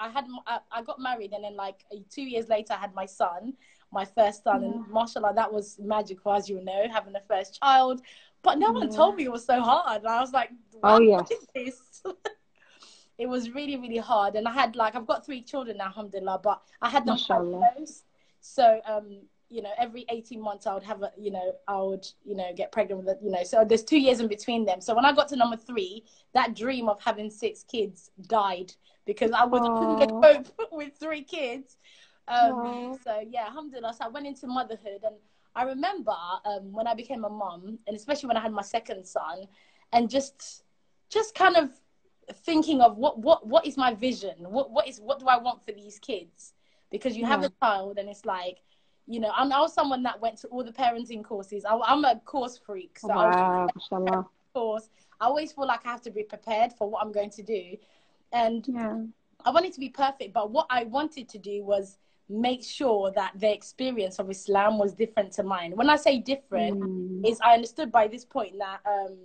I 0.00 0.08
had, 0.08 0.24
I- 0.48 0.58
I 0.72 0.82
got 0.82 0.98
married 0.98 1.32
and 1.32 1.44
then 1.44 1.54
like 1.54 1.84
two 2.10 2.22
years 2.22 2.48
later 2.48 2.72
I 2.72 2.78
had 2.78 2.92
my 2.92 3.06
son, 3.06 3.54
my 3.96 4.04
first 4.04 4.44
son. 4.44 4.62
And 4.62 4.88
mashallah, 4.92 5.32
that 5.34 5.52
was 5.52 5.78
magical, 5.80 6.32
as 6.32 6.48
you 6.48 6.62
know, 6.62 6.86
having 6.92 7.14
a 7.16 7.22
first 7.26 7.58
child. 7.60 8.02
But 8.42 8.58
no 8.58 8.70
one 8.70 8.90
told 8.90 9.16
me 9.16 9.24
it 9.24 9.32
was 9.32 9.44
so 9.44 9.60
hard. 9.60 10.02
And 10.02 10.08
I 10.08 10.20
was 10.20 10.32
like, 10.32 10.50
Oh, 10.82 11.00
yes. 11.00 11.30
is 11.30 11.46
this? 11.54 12.02
it 13.18 13.26
was 13.26 13.50
really, 13.50 13.76
really 13.76 13.96
hard. 13.96 14.34
And 14.36 14.46
I 14.46 14.52
had 14.52 14.76
like, 14.76 14.94
I've 14.94 15.06
got 15.06 15.24
three 15.24 15.42
children 15.42 15.78
now, 15.78 15.86
alhamdulillah, 15.86 16.40
but 16.42 16.60
I 16.82 16.90
had 16.90 17.06
them 17.06 17.18
quite 17.18 17.74
close. 17.74 18.04
So, 18.40 18.80
um, 18.86 19.22
you 19.48 19.62
know, 19.62 19.70
every 19.78 20.04
18 20.10 20.40
months 20.40 20.66
I 20.66 20.74
would 20.74 20.82
have 20.82 21.02
a, 21.02 21.12
you 21.16 21.30
know, 21.30 21.54
I 21.66 21.80
would, 21.80 22.06
you 22.24 22.36
know, 22.36 22.52
get 22.54 22.72
pregnant 22.72 23.04
with, 23.04 23.16
a, 23.16 23.24
you 23.24 23.30
know, 23.30 23.44
so 23.44 23.64
there's 23.64 23.84
two 23.84 23.98
years 23.98 24.20
in 24.20 24.28
between 24.28 24.64
them. 24.64 24.80
So 24.80 24.94
when 24.94 25.04
I 25.04 25.12
got 25.12 25.28
to 25.28 25.36
number 25.36 25.56
three, 25.56 26.04
that 26.34 26.54
dream 26.54 26.88
of 26.88 27.00
having 27.00 27.30
six 27.30 27.62
kids 27.62 28.10
died 28.26 28.72
because 29.06 29.30
I 29.30 29.44
was 29.44 29.62
couldn't 29.78 30.22
cope 30.22 30.48
with 30.72 30.92
three 30.98 31.22
kids. 31.22 31.76
Um, 32.28 32.98
so 33.02 33.22
yeah, 33.28 33.46
alhamdulillah. 33.46 33.94
So 33.94 34.04
I 34.04 34.08
went 34.08 34.26
into 34.26 34.46
motherhood 34.46 35.02
and 35.04 35.16
I 35.54 35.62
remember 35.62 36.14
um, 36.44 36.72
when 36.72 36.86
I 36.86 36.94
became 36.94 37.24
a 37.24 37.30
mom, 37.30 37.78
and 37.86 37.96
especially 37.96 38.28
when 38.28 38.36
I 38.36 38.40
had 38.40 38.52
my 38.52 38.62
second 38.62 39.06
son 39.06 39.46
and 39.92 40.10
just, 40.10 40.64
just 41.08 41.34
kind 41.34 41.56
of 41.56 41.70
thinking 42.44 42.80
of 42.82 42.98
what, 42.98 43.18
what, 43.18 43.46
what 43.46 43.66
is 43.66 43.76
my 43.76 43.94
vision? 43.94 44.34
What, 44.40 44.70
what 44.70 44.86
is, 44.86 45.00
what 45.00 45.18
do 45.18 45.26
I 45.26 45.38
want 45.38 45.64
for 45.64 45.72
these 45.72 45.98
kids? 45.98 46.52
Because 46.90 47.16
you 47.16 47.24
have 47.24 47.42
a 47.42 47.50
child 47.62 47.98
and 47.98 48.08
it's 48.08 48.24
like, 48.26 48.58
you 49.06 49.20
know, 49.20 49.30
I'm, 49.34 49.50
I 49.52 49.60
was 49.60 49.72
someone 49.72 50.02
that 50.02 50.20
went 50.20 50.38
to 50.38 50.48
all 50.48 50.64
the 50.64 50.72
parenting 50.72 51.24
courses. 51.24 51.64
I, 51.64 51.74
I'm 51.86 52.04
a 52.04 52.20
course 52.24 52.58
freak. 52.58 52.98
So 52.98 53.10
I 53.10 53.26
was 53.26 53.36
course. 54.52 54.90
I 55.20 55.26
always 55.26 55.52
feel 55.52 55.66
like 55.66 55.86
I 55.86 55.90
have 55.90 56.02
to 56.02 56.10
be 56.10 56.22
prepared 56.22 56.72
for 56.72 56.90
what 56.90 57.02
I'm 57.02 57.12
going 57.12 57.30
to 57.30 57.42
do. 57.42 57.76
And 58.32 58.66
Yeah. 58.68 59.04
I 59.44 59.50
wanted 59.50 59.72
to 59.74 59.80
be 59.80 59.88
perfect, 59.88 60.32
but 60.34 60.50
what 60.50 60.66
I 60.70 60.84
wanted 60.84 61.28
to 61.28 61.38
do 61.38 61.64
was 61.64 61.98
make 62.28 62.64
sure 62.64 63.10
that 63.12 63.32
the 63.38 63.52
experience 63.52 64.18
of 64.18 64.30
Islam 64.30 64.78
was 64.78 64.92
different 64.94 65.32
to 65.32 65.42
mine. 65.42 65.72
When 65.76 65.88
I 65.90 65.96
say 65.96 66.18
different, 66.18 66.80
Mm. 66.80 67.26
is 67.28 67.40
I 67.40 67.54
understood 67.54 67.92
by 67.92 68.08
this 68.08 68.24
point 68.24 68.58
that 68.58 68.80
um, 68.84 69.16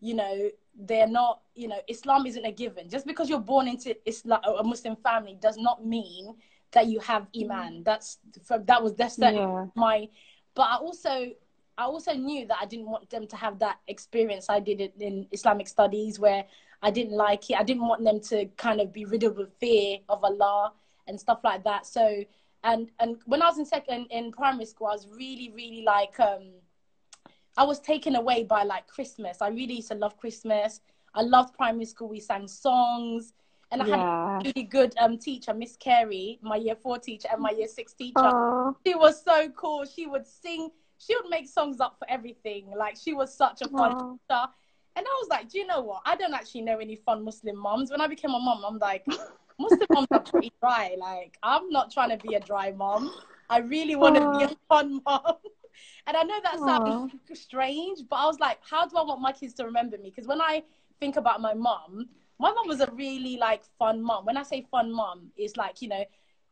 you 0.00 0.14
know 0.14 0.50
they're 0.78 1.06
not 1.06 1.40
you 1.54 1.68
know 1.68 1.78
Islam 1.88 2.26
isn't 2.26 2.44
a 2.44 2.52
given. 2.52 2.88
Just 2.88 3.06
because 3.06 3.28
you're 3.30 3.38
born 3.38 3.68
into 3.68 3.96
Islam 4.08 4.40
a 4.44 4.62
Muslim 4.64 4.96
family 4.96 5.36
does 5.40 5.56
not 5.56 5.84
mean 5.86 6.34
that 6.72 6.86
you 6.86 6.98
have 7.00 7.26
iman. 7.40 7.82
That's 7.84 8.18
that 8.50 8.82
was 8.82 8.94
that's 8.94 9.16
that 9.16 9.34
Yeah. 9.34 9.66
my. 9.74 10.08
But 10.54 10.62
I 10.62 10.76
also 10.76 11.32
I 11.78 11.84
also 11.84 12.12
knew 12.14 12.46
that 12.46 12.58
I 12.60 12.66
didn't 12.66 12.86
want 12.90 13.08
them 13.10 13.26
to 13.28 13.36
have 13.36 13.58
that 13.60 13.78
experience 13.86 14.46
I 14.48 14.60
did 14.60 14.80
it 14.80 14.94
in 14.98 15.26
Islamic 15.30 15.68
studies 15.68 16.18
where 16.18 16.44
I 16.82 16.90
didn't 16.90 17.12
like 17.16 17.48
it. 17.50 17.56
I 17.58 17.62
didn't 17.62 17.86
want 17.86 18.02
them 18.02 18.20
to 18.30 18.46
kind 18.56 18.80
of 18.80 18.92
be 18.92 19.04
riddled 19.04 19.36
with 19.36 19.52
fear 19.60 19.98
of 20.08 20.24
Allah 20.24 20.72
and 21.06 21.18
stuff 21.18 21.40
like 21.44 21.64
that. 21.64 21.86
So 21.86 22.24
and 22.64 22.90
and 22.98 23.16
when 23.26 23.42
I 23.42 23.46
was 23.46 23.58
in 23.58 23.64
second 23.64 24.06
in 24.10 24.32
primary 24.32 24.66
school, 24.66 24.88
I 24.88 24.92
was 24.92 25.06
really 25.08 25.52
really 25.54 25.82
like 25.82 26.18
um 26.20 26.50
I 27.56 27.64
was 27.64 27.80
taken 27.80 28.16
away 28.16 28.44
by 28.44 28.64
like 28.64 28.86
Christmas. 28.86 29.38
I 29.40 29.48
really 29.48 29.74
used 29.74 29.88
to 29.88 29.94
love 29.94 30.16
Christmas. 30.18 30.80
I 31.14 31.22
loved 31.22 31.54
primary 31.54 31.86
school. 31.86 32.08
We 32.08 32.20
sang 32.20 32.46
songs, 32.48 33.32
and 33.70 33.80
I 33.80 33.86
had 33.86 33.98
a 33.98 34.40
really 34.44 34.66
good 34.66 34.94
um 34.98 35.18
teacher, 35.18 35.54
Miss 35.54 35.76
Carey, 35.76 36.38
my 36.42 36.56
year 36.56 36.76
four 36.76 36.98
teacher 36.98 37.28
and 37.32 37.40
my 37.40 37.50
year 37.50 37.68
six 37.68 37.94
teacher. 37.94 38.14
Oh, 38.16 38.76
She 38.86 38.94
was 38.94 39.22
so 39.22 39.48
cool. 39.50 39.84
She 39.84 40.06
would 40.06 40.26
sing. 40.26 40.70
She 40.98 41.14
would 41.14 41.28
make 41.28 41.48
songs 41.48 41.78
up 41.80 41.96
for 41.98 42.10
everything. 42.10 42.72
Like 42.76 42.96
she 42.96 43.12
was 43.12 43.32
such 43.34 43.62
a 43.62 43.68
fun 43.68 43.92
oh. 43.94 44.18
teacher. 44.28 44.52
And 44.96 45.04
I 45.06 45.10
was 45.20 45.28
like, 45.28 45.50
do 45.50 45.58
you 45.58 45.66
know 45.66 45.82
what? 45.82 46.00
I 46.06 46.16
don't 46.16 46.32
actually 46.32 46.62
know 46.62 46.78
any 46.78 46.96
fun 46.96 47.22
Muslim 47.22 47.58
moms. 47.58 47.90
When 47.90 48.00
I 48.00 48.06
became 48.06 48.30
a 48.30 48.38
mom, 48.38 48.64
I'm 48.64 48.78
like, 48.78 49.04
Muslim 49.58 49.88
moms 49.92 50.08
are 50.12 50.20
pretty 50.20 50.52
dry. 50.60 50.94
Like, 50.98 51.38
I'm 51.42 51.68
not 51.70 51.90
trying 51.92 52.10
to 52.10 52.16
be 52.18 52.34
a 52.34 52.40
dry 52.40 52.72
mom. 52.72 53.12
I 53.48 53.58
really 53.58 53.96
want 53.96 54.16
to 54.16 54.26
be 54.28 54.42
a 54.44 54.50
fun 54.68 55.00
mom. 55.06 55.22
And 56.06 56.16
I 56.16 56.22
know 56.22 56.40
that 56.42 56.58
sounds 56.60 56.98
strange, 57.34 57.98
but 58.08 58.16
I 58.16 58.26
was 58.26 58.38
like, 58.40 58.58
how 58.68 58.86
do 58.86 58.96
I 58.96 59.02
want 59.02 59.20
my 59.20 59.32
kids 59.32 59.52
to 59.54 59.64
remember 59.64 59.98
me? 59.98 60.10
Because 60.10 60.26
when 60.26 60.40
I 60.40 60.62
think 61.00 61.16
about 61.16 61.40
my 61.42 61.52
mom, 61.52 62.08
my 62.38 62.50
mom 62.50 62.66
was 62.68 62.80
a 62.80 62.90
really 62.92 63.36
like 63.36 63.62
fun 63.78 64.02
mom. 64.02 64.24
When 64.24 64.36
I 64.38 64.42
say 64.42 64.66
fun 64.70 64.92
mom, 64.92 65.30
it's 65.36 65.56
like, 65.56 65.82
you 65.82 65.88
know, 65.88 66.04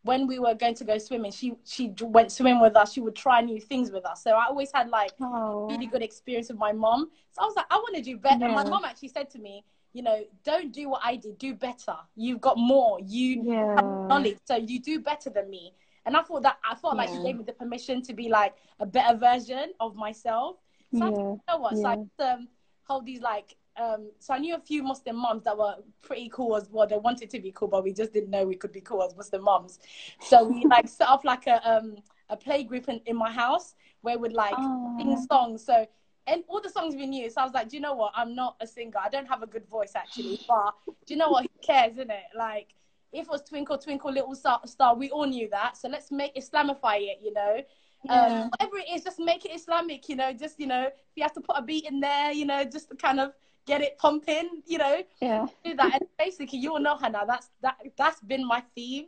when 0.03 0.27
we 0.27 0.39
were 0.39 0.55
going 0.55 0.75
to 0.75 0.85
go 0.85 0.99
swimming, 0.99 1.33
she 1.33 1.55
she 1.65 1.93
went 2.03 2.33
swimming 2.33 2.61
with 2.61 2.77
us. 2.77 2.93
She 2.93 3.01
would 3.01 3.17
try 3.17 3.41
new 3.41 3.61
things 3.61 3.91
with 3.91 4.05
us. 4.05 4.23
So 4.23 4.33
I 4.33 4.47
always 4.47 4.71
had 4.75 4.89
like 4.89 5.13
Oh. 5.21 5.67
really 5.69 5.87
good 5.87 6.03
experience 6.03 6.49
with 6.49 6.59
my 6.59 6.73
mom. 6.73 7.11
So 7.33 7.43
I 7.43 7.47
was 7.47 7.57
like, 7.57 7.67
I 7.71 7.77
want 7.77 7.97
to 7.97 8.03
do 8.03 8.19
better. 8.19 8.49
My 8.49 8.65
mom 8.65 8.85
actually 8.85 9.09
said 9.09 9.31
to 9.31 9.39
me, 9.39 9.65
you 9.95 10.03
know, 10.03 10.23
don't 10.45 10.73
do 10.73 10.91
what 10.91 11.01
I 11.03 11.17
did, 11.17 11.39
do 11.39 11.55
better. 11.55 11.95
You've 12.17 12.41
got 12.41 12.59
more. 12.59 12.99
You 13.01 13.45
Yeah. 13.45 13.75
have 13.77 13.87
knowledge, 14.11 14.39
so 14.45 14.57
you 14.57 14.81
do 14.81 15.01
better 15.01 15.31
than 15.31 15.49
me. 15.49 15.73
And 16.05 16.17
I 16.17 16.23
thought 16.23 16.43
that 16.43 16.59
I 16.69 16.75
felt 16.75 16.97
like 16.97 17.09
she 17.11 17.21
gave 17.21 17.37
me 17.39 17.45
the 17.45 17.53
permission 17.55 18.03
to 18.03 18.13
be 18.13 18.29
like 18.29 18.55
a 18.81 18.85
better 18.85 19.17
version 19.17 19.73
of 19.81 19.95
myself. 19.97 20.57
So 20.93 21.07
I 21.07 21.11
thought, 21.11 21.19
Yeah. 21.19 21.31
you 21.31 21.41
know 21.49 21.59
what? 21.59 21.79
So 21.79 21.89
I 21.89 21.95
Yeah. 21.95 22.05
to, 22.19 22.35
um, 22.35 22.49
hold 22.83 23.07
these 23.07 23.23
like 23.23 23.57
um 23.77 24.11
so 24.19 24.35
I 24.35 24.39
knew 24.39 24.55
a 24.55 24.61
few 24.61 24.83
Muslim 24.83 25.17
moms 25.17 25.43
that 25.45 25.57
were 25.57 25.77
pretty 26.03 26.29
cool 26.29 26.55
as 26.57 26.69
well. 26.71 26.87
They 26.87 26.99
wanted 26.99 27.31
to 27.31 27.41
be 27.41 27.51
cool, 27.53 27.69
but 27.69 27.83
we 27.83 27.93
just 27.93 28.13
didn't 28.13 28.31
know 28.31 28.45
we 28.45 28.57
could 28.57 28.73
be 28.73 28.83
cool 28.83 29.03
as 29.03 29.17
Muslim 29.17 29.43
moms. 29.43 29.79
So 30.21 30.45
we 30.45 30.65
like 30.71 30.87
set 30.89 31.09
up 31.09 31.25
like 31.25 31.47
a 31.47 31.67
um 31.69 31.97
a 32.29 32.37
play 32.37 32.65
group 32.65 32.89
in, 32.89 33.01
in 33.07 33.17
my 33.17 33.33
house 33.33 33.75
where 34.03 34.19
we'd 34.19 34.33
like 34.33 34.59
sing 34.99 35.17
Oh. 35.17 35.27
songs. 35.31 35.65
So 35.65 35.87
and 36.27 36.43
all 36.49 36.61
the 36.61 36.71
songs 36.71 36.95
we 36.95 37.07
knew. 37.07 37.29
So 37.31 37.41
I 37.41 37.45
was 37.45 37.55
like, 37.55 37.69
do 37.69 37.77
you 37.77 37.83
know 37.83 37.95
what? 37.95 38.13
I'm 38.15 38.35
not 38.35 38.57
a 38.61 38.67
singer. 38.67 38.99
I 39.03 39.09
don't 39.09 39.27
have 39.27 39.43
a 39.43 39.47
good 39.47 39.67
voice 39.69 39.93
actually, 39.95 40.41
but 40.49 40.75
do 41.07 41.15
you 41.15 41.17
know 41.17 41.29
what? 41.29 41.43
Who 41.43 41.49
cares, 41.63 41.93
isn't 41.95 42.11
it? 42.11 42.25
Like 42.37 42.75
if 43.13 43.27
it 43.27 43.31
was 43.31 43.43
Twinkle 43.43 43.79
Twinkle 43.79 44.13
Little 44.13 44.35
Star, 44.35 44.61
star 44.65 44.95
we 44.97 45.11
all 45.11 45.27
knew 45.27 45.49
that. 45.51 45.77
So 45.77 45.89
let's 45.89 46.11
make 46.11 46.35
Islamify 46.35 46.97
it, 47.01 47.21
you 47.23 47.33
know. 47.33 47.61
Yeah. 48.05 48.21
Um, 48.27 48.51
whatever 48.51 48.79
it 48.79 48.87
is, 48.95 49.03
just 49.03 49.19
make 49.19 49.45
it 49.47 49.53
Islamic, 49.55 50.09
you 50.09 50.17
know. 50.17 50.33
Just 50.33 50.59
you 50.61 50.67
know, 50.67 50.85
if 50.87 50.93
you 51.17 51.23
have 51.23 51.33
to 51.35 51.41
put 51.41 51.57
a 51.57 51.63
beat 51.63 51.87
in 51.87 52.01
there, 52.01 52.33
you 52.33 52.45
know, 52.45 52.65
just 52.65 52.91
to 52.91 52.97
kind 52.97 53.19
of 53.21 53.33
get 53.67 53.81
it 53.81 53.97
pumping, 53.99 54.63
you 54.67 54.77
know, 54.79 55.03
Yeah. 55.23 55.47
do 55.65 55.75
that. 55.75 55.95
And 55.95 56.03
basically, 56.19 56.59
you 56.59 56.73
all 56.73 56.81
know 56.81 56.97
Hannah. 56.97 57.25
That's 57.27 57.49
that. 57.63 57.79
That's 57.97 58.21
been 58.21 58.47
my 58.47 58.63
theme 58.75 59.07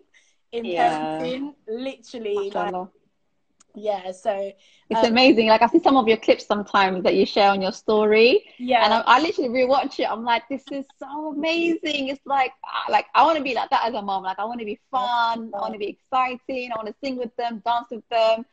in 0.52 0.64
Yeah. 0.64 0.98
parenting, 0.98 1.54
literally. 1.68 2.50
Like. 2.50 2.74
Yeah. 3.76 4.10
So 4.12 4.50
It's 4.88 5.00
um, 5.00 5.12
amazing. 5.12 5.48
Like 5.48 5.62
I 5.62 5.66
see 5.68 5.80
some 5.80 5.96
of 5.96 6.08
your 6.08 6.16
clips 6.16 6.46
sometimes 6.46 7.04
that 7.04 7.14
you 7.14 7.26
share 7.26 7.50
on 7.50 7.60
your 7.60 7.72
story, 7.72 8.44
yeah. 8.58 8.84
and 8.84 8.94
I, 8.94 9.00
I 9.02 9.20
literally 9.20 9.50
rewatch 9.50 10.00
it. 10.00 10.10
I'm 10.10 10.24
like, 10.24 10.48
this 10.48 10.64
is 10.72 10.86
so 10.98 11.32
amazing. 11.32 12.08
It's 12.08 12.24
like, 12.24 12.52
like 12.88 13.06
I 13.14 13.22
want 13.24 13.36
to 13.36 13.44
be 13.44 13.54
like 13.54 13.70
that 13.70 13.84
as 13.86 13.94
a 13.94 14.02
mom. 14.02 14.24
Like 14.24 14.38
I 14.38 14.44
want 14.44 14.60
to 14.60 14.66
be 14.66 14.80
fun. 14.90 15.52
I 15.54 15.60
want 15.60 15.74
to 15.74 15.78
be 15.78 15.88
exciting. 15.88 16.72
I 16.72 16.76
want 16.76 16.88
to 16.88 16.94
sing 17.04 17.16
with 17.16 17.34
them, 17.36 17.62
dance 17.64 17.88
with 17.90 18.08
them. 18.08 18.46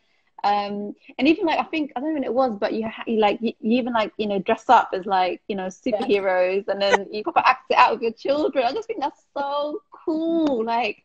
Um, 0.44 0.94
and 1.18 1.28
even 1.28 1.46
like 1.46 1.60
I 1.60 1.64
think 1.64 1.94
I 1.96 2.02
don't 2.02 2.10
know 2.10 2.16
when 2.16 2.24
it 2.26 2.34
was, 2.34 2.58
but 2.60 2.74
you, 2.74 2.86
ha- 2.90 3.06
you 3.08 3.20
like 3.20 3.40
you, 3.42 3.54
you 3.62 3.78
even 3.80 3.94
like 3.94 4.12
you 4.18 4.28
know 4.28 4.40
dress 4.40 4.68
up 4.68 4.90
as 4.94 5.06
like 5.06 5.42
you 5.48 5.56
know 5.56 5.68
superheroes, 5.68 6.68
and 6.68 6.82
then 6.82 7.08
you 7.12 7.24
proper 7.24 7.42
act 7.46 7.64
it 7.70 7.78
out 7.78 7.94
with 7.94 8.02
your 8.02 8.12
children. 8.12 8.66
I 8.66 8.74
just 8.74 8.88
think 8.88 9.00
that's 9.00 9.24
so 9.38 9.82
cool. 10.06 10.66
Like 10.66 11.04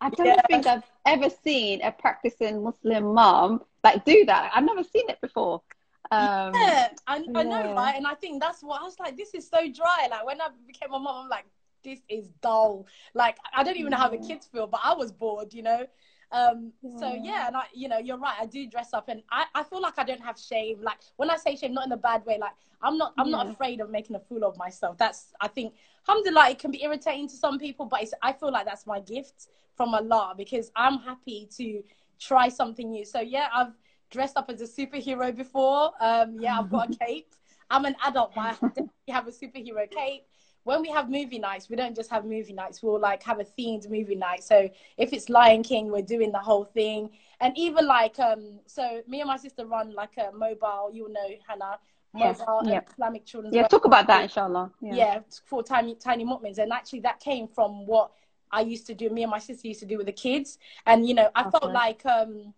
I 0.00 0.10
don't 0.10 0.26
Yeah. 0.26 0.40
think 0.48 0.66
I've 0.66 0.84
ever 1.06 1.28
seen 1.30 1.82
a 1.82 1.90
practicing 1.92 2.62
Muslim 2.62 3.14
mom 3.14 3.62
like 3.84 4.04
do 4.04 4.24
that. 4.26 4.50
I've 4.54 4.64
never 4.64 4.82
seen 4.84 5.08
it 5.08 5.20
before. 5.20 5.62
Um, 6.10 6.52
yeah, 6.54 6.88
I, 7.06 7.28
I 7.34 7.42
know, 7.44 7.74
right? 7.74 7.94
And 7.96 8.06
I 8.06 8.14
think 8.14 8.40
that's 8.40 8.62
what 8.62 8.80
I 8.80 8.84
was 8.84 8.98
like. 8.98 9.16
This 9.16 9.34
is 9.34 9.48
so 9.48 9.58
dry. 9.70 10.08
Like 10.10 10.24
when 10.24 10.40
I 10.40 10.48
became 10.66 10.92
a 10.92 10.98
mom, 10.98 11.24
I'm 11.24 11.28
like, 11.28 11.46
this 11.84 12.00
is 12.08 12.28
dull. 12.40 12.86
Like 13.14 13.36
I 13.54 13.62
don't 13.62 13.76
even 13.76 13.90
know 13.90 13.98
how 13.98 14.08
the 14.08 14.18
kids 14.18 14.46
feel, 14.46 14.66
but 14.66 14.80
I 14.82 14.94
was 14.94 15.12
bored, 15.12 15.52
you 15.52 15.62
know. 15.62 15.86
Um, 16.30 16.72
so 16.98 17.08
Yeah. 17.08 17.20
yeah, 17.22 17.46
and 17.46 17.56
I, 17.56 17.64
you 17.72 17.88
know, 17.88 17.98
you're 17.98 18.18
right. 18.18 18.36
I 18.38 18.46
do 18.46 18.66
dress 18.66 18.92
up, 18.92 19.08
and 19.08 19.22
I, 19.30 19.44
I 19.54 19.62
feel 19.64 19.80
like 19.80 19.94
I 19.98 20.04
don't 20.04 20.20
have 20.20 20.38
shame. 20.38 20.80
Like 20.82 20.98
when 21.16 21.30
I 21.30 21.36
say 21.36 21.56
shame, 21.56 21.72
not 21.74 21.86
in 21.86 21.92
a 21.92 21.96
bad 21.96 22.24
way. 22.26 22.38
Like 22.38 22.52
I'm 22.82 22.96
not, 22.98 23.14
I'm 23.18 23.30
not 23.30 23.48
afraid 23.48 23.80
of 23.80 23.90
making 23.90 24.14
a 24.16 24.20
fool 24.20 24.44
of 24.44 24.56
myself. 24.56 24.98
That's, 24.98 25.32
I 25.40 25.48
think, 25.48 25.74
alhamdulillah, 26.08 26.50
it 26.50 26.58
can 26.58 26.70
be 26.70 26.82
irritating 26.82 27.28
to 27.28 27.36
some 27.36 27.58
people, 27.58 27.86
but 27.86 28.02
it's, 28.02 28.14
I 28.22 28.32
feel 28.32 28.50
like 28.50 28.66
that's 28.66 28.86
my 28.86 29.00
gift 29.00 29.48
from 29.76 29.94
Allah 29.94 30.34
because 30.36 30.70
I'm 30.74 30.98
happy 30.98 31.48
to 31.56 31.82
try 32.18 32.48
something 32.48 32.90
new. 32.90 33.04
So 33.04 33.20
yeah, 33.20 33.48
I've 33.54 33.72
dressed 34.10 34.36
up 34.36 34.50
as 34.50 34.60
a 34.60 34.66
superhero 34.66 35.34
before. 35.34 35.92
Um, 36.00 36.36
yeah, 36.40 36.58
I've 36.58 36.70
got 36.70 36.94
a 36.94 36.98
cape. 37.06 37.34
I'm 37.70 37.84
an 37.84 37.96
adult, 38.06 38.34
but 38.34 38.40
I 38.40 38.50
definitely 38.52 38.90
have 39.08 39.28
a 39.28 39.30
superhero 39.30 39.90
cape. 39.90 40.24
When 40.64 40.82
we 40.82 40.88
have 40.90 41.08
movie 41.08 41.38
nights, 41.38 41.70
we 41.70 41.76
don't 41.76 41.96
just 41.96 42.10
have 42.10 42.24
movie 42.24 42.52
nights. 42.52 42.82
We'll 42.82 43.00
like 43.00 43.22
have 43.22 43.40
a 43.40 43.44
themed 43.44 43.88
movie 43.88 44.16
night. 44.16 44.42
So 44.42 44.68
if 44.98 45.12
it's 45.12 45.28
Lion 45.28 45.62
King, 45.62 45.90
we're 45.90 46.02
doing 46.02 46.32
the 46.32 46.38
whole 46.38 46.64
thing. 46.64 47.10
And 47.40 47.56
even 47.56 47.86
like, 47.86 48.18
um, 48.18 48.60
so 48.66 49.00
me 49.06 49.20
and 49.20 49.28
my 49.28 49.36
sister 49.36 49.64
run 49.64 49.94
like 49.94 50.16
a 50.18 50.30
mobile. 50.36 50.90
You'll 50.92 51.10
know 51.10 51.28
Hannah, 51.46 51.78
Yes, 52.16 52.40
yeah. 52.64 52.80
Islamic 52.90 53.24
children's. 53.26 53.54
yeah, 53.54 53.62
work- 53.62 53.70
talk 53.70 53.84
about 53.84 54.06
that, 54.06 54.22
inshallah. 54.24 54.70
yeah, 54.80 55.20
for 55.44 55.62
tiny 55.62 55.94
tiny 55.94 56.24
mu'mins 56.24 56.58
and 56.58 56.72
actually 56.72 57.00
that 57.00 57.20
came 57.20 57.46
from 57.48 57.86
what 57.86 58.10
i 58.50 58.62
used 58.62 58.86
to 58.86 58.94
do 58.94 59.10
me 59.10 59.22
and 59.24 59.30
my 59.30 59.38
sister 59.38 59.68
used 59.68 59.80
to 59.80 59.84
do 59.86 59.98
with 59.98 60.06
the 60.06 60.12
kids 60.12 60.58
and 60.86 61.06
you 61.06 61.12
know 61.12 61.28
i 61.34 61.42
felt 61.50 61.70
like 61.70 62.04
um 62.06 62.54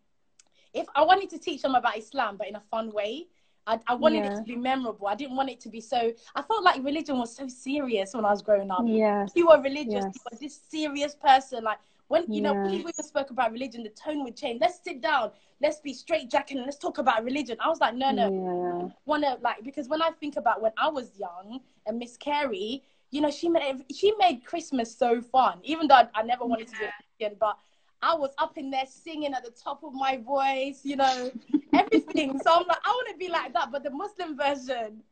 if 0.72 0.86
i 0.94 1.02
wanted 1.02 1.28
to 1.28 1.36
teach 1.36 1.62
them 1.62 1.74
about 1.74 1.98
islam 1.98 2.36
but 2.36 2.46
in 2.48 2.54
a 2.54 2.60
fun 2.70 2.92
way 2.92 3.26
I, 3.66 3.78
I 3.88 3.94
wanted 3.94 4.24
Yeah. 4.24 4.32
it 4.32 4.36
to 4.38 4.42
be 4.44 4.56
memorable. 4.56 5.06
I 5.06 5.14
didn't 5.14 5.36
want 5.36 5.50
it 5.50 5.60
to 5.60 5.68
be 5.68 5.80
so. 5.82 6.12
I 6.34 6.42
felt 6.42 6.62
like 6.64 6.82
religion 6.82 7.18
was 7.18 7.36
so 7.36 7.46
serious 7.46 8.14
when 8.14 8.24
I 8.24 8.30
was 8.30 8.40
growing 8.40 8.70
up. 8.70 8.82
Yeah. 8.86 9.26
You 9.34 9.48
were 9.48 9.60
religious, 9.60 10.04
Yes. 10.06 10.14
you 10.16 10.20
were 10.32 10.38
this 10.40 10.58
serious 10.68 11.14
person. 11.14 11.62
Like 11.62 11.78
when 12.10 12.26
you 12.32 12.42
know, 12.42 12.54
when 12.62 12.82
Yes. 12.82 12.84
we 12.84 12.92
spoke 13.04 13.30
about 13.30 13.52
religion, 13.52 13.84
the 13.84 13.90
tone 13.90 14.24
would 14.24 14.36
change. 14.36 14.60
Let's 14.60 14.80
sit 14.82 15.00
down. 15.00 15.30
Let's 15.62 15.78
be 15.80 15.94
straight 15.94 16.28
jacking 16.28 16.58
and 16.58 16.66
let's 16.66 16.78
talk 16.78 16.98
about 16.98 17.24
religion. 17.24 17.56
I 17.60 17.68
was 17.68 17.80
like, 17.80 17.94
no, 17.94 18.10
no, 18.10 18.28
Yeah. 18.28 18.88
want 19.06 19.22
to 19.24 19.38
like 19.42 19.62
because 19.64 19.88
when 19.88 20.02
I 20.02 20.10
think 20.18 20.36
about 20.36 20.60
when 20.60 20.72
I 20.76 20.88
was 20.88 21.12
young 21.18 21.60
and 21.86 21.98
Miss 21.98 22.16
Carey, 22.16 22.82
you 23.12 23.20
know, 23.20 23.30
she 23.30 23.48
made 23.48 23.84
she 23.94 24.12
made 24.18 24.44
Christmas 24.44 24.96
so 24.96 25.20
fun. 25.20 25.60
Even 25.62 25.86
though 25.86 25.94
I, 25.94 26.08
I 26.16 26.22
never 26.22 26.44
wanted 26.44 26.66
to 26.68 26.76
be 26.76 26.86
a 26.86 26.92
Christian, 26.92 27.36
but 27.40 27.56
I 28.02 28.14
was 28.16 28.30
up 28.38 28.58
in 28.58 28.70
there 28.70 28.86
singing 28.86 29.32
at 29.34 29.44
the 29.44 29.52
top 29.52 29.84
of 29.84 29.94
my 29.94 30.16
voice, 30.16 30.80
you 30.84 30.96
know, 30.96 31.30
everything. 31.72 32.38
so 32.38 32.50
I'm 32.52 32.66
like, 32.66 32.78
I 32.84 32.88
want 32.90 33.08
to 33.10 33.16
be 33.18 33.28
like 33.28 33.52
that, 33.54 33.70
but 33.70 33.84
the 33.84 33.90
Muslim 33.90 34.36
version, 34.36 35.02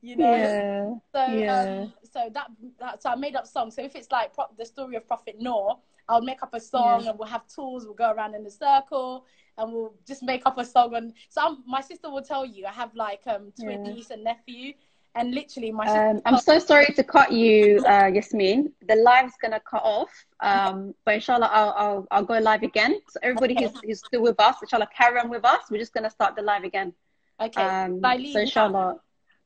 you 0.00 0.16
know. 0.16 0.32
Yeah. 0.32 0.94
So 1.14 1.20
Yeah. 1.26 1.62
um, 1.82 1.92
so 2.02 2.30
that, 2.32 2.48
that 2.80 3.02
so 3.02 3.10
I 3.10 3.16
made 3.16 3.36
up 3.36 3.46
songs. 3.46 3.74
So 3.76 3.82
if 3.82 3.94
it's 3.94 4.10
like 4.10 4.34
pro- 4.34 4.46
the 4.56 4.64
story 4.64 4.96
of 4.96 5.06
Prophet 5.06 5.36
Noor, 5.38 5.78
I'll 6.08 6.22
make 6.22 6.42
up 6.42 6.54
a 6.54 6.60
song 6.60 7.02
Yeah. 7.02 7.10
and 7.10 7.18
we'll 7.18 7.28
have 7.28 7.46
tools. 7.48 7.84
We'll 7.84 7.94
go 7.94 8.10
around 8.12 8.34
in 8.34 8.46
a 8.46 8.50
circle 8.50 9.26
and 9.58 9.72
we'll 9.72 9.94
just 10.06 10.22
make 10.22 10.42
up 10.46 10.58
a 10.58 10.64
song. 10.64 10.94
And 10.94 11.12
so 11.28 11.40
I'm, 11.46 11.64
my 11.66 11.80
sister 11.80 12.10
will 12.10 12.22
tell 12.22 12.44
you 12.46 12.66
I 12.66 12.72
have 12.72 12.94
like 12.94 13.22
um 13.26 13.52
twin 13.60 13.84
Yeah. 13.84 13.92
niece 13.92 14.10
and 14.10 14.22
nephew, 14.24 14.74
and 15.14 15.34
literally 15.34 15.72
my. 15.72 15.86
Um, 15.86 16.20
I'm 16.26 16.36
so 16.38 16.58
sorry 16.58 16.86
to 16.94 17.02
cut 17.02 17.32
you, 17.32 17.82
uh, 17.86 18.10
Yasmin. 18.12 18.72
The 18.86 18.96
live's 18.96 19.32
gonna 19.40 19.60
cut 19.60 19.82
off, 19.82 20.10
um, 20.40 20.94
but 21.04 21.14
inshallah, 21.14 21.50
I'll, 21.52 21.74
I'll 21.76 22.06
I'll 22.10 22.24
go 22.24 22.38
live 22.38 22.62
again. 22.62 23.00
So 23.08 23.18
everybody 23.22 23.54
who's, 23.54 23.72
who's 23.82 24.00
still 24.00 24.22
with 24.22 24.38
us, 24.38 24.56
inshallah, 24.62 24.88
carry 24.96 25.18
on 25.18 25.28
with 25.30 25.44
us. 25.44 25.62
We're 25.70 25.78
just 25.78 25.94
gonna 25.94 26.10
start 26.10 26.36
the 26.36 26.42
live 26.42 26.64
again. 26.64 26.92
okay. 27.40 27.62
Um, 27.62 28.00
so 28.32 28.40
inshallah, 28.40 29.00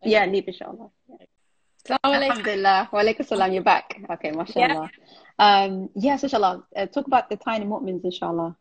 yeah, 0.04 0.24
leave 0.26 0.48
inshallah. 0.48 0.90
Alhamdulillah. 2.05 2.88
Wa 2.93 3.01
alaikum 3.01 3.26
salam. 3.26 3.53
You're 3.53 3.62
back. 3.62 4.01
Okay, 4.11 4.30
mashallah. 4.30 4.91
Um, 5.38 5.91
yes, 5.95 6.22
inshallah. 6.22 6.64
Uh, 6.74 6.86
talk 6.86 7.07
about 7.07 7.28
the 7.30 7.36
tiny 7.36 7.64
mu'mins, 7.64 8.05
inshallah. 8.05 8.57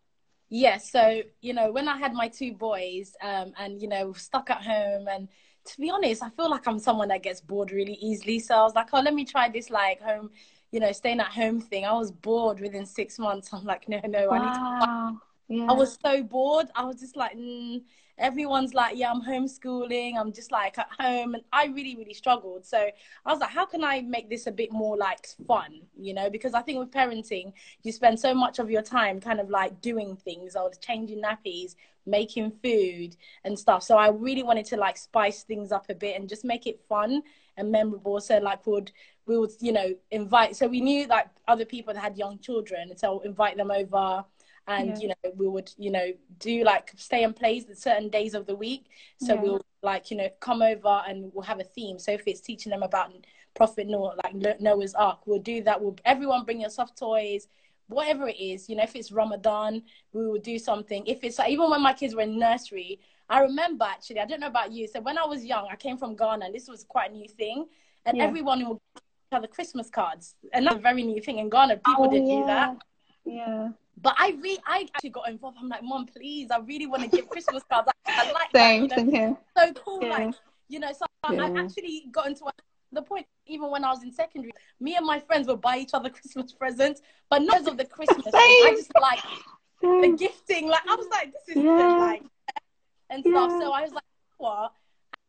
Yeah, 0.49 0.77
so 0.77 1.21
you 1.41 1.53
know, 1.53 1.71
when 1.71 1.87
I 1.87 1.97
had 1.97 2.13
my 2.13 2.27
two 2.27 2.53
boys, 2.53 3.15
um, 3.21 3.53
and 3.59 3.81
you 3.81 3.87
know, 3.87 4.13
stuck 4.13 4.49
at 4.49 4.63
home, 4.63 5.07
and 5.07 5.27
to 5.65 5.81
be 5.81 5.89
honest, 5.89 6.23
I 6.23 6.29
feel 6.29 6.49
like 6.49 6.67
I'm 6.67 6.79
someone 6.79 7.09
that 7.09 7.23
gets 7.23 7.41
bored 7.41 7.71
really 7.71 7.97
easily. 8.01 8.39
So 8.39 8.55
I 8.55 8.63
was 8.63 8.75
like, 8.75 8.87
oh, 8.93 9.01
let 9.01 9.13
me 9.13 9.25
try 9.25 9.49
this 9.49 9.69
like 9.69 10.01
home, 10.01 10.31
you 10.71 10.79
know, 10.79 10.91
staying 10.91 11.19
at 11.19 11.27
home 11.27 11.61
thing. 11.61 11.85
I 11.85 11.93
was 11.93 12.11
bored 12.11 12.59
within 12.59 12.85
six 12.85 13.19
months. 13.19 13.49
I'm 13.53 13.65
like, 13.65 13.87
no, 13.87 13.99
no, 14.07 14.31
I 14.31 14.39
need 14.39 14.53
to. 14.53 14.59
Wow. 14.59 15.21
Yeah. 15.47 15.65
I 15.67 15.73
was 15.73 15.97
so 16.03 16.23
bored. 16.23 16.67
I 16.75 16.85
was 16.85 16.99
just 16.99 17.15
like, 17.15 17.35
mm. 17.35 17.81
Everyone's 18.19 18.73
like, 18.73 18.97
yeah, 18.97 19.11
I'm 19.11 19.21
homeschooling. 19.21 20.17
I'm 20.17 20.31
just 20.31 20.51
like 20.51 20.77
at 20.77 20.89
home, 20.99 21.33
and 21.33 21.43
I 21.51 21.65
really, 21.65 21.95
really 21.95 22.13
struggled. 22.13 22.65
So 22.65 22.77
I 22.77 23.31
was 23.31 23.39
like, 23.39 23.49
how 23.49 23.65
can 23.65 23.83
I 23.83 24.01
make 24.01 24.29
this 24.29 24.47
a 24.47 24.51
bit 24.51 24.71
more 24.71 24.97
like 24.97 25.27
fun, 25.47 25.81
you 25.97 26.13
know? 26.13 26.29
Because 26.29 26.53
I 26.53 26.61
think 26.61 26.79
with 26.79 26.91
parenting, 26.91 27.53
you 27.83 27.91
spend 27.91 28.19
so 28.19 28.33
much 28.33 28.59
of 28.59 28.69
your 28.69 28.81
time 28.81 29.19
kind 29.19 29.39
of 29.39 29.49
like 29.49 29.81
doing 29.81 30.15
things 30.15 30.55
or 30.55 30.69
changing 30.81 31.21
nappies, 31.21 31.75
making 32.05 32.51
food 32.63 33.15
and 33.43 33.57
stuff. 33.57 33.83
So 33.83 33.97
I 33.97 34.09
really 34.09 34.43
wanted 34.43 34.65
to 34.67 34.77
like 34.77 34.97
spice 34.97 35.43
things 35.43 35.71
up 35.71 35.85
a 35.89 35.95
bit 35.95 36.19
and 36.19 36.27
just 36.27 36.43
make 36.43 36.67
it 36.67 36.81
fun 36.87 37.23
and 37.57 37.71
memorable. 37.71 38.19
So 38.19 38.37
like 38.37 38.65
would 38.67 38.91
we 39.25 39.37
would 39.37 39.51
you 39.59 39.71
know 39.71 39.93
invite. 40.11 40.55
So 40.55 40.67
we 40.67 40.81
knew 40.81 41.07
like 41.07 41.27
other 41.47 41.65
people 41.65 41.93
that 41.93 42.01
had 42.01 42.17
young 42.17 42.39
children, 42.39 42.97
so 42.97 43.19
invite 43.21 43.57
them 43.57 43.71
over. 43.71 44.25
And 44.69 44.89
Yeah. 44.89 44.99
you 45.01 45.07
know 45.09 45.31
we 45.35 45.47
would 45.47 45.71
you 45.77 45.91
know 45.91 46.07
do 46.37 46.63
like 46.63 46.93
stay 46.95 47.23
and 47.23 47.35
plays 47.35 47.67
at 47.69 47.77
certain 47.77 48.07
days 48.09 48.33
of 48.35 48.45
the 48.45 48.55
week. 48.55 48.85
So 49.17 49.33
Yeah. 49.33 49.41
we'll 49.41 49.61
like 49.81 50.11
you 50.11 50.17
know 50.17 50.29
come 50.39 50.61
over 50.61 51.01
and 51.07 51.31
we'll 51.33 51.43
have 51.43 51.59
a 51.59 51.63
theme. 51.63 51.97
So 51.99 52.11
if 52.11 52.23
it's 52.27 52.39
teaching 52.39 52.69
them 52.69 52.83
about 52.83 53.11
Prophet 53.55 53.87
Noah, 53.87 54.15
like 54.23 54.61
Noah's 54.61 54.93
Ark, 54.93 55.19
we'll 55.25 55.39
do 55.39 55.63
that. 55.63 55.81
We'll 55.81 55.95
everyone 56.05 56.45
bring 56.45 56.61
your 56.61 56.69
soft 56.69 56.97
toys, 56.97 57.47
whatever 57.87 58.27
it 58.27 58.39
is. 58.39 58.69
You 58.69 58.75
know, 58.75 58.83
if 58.83 58.95
it's 58.95 59.11
Ramadan, 59.11 59.81
we 60.13 60.27
will 60.27 60.39
do 60.39 60.59
something. 60.59 61.05
If 61.07 61.23
it's 61.23 61.39
like, 61.39 61.49
even 61.51 61.69
when 61.71 61.81
my 61.81 61.93
kids 61.93 62.13
were 62.13 62.21
in 62.21 62.37
nursery, 62.37 62.99
I 63.27 63.39
remember 63.41 63.85
actually. 63.85 64.19
I 64.19 64.25
don't 64.25 64.39
know 64.39 64.47
about 64.47 64.71
you. 64.71 64.87
So 64.87 65.01
when 65.01 65.17
I 65.17 65.25
was 65.25 65.43
young, 65.43 65.67
I 65.71 65.75
came 65.75 65.97
from 65.97 66.15
Ghana, 66.15 66.45
and 66.45 66.53
this 66.53 66.67
was 66.67 66.83
quite 66.83 67.09
a 67.09 67.13
new 67.13 67.27
thing, 67.27 67.65
and 68.05 68.17
Yeah. 68.17 68.23
everyone 68.25 68.63
will 68.63 68.79
each 68.95 69.01
other 69.33 69.47
Christmas 69.47 69.89
cards, 69.89 70.35
and 70.53 70.65
that's 70.65 70.75
a 70.77 70.79
very 70.79 71.03
new 71.03 71.21
thing 71.21 71.39
in 71.39 71.49
Ghana. 71.49 71.77
People 71.77 72.05
Oh, 72.05 72.11
didn't 72.11 72.27
do 72.29 72.45
that. 72.45 72.77
Yeah. 73.25 73.69
But 74.01 74.15
I 74.17 74.37
re- 74.41 74.59
I 74.65 74.87
actually 74.93 75.09
got 75.09 75.29
involved. 75.29 75.57
I'm 75.59 75.69
like, 75.69 75.83
Mom, 75.83 76.05
please, 76.05 76.51
I 76.51 76.59
really 76.59 76.87
want 76.87 77.03
to 77.03 77.09
give 77.09 77.27
Christmas 77.29 77.63
cards. 77.69 77.89
I, 78.05 78.11
I 78.11 78.31
like 78.31 78.49
Same, 78.55 78.87
that. 78.87 78.99
You 78.99 79.05
know? 79.05 79.11
same 79.11 79.37
so 79.57 79.73
cool. 79.73 80.03
Yeah. 80.03 80.09
Like, 80.09 80.35
you 80.67 80.79
know, 80.79 80.91
so 80.93 81.05
I 81.23 81.33
Yeah. 81.33 81.43
I 81.43 81.59
actually 81.61 82.05
got 82.11 82.27
into 82.27 82.45
a, 82.45 82.51
the 82.91 83.01
point, 83.01 83.25
even 83.45 83.69
when 83.69 83.83
I 83.83 83.89
was 83.89 84.03
in 84.03 84.11
secondary, 84.11 84.51
me 84.79 84.95
and 84.95 85.05
my 85.05 85.19
friends 85.19 85.47
would 85.47 85.61
buy 85.61 85.77
each 85.77 85.93
other 85.93 86.09
Christmas 86.17 86.53
presents, 86.53 87.01
but 87.29 87.41
not 87.41 87.57
because 87.59 87.67
of 87.67 87.77
the 87.77 87.85
Christmas 87.85 88.23
thing. 88.23 88.33
I 88.33 88.73
just 88.75 88.91
like 89.01 89.19
the 89.81 90.15
gifting. 90.17 90.67
Like, 90.67 90.87
I 90.89 90.95
was 90.95 91.07
like, 91.11 91.33
this 91.33 91.57
is 91.57 91.63
Yeah. 91.63 91.97
like, 91.99 92.23
and 93.09 93.23
stuff. 93.23 93.51
Yeah. 93.51 93.59
So 93.59 93.71
I 93.71 93.81
was 93.81 93.91
like, 93.91 94.03
what? 94.37 94.73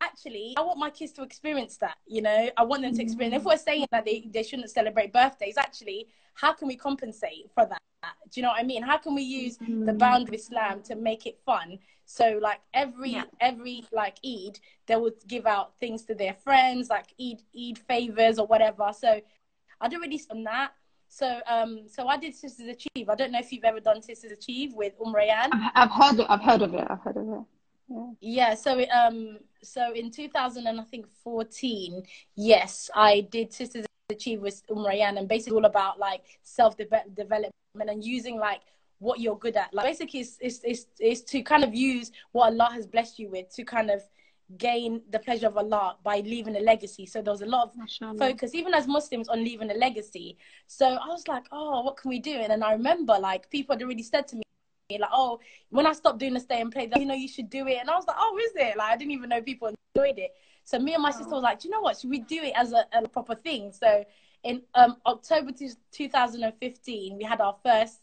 Actually, 0.03 0.55
I 0.57 0.63
want 0.63 0.79
my 0.79 0.91
kids 0.91 1.13
to 1.13 1.23
experience 1.23 1.77
that. 1.79 1.99
You 2.07 2.23
know, 2.23 2.51
I 2.57 2.63
want 2.63 2.83
them 2.83 2.95
to 2.95 3.03
experience. 3.03 3.35
If 3.37 3.43
mm. 3.43 3.47
we're 3.47 3.59
saying 3.59 3.87
that 3.91 4.05
they, 4.05 4.29
they 4.33 4.43
shouldn't 4.43 4.71
celebrate 4.71 5.13
birthdays, 5.13 5.59
actually, 5.59 6.09
how 6.35 6.53
can 6.53 6.69
we 6.69 6.77
compensate 6.77 7.51
for 7.55 7.67
that? 7.67 7.83
Do 8.03 8.41
you 8.41 8.43
know 8.43 8.51
what 8.51 8.61
I 8.61 8.65
mean? 8.65 8.83
How 8.83 8.97
can 8.97 9.15
we 9.15 9.23
use 9.23 9.59
the 9.59 9.93
boundary 9.93 10.37
of 10.37 10.41
Islam 10.41 10.83
to 10.85 10.95
make 10.95 11.27
it 11.27 11.39
fun? 11.45 11.79
So 12.07 12.39
like 12.41 12.61
every 12.73 13.11
Yeah. 13.11 13.25
every 13.41 13.85
like 13.93 14.19
Eid, 14.25 14.59
they 14.87 14.97
would 14.97 15.15
give 15.27 15.47
out 15.47 15.73
things 15.81 16.05
to 16.05 16.15
their 16.15 16.35
friends, 16.35 16.89
like 16.89 17.13
Eid 17.21 17.43
Eid 17.57 17.79
favors 17.79 18.39
or 18.39 18.47
whatever. 18.47 18.93
So 18.97 19.21
I 19.81 19.89
don't 19.89 20.01
really 20.01 20.21
on 20.31 20.45
that. 20.45 20.73
So 21.09 21.41
um 21.47 21.89
so 21.89 22.07
I 22.09 22.17
did 22.17 22.35
Sisters 22.35 22.69
Achieve. 22.69 23.09
I 23.11 23.15
don't 23.15 23.33
know 23.33 23.39
if 23.41 23.53
you've 23.53 23.65
ever 23.65 23.81
done 23.81 24.01
Sisters 24.03 24.33
Achieve 24.33 24.73
with 24.75 24.95
Um 25.05 25.15
Rayan. 25.15 25.49
I've, 25.53 25.73
I've 25.75 25.91
heard. 25.91 26.27
I've 26.29 26.43
heard 26.43 26.63
of 26.63 26.75
it. 26.75 26.87
I've 26.89 27.01
heard 27.01 27.17
of 27.17 27.29
it. 27.29 27.45
Yeah. 27.89 28.11
Yeah, 28.21 28.55
so 28.55 28.79
it, 28.79 28.89
um, 28.91 29.39
so 29.63 29.93
in 29.93 30.13
2000 30.13 30.65
and 30.69 30.81
I 30.81 30.85
think 30.85 31.07
14, 31.25 32.05
yes, 32.37 32.89
I 32.95 33.23
did 33.23 33.53
Sisters 33.53 33.85
Achieve 34.09 34.41
with 34.41 34.63
Um 34.71 34.79
Rayan, 34.79 35.19
and 35.19 35.29
basically 35.29 35.57
all 35.57 35.65
about 35.65 35.99
like 35.99 36.23
self 36.43 36.77
development 36.77 37.55
and 37.79 37.89
then 37.89 38.03
using 38.03 38.39
like 38.39 38.61
what 38.99 39.21
you're 39.21 39.39
good 39.39 39.57
at. 39.57 39.73
Like 39.73 39.87
basically, 39.87 40.21
it's, 40.21 40.39
is 40.41 40.61
is 40.65 40.87
is 41.01 41.23
to 41.25 41.43
kind 41.43 41.65
of 41.65 41.75
use 41.75 42.11
what 42.33 42.53
Allah 42.53 42.71
has 42.73 42.87
blessed 42.87 43.19
you 43.19 43.31
with 43.31 43.55
to 43.55 43.65
kind 43.65 43.91
of 43.91 44.03
gain 44.59 45.01
the 45.11 45.19
pleasure 45.19 45.47
of 45.47 45.57
Allah 45.57 45.97
by 46.03 46.21
leaving 46.21 46.57
a 46.57 46.61
legacy. 46.61 47.07
So 47.07 47.23
there 47.23 47.33
was 47.33 47.43
a 47.43 47.47
lot 47.47 47.69
of 47.69 47.77
Mashallah. 47.77 48.19
focus, 48.19 48.55
even 48.55 48.75
as 48.75 48.89
Muslims, 48.89 49.29
on 49.29 49.45
leaving 49.45 49.71
a 49.71 49.75
legacy. 49.75 50.37
So 50.67 50.87
I 50.87 51.07
was 51.07 51.27
like, 51.29 51.45
oh, 51.53 51.83
what 51.83 51.97
can 51.97 52.09
we 52.09 52.19
do? 52.19 52.33
And 52.33 52.51
then 52.51 52.63
I 52.63 52.73
remember 52.73 53.17
like 53.19 53.49
people 53.51 53.77
had 53.77 53.83
already 53.83 54.03
said 54.03 54.27
to 54.29 54.37
me, 54.37 54.43
like, 54.91 55.11
oh, 55.13 55.39
when 55.69 55.87
I 55.87 55.93
stopped 55.93 56.19
doing 56.19 56.35
the 56.35 56.41
stay 56.41 56.61
and 56.61 56.73
play, 56.73 56.91
you 56.97 57.07
know, 57.07 57.15
you 57.15 57.29
should 57.29 57.49
do 57.49 57.69
it. 57.69 57.79
And 57.81 57.89
I 57.89 57.95
was 57.95 58.09
like, 58.09 58.17
oh, 58.19 58.37
is 58.39 58.53
it? 58.57 58.77
Like, 58.77 58.91
I 58.91 58.97
didn't 58.97 59.13
even 59.13 59.29
know 59.29 59.41
people 59.41 59.69
enjoyed 59.69 60.19
it. 60.19 60.33
So 60.65 60.81
me 60.81 60.95
and 60.95 61.03
my 61.03 61.13
sister 61.13 61.31
was 61.31 61.45
like, 61.45 61.61
do 61.61 61.69
you 61.69 61.73
know 61.73 61.81
what? 61.81 61.97
Should 61.97 62.11
we 62.11 62.19
do 62.19 62.43
it 62.43 62.53
as 62.57 62.73
a, 62.73 62.87
a 62.93 63.09
proper 63.09 63.37
thing? 63.37 63.73
So 63.73 64.05
in 64.45 64.63
um, 64.75 64.97
October 65.07 65.53
2015, 65.93 67.17
we 67.17 67.25
had 67.25 67.41
our 67.41 67.57
first 67.65 68.01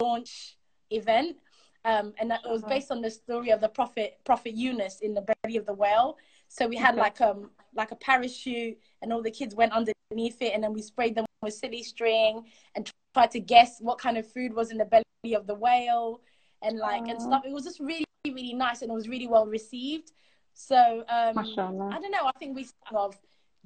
launch 0.00 0.56
event. 0.90 1.36
um, 1.84 2.14
and 2.18 2.32
it 2.32 2.40
was 2.46 2.62
based 2.62 2.90
on 2.90 3.02
the 3.02 3.10
story 3.10 3.50
of 3.50 3.60
the 3.60 3.68
prophet 3.68 4.18
Prophet 4.24 4.54
Yunus 4.54 5.00
in 5.00 5.12
the 5.14 5.22
belly 5.22 5.56
of 5.56 5.66
the 5.66 5.74
whale. 5.74 6.16
So 6.48 6.66
we 6.66 6.76
had 6.76 6.96
like 6.96 7.20
um 7.20 7.50
like 7.74 7.90
a 7.90 7.96
parachute, 7.96 8.78
and 9.02 9.12
all 9.12 9.22
the 9.22 9.30
kids 9.30 9.54
went 9.54 9.72
underneath 9.72 10.40
it, 10.40 10.52
and 10.54 10.62
then 10.62 10.72
we 10.72 10.80
sprayed 10.82 11.14
them 11.14 11.26
with 11.42 11.54
silly 11.54 11.82
string 11.82 12.44
and 12.74 12.90
tried 13.12 13.30
to 13.32 13.40
guess 13.40 13.78
what 13.80 13.98
kind 13.98 14.16
of 14.16 14.26
food 14.30 14.54
was 14.54 14.70
in 14.70 14.78
the 14.78 14.84
belly 14.86 15.34
of 15.34 15.46
the 15.46 15.54
whale, 15.54 16.20
and 16.62 16.78
like 16.78 17.02
and 17.08 17.20
stuff. 17.20 17.42
It 17.44 17.52
was 17.52 17.64
just 17.64 17.80
really 17.80 18.04
really 18.26 18.54
nice, 18.54 18.80
and 18.82 18.90
it 18.90 18.94
was 18.94 19.08
really 19.08 19.26
well 19.26 19.46
received. 19.46 20.12
So 20.54 21.04
um, 21.08 21.34
I 21.92 21.98
don't 22.00 22.12
know. 22.12 22.26
I 22.26 22.32
think 22.38 22.54
we 22.56 22.66
of 22.94 23.16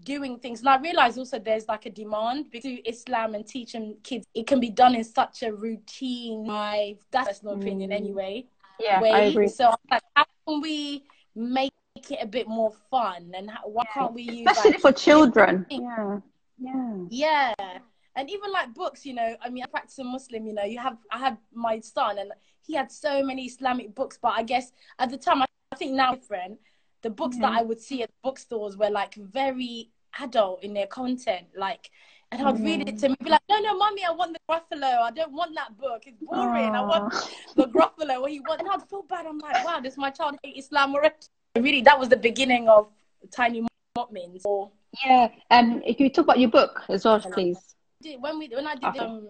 doing 0.05 0.39
things, 0.39 0.61
and 0.61 0.69
I 0.69 0.79
realize 0.79 1.19
also 1.19 1.39
there's 1.39 1.69
like 1.69 1.87
a 1.87 1.91
demand 1.91 2.53
to 2.53 2.89
Islam 2.89 3.35
and 3.35 3.47
teaching 3.47 3.97
kids. 4.03 4.27
It 4.35 4.47
can 4.47 4.61
be 4.61 4.71
done 4.71 4.95
in 4.95 5.05
such 5.05 5.43
a 5.43 5.53
routine. 5.53 6.47
My 6.47 6.97
that's 7.11 7.29
personal 7.29 7.55
opinion 7.57 7.91
Mm. 7.91 7.97
anyway. 7.97 8.47
Yeah, 8.81 9.01
way. 9.01 9.11
I 9.11 9.21
agree. 9.21 9.49
So 9.49 9.67
I'm 9.67 9.77
like, 9.91 10.03
how 10.15 10.25
can 10.47 10.61
we 10.61 11.05
make 11.35 11.73
it 11.97 12.19
a 12.23 12.27
bit 12.27 12.47
more 12.47 12.73
fun? 12.91 13.33
And 13.35 13.51
how, 13.51 13.69
why 13.69 13.85
can't 13.93 14.15
we 14.15 14.23
use 14.23 14.47
Especially 14.47 14.73
like, 14.73 14.81
for 14.81 14.93
children. 14.93 15.67
Yeah. 15.69 16.21
Yeah. 16.59 16.95
yeah. 17.11 17.79
And 18.17 18.31
even 18.31 18.51
like 18.53 18.75
books, 18.75 19.07
you 19.07 19.15
know, 19.15 19.37
I 19.43 19.49
mean, 19.49 19.63
I 19.63 19.67
practice 19.67 19.99
a 19.99 20.05
Muslim, 20.05 20.47
you 20.47 20.53
know, 20.53 20.65
you 20.65 20.79
have, 20.79 20.97
I 21.11 21.19
had 21.19 21.39
my 21.53 21.81
son 21.81 22.19
and 22.19 22.33
he 22.67 22.75
had 22.75 22.91
so 22.91 23.23
many 23.23 23.45
Islamic 23.47 23.95
books, 23.95 24.19
but 24.21 24.33
I 24.37 24.43
guess 24.43 24.73
at 24.99 25.11
the 25.11 25.17
time, 25.17 25.43
I, 25.43 25.47
I 25.73 25.77
think 25.77 25.93
now 25.93 26.15
different. 26.15 26.59
The 27.03 27.11
books 27.11 27.37
that 27.39 27.53
I 27.53 27.63
would 27.63 27.81
see 27.81 28.03
at 28.03 28.11
bookstores 28.23 28.77
were 28.77 28.91
like 28.91 29.15
very 29.15 29.91
adult 30.21 30.63
in 30.65 30.75
their 30.75 30.87
content, 30.87 31.47
like, 31.57 31.91
and 32.31 32.43
I'd 32.47 32.63
read 32.63 32.87
it 32.89 32.99
to 32.99 33.09
me, 33.09 33.17
be 33.23 33.31
like, 33.31 33.41
no, 33.49 33.59
no, 33.61 33.77
mommy, 33.77 34.05
I 34.05 34.11
want 34.11 34.35
the 34.35 34.41
Gruffalo. 34.51 35.01
I 35.01 35.11
don't 35.11 35.33
want 35.33 35.55
that 35.55 35.79
book. 35.79 36.03
It's 36.07 36.19
boring. 36.21 36.75
I 36.75 36.83
want 36.83 37.15
the 37.57 37.67
Gruffalo. 37.67 38.21
What 38.21 38.33
you 38.33 38.43
want? 38.43 38.61
And 38.61 38.71
I'd 38.71 38.83
feel 38.89 39.03
bad. 39.03 39.27
I'm 39.27 39.39
like, 39.39 39.65
wow, 39.65 39.81
does 39.81 39.97
my 39.97 40.11
child 40.11 40.37
hate 40.43 40.57
Islam 40.59 40.95
already? 40.95 41.15
Really, 41.57 41.81
that 41.83 41.99
was 41.99 42.09
the 42.09 42.17
beginning 42.17 42.69
of 42.69 42.89
Tiny 43.31 43.67
Mu'mins. 43.97 44.43
Or 44.45 44.71
Yeah. 45.05 45.29
Um, 45.51 45.81
can 45.81 45.97
you 45.99 46.11
talk 46.11 46.25
about 46.25 46.39
your 46.39 46.51
book 46.51 46.85
as 46.89 47.05
well, 47.05 47.21
please? 47.21 47.75
when 48.21 48.39
we 48.39 48.49
when 48.49 48.67
I 48.67 48.75
did 48.77 48.85
Okay. 48.91 48.99
um 49.01 49.29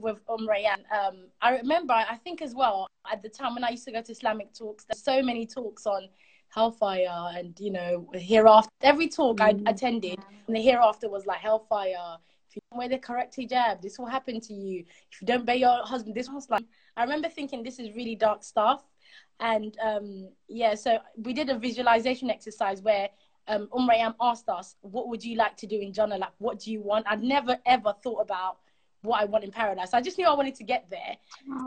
with 0.00 0.16
um 0.28 0.48
Rayan, 0.48 0.82
um 0.90 1.26
I 1.42 1.56
remember 1.58 1.92
I 1.92 2.16
think 2.24 2.42
as 2.42 2.54
well 2.54 2.88
at 3.10 3.22
the 3.22 3.28
time 3.28 3.54
when 3.54 3.64
I 3.64 3.70
used 3.70 3.84
to 3.84 3.92
go 3.92 4.00
to 4.00 4.12
Islamic 4.12 4.52
talks, 4.54 4.84
there's 4.84 5.02
so 5.02 5.22
many 5.22 5.46
talks 5.46 5.86
on 5.86 6.08
hellfire 6.54 7.30
and 7.36 7.58
you 7.58 7.70
know 7.70 8.08
hereafter. 8.14 8.70
Every 8.82 9.08
talk 9.08 9.40
I 9.40 9.54
attended, 9.66 10.18
and 10.46 10.56
the 10.56 10.62
hereafter 10.62 11.08
was 11.08 11.26
like 11.26 11.38
hellfire. 11.38 12.18
If 12.48 12.56
you 12.56 12.62
don't 12.70 12.78
wear 12.78 12.88
the 12.88 12.98
correct 12.98 13.36
hijab, 13.36 13.82
this 13.82 13.98
will 13.98 14.06
happen 14.06 14.40
to 14.40 14.54
you. 14.54 14.84
If 15.10 15.20
you 15.20 15.26
don't 15.26 15.42
obey 15.42 15.56
your 15.56 15.84
husband, 15.84 16.14
this 16.14 16.30
was 16.30 16.48
like. 16.48 16.64
I 16.96 17.02
remember 17.02 17.28
thinking 17.28 17.64
this 17.64 17.80
is 17.80 17.94
really 17.96 18.14
dark 18.14 18.44
stuff, 18.44 18.84
and 19.40 19.76
um 19.82 20.28
yeah, 20.48 20.74
so 20.74 20.98
we 21.16 21.32
did 21.32 21.50
a 21.50 21.58
visualization 21.58 22.30
exercise 22.30 22.80
where 22.82 23.08
um, 23.48 23.68
Umm 23.76 23.88
Rayan 23.88 24.14
asked 24.20 24.48
us, 24.48 24.76
"What 24.80 25.08
would 25.08 25.24
you 25.24 25.36
like 25.36 25.56
to 25.58 25.66
do 25.66 25.78
in 25.78 25.92
Jannah? 25.92 26.18
Like, 26.18 26.32
what 26.38 26.60
do 26.60 26.72
you 26.72 26.80
want?" 26.80 27.06
I'd 27.08 27.22
never 27.22 27.58
ever 27.66 27.94
thought 28.02 28.20
about 28.20 28.58
what 29.04 29.20
I 29.20 29.24
want 29.24 29.44
in 29.44 29.50
paradise. 29.50 29.92
I 29.92 30.00
just 30.00 30.18
knew 30.18 30.26
I 30.26 30.34
wanted 30.34 30.54
to 30.56 30.64
get 30.64 30.86
there, 30.90 31.16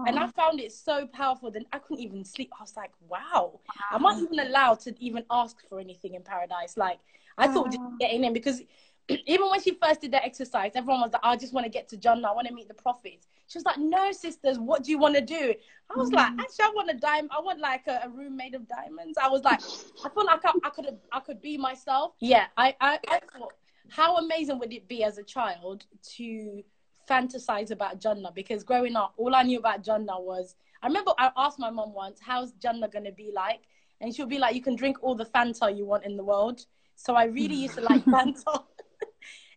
and 0.08 0.18
oh. 0.18 0.24
I 0.24 0.28
found 0.28 0.60
it 0.60 0.72
so 0.72 1.06
powerful. 1.08 1.52
that 1.52 1.64
I 1.72 1.80
couldn't 1.80 2.04
even 2.04 2.26
sleep. 2.26 2.52
I 2.58 2.64
was 2.64 2.76
like, 2.76 2.92
"Wow, 3.08 3.60
I'm 3.92 4.06
I 4.06 4.20
even 4.20 4.40
allowed 4.40 4.80
to 4.82 4.96
even 5.04 5.24
ask 5.30 5.58
for 5.70 5.80
anything 5.80 6.16
in 6.16 6.24
paradise?" 6.24 6.78
Like, 6.78 7.00
I 7.38 7.48
thought 7.48 7.68
just 7.68 7.80
oh. 7.82 7.96
getting 8.00 8.24
in 8.24 8.34
because 8.34 8.62
even 9.10 9.50
when 9.50 9.62
she 9.62 9.78
first 9.82 10.02
did 10.02 10.12
that 10.12 10.26
exercise, 10.26 10.72
everyone 10.76 11.02
was 11.02 11.14
like, 11.14 11.22
"I 11.24 11.36
just 11.36 11.54
want 11.54 11.66
to 11.66 11.70
get 11.70 11.88
to 11.90 11.98
Jannah. 11.98 12.28
I 12.28 12.34
want 12.34 12.48
to 12.48 12.54
meet 12.54 12.68
the 12.68 12.74
prophets." 12.74 13.28
She 13.48 13.58
was 13.58 13.66
like, 13.66 13.78
"No, 13.78 14.12
sisters, 14.12 14.58
what 14.60 14.84
do 14.84 14.92
you 14.92 14.98
want 14.98 15.16
to 15.16 15.22
do?" 15.22 15.54
I 15.90 15.98
was 15.98 16.12
like, 16.12 16.34
mm. 16.34 16.40
"Actually, 16.40 16.66
I 16.66 16.72
want 16.76 16.90
a 16.90 16.96
dime. 16.96 17.30
I 17.32 17.40
want 17.40 17.60
like 17.60 17.88
a, 17.88 18.02
a 18.04 18.10
room 18.10 18.36
made 18.36 18.56
of 18.56 18.68
diamonds." 18.68 19.18
I 19.22 19.30
was 19.30 19.44
like, 19.44 19.62
I 20.06 20.10
felt 20.10 20.26
like 20.26 20.44
I, 20.44 20.52
I 20.64 20.70
could 20.70 20.98
I 21.12 21.20
could 21.20 21.42
be 21.42 21.58
myself. 21.58 22.14
Yeah, 22.20 22.46
I, 22.58 22.76
I, 22.82 23.00
I 23.10 23.20
thought, 23.38 23.54
how 23.90 24.18
amazing 24.18 24.60
would 24.60 24.74
it 24.74 24.88
be 24.88 25.04
as 25.04 25.18
a 25.18 25.24
child 25.24 25.86
to 26.16 26.64
fantasize 27.10 27.72
about 27.72 28.00
Jannah? 28.00 28.32
Because 28.34 28.64
growing 28.64 28.96
up, 28.96 29.14
all 29.18 29.36
I 29.36 29.44
knew 29.44 29.60
about 29.60 29.84
Jannah 29.84 30.20
was, 30.20 30.56
I 30.82 30.88
remember 30.88 31.12
I 31.18 31.32
asked 31.38 31.60
my 31.60 31.70
mom 31.70 31.94
once, 31.94 32.20
"How's 32.20 32.52
Jannah 32.54 32.88
gonna 32.88 33.12
be 33.12 33.32
like?" 33.34 33.62
And 34.02 34.14
she'll 34.14 34.28
be 34.28 34.38
like, 34.38 34.56
"You 34.56 34.62
can 34.62 34.76
drink 34.76 34.98
all 35.02 35.16
the 35.16 35.26
Fanta 35.26 35.76
you 35.76 35.86
want 35.86 36.06
in 36.06 36.18
the 36.18 36.24
world." 36.24 36.66
So 36.96 37.16
I 37.16 37.26
really 37.26 37.56
used 37.56 37.76
to 37.76 37.82
like 37.82 38.04
Fanta. 38.14 38.64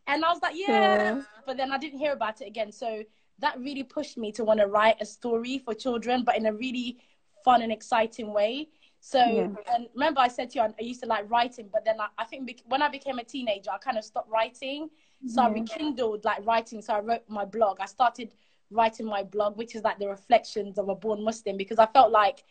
And 0.06 0.24
I 0.24 0.30
was 0.30 0.42
like, 0.42 0.54
yeah. 0.56 0.96
Yeah. 0.96 1.20
But 1.46 1.56
then 1.56 1.72
I 1.72 1.78
didn't 1.78 1.98
hear 1.98 2.12
about 2.12 2.40
it 2.40 2.48
again. 2.48 2.72
So 2.72 3.02
that 3.38 3.58
really 3.58 3.84
pushed 3.84 4.18
me 4.18 4.32
to 4.32 4.44
want 4.44 4.60
to 4.60 4.66
write 4.66 4.96
a 5.00 5.06
story 5.06 5.58
for 5.58 5.72
children, 5.72 6.24
but 6.24 6.36
in 6.36 6.46
a 6.46 6.52
really 6.52 6.98
fun 7.44 7.62
and 7.62 7.72
exciting 7.72 8.32
way. 8.32 8.68
So, 9.00 9.18
Yeah. 9.18 9.48
and 9.74 9.88
remember, 9.94 10.20
I 10.20 10.28
said 10.28 10.50
to 10.50 10.58
you, 10.58 10.64
I, 10.64 10.68
I 10.78 10.82
used 10.82 11.02
to 11.02 11.08
like 11.08 11.28
writing, 11.30 11.68
but 11.72 11.84
then 11.84 12.00
I, 12.00 12.08
I 12.18 12.24
think 12.24 12.46
bec- 12.46 12.62
when 12.66 12.82
I 12.82 12.88
became 12.88 13.18
a 13.18 13.24
teenager, 13.24 13.70
I 13.70 13.78
kind 13.78 13.96
of 13.98 14.04
stopped 14.04 14.28
writing. 14.30 14.90
So 15.26 15.42
I 15.42 15.48
rekindled 15.48 16.24
like 16.24 16.44
writing. 16.46 16.80
So 16.82 16.94
I 16.94 17.00
wrote 17.00 17.22
my 17.28 17.44
blog. 17.44 17.78
I 17.80 17.86
started 17.86 18.32
writing 18.70 19.06
my 19.06 19.22
blog, 19.22 19.56
which 19.56 19.74
is 19.74 19.82
like 19.82 19.98
the 19.98 20.08
reflections 20.08 20.78
of 20.78 20.88
a 20.88 20.94
born 20.94 21.22
Muslim, 21.24 21.56
because 21.56 21.78
I 21.78 21.86
felt 21.86 22.10
like 22.10 22.44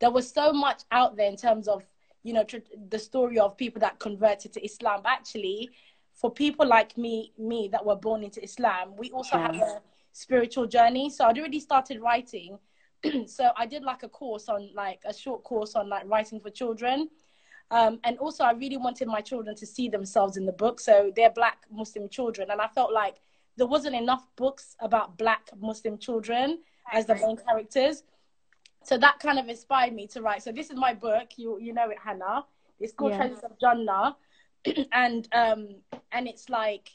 there 0.00 0.10
was 0.10 0.30
so 0.30 0.52
much 0.52 0.82
out 0.90 1.16
there 1.16 1.28
in 1.28 1.36
terms 1.36 1.68
of, 1.68 1.84
you 2.22 2.32
know, 2.32 2.44
tr- 2.44 2.58
the 2.88 2.98
story 2.98 3.38
of 3.38 3.56
people 3.56 3.80
that 3.80 3.98
converted 3.98 4.52
to 4.54 4.64
Islam. 4.64 5.00
But 5.02 5.12
actually, 5.12 5.70
for 6.12 6.30
people 6.30 6.66
like 6.66 6.96
me, 6.96 7.32
me 7.38 7.68
that 7.72 7.84
were 7.84 7.96
born 7.96 8.22
into 8.22 8.42
Islam, 8.42 8.94
we 8.96 9.10
also 9.10 9.36
have 9.36 9.56
a 9.56 9.80
spiritual 10.12 10.66
journey. 10.66 11.10
So 11.10 11.24
I'd 11.24 11.38
already 11.38 11.60
started 11.60 12.00
writing. 12.00 12.58
so 13.26 13.50
I 13.56 13.66
did 13.66 13.82
like 13.82 14.02
a 14.02 14.08
course 14.08 14.48
on 14.48 14.70
like 14.74 15.00
a 15.04 15.12
short 15.14 15.44
course 15.44 15.74
on 15.74 15.88
like 15.88 16.04
writing 16.06 16.40
for 16.40 16.50
children. 16.50 17.08
Um, 17.70 17.98
and 18.04 18.18
also 18.18 18.44
I 18.44 18.52
really 18.52 18.76
wanted 18.76 19.08
my 19.08 19.20
children 19.20 19.56
to 19.56 19.66
see 19.66 19.88
themselves 19.88 20.36
in 20.36 20.46
the 20.46 20.52
book. 20.52 20.80
So 20.80 21.12
they're 21.16 21.30
black 21.30 21.64
Muslim 21.70 22.08
children. 22.08 22.50
And 22.50 22.60
I 22.60 22.68
felt 22.68 22.92
like 22.92 23.16
there 23.56 23.66
wasn't 23.66 23.94
enough 23.94 24.26
books 24.36 24.76
about 24.80 25.16
black 25.16 25.50
Muslim 25.60 25.98
children 25.98 26.60
as 26.92 27.06
the 27.06 27.14
main 27.14 27.36
characters. 27.36 28.02
So 28.84 28.98
that 28.98 29.18
kind 29.18 29.38
of 29.38 29.48
inspired 29.48 29.94
me 29.94 30.06
to 30.08 30.20
write. 30.20 30.42
So 30.42 30.52
this 30.52 30.70
is 30.70 30.76
my 30.76 30.92
book. 30.92 31.30
You 31.36 31.58
you 31.58 31.72
know 31.72 31.88
it, 31.90 31.98
Hannah. 31.98 32.44
It's 32.80 32.92
called 32.92 33.12
Yeah. 33.12 33.18
Treasures 33.18 33.44
of 33.44 33.58
Jannah. 33.58 34.16
and 34.92 35.28
um 35.32 35.76
and 36.12 36.28
it's 36.28 36.48
like 36.48 36.90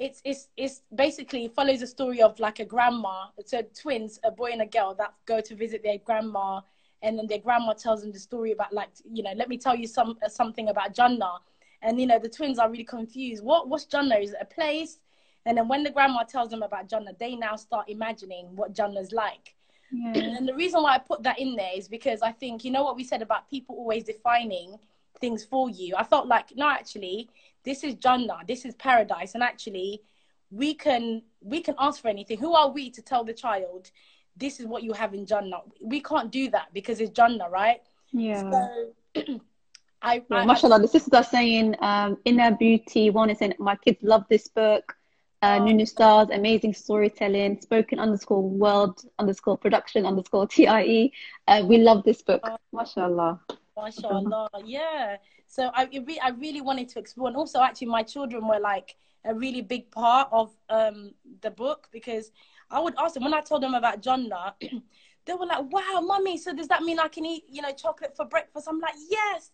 it's 0.00 0.22
it's 0.24 0.48
it's 0.56 0.80
basically 0.94 1.46
follows 1.46 1.82
a 1.82 1.86
story 1.86 2.22
of 2.22 2.40
like 2.40 2.58
a 2.58 2.64
grandma 2.64 3.26
so 3.44 3.60
twins 3.78 4.18
a 4.24 4.30
boy 4.30 4.50
and 4.50 4.62
a 4.62 4.66
girl 4.66 4.94
that 4.94 5.12
go 5.26 5.40
to 5.40 5.54
visit 5.54 5.82
their 5.82 5.98
grandma 5.98 6.60
and 7.02 7.18
then 7.18 7.26
their 7.26 7.38
grandma 7.38 7.74
tells 7.74 8.00
them 8.00 8.10
the 8.10 8.18
story 8.18 8.52
about 8.52 8.72
like 8.72 8.88
you 9.12 9.22
know 9.22 9.32
let 9.36 9.48
me 9.48 9.58
tell 9.58 9.76
you 9.76 9.86
some 9.86 10.16
uh, 10.24 10.28
something 10.28 10.68
about 10.68 10.94
Jannah 10.94 11.34
and 11.82 12.00
you 12.00 12.06
know 12.06 12.18
the 12.18 12.28
twins 12.28 12.58
are 12.58 12.70
really 12.70 12.84
confused. 12.84 13.44
What 13.44 13.68
what's 13.68 13.84
Jannah 13.84 14.16
is 14.16 14.32
it 14.32 14.38
a 14.40 14.46
place? 14.46 14.98
And 15.46 15.56
then 15.56 15.68
when 15.68 15.82
the 15.82 15.90
grandma 15.90 16.22
tells 16.22 16.50
them 16.50 16.62
about 16.62 16.88
Jannah 16.88 17.12
they 17.18 17.36
now 17.36 17.56
start 17.56 17.88
imagining 17.88 18.56
what 18.56 18.72
Jannah's 18.72 19.12
like. 19.12 19.54
Yeah. 19.92 20.12
and 20.38 20.48
the 20.48 20.54
reason 20.54 20.82
why 20.82 20.94
I 20.94 20.98
put 20.98 21.24
that 21.24 21.38
in 21.40 21.56
there 21.56 21.72
is 21.74 21.88
because 21.88 22.22
I 22.22 22.32
think 22.32 22.64
you 22.64 22.70
know 22.70 22.84
what 22.84 22.96
we 22.96 23.04
said 23.04 23.22
about 23.22 23.50
people 23.50 23.74
always 23.76 24.04
defining 24.04 24.78
things 25.20 25.44
for 25.44 25.70
you. 25.70 25.94
I 25.96 26.04
felt 26.04 26.26
like 26.26 26.56
no, 26.56 26.68
actually, 26.68 27.28
this 27.64 27.84
is 27.84 27.94
Jannah, 27.94 28.38
this 28.46 28.64
is 28.64 28.74
paradise, 28.74 29.34
and 29.34 29.42
actually, 29.42 30.02
we 30.50 30.74
can 30.74 31.22
we 31.40 31.60
can 31.60 31.74
ask 31.78 32.02
for 32.02 32.08
anything. 32.08 32.38
Who 32.38 32.54
are 32.54 32.70
we 32.70 32.90
to 32.90 33.02
tell 33.02 33.24
the 33.24 33.34
child 33.34 33.90
this 34.36 34.60
is 34.60 34.66
what 34.66 34.82
you 34.82 34.92
have 34.92 35.14
in 35.14 35.26
Jannah? 35.26 35.60
We 35.80 36.00
can't 36.00 36.30
do 36.30 36.50
that 36.50 36.72
because 36.72 37.00
it's 37.00 37.10
Jannah, 37.10 37.48
right? 37.48 37.80
Yeah. 38.12 38.50
So, 38.50 38.94
I, 40.02 40.22
Yeah, 40.30 40.36
I, 40.38 40.46
mashallah, 40.46 40.80
the 40.80 40.88
sisters 40.88 41.12
are 41.12 41.24
saying 41.24 41.76
um, 41.80 42.16
inner 42.24 42.52
beauty. 42.56 43.10
One 43.10 43.28
is 43.30 43.38
saying, 43.38 43.54
my 43.58 43.76
kids 43.76 43.98
love 44.02 44.24
this 44.28 44.48
book. 44.48 44.96
Uh, 45.42 45.58
Oh. 45.60 45.64
Nunu 45.64 45.86
Stars, 45.86 46.28
amazing 46.32 46.74
storytelling. 46.74 47.60
Spoken 47.60 47.98
underscore 47.98 48.42
world 48.42 49.02
underscore 49.18 49.56
production 49.56 50.04
underscore 50.04 50.46
TIE. 50.46 51.12
Uh, 51.48 51.62
we 51.66 51.78
love 51.78 52.04
this 52.04 52.22
book. 52.22 52.40
Oh. 52.44 52.56
Mashallah. 52.72 53.40
Mashallah, 53.82 54.48
yeah. 54.64 55.16
So 55.46 55.70
I 55.74 55.88
re- 56.06 56.20
I 56.22 56.30
really 56.30 56.60
wanted 56.60 56.88
to 56.90 56.98
explore, 56.98 57.28
and 57.28 57.36
also 57.36 57.60
actually 57.60 57.88
my 57.88 58.02
children 58.02 58.46
were 58.46 58.60
like 58.60 58.96
a 59.24 59.34
really 59.34 59.60
big 59.62 59.90
part 59.90 60.28
of 60.32 60.50
um 60.68 61.12
the 61.42 61.50
book 61.50 61.88
because 61.92 62.30
I 62.70 62.80
would 62.80 62.94
ask 62.98 63.14
them 63.14 63.24
when 63.24 63.34
I 63.34 63.40
told 63.40 63.62
them 63.62 63.74
about 63.74 64.02
Jannah, 64.02 64.54
they 65.24 65.34
were 65.34 65.46
like, 65.46 65.70
"Wow, 65.70 66.00
mummy, 66.04 66.38
so 66.38 66.54
does 66.54 66.68
that 66.68 66.82
mean 66.82 66.98
I 66.98 67.08
can 67.08 67.26
eat 67.26 67.44
you 67.48 67.62
know 67.62 67.72
chocolate 67.72 68.16
for 68.16 68.24
breakfast?" 68.26 68.68
I'm 68.68 68.80
like, 68.80 68.94
"Yes." 69.10 69.50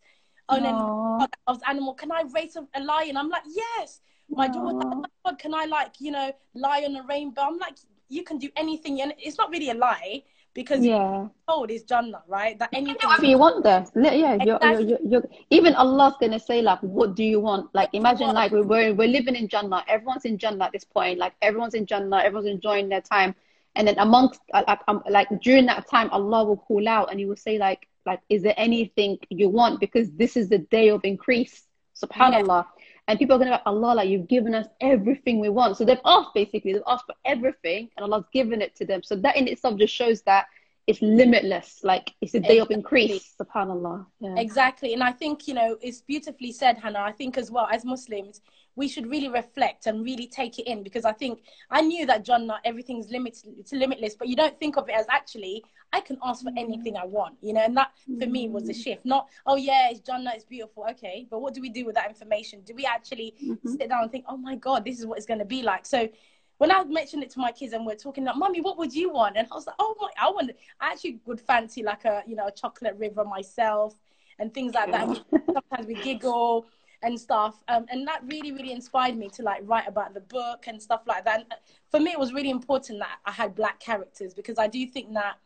Oh, 0.49 0.57
and 0.57 0.65
then 0.65 0.81
I 1.19 1.27
was 1.53 1.61
animal. 1.67 1.95
Can 1.95 2.13
I 2.13 2.23
race 2.33 2.57
a, 2.57 2.67
a 2.75 2.83
lion? 2.83 3.17
I'm 3.17 3.29
like, 3.29 3.45
"Yes." 3.47 4.01
My 4.29 4.49
daughter, 4.49 4.75
was 4.75 4.75
like, 4.93 5.11
oh 5.25 5.35
can 5.37 5.55
I 5.55 5.67
like 5.67 6.01
you 6.01 6.11
know 6.11 6.33
lie 6.55 6.83
on 6.85 6.97
a 6.97 7.03
rainbow? 7.05 7.43
I'm 7.43 7.59
like, 7.59 7.77
you 8.09 8.25
can 8.25 8.39
do 8.39 8.51
anything, 8.57 9.01
and 9.01 9.15
it's 9.19 9.39
not 9.39 9.51
really 9.51 9.71
a 9.71 9.75
lie 9.75 10.25
because 10.57 10.85
Yeah. 10.85 11.29
told 11.49 11.71
is 11.71 11.85
Jannah, 11.85 12.23
right? 12.27 12.59
That 12.59 12.71
anything. 12.73 12.97
Whatever 13.09 13.27
you 13.27 13.39
want 13.39 13.63
there. 13.63 13.87
Yeah, 13.95 14.39
you're, 14.43 14.57
Exactly. 14.57 14.89
you're, 14.89 14.99
you're, 15.03 15.11
you're, 15.11 15.25
even 15.51 15.75
Allah's 15.75 16.15
gonna 16.21 16.41
say 16.41 16.63
like, 16.63 16.81
what 16.81 17.15
do 17.15 17.25
you 17.25 17.41
want? 17.41 17.71
Like, 17.75 17.91
imagine 17.93 18.33
like 18.35 18.53
we're, 18.53 18.65
we're 18.65 18.95
we're 18.95 19.09
living 19.09 19.37
in 19.37 19.49
Jannah. 19.49 19.85
Everyone's 19.89 20.25
in 20.25 20.39
Jannah 20.39 20.65
at 20.67 20.73
this 20.73 20.85
point. 20.85 21.19
Like 21.19 21.35
everyone's 21.43 21.75
in 21.75 21.87
Jannah. 21.87 22.19
Everyone's 22.19 22.49
enjoying 22.49 22.89
their 22.89 23.03
time. 23.03 23.35
and 23.77 23.87
then 23.87 23.99
amongst 23.99 24.41
like 24.53 24.81
um, 24.89 25.03
like 25.17 25.29
during 25.47 25.67
that 25.67 25.87
time 25.89 26.09
allah 26.11 26.45
will 26.45 26.57
call 26.57 26.89
out 26.89 27.11
and 27.11 27.21
he 27.21 27.27
will 27.27 27.37
say 27.37 27.59
like 27.59 27.87
like 28.07 28.21
is 28.29 28.43
there 28.43 28.55
anything 28.57 29.19
you 29.31 29.49
want 29.49 29.81
because 29.81 30.11
this 30.23 30.37
is 30.37 30.49
the 30.49 30.59
day 30.77 30.89
of 30.89 31.01
increase 31.05 31.65
subhanallah 32.03 32.65
yeah. 32.65 32.76
And 33.09 33.19
people 33.19 33.37
are 33.37 33.39
going 33.39 33.49
to 33.49 33.53
be 33.53 33.59
like 33.59 33.67
allah 33.67 33.95
like 33.95 34.09
you've 34.09 34.29
given 34.29 34.55
us 34.55 34.67
everything 34.81 35.39
we 35.41 35.49
want. 35.49 35.77
So 35.77 35.85
they've 35.85 36.01
asked 36.05 36.35
basically 36.35 36.73
they've 36.73 36.83
asked 36.87 37.07
for 37.07 37.15
everything 37.25 37.89
and 37.97 38.05
allah's 38.05 38.27
given 38.33 38.63
it 38.63 38.75
to 38.77 38.87
them. 38.87 39.03
So 39.03 39.17
that 39.17 39.37
in 39.37 39.49
itself 39.49 39.79
just 39.79 39.95
shows 39.95 40.23
that 40.23 40.47
it's 40.87 41.03
limitless 41.03 41.81
like 41.83 42.15
it's 42.21 42.35
a 42.35 42.41
day 42.41 42.59
exactly. 42.59 42.75
of 42.75 42.79
increase 42.79 43.35
subhanallah. 43.41 44.07
Yeah. 44.21 44.35
exactly. 44.37 44.93
And 44.95 45.03
i 45.03 45.13
think 45.13 45.49
you 45.49 45.55
know 45.55 45.77
it's 45.81 46.01
beautifully 46.01 46.53
said 46.53 46.79
hannah. 46.79 47.01
I 47.01 47.13
think 47.13 47.39
as 47.39 47.51
well 47.51 47.69
as 47.73 47.85
muslims 47.85 48.41
we 48.77 48.87
should 48.87 49.07
really 49.11 49.29
reflect 49.29 49.87
and 49.87 50.05
really 50.05 50.27
take 50.27 50.59
it 50.59 50.67
in 50.67 50.83
because 50.83 51.05
i 51.05 51.13
think 51.13 51.41
i 51.71 51.81
knew 51.81 52.07
that 52.07 52.25
jannah 52.25 52.59
everything's 52.65 53.11
limited 53.11 53.55
it's 53.59 53.73
limitless 53.73 54.15
but 54.15 54.29
you 54.29 54.37
don't 54.37 54.59
think 54.61 54.77
of 54.77 54.89
it 54.89 54.95
as 54.95 55.07
actually 55.11 55.65
i 55.93 56.01
can 56.01 56.17
ask 56.23 56.45
for 56.45 56.53
anything 56.57 56.97
i 56.97 57.05
want 57.05 57.35
you 57.41 57.53
know 57.53 57.61
and 57.61 57.77
that 57.77 57.91
for 58.21 58.27
me 58.27 58.49
was 58.49 58.69
a 58.69 58.73
mm. 58.73 58.85
shift 58.85 59.05
not 59.05 59.29
oh 59.47 59.57
yeah 59.57 59.89
it's 59.91 60.01
jannah 60.01 60.31
it's 60.35 60.45
beautiful 60.45 60.85
okay 60.89 61.27
but 61.31 61.41
what 61.41 61.55
do 61.55 61.61
we 61.61 61.69
do 61.69 61.85
with 61.85 61.95
that 61.95 62.09
information 62.09 62.61
do 62.63 62.75
we 62.75 62.85
actually 62.85 63.35
mm-hmm. 63.43 63.69
sit 63.69 63.89
down 63.89 64.03
and 64.03 64.13
think 64.13 64.25
oh 64.29 64.37
my 64.37 64.55
god 64.55 64.85
this 64.85 64.99
is 64.99 65.07
what 65.07 65.19
it's 65.19 65.27
going 65.27 65.41
to 65.41 65.45
be 65.45 65.63
like 65.63 65.85
so 65.85 66.09
when 66.59 66.73
I 66.73 66.83
mentioned 66.85 67.23
it 67.23 67.31
to 67.31 67.39
my 67.39 67.53
kids 67.53 67.75
and 67.75 67.85
we're 67.85 67.97
talking 67.97 68.25
like, 68.25 68.37
"Mommy, 68.37 68.63
what 68.63 68.79
would 68.79 68.95
you 68.95 69.11
want?" 69.11 69.37
and 69.37 69.47
I 69.51 69.55
was 69.55 69.67
like, 69.67 69.77
"Oh 69.79 69.95
my, 70.01 70.09
I 70.19 70.31
want. 70.31 70.53
I 70.81 70.93
actually 70.93 71.21
would 71.27 71.39
fancy 71.39 71.83
like 71.83 72.05
a 72.07 72.23
you 72.27 72.35
know 72.35 72.47
a 72.47 72.51
chocolate 72.51 72.97
river 72.99 73.25
myself 73.25 73.95
and 74.39 74.53
things 74.53 74.75
like 74.75 74.91
that. 74.91 75.23
sometimes 75.53 75.87
we 75.87 75.95
giggle 75.95 76.67
and 77.03 77.19
stuff, 77.19 77.63
um, 77.69 77.87
and 77.91 78.07
that 78.07 78.21
really 78.27 78.53
really 78.53 78.73
inspired 78.73 79.17
me 79.17 79.29
to 79.31 79.43
like 79.43 79.63
write 79.65 79.89
about 79.89 80.15
the 80.15 80.21
book 80.21 80.67
and 80.67 80.81
stuff 80.81 81.03
like 81.07 81.25
that. 81.25 81.41
And 81.41 81.55
for 81.91 82.01
me, 82.01 82.13
it 82.13 82.19
was 82.19 82.33
really 82.33 82.51
important 82.51 82.99
that 83.01 83.19
I 83.25 83.33
had 83.33 83.55
black 83.55 83.81
characters 83.81 84.35
because 84.35 84.59
I 84.59 84.67
do 84.67 84.87
think 84.87 85.13
that 85.15 85.37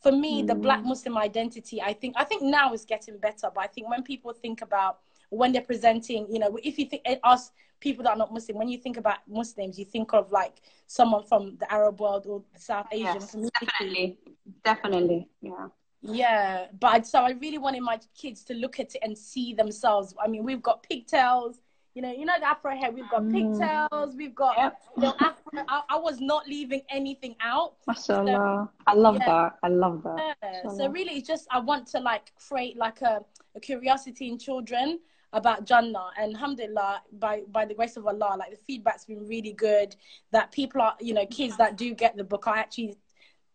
for 0.00 0.12
me, 0.12 0.42
mm. 0.42 0.46
the 0.46 0.54
black 0.54 0.84
Muslim 0.84 1.18
identity, 1.18 1.80
I 1.82 1.92
think 1.92 2.14
I 2.16 2.24
think 2.24 2.42
now 2.42 2.72
is 2.72 2.84
getting 2.84 3.18
better, 3.18 3.50
but 3.54 3.60
I 3.62 3.66
think 3.66 3.88
when 3.88 4.02
people 4.02 4.32
think 4.32 4.62
about 4.62 5.00
when 5.30 5.52
they're 5.52 5.62
presenting, 5.62 6.26
you 6.30 6.38
know, 6.38 6.58
if 6.62 6.78
you 6.78 6.86
think 6.86 7.02
us 7.22 7.52
people 7.78 8.04
that 8.04 8.10
are 8.10 8.16
not 8.16 8.32
Muslim, 8.32 8.58
when 8.58 8.68
you 8.68 8.78
think 8.78 8.96
about 8.96 9.18
Muslims, 9.28 9.78
you 9.78 9.84
think 9.84 10.12
of 10.12 10.30
like 10.32 10.60
someone 10.86 11.24
from 11.24 11.56
the 11.58 11.72
Arab 11.72 12.00
world 12.00 12.26
or 12.26 12.42
the 12.52 12.60
South 12.60 12.86
Asian 12.92 13.04
yes, 13.04 13.30
community. 13.30 13.56
Definitely, 13.60 14.18
definitely, 14.64 15.28
yeah. 15.40 15.68
Yeah, 16.02 16.66
but 16.78 17.06
so 17.06 17.20
I 17.20 17.32
really 17.32 17.58
wanted 17.58 17.82
my 17.82 18.00
kids 18.16 18.42
to 18.44 18.54
look 18.54 18.80
at 18.80 18.94
it 18.94 19.00
and 19.02 19.16
see 19.16 19.52
themselves. 19.52 20.14
I 20.22 20.28
mean, 20.28 20.44
we've 20.44 20.62
got 20.62 20.82
pigtails, 20.82 21.60
you 21.94 22.02
know, 22.02 22.12
you 22.12 22.24
know 22.24 22.34
the 22.38 22.48
afro 22.48 22.74
hair. 22.76 22.90
We've 22.90 23.10
got 23.10 23.22
mm. 23.22 23.32
pigtails. 23.32 24.16
We've 24.16 24.34
got 24.34 24.56
yep. 24.56 24.80
you 24.96 25.02
know, 25.02 25.14
afro. 25.20 25.64
I, 25.68 25.82
I, 25.90 25.98
was 25.98 26.20
not 26.20 26.46
leaving 26.46 26.82
anything 26.88 27.34
out. 27.42 27.74
Mashallah, 27.86 28.68
so, 28.68 28.70
I 28.86 28.94
love 28.94 29.16
yeah. 29.20 29.26
that. 29.26 29.58
I 29.62 29.68
love 29.68 30.02
that. 30.04 30.36
Yeah. 30.42 30.70
So 30.70 30.88
really, 30.88 31.18
it's 31.18 31.28
just 31.28 31.46
I 31.50 31.58
want 31.58 31.86
to 31.88 32.00
like 32.00 32.32
create 32.48 32.76
like 32.76 33.02
a, 33.02 33.20
a 33.54 33.60
curiosity 33.60 34.28
in 34.28 34.38
children 34.38 35.00
about 35.32 35.64
Jannah 35.64 36.10
and 36.18 36.34
alhamdulillah 36.34 37.02
by 37.18 37.42
by 37.52 37.64
the 37.64 37.74
grace 37.74 37.96
of 37.96 38.06
Allah 38.06 38.34
like 38.36 38.50
the 38.50 38.56
feedback's 38.56 39.04
been 39.04 39.26
really 39.28 39.52
good 39.52 39.94
that 40.32 40.50
people 40.50 40.80
are 40.80 40.96
you 41.00 41.14
know 41.14 41.24
kids 41.26 41.56
that 41.56 41.76
do 41.76 41.94
get 41.94 42.16
the 42.16 42.24
book 42.24 42.48
are 42.48 42.56
actually 42.56 42.96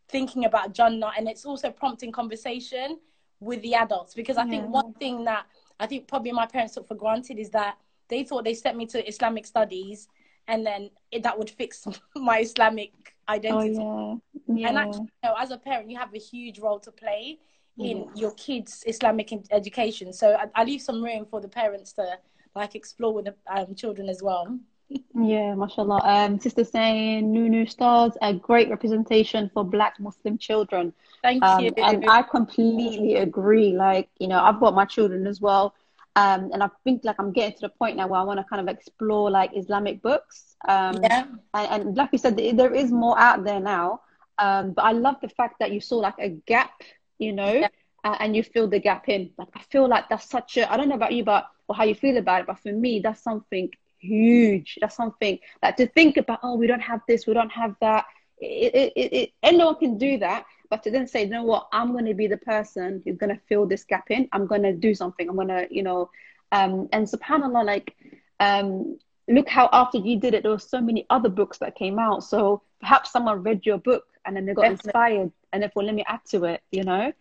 thinking 0.07 0.45
about 0.45 0.73
Jannah 0.73 1.11
and 1.17 1.27
it's 1.27 1.45
also 1.45 1.71
prompting 1.71 2.11
conversation 2.11 2.99
with 3.39 3.61
the 3.61 3.75
adults 3.75 4.13
because 4.13 4.37
I 4.37 4.45
think 4.45 4.69
one 4.69 4.93
thing 4.93 5.25
that 5.25 5.45
I 5.79 5.87
think 5.87 6.07
probably 6.07 6.31
my 6.31 6.45
parents 6.45 6.75
took 6.75 6.87
for 6.87 6.95
granted 6.95 7.37
is 7.37 7.49
that 7.51 7.77
they 8.07 8.23
thought 8.23 8.43
they 8.43 8.53
sent 8.53 8.77
me 8.77 8.85
to 8.87 9.07
Islamic 9.07 9.45
studies 9.45 10.07
and 10.47 10.65
then 10.65 10.89
it, 11.11 11.23
that 11.23 11.37
would 11.37 11.49
fix 11.49 11.85
my 12.15 12.39
Islamic 12.39 12.91
identity. 13.27 13.77
Oh, 13.77 14.21
yeah. 14.47 14.55
Yeah. 14.55 14.69
And 14.69 14.77
actually, 14.77 15.09
you 15.23 15.29
know, 15.29 15.35
as 15.37 15.51
a 15.51 15.57
parent, 15.57 15.89
you 15.89 15.97
have 15.97 16.13
a 16.13 16.19
huge 16.19 16.59
role 16.59 16.79
to 16.79 16.91
play 16.91 17.39
in 17.77 18.07
your 18.15 18.31
kids' 18.35 18.83
Islamic 18.87 19.33
education. 19.51 20.13
So 20.13 20.35
I, 20.35 20.45
I, 20.55 20.63
leave 20.63 20.81
some 20.81 21.03
room 21.03 21.25
for 21.25 21.41
the 21.41 21.47
parents 21.47 21.91
to 21.93 22.17
like 22.55 22.73
explore 22.75 23.13
with 23.13 23.25
the 23.25 23.35
um, 23.47 23.75
children 23.75 24.07
as 24.07 24.23
well. 24.23 24.57
Yeah, 24.89 25.55
mashallah. 25.55 26.01
Um, 26.03 26.39
Sister 26.39 26.63
saying 26.63 27.31
Nunu 27.31 27.65
Stars, 27.65 28.13
a 28.21 28.33
great 28.33 28.69
representation 28.69 29.49
for 29.53 29.63
Black 29.63 29.99
Muslim 29.99 30.37
children. 30.37 30.93
Thank 31.21 31.43
um, 31.43 31.63
you. 31.63 31.73
And 31.77 32.09
I 32.09 32.21
completely 32.21 33.15
agree. 33.15 33.73
Like, 33.73 34.09
you 34.19 34.27
know, 34.27 34.39
I've 34.39 34.59
got 34.59 34.73
my 34.73 34.85
children 34.85 35.27
as 35.27 35.41
well. 35.41 35.73
Um, 36.17 36.51
and 36.53 36.63
I 36.63 36.69
think 36.85 37.03
like 37.03 37.17
I'm 37.19 37.33
getting 37.33 37.55
to 37.55 37.61
the 37.61 37.69
point 37.69 37.97
now 37.97 38.07
where 38.07 38.19
I 38.19 38.23
want 38.23 38.39
to 38.39 38.45
kind 38.45 38.61
of 38.61 38.73
explore 38.73 39.29
like 39.29 39.51
Islamic 39.55 40.01
books. 40.01 40.55
Um, 40.67 40.99
yeah. 41.03 41.25
And, 41.53 41.87
and 41.87 41.97
like 41.97 42.09
you 42.13 42.17
said, 42.17 42.37
there 42.37 42.73
is 42.73 42.91
more 42.91 43.19
out 43.19 43.43
there 43.43 43.59
now. 43.59 44.01
Um, 44.37 44.71
but 44.71 44.83
I 44.83 44.91
love 44.91 45.15
the 45.21 45.29
fact 45.29 45.59
that 45.59 45.71
you 45.71 45.81
saw 45.81 45.97
like 45.97 46.15
a 46.19 46.29
gap 46.29 46.71
you 47.17 47.33
know, 47.33 47.53
yeah. 47.53 47.67
and 48.03 48.35
you 48.35 48.43
fill 48.43 48.67
the 48.67 48.79
gap 48.79 49.09
in. 49.09 49.31
Like 49.37 49.47
I 49.55 49.61
feel 49.71 49.87
like 49.87 50.09
that's 50.09 50.29
such 50.29 50.57
a 50.57 50.71
I 50.71 50.77
don't 50.77 50.89
know 50.89 50.95
about 50.95 51.13
you, 51.13 51.23
but 51.23 51.47
or 51.67 51.75
how 51.75 51.83
you 51.83 51.95
feel 51.95 52.17
about 52.17 52.41
it, 52.41 52.47
but 52.47 52.59
for 52.59 52.71
me, 52.71 52.99
that's 52.99 53.23
something 53.23 53.69
huge. 54.05 54.77
That's 54.81 54.95
something 54.95 55.39
like 55.63 55.77
to 55.77 55.87
think 55.87 56.17
about. 56.17 56.39
Oh, 56.43 56.55
we 56.55 56.67
don't 56.67 56.81
have 56.81 57.01
this, 57.07 57.27
we 57.27 57.33
don't 57.33 57.51
have 57.51 57.75
that. 57.81 58.05
It, 58.39 58.75
it, 58.75 58.93
it, 58.95 59.13
it 59.13 59.29
anyone 59.43 59.75
can 59.75 59.97
do 59.97 60.17
that, 60.19 60.45
but 60.69 60.83
to 60.83 60.91
then 60.91 61.07
say, 61.07 61.23
you 61.23 61.29
know 61.29 61.43
what, 61.43 61.67
I'm 61.71 61.91
going 61.91 62.05
to 62.05 62.13
be 62.13 62.27
the 62.27 62.37
person 62.37 63.01
who's 63.03 63.17
going 63.17 63.33
to 63.33 63.41
fill 63.47 63.65
this 63.65 63.83
gap 63.83 64.11
in. 64.11 64.27
I'm 64.33 64.45
going 64.45 64.63
to 64.63 64.73
do 64.73 64.93
something. 64.93 65.29
I'm 65.29 65.35
going 65.35 65.47
to, 65.47 65.67
you 65.71 65.83
know, 65.83 66.09
um, 66.51 66.89
and 66.91 67.07
subhanallah, 67.07 67.65
like, 67.65 67.95
um, 68.39 68.97
look 69.27 69.49
how 69.49 69.69
after 69.71 69.97
you 69.97 70.19
did 70.19 70.33
it, 70.33 70.43
there 70.43 70.51
were 70.51 70.59
so 70.59 70.81
many 70.81 71.05
other 71.09 71.29
books 71.29 71.57
that 71.59 71.75
came 71.75 71.97
out. 71.97 72.23
So 72.23 72.61
perhaps 72.81 73.11
someone 73.11 73.41
read 73.43 73.65
your 73.65 73.77
book 73.77 74.03
and 74.25 74.35
then 74.35 74.45
they 74.45 74.53
got 74.53 74.63
Definitely. 74.63 74.89
inspired 74.89 75.31
and 75.53 75.63
therefore 75.63 75.83
let 75.83 75.95
me 75.95 76.03
add 76.07 76.19
to 76.29 76.43
it 76.45 76.61
you 76.71 76.83
know 76.83 77.11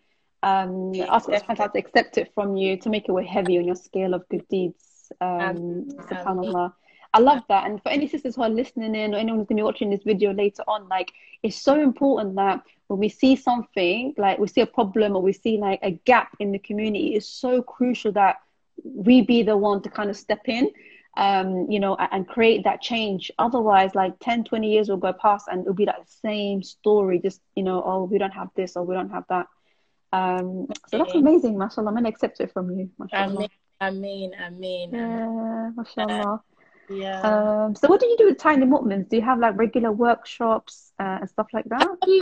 um 0.43 0.93
ask 1.09 1.27
to 1.27 1.77
accept 1.77 2.17
it 2.17 2.31
from 2.35 2.55
you 2.55 2.77
to 2.77 2.89
make 2.89 3.07
it 3.07 3.11
weigh 3.11 3.25
heavy 3.25 3.57
on 3.57 3.65
your 3.65 3.75
scale 3.75 4.13
of 4.13 4.27
good 4.29 4.47
deeds 4.47 4.94
um, 5.21 5.85
subhanallah 6.09 6.73
I 7.13 7.19
love 7.19 7.43
that. 7.47 7.65
And 7.65 7.81
for 7.81 7.87
any 7.87 8.09
sisters 8.09 8.35
who 8.35 8.43
are 8.43 8.49
listening 8.49 8.93
in 8.93 9.15
or 9.15 9.17
anyone 9.17 9.39
who's 9.39 9.47
going 9.47 9.55
to 9.55 9.61
be 9.61 9.63
watching 9.63 9.89
this 9.89 10.03
video 10.03 10.33
later 10.33 10.63
on, 10.67 10.89
like 10.89 11.13
it's 11.43 11.55
so 11.55 11.81
important 11.81 12.35
that 12.35 12.61
when 12.87 12.99
we 12.99 13.07
see 13.07 13.37
something, 13.37 14.13
like 14.17 14.37
we 14.37 14.49
see 14.49 14.59
a 14.59 14.65
problem 14.65 15.15
or 15.15 15.21
we 15.21 15.31
see 15.31 15.57
like 15.57 15.79
a 15.81 15.91
gap 15.91 16.35
in 16.41 16.51
the 16.51 16.59
community, 16.59 17.15
it's 17.15 17.29
so 17.29 17.61
crucial 17.61 18.11
that 18.11 18.41
we 18.83 19.21
be 19.21 19.43
the 19.43 19.55
one 19.55 19.81
to 19.83 19.89
kind 19.89 20.09
of 20.09 20.17
step 20.17 20.41
in 20.49 20.69
um, 21.17 21.69
you 21.69 21.79
know, 21.79 21.95
and 21.95 22.27
create 22.27 22.65
that 22.65 22.81
change. 22.81 23.31
Otherwise, 23.39 23.95
like 23.95 24.13
10, 24.19 24.43
20 24.43 24.69
years 24.69 24.89
will 24.89 24.97
go 24.97 25.13
past 25.13 25.47
and 25.49 25.61
it'll 25.61 25.73
be 25.73 25.85
that 25.85 26.09
same 26.09 26.61
story, 26.61 27.19
just, 27.19 27.41
you 27.55 27.63
know, 27.63 27.81
oh, 27.85 28.03
we 28.03 28.17
don't 28.17 28.33
have 28.33 28.49
this 28.55 28.75
or 28.75 28.83
we 28.83 28.93
don't 28.93 29.11
have 29.11 29.23
that. 29.29 29.47
Um, 30.11 30.67
so 30.87 30.97
that's 30.97 31.13
amazing, 31.13 31.57
mashallah. 31.57 31.87
I'm 31.87 31.93
going 31.93 32.03
to 32.03 32.09
accept 32.09 32.39
it 32.41 32.51
from 32.51 32.69
you, 32.71 32.89
mashallah. 32.97 33.47
I 33.79 33.91
mean, 33.91 34.33
I 34.39 34.49
mean, 34.49 34.91
Yeah, 34.91 35.71
mashallah. 35.75 36.41
Yeah. 36.89 37.21
Um, 37.21 37.75
so 37.75 37.87
what 37.87 37.99
do 37.99 38.05
you 38.07 38.17
do 38.17 38.25
with 38.25 38.37
Tiny 38.37 38.65
Mu'mins? 38.65 39.09
Do 39.09 39.17
you 39.17 39.21
have 39.23 39.39
like 39.39 39.57
regular 39.57 39.91
workshops 39.91 40.93
uh, 40.99 41.17
and 41.21 41.29
stuff 41.29 41.47
like 41.51 41.65
that? 41.69 41.87
Um, 41.87 42.21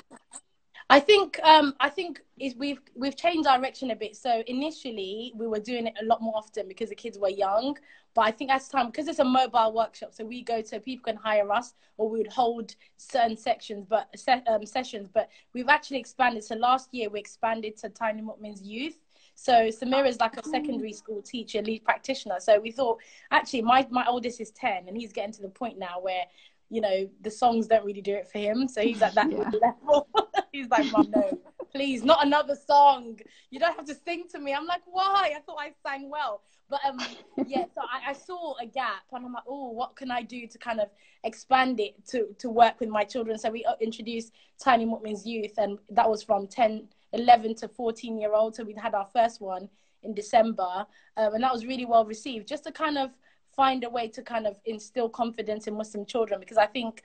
I 0.89 0.99
think 0.99 1.39
um, 1.43 1.73
I 1.80 1.89
think 1.89 2.21
is 2.39 2.55
we've 2.55 2.80
we've 2.95 3.15
changed 3.15 3.47
direction 3.47 3.91
a 3.91 3.95
bit. 3.95 4.15
So 4.15 4.43
initially 4.47 5.34
we 5.35 5.47
were 5.47 5.59
doing 5.59 5.88
it 5.88 5.93
a 6.01 6.05
lot 6.05 6.21
more 6.21 6.34
often 6.35 6.67
because 6.67 6.89
the 6.89 6.95
kids 6.95 7.17
were 7.17 7.30
young. 7.30 7.77
But 8.13 8.21
I 8.21 8.31
think 8.31 8.51
as 8.51 8.67
time 8.67 8.88
because 8.88 9.07
it's 9.07 9.19
a 9.19 9.23
mobile 9.23 9.73
workshop, 9.73 10.13
so 10.13 10.23
we 10.23 10.43
go 10.43 10.61
to 10.61 10.80
people 10.80 11.11
can 11.11 11.15
hire 11.15 11.51
us 11.51 11.73
or 11.97 12.09
we 12.09 12.19
would 12.19 12.31
hold 12.31 12.75
certain 12.97 13.35
sections, 13.38 13.85
but 13.89 14.07
um, 14.47 14.65
sessions. 14.65 15.09
But 15.11 15.30
we've 15.53 15.69
actually 15.69 15.99
expanded. 15.99 16.43
So 16.43 16.55
last 16.55 16.93
year 16.93 17.09
we 17.09 17.19
expanded 17.19 17.75
to 17.77 17.89
Tiny 17.89 18.21
Mu'min's 18.21 18.61
youth. 18.61 18.97
So 19.35 19.69
Samira 19.69 20.07
is 20.07 20.19
like 20.19 20.38
a 20.38 20.47
secondary 20.47 20.93
school 20.93 21.22
teacher, 21.22 21.61
lead 21.61 21.84
practitioner. 21.84 22.39
So 22.39 22.60
we 22.60 22.72
thought 22.72 22.99
actually 23.31 23.61
my 23.61 23.85
my 23.89 24.05
oldest 24.07 24.39
is 24.39 24.51
ten 24.51 24.88
and 24.88 24.95
he's 24.95 25.11
getting 25.11 25.34
to 25.34 25.41
the 25.41 25.49
point 25.49 25.77
now 25.77 25.99
where 26.01 26.26
you 26.73 26.81
know, 26.81 27.07
the 27.22 27.30
songs 27.30 27.68
don't 27.68 27.85
really 27.85 28.01
do 28.01 28.15
it 28.15 28.27
for 28.27 28.39
him. 28.39 28.68
So 28.68 28.81
he's 28.81 29.01
at 29.03 29.14
that 29.14 29.31
yeah. 29.31 29.49
level. 29.61 30.07
he's 30.51 30.68
like, 30.69 30.91
Mom, 30.91 31.11
no, 31.15 31.39
please, 31.72 32.03
not 32.03 32.26
another 32.26 32.55
song. 32.55 33.19
You 33.51 33.60
don't 33.60 33.76
have 33.76 33.85
to 33.85 33.93
sing 33.93 34.26
to 34.31 34.39
me. 34.39 34.55
I'm 34.55 34.65
like, 34.65 34.81
why? 34.85 35.34
I 35.35 35.39
thought 35.41 35.57
I 35.60 35.72
sang 35.88 36.10
well. 36.10 36.41
But 36.72 36.80
um, 36.84 36.97
yeah, 37.45 37.65
so 37.76 37.81
I, 37.81 38.10
I 38.10 38.14
saw 38.14 38.55
a 38.60 38.65
gap 38.65 39.03
and 39.11 39.23
I'm 39.23 39.34
like, 39.34 39.43
oh, 39.47 39.69
what 39.69 39.95
can 39.95 40.10
I 40.10 40.23
do 40.23 40.47
to 40.47 40.57
kind 40.57 40.80
of 40.80 40.89
expand 41.23 41.80
it 41.80 41.93
to, 42.07 42.30
to 42.39 42.49
work 42.49 42.80
with 42.80 42.89
my 42.89 43.03
children? 43.03 43.38
So 43.38 43.51
we 43.51 43.64
uh, 43.65 43.76
introduced 43.80 44.31
Tiny 44.60 44.85
Mu'min's 44.85 45.27
Youth, 45.27 45.53
and 45.60 45.77
that 45.91 46.10
was 46.10 46.23
from 46.23 46.47
10, 46.47 46.88
11 47.14 47.56
to 47.56 47.68
14 47.68 48.18
year 48.18 48.34
olds. 48.34 48.57
So 48.57 48.64
we'd 48.64 48.77
had 48.77 48.94
our 48.94 49.07
first 49.14 49.41
one 49.41 49.69
in 50.03 50.14
December, 50.14 50.85
um, 51.18 51.34
and 51.34 51.44
that 51.44 51.53
was 51.53 51.65
really 51.65 51.85
well 51.85 52.06
received. 52.06 52.48
Just 52.48 52.65
to 52.65 52.72
kind 52.72 52.98
of 52.98 53.11
find 53.56 53.84
a 53.84 53.90
way 53.90 54.07
to 54.10 54.22
kind 54.22 54.48
of 54.48 54.56
instill 54.65 55.10
confidence 55.10 55.68
in 55.68 55.76
Muslim 55.76 56.06
children 56.06 56.40
because 56.40 56.57
I 56.57 56.65
think, 56.65 57.03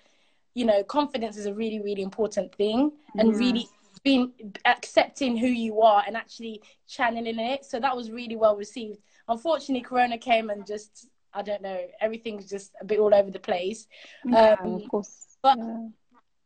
you 0.55 0.64
know, 0.64 0.82
confidence 0.82 1.36
is 1.36 1.47
a 1.47 1.55
really, 1.55 1.80
really 1.80 2.02
important 2.02 2.55
thing 2.55 2.93
and 3.16 3.36
really 3.36 3.68
being 4.02 4.32
accepting 4.64 5.36
who 5.36 5.47
you 5.47 5.82
are 5.82 6.02
and 6.06 6.16
actually 6.16 6.62
channeling 6.86 7.39
it. 7.39 7.64
So 7.64 7.78
that 7.80 7.94
was 7.94 8.10
really 8.10 8.36
well 8.36 8.56
received. 8.56 9.01
Unfortunately, 9.28 9.82
Corona 9.82 10.16
came 10.16 10.51
and 10.51 10.66
just, 10.66 11.09
I 11.35 11.43
don't 11.43 11.62
know, 11.62 11.78
everything's 12.01 12.48
just 12.48 12.72
a 12.80 12.85
bit 12.85 12.98
all 12.98 13.14
over 13.14 13.30
the 13.30 13.39
place. 13.39 13.86
Yeah, 14.24 14.56
um, 14.60 14.74
of 14.76 14.89
course. 14.89 15.36
But 15.43 15.59
yeah. 15.59 15.89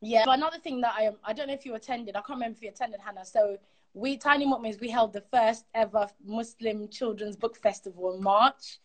Yeah. 0.02 0.24
But 0.26 0.38
another 0.38 0.58
thing 0.58 0.80
that 0.82 0.94
I 0.96 1.10
I 1.24 1.32
don't 1.32 1.46
know 1.46 1.54
if 1.54 1.64
you 1.64 1.74
attended. 1.74 2.16
I 2.16 2.20
can't 2.20 2.36
remember 2.36 2.56
if 2.56 2.62
you 2.62 2.68
attended, 2.68 3.00
Hannah. 3.00 3.24
So 3.24 3.56
we 3.94 4.16
Tiny 4.16 4.46
Mu'mins 4.46 4.80
we 4.80 4.90
held 4.90 5.12
the 5.12 5.24
first 5.32 5.64
ever 5.74 6.08
Muslim 6.24 6.88
Children's 6.88 7.36
Book 7.36 7.56
Festival 7.56 8.14
in 8.14 8.22
March. 8.22 8.78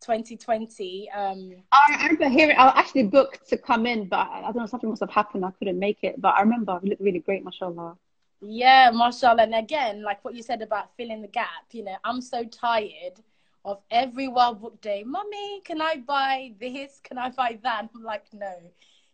2020. 0.00 1.10
Um, 1.10 1.52
I 1.72 2.08
remember 2.08 2.28
hearing. 2.28 2.56
I 2.56 2.68
actually 2.68 3.04
booked 3.04 3.48
to 3.48 3.58
come 3.58 3.86
in, 3.86 4.08
but 4.08 4.20
I, 4.20 4.38
I 4.38 4.42
don't 4.44 4.56
know 4.56 4.66
something 4.66 4.88
must 4.88 5.00
have 5.00 5.10
happened. 5.10 5.44
I 5.44 5.50
couldn't 5.50 5.78
make 5.78 5.98
it, 6.02 6.20
but 6.20 6.34
I 6.36 6.40
remember 6.40 6.80
it 6.82 6.88
looked 6.88 7.02
really 7.02 7.18
great, 7.18 7.44
mashallah. 7.44 7.96
Yeah, 8.40 8.90
mashallah. 8.92 9.42
And 9.42 9.54
again, 9.54 10.02
like 10.02 10.24
what 10.24 10.34
you 10.34 10.42
said 10.42 10.62
about 10.62 10.96
filling 10.96 11.20
the 11.20 11.28
gap, 11.28 11.66
you 11.72 11.84
know, 11.84 11.96
I'm 12.02 12.22
so 12.22 12.44
tired 12.44 13.20
of 13.64 13.82
every 13.90 14.28
World 14.28 14.62
Book 14.62 14.80
Day. 14.80 15.04
Mummy, 15.04 15.60
can 15.64 15.82
I 15.82 15.96
buy 15.96 16.54
this? 16.58 17.00
Can 17.04 17.18
I 17.18 17.28
buy 17.30 17.58
that? 17.62 17.90
I'm 17.94 18.02
like, 18.02 18.24
no, 18.32 18.54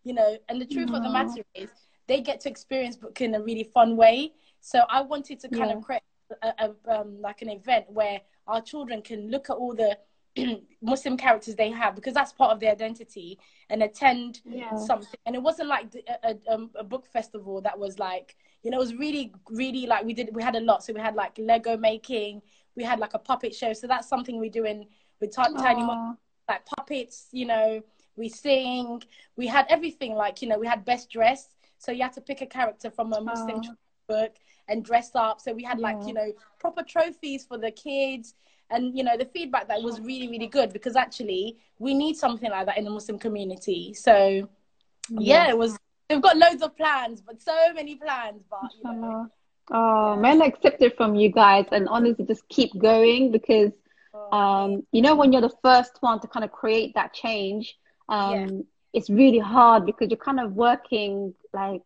you 0.06 0.14
know. 0.14 0.38
And 0.48 0.60
the 0.60 0.66
truth 0.66 0.90
of 0.90 1.02
the 1.02 1.10
matter 1.10 1.42
is, 1.54 1.68
they 2.06 2.20
get 2.20 2.40
to 2.40 2.48
experience 2.48 2.96
book 2.96 3.20
in 3.20 3.34
a 3.34 3.42
really 3.42 3.64
fun 3.64 3.96
way. 3.96 4.32
So 4.60 4.84
I 4.88 5.02
wanted 5.02 5.40
to 5.40 5.48
kind 5.48 5.70
yeah. 5.70 5.76
of 5.76 5.82
create 5.82 6.02
a, 6.42 6.52
a, 6.58 7.00
um, 7.00 7.20
like 7.20 7.42
an 7.42 7.50
event 7.50 7.86
where 7.88 8.20
our 8.46 8.60
children 8.60 9.02
can 9.02 9.28
look 9.30 9.50
at 9.50 9.56
all 9.56 9.74
the 9.74 9.98
Muslim 10.82 11.16
characters 11.16 11.56
they 11.56 11.70
have 11.70 11.96
because 11.96 12.14
that's 12.14 12.32
part 12.32 12.52
of 12.52 12.60
their 12.60 12.70
identity 12.70 13.38
and 13.70 13.82
attend 13.82 14.40
yeah. 14.44 14.76
something. 14.76 15.18
And 15.26 15.34
it 15.34 15.42
wasn't 15.42 15.68
like 15.68 15.94
a, 16.22 16.30
a, 16.30 16.54
um, 16.54 16.70
a, 16.76 16.84
book 16.84 17.06
festival 17.06 17.60
that 17.62 17.76
was 17.76 17.98
like, 17.98 18.36
you 18.62 18.70
know, 18.70 18.76
it 18.76 18.80
was 18.80 18.94
really, 18.94 19.32
really 19.50 19.86
like 19.86 20.04
we 20.04 20.14
did, 20.14 20.30
we 20.32 20.42
had 20.42 20.54
a 20.54 20.60
lot. 20.60 20.84
So 20.84 20.92
we 20.92 21.00
had 21.00 21.16
like 21.16 21.36
Lego 21.38 21.76
making, 21.76 22.42
we 22.76 22.84
had 22.84 23.00
like 23.00 23.14
a 23.14 23.18
puppet 23.18 23.54
show. 23.54 23.72
So 23.72 23.86
that's 23.88 24.08
something 24.08 24.38
we 24.38 24.50
do 24.50 24.64
in 24.64 24.86
with 25.20 25.34
t- 25.34 25.42
Tiny 25.58 25.82
like 26.48 26.64
puppets, 26.66 27.28
you 27.32 27.46
know, 27.46 27.82
we 28.16 28.28
sing, 28.28 29.02
we 29.36 29.47
had 29.47 29.66
everything 29.68 30.14
like, 30.14 30.43
you 30.43 30.48
know, 30.48 30.59
we 30.59 30.66
had 30.66 30.84
best 30.84 31.10
dress. 31.10 31.48
So 31.78 31.93
you 31.93 32.02
had 32.02 32.14
to 32.14 32.20
pick 32.20 32.40
a 32.40 32.47
character 32.47 32.90
from 32.90 33.12
a 33.12 33.20
Muslim 33.20 33.62
book 34.09 34.34
and 34.68 34.84
dress 34.84 35.10
up. 35.14 35.40
So 35.40 35.52
we 35.52 35.62
had 35.62 35.78
like, 35.78 35.98
yeah. 36.01 36.06
you 36.06 36.14
know, 36.14 36.32
proper 36.59 36.82
trophies 36.82 37.44
for 37.44 37.59
the 37.59 37.70
kids 37.70 38.34
and 38.70 38.97
you 38.97 39.05
know 39.05 39.16
the 39.16 39.24
feedback 39.26 39.68
that 39.68 39.82
was 39.82 40.01
really 40.01 40.28
really 40.28 40.47
good 40.47 40.72
because 40.72 40.97
actually 40.97 41.56
we 41.78 41.94
need 41.94 42.16
something 42.16 42.51
like 42.51 42.66
that 42.66 42.76
in 42.76 42.84
the 42.84 42.90
muslim 42.90 43.18
community 43.18 43.94
so 43.94 44.48
yeah, 45.09 45.48
it 45.48 45.56
was 45.56 45.78
they've 46.09 46.20
got 46.20 46.36
loads 46.36 46.62
of 46.62 46.76
plans 46.76 47.20
but 47.20 47.40
so 47.40 47.55
many 47.74 47.94
plans 47.94 48.43
but 48.51 48.70
you 48.82 49.01
know, 49.01 49.28
oh 49.70 50.16
man 50.16 50.43
accept 50.43 50.82
it 50.82 50.97
from 50.97 51.14
you 51.14 51.30
guys 51.30 51.64
and 51.70 51.88
honestly 51.88 52.24
just 52.24 52.48
keep 52.48 52.76
going 52.78 53.30
because 53.30 53.70
oh. 54.14 54.36
um 54.36 54.86
you 54.90 55.01
know 55.01 55.14
when 55.14 55.32
you're 55.32 55.43
the 55.43 55.56
first 55.62 55.98
one 56.01 56.18
to 56.20 56.26
kind 56.26 56.44
of 56.44 56.51
create 56.51 56.93
that 56.94 57.12
change 57.12 57.76
um 58.08 58.48
yeah. 58.48 58.62
it's 58.92 59.10
really 59.10 59.38
hard 59.38 59.86
because 59.86 60.08
you're 60.10 60.16
kind 60.16 60.40
of 60.40 60.52
working 60.52 61.34
like 61.52 61.82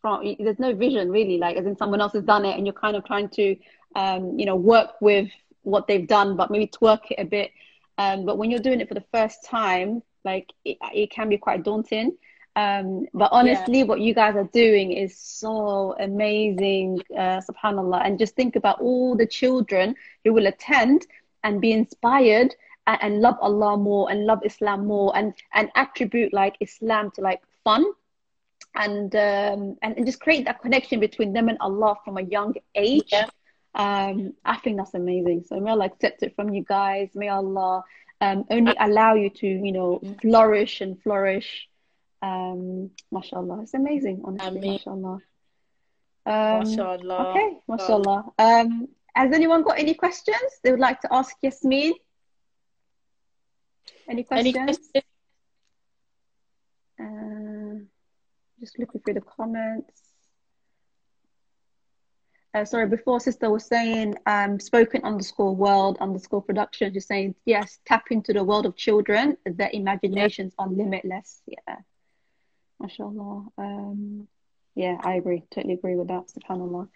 from 0.00 0.36
there's 0.38 0.58
no 0.58 0.74
vision 0.74 1.10
really 1.10 1.38
like 1.38 1.56
as 1.56 1.66
in 1.66 1.76
someone 1.76 2.00
else 2.00 2.12
has 2.12 2.22
done 2.24 2.44
it 2.44 2.56
and 2.56 2.66
you're 2.66 2.72
kind 2.72 2.96
of 2.96 3.04
trying 3.04 3.28
to 3.28 3.56
um 3.94 4.38
you 4.38 4.46
know 4.46 4.56
work 4.56 4.92
with 5.00 5.30
what 5.66 5.86
they've 5.86 6.06
done, 6.06 6.36
but 6.36 6.50
maybe 6.50 6.68
twerk 6.68 7.10
it 7.10 7.16
a 7.18 7.24
bit. 7.24 7.50
Um, 7.98 8.24
but 8.24 8.38
when 8.38 8.50
you're 8.50 8.60
doing 8.60 8.80
it 8.80 8.88
for 8.88 8.94
the 8.94 9.04
first 9.12 9.44
time, 9.44 10.02
like 10.24 10.52
it, 10.64 10.78
it 10.94 11.10
can 11.10 11.28
be 11.28 11.38
quite 11.38 11.64
daunting. 11.64 12.16
Um, 12.54 13.06
but 13.12 13.30
honestly, 13.32 13.78
yeah. 13.78 13.84
what 13.84 14.00
you 14.00 14.14
guys 14.14 14.36
are 14.36 14.48
doing 14.52 14.92
is 14.92 15.18
so 15.18 15.94
amazing, 15.98 17.00
uh, 17.14 17.40
subhanAllah. 17.48 18.06
And 18.06 18.18
just 18.18 18.34
think 18.34 18.56
about 18.56 18.80
all 18.80 19.16
the 19.16 19.26
children 19.26 19.94
who 20.24 20.32
will 20.32 20.46
attend 20.46 21.06
and 21.44 21.60
be 21.60 21.72
inspired 21.72 22.54
and, 22.86 22.98
and 23.02 23.20
love 23.20 23.36
Allah 23.40 23.76
more 23.76 24.10
and 24.10 24.26
love 24.26 24.40
Islam 24.44 24.86
more 24.86 25.16
and, 25.16 25.34
and 25.54 25.70
attribute 25.74 26.32
like 26.32 26.56
Islam 26.60 27.10
to 27.12 27.20
like 27.20 27.42
fun 27.64 27.84
and, 28.74 29.14
um, 29.14 29.76
and, 29.82 29.96
and 29.96 30.06
just 30.06 30.20
create 30.20 30.44
that 30.44 30.62
connection 30.62 31.00
between 31.00 31.32
them 31.32 31.48
and 31.48 31.58
Allah 31.60 31.96
from 32.04 32.18
a 32.18 32.22
young 32.22 32.54
age. 32.74 33.08
Yeah. 33.12 33.26
Um, 33.74 34.32
I 34.44 34.56
think 34.56 34.78
that's 34.78 34.94
amazing. 34.94 35.44
So 35.46 35.60
may 35.60 35.70
Allah 35.70 35.86
accept 35.86 36.22
it 36.22 36.34
from 36.34 36.50
you 36.50 36.64
guys. 36.64 37.10
May 37.14 37.28
Allah 37.28 37.84
um, 38.20 38.44
only 38.50 38.74
allow 38.78 39.14
you 39.14 39.30
to, 39.30 39.46
you 39.46 39.72
know, 39.72 40.00
flourish 40.22 40.80
and 40.80 41.00
flourish. 41.02 41.68
Um, 42.22 42.90
mashallah. 43.10 43.62
It's 43.62 43.74
amazing, 43.74 44.22
honestly. 44.24 44.58
Ameen. 44.58 44.72
Mashallah. 44.72 45.18
Um, 46.24 46.58
mashallah. 46.64 47.30
Okay, 47.30 47.56
mashallah. 47.68 48.24
Um, 48.38 48.88
has 49.14 49.32
anyone 49.32 49.62
got 49.62 49.78
any 49.78 49.94
questions 49.94 50.58
they 50.62 50.70
would 50.70 50.80
like 50.80 51.00
to 51.02 51.12
ask 51.12 51.36
Yasmin? 51.42 51.94
Any 54.08 54.24
questions? 54.24 54.56
Any 54.56 54.64
questions? 54.64 55.04
Uh, 56.98 57.84
just 58.60 58.78
looking 58.78 59.00
through 59.02 59.14
the 59.14 59.20
comments 59.20 60.06
uh, 62.56 62.64
sorry, 62.64 62.86
before 62.86 63.20
sister 63.20 63.50
was 63.50 63.66
saying 63.66 64.14
um, 64.24 64.58
spoken 64.58 65.04
underscore 65.04 65.54
world 65.54 65.98
underscore 66.00 66.40
production, 66.40 66.92
just 66.94 67.06
saying, 67.06 67.34
yes, 67.44 67.78
tap 67.84 68.06
into 68.10 68.32
the 68.32 68.42
world 68.42 68.64
of 68.64 68.74
children. 68.76 69.36
Their 69.44 69.68
imaginations 69.74 70.54
yeah. 70.58 70.64
are 70.64 70.70
limitless. 70.70 71.42
Yeah. 71.46 71.76
MashaAllah. 72.82 73.48
Um, 73.58 74.26
yeah, 74.74 74.96
I 75.02 75.16
agree. 75.16 75.44
Totally 75.54 75.74
agree 75.74 75.96
with 75.96 76.08
that. 76.08 76.28
SubhanAllah. 76.28 76.88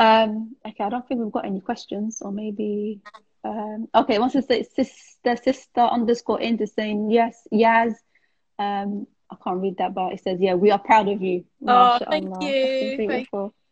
Um, 0.00 0.56
okay, 0.66 0.82
I 0.82 0.88
don't 0.88 1.06
think 1.06 1.20
we've 1.20 1.30
got 1.30 1.46
any 1.46 1.60
questions, 1.60 2.20
or 2.20 2.32
maybe. 2.32 3.00
Um, 3.44 3.88
okay, 3.94 4.18
once 4.18 4.34
it's 4.34 4.74
sister, 4.74 5.36
sister 5.36 5.80
underscore 5.80 6.40
into 6.40 6.66
saying, 6.66 7.10
yes, 7.10 7.46
Yaz. 7.52 7.94
Um, 8.58 9.06
I 9.30 9.36
can't 9.42 9.60
read 9.60 9.78
that, 9.78 9.94
but 9.94 10.12
it 10.12 10.22
says, 10.22 10.38
yeah, 10.40 10.54
we 10.54 10.70
are 10.70 10.78
proud 10.78 11.08
of 11.08 11.20
you. 11.20 11.44
Oh, 11.66 11.98
thank 12.08 12.30
you. 12.40 12.96
Thank 13.06 13.28
you. 13.32 13.52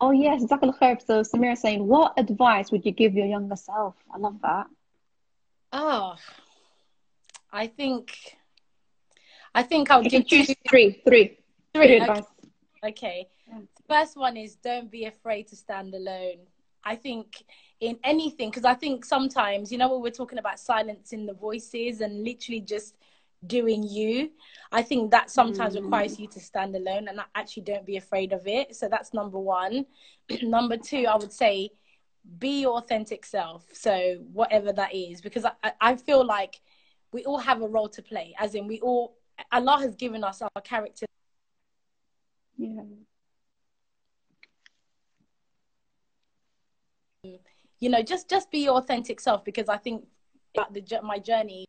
Oh 0.00 0.10
yes, 0.10 0.42
exactly. 0.42 0.70
So 1.06 1.22
Samira 1.22 1.56
saying, 1.56 1.86
what 1.86 2.18
advice 2.18 2.70
would 2.72 2.84
you 2.84 2.92
give 2.92 3.14
your 3.14 3.26
younger 3.26 3.56
self? 3.56 3.94
I 4.12 4.18
love 4.18 4.40
that. 4.42 4.66
Oh, 5.72 6.16
I 7.52 7.68
think, 7.68 8.12
I 9.54 9.62
think 9.62 9.90
I'll 9.90 10.02
give 10.02 10.24
you 10.30 10.44
three, 10.68 11.00
three, 11.06 11.38
three 11.72 12.00
okay. 12.02 12.22
Okay. 12.84 13.28
Yeah. 13.48 13.60
First 13.88 14.16
one 14.16 14.36
is 14.36 14.56
don't 14.56 14.90
be 14.90 15.04
afraid 15.06 15.48
to 15.48 15.56
stand 15.56 15.94
alone. 15.94 16.38
I 16.84 16.96
think 16.96 17.44
in 17.80 17.98
anything, 18.04 18.50
because 18.50 18.64
I 18.64 18.74
think 18.74 19.04
sometimes, 19.04 19.72
you 19.72 19.78
know, 19.78 19.92
when 19.92 20.02
we're 20.02 20.10
talking 20.10 20.38
about 20.38 20.58
silencing 20.58 21.26
the 21.26 21.34
voices 21.34 22.00
and 22.00 22.24
literally 22.24 22.60
just 22.60 22.96
doing 23.46 23.82
you 23.82 24.30
i 24.72 24.82
think 24.82 25.10
that 25.10 25.30
sometimes 25.30 25.76
mm. 25.76 25.82
requires 25.82 26.18
you 26.18 26.26
to 26.26 26.40
stand 26.40 26.74
alone 26.74 27.08
and 27.08 27.20
actually 27.34 27.62
don't 27.62 27.86
be 27.86 27.96
afraid 27.96 28.32
of 28.32 28.46
it. 28.46 28.74
So 28.74 28.88
that's 28.88 29.12
number 29.12 29.38
one. 29.38 29.86
Number 30.42 30.76
two 30.76 31.04
i 31.06 31.16
would 31.16 31.32
say 31.32 31.70
be 32.38 32.62
your 32.62 32.78
authentic 32.78 33.26
self. 33.26 33.66
So 33.72 34.16
whatever 34.32 34.72
that 34.72 34.94
is 34.94 35.20
because 35.20 35.44
I, 35.44 35.72
I 35.80 35.96
feel 35.96 36.24
like 36.24 36.60
we 37.12 37.24
all 37.24 37.38
have 37.38 37.60
a 37.60 37.68
role 37.68 37.88
to 37.90 38.02
play 38.02 38.34
as 38.38 38.54
in 38.54 38.66
we 38.66 38.80
all 38.80 39.16
allah 39.52 39.78
has 39.78 39.94
given 39.94 40.24
us 40.24 40.40
our 40.40 40.62
character. 40.62 41.06
Yeah 42.56 42.82
you 47.80 47.88
know 47.88 48.02
just 48.02 48.28
just 48.28 48.50
be 48.50 48.58
your 48.58 48.76
authentic 48.76 49.20
self 49.20 49.44
because 49.44 49.68
i 49.68 49.76
think 49.76 50.04
about 50.56 50.72
the 50.72 51.00
my 51.02 51.18
journey 51.18 51.64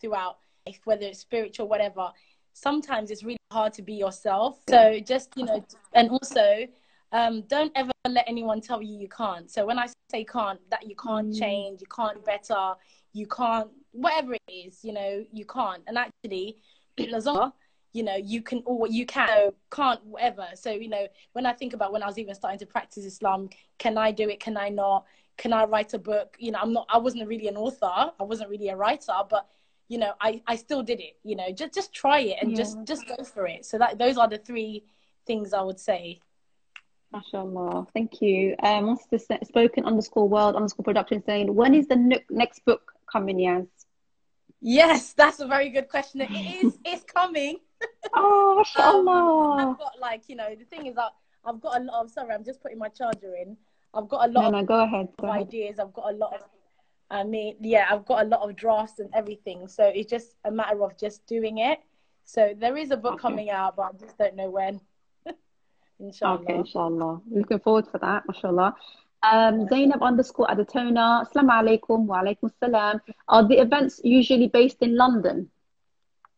throughout 0.00 0.38
whether 0.84 1.06
it's 1.06 1.18
spiritual, 1.18 1.68
whatever, 1.68 2.10
sometimes 2.52 3.10
it's 3.10 3.22
really 3.22 3.38
hard 3.50 3.72
to 3.74 3.82
be 3.82 3.94
yourself. 3.94 4.60
So 4.68 5.00
just, 5.00 5.30
you 5.36 5.44
know, 5.44 5.64
and 5.94 6.10
also 6.10 6.66
um, 7.12 7.42
don't 7.42 7.72
ever 7.74 7.90
let 8.08 8.24
anyone 8.28 8.60
tell 8.60 8.82
you 8.82 8.98
you 8.98 9.08
can't. 9.08 9.50
So 9.50 9.66
when 9.66 9.78
I 9.78 9.86
say 10.10 10.24
can't, 10.24 10.60
that 10.70 10.88
you 10.88 10.96
can't 10.96 11.28
mm. 11.28 11.38
change, 11.38 11.80
you 11.80 11.86
can't 11.94 12.24
better, 12.24 12.74
you 13.12 13.26
can't, 13.26 13.68
whatever 13.92 14.34
it 14.34 14.52
is, 14.52 14.84
you 14.84 14.92
know, 14.92 15.24
you 15.32 15.44
can't. 15.44 15.82
And 15.86 15.98
actually, 15.98 16.56
as 17.14 17.26
long 17.26 17.52
you 17.92 18.02
know, 18.02 18.16
you 18.16 18.42
can 18.42 18.62
or 18.64 18.86
you 18.86 19.06
can 19.06 19.50
can't 19.70 20.04
whatever. 20.04 20.46
So 20.54 20.70
you 20.70 20.88
know, 20.88 21.06
when 21.32 21.46
I 21.46 21.52
think 21.52 21.72
about 21.72 21.92
when 21.92 22.02
I 22.02 22.06
was 22.06 22.18
even 22.18 22.34
starting 22.34 22.58
to 22.60 22.66
practice 22.66 23.04
Islam, 23.04 23.50
can 23.78 23.98
I 23.98 24.12
do 24.12 24.28
it? 24.28 24.40
Can 24.40 24.56
I 24.56 24.68
not? 24.68 25.06
Can 25.36 25.52
I 25.52 25.64
write 25.64 25.94
a 25.94 25.98
book? 25.98 26.36
You 26.38 26.52
know, 26.52 26.58
I'm 26.60 26.72
not. 26.72 26.86
I 26.88 26.98
wasn't 26.98 27.26
really 27.26 27.48
an 27.48 27.56
author. 27.56 27.86
I 27.86 28.22
wasn't 28.22 28.50
really 28.50 28.68
a 28.68 28.76
writer, 28.76 29.14
but 29.28 29.48
you 29.90 29.98
know 29.98 30.12
i 30.20 30.40
i 30.46 30.56
still 30.56 30.82
did 30.82 31.00
it 31.00 31.18
you 31.24 31.36
know 31.36 31.50
just 31.52 31.74
just 31.74 31.92
try 31.92 32.20
it 32.20 32.36
and 32.40 32.52
yeah. 32.52 32.56
just 32.56 32.78
just 32.86 33.06
go 33.08 33.22
for 33.24 33.46
it 33.46 33.66
so 33.66 33.76
that 33.76 33.98
those 33.98 34.16
are 34.16 34.28
the 34.28 34.38
three 34.38 34.84
things 35.26 35.52
i 35.52 35.60
would 35.60 35.80
say 35.80 36.18
mashallah 37.12 37.86
thank 37.92 38.22
you 38.22 38.54
um 38.62 38.86
what's 38.86 39.06
the 39.06 39.38
spoken 39.44 39.84
underscore 39.84 40.28
world 40.28 40.54
underscore 40.54 40.84
production 40.84 41.22
saying 41.26 41.52
when 41.52 41.74
is 41.74 41.88
the 41.88 41.96
ne- 41.96 42.24
next 42.30 42.64
book 42.64 42.92
coming 43.10 43.38
Yaz 43.38 43.66
yes 44.60 45.12
that's 45.12 45.40
a 45.40 45.46
very 45.46 45.70
good 45.70 45.88
question 45.88 46.20
it 46.20 46.30
is 46.30 46.78
it's 46.84 47.02
coming 47.02 47.56
oh 48.14 48.54
mashallah 48.56 49.52
um, 49.62 49.70
i've 49.70 49.78
got 49.78 49.92
like 50.00 50.22
you 50.28 50.36
know 50.36 50.54
the 50.58 50.64
thing 50.64 50.86
is 50.86 50.94
that 50.94 51.10
i've 51.44 51.60
got 51.60 51.80
a 51.80 51.84
lot 51.84 52.04
of 52.04 52.10
sorry 52.10 52.32
i'm 52.32 52.44
just 52.44 52.60
putting 52.62 52.78
my 52.78 52.88
charger 52.88 53.34
in 53.34 53.56
i've 53.94 54.08
got 54.08 54.28
a 54.28 54.32
lot 54.32 54.50
no, 54.50 54.60
no, 54.60 54.64
go 54.64 54.82
ahead, 54.84 55.08
go 55.20 55.28
of 55.28 55.34
ahead. 55.34 55.46
ideas 55.46 55.78
i've 55.78 55.92
got 55.92 56.12
a 56.12 56.16
lot 56.16 56.34
of 56.34 56.40
I 57.10 57.24
mean, 57.24 57.56
yeah, 57.60 57.86
I've 57.90 58.06
got 58.06 58.24
a 58.24 58.28
lot 58.28 58.48
of 58.48 58.54
drafts 58.54 59.00
and 59.00 59.10
everything. 59.12 59.66
So 59.66 59.84
it's 59.84 60.08
just 60.08 60.36
a 60.44 60.50
matter 60.50 60.82
of 60.84 60.96
just 60.96 61.26
doing 61.26 61.58
it. 61.58 61.80
So 62.24 62.54
there 62.56 62.76
is 62.76 62.92
a 62.92 62.96
book 62.96 63.14
okay. 63.14 63.22
coming 63.22 63.50
out, 63.50 63.74
but 63.76 63.82
I 63.82 63.90
just 63.98 64.16
don't 64.16 64.36
know 64.36 64.50
when. 64.50 64.80
inshallah. 65.98 66.42
Okay, 66.42 66.54
inshallah. 66.54 67.20
Looking 67.28 67.58
forward 67.58 67.88
for 67.90 67.98
that, 67.98 68.22
mashallah. 68.28 68.76
Um, 69.22 69.68
Zainab 69.68 70.02
underscore 70.02 70.46
Adatona, 70.46 71.26
Assalamu 71.26 71.80
alaikum, 71.80 72.06
wa 72.06 72.22
alaikum 72.22 72.50
salam. 72.60 73.00
Are 73.28 73.46
the 73.46 73.60
events 73.60 74.00
usually 74.04 74.46
based 74.46 74.78
in 74.80 74.96
London? 74.96 75.50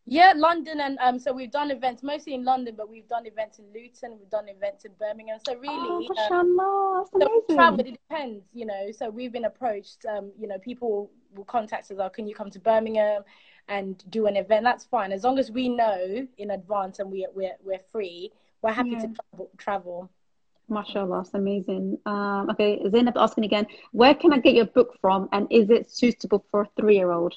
Yeah, 0.05 0.33
London, 0.35 0.81
and 0.81 0.97
um, 0.99 1.17
so 1.17 1.31
we've 1.31 1.51
done 1.51 1.71
events 1.71 2.03
mostly 2.03 2.33
in 2.33 2.43
London, 2.43 2.75
but 2.75 2.89
we've 2.89 3.07
done 3.07 3.25
events 3.25 3.59
in 3.59 3.65
Luton, 3.73 4.17
we've 4.19 4.29
done 4.29 4.49
events 4.49 4.83
in 4.83 4.91
Birmingham. 4.99 5.39
So 5.45 5.55
really, 5.55 5.69
oh, 5.69 6.07
um, 6.29 6.59
so 7.21 7.55
travel, 7.55 7.79
it 7.79 7.91
depends, 8.09 8.43
you 8.53 8.65
know. 8.65 8.91
So 8.91 9.09
we've 9.09 9.31
been 9.31 9.45
approached, 9.45 10.05
um, 10.05 10.33
you 10.37 10.47
know, 10.47 10.57
people 10.57 11.09
will 11.35 11.45
contact 11.45 11.89
us, 11.89 11.97
oh, 11.99 12.09
can 12.09 12.27
you 12.27 12.35
come 12.35 12.49
to 12.51 12.59
Birmingham 12.59 13.23
and 13.69 14.03
do 14.09 14.27
an 14.27 14.35
event? 14.35 14.65
That's 14.65 14.83
fine, 14.83 15.13
as 15.13 15.23
long 15.23 15.39
as 15.39 15.51
we 15.51 15.69
know 15.69 16.27
in 16.37 16.51
advance 16.51 16.99
and 16.99 17.09
we 17.09 17.25
we're 17.33 17.55
we're 17.63 17.81
free. 17.93 18.33
We're 18.61 18.73
happy 18.73 18.91
yeah. 18.91 18.99
to 18.99 19.07
travel. 19.07 19.49
travel. 19.57 20.09
Mashallah, 20.67 21.21
it's 21.21 21.33
amazing. 21.33 21.97
Um, 22.05 22.49
okay, 22.51 22.81
Zainab 22.89 23.15
asking 23.17 23.45
again, 23.45 23.67
where 23.91 24.15
can 24.15 24.33
I 24.33 24.39
get 24.39 24.53
your 24.53 24.65
book 24.65 24.97
from, 24.99 25.29
and 25.31 25.47
is 25.49 25.69
it 25.69 25.89
suitable 25.89 26.45
for 26.51 26.61
a 26.63 26.69
three-year-old? 26.77 27.35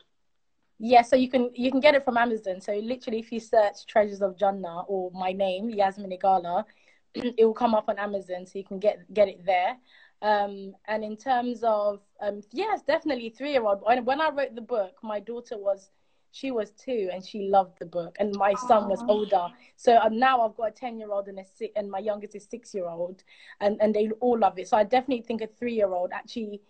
Yeah, 0.79 1.03
so 1.03 1.17
you 1.17 1.31
can 1.31 1.51
you 1.55 1.71
can 1.71 1.81
get 1.81 1.95
it 1.95 2.05
from 2.05 2.19
Amazon. 2.19 2.61
So 2.61 2.75
literally, 2.75 3.19
if 3.19 3.33
you 3.33 3.41
search 3.41 3.87
Treasures 3.87 4.21
of 4.21 4.37
Jannah 4.37 4.83
or 4.87 5.11
my 5.13 5.33
name 5.33 5.71
Yasmin 5.71 6.11
Igala, 6.11 6.65
it 7.15 7.45
will 7.45 7.55
come 7.55 7.75
up 7.75 7.89
on 7.89 7.99
Amazon, 7.99 8.47
so 8.47 8.59
you 8.59 8.65
can 8.65 8.79
get 8.79 9.13
get 9.15 9.29
it 9.29 9.45
there. 9.45 9.77
Um, 10.23 10.75
and 10.87 11.05
in 11.05 11.17
terms 11.17 11.63
of 11.63 12.01
um, 12.21 12.43
yes, 12.53 12.83
definitely 12.83 13.31
three 13.31 13.53
year 13.53 13.65
old. 13.65 13.83
When 14.05 14.21
I 14.21 14.31
wrote 14.31 14.55
the 14.55 14.61
book, 14.61 14.97
my 15.03 15.19
daughter 15.21 15.57
was 15.57 15.91
she 16.33 16.51
was 16.51 16.73
two 16.73 17.09
and 17.11 17.25
she 17.25 17.49
loved 17.49 17.79
the 17.79 17.87
book, 17.87 18.15
and 18.21 18.37
my 18.37 18.53
son 18.69 18.91
was 18.91 19.03
older. 19.09 19.47
So 19.77 19.97
um, 19.97 20.19
now 20.19 20.43
I've 20.43 20.57
got 20.57 20.69
a 20.69 20.73
ten 20.73 20.99
year 20.99 21.11
old 21.11 21.29
and 21.29 21.39
a 21.39 21.45
six, 21.45 21.73
and 21.77 21.91
my 21.91 22.01
youngest 22.01 22.35
is 22.35 22.47
six 22.51 22.75
year 22.75 22.87
old, 22.87 23.23
and 23.61 23.81
and 23.81 23.95
they 23.95 24.11
all 24.21 24.39
love 24.39 24.59
it. 24.59 24.69
So 24.69 24.77
I 24.77 24.85
definitely 24.85 25.23
think 25.23 25.41
a 25.41 25.47
three 25.47 25.73
year 25.73 25.89
old 25.89 26.13
actually 26.13 26.61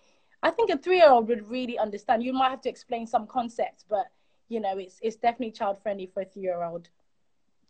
I 0.43 0.51
think 0.51 0.71
a 0.71 0.79
three 0.79 0.99
year 0.99 1.11
old 1.11 1.29
would 1.29 1.49
really 1.49 1.79
understand. 1.79 2.23
You 2.23 2.33
might 2.33 2.51
have 2.51 2.61
to 2.63 2.69
explain 2.69 3.07
some 3.07 3.27
concepts, 3.27 3.85
but 3.89 4.07
you 4.49 4.61
know, 4.61 4.79
it's 4.79 4.99
it's 5.03 5.17
definitely 5.17 5.53
child 5.53 5.83
friendly 5.83 6.07
for 6.13 6.23
a 6.23 6.25
three 6.25 6.43
year 6.43 6.63
old. 6.63 6.89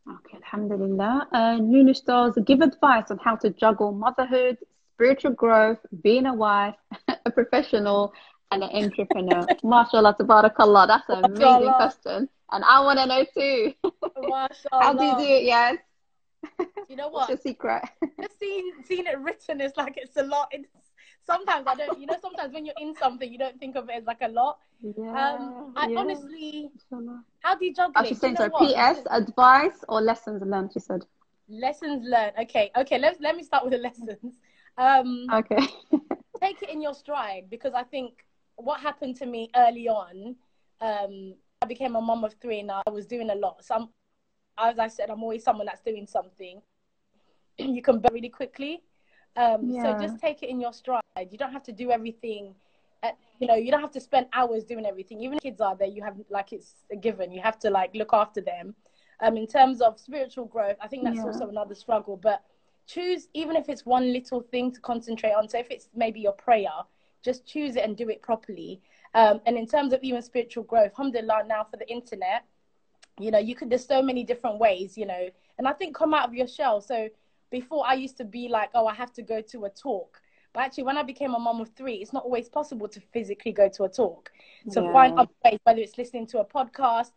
Okay, 0.08 0.36
alhamdulillah. 0.36 1.28
Uh, 1.32 1.56
Nunu 1.56 1.92
Stars, 1.92 2.34
give 2.46 2.60
advice 2.60 3.10
on 3.10 3.18
how 3.18 3.34
to 3.36 3.50
juggle 3.50 3.90
motherhood, 3.90 4.56
spiritual 4.94 5.32
growth, 5.32 5.78
being 6.02 6.26
a 6.26 6.34
wife, 6.34 6.76
a 7.26 7.30
professional, 7.30 8.12
and 8.52 8.62
an 8.62 8.70
entrepreneur. 8.70 9.46
MashaAllah, 9.64 10.16
tabarakallah. 10.16 10.86
That's 10.86 11.08
an 11.08 11.24
amazing 11.24 11.72
question. 11.74 12.28
And 12.52 12.64
I 12.64 12.80
want 12.84 12.98
to 13.00 13.06
know 13.06 13.24
too. 13.34 13.74
how 14.70 14.94
do 14.94 15.04
you 15.04 15.16
do 15.18 15.24
it? 15.24 15.44
Yes. 15.44 15.78
You 16.88 16.94
know 16.94 17.08
what? 17.08 17.28
What's 17.28 17.44
your 17.44 17.54
secret? 17.54 17.82
Just 18.20 18.38
seeing, 18.38 18.72
seeing 18.84 19.06
it 19.06 19.18
written 19.18 19.60
is 19.60 19.72
like 19.76 19.94
it's 19.96 20.16
a 20.16 20.22
lot. 20.22 20.48
It's 20.52 20.68
sometimes 21.26 21.66
I 21.66 21.74
don't, 21.74 22.00
you 22.00 22.06
know, 22.06 22.16
sometimes 22.20 22.54
when 22.54 22.64
you're 22.64 22.74
in 22.80 22.94
something, 22.94 23.30
you 23.30 23.38
don't 23.38 23.58
think 23.58 23.76
of 23.76 23.88
it 23.88 23.96
as 23.96 24.04
like 24.04 24.22
a 24.22 24.28
lot. 24.28 24.58
Yeah, 24.80 25.10
um, 25.10 25.72
I 25.76 25.88
yeah. 25.88 25.98
honestly, 25.98 26.70
how 27.40 27.56
do 27.56 27.64
you 27.64 27.74
juggle 27.74 27.92
I 27.96 28.04
should 28.04 28.18
say 28.18 28.34
so. 28.34 28.48
PS 28.50 29.00
advice 29.10 29.84
or 29.88 30.00
lessons 30.00 30.42
learned. 30.44 30.72
You 30.74 30.80
said 30.80 31.04
lessons 31.48 32.04
learned. 32.04 32.32
Okay, 32.42 32.70
okay. 32.76 32.98
Let's 32.98 33.20
let 33.20 33.36
me 33.36 33.42
start 33.42 33.64
with 33.64 33.72
the 33.72 33.78
lessons. 33.88 34.38
Um, 34.78 35.26
okay. 35.32 35.66
take 36.40 36.62
it 36.62 36.70
in 36.70 36.80
your 36.82 36.94
stride 36.94 37.44
because 37.50 37.72
I 37.74 37.82
think 37.82 38.24
what 38.56 38.80
happened 38.80 39.16
to 39.16 39.26
me 39.26 39.50
early 39.56 39.88
on. 39.88 40.36
Um, 40.80 41.34
I 41.62 41.66
became 41.66 41.96
a 41.96 42.00
mom 42.00 42.22
of 42.22 42.34
three, 42.34 42.60
and 42.60 42.70
I 42.70 42.82
was 42.90 43.06
doing 43.06 43.30
a 43.30 43.34
lot. 43.34 43.64
So, 43.64 43.74
I'm, 43.74 43.88
as 44.58 44.78
I 44.78 44.88
said, 44.88 45.08
I'm 45.08 45.22
always 45.22 45.42
someone 45.42 45.66
that's 45.66 45.80
doing 45.80 46.06
something. 46.06 46.60
you 47.58 47.80
can 47.80 47.98
burn 47.98 48.12
really 48.12 48.28
quickly. 48.28 48.82
Um, 49.36 49.70
yeah. 49.70 49.82
So 49.98 50.06
just 50.06 50.18
take 50.20 50.42
it 50.42 50.48
in 50.48 50.60
your 50.60 50.72
stride. 50.72 51.02
You 51.30 51.38
don't 51.38 51.52
have 51.52 51.62
to 51.64 51.72
do 51.72 51.90
everything. 51.90 52.54
At, 53.02 53.18
you 53.38 53.46
know, 53.46 53.54
you 53.54 53.70
don't 53.70 53.80
have 53.80 53.92
to 53.92 54.00
spend 54.00 54.26
hours 54.32 54.64
doing 54.64 54.86
everything. 54.86 55.20
Even 55.20 55.38
kids 55.38 55.60
are 55.60 55.76
there, 55.76 55.88
you 55.88 56.02
have 56.02 56.16
like 56.30 56.52
it's 56.52 56.74
a 56.90 56.96
given. 56.96 57.30
You 57.30 57.40
have 57.42 57.58
to 57.60 57.70
like 57.70 57.94
look 57.94 58.10
after 58.12 58.40
them. 58.40 58.74
Um, 59.20 59.36
in 59.36 59.46
terms 59.46 59.80
of 59.80 59.98
spiritual 59.98 60.46
growth, 60.46 60.76
I 60.80 60.88
think 60.88 61.04
that's 61.04 61.16
yeah. 61.16 61.24
also 61.24 61.48
another 61.48 61.74
struggle. 61.74 62.16
But 62.16 62.42
choose 62.86 63.28
even 63.34 63.56
if 63.56 63.68
it's 63.68 63.84
one 63.84 64.12
little 64.12 64.40
thing 64.40 64.72
to 64.72 64.80
concentrate 64.80 65.32
on. 65.32 65.48
So 65.48 65.58
if 65.58 65.70
it's 65.70 65.88
maybe 65.94 66.20
your 66.20 66.32
prayer, 66.32 66.70
just 67.22 67.46
choose 67.46 67.76
it 67.76 67.84
and 67.84 67.96
do 67.96 68.08
it 68.08 68.22
properly. 68.22 68.80
Um, 69.14 69.40
and 69.46 69.56
in 69.56 69.66
terms 69.66 69.92
of 69.92 70.02
even 70.02 70.22
spiritual 70.22 70.64
growth, 70.64 70.92
alhamdulillah, 70.92 71.44
now 71.46 71.66
for 71.70 71.76
the 71.76 71.88
internet, 71.90 72.44
you 73.18 73.30
know, 73.30 73.38
you 73.38 73.54
could, 73.54 73.70
there's 73.70 73.86
so 73.86 74.02
many 74.02 74.24
different 74.24 74.58
ways, 74.58 74.96
you 74.96 75.06
know, 75.06 75.28
and 75.58 75.66
I 75.66 75.72
think 75.72 75.96
come 75.96 76.14
out 76.14 76.28
of 76.28 76.34
your 76.34 76.46
shell. 76.46 76.80
So 76.80 77.08
before 77.50 77.86
I 77.86 77.94
used 77.94 78.16
to 78.18 78.24
be 78.24 78.48
like, 78.48 78.70
oh, 78.74 78.86
I 78.86 78.94
have 78.94 79.12
to 79.14 79.22
go 79.22 79.40
to 79.40 79.64
a 79.64 79.70
talk. 79.70 80.20
But 80.52 80.60
actually, 80.60 80.84
when 80.84 80.96
I 80.96 81.02
became 81.02 81.34
a 81.34 81.38
mom 81.38 81.60
of 81.60 81.68
three, 81.76 81.96
it's 81.96 82.12
not 82.12 82.24
always 82.24 82.48
possible 82.48 82.88
to 82.88 83.00
physically 83.12 83.52
go 83.52 83.68
to 83.68 83.84
a 83.84 83.88
talk. 83.88 84.30
So 84.70 84.84
yeah. 84.84 84.92
find 84.92 85.18
other 85.18 85.30
ways, 85.44 85.58
whether 85.64 85.80
it's 85.80 85.98
listening 85.98 86.26
to 86.28 86.38
a 86.38 86.44
podcast. 86.44 87.10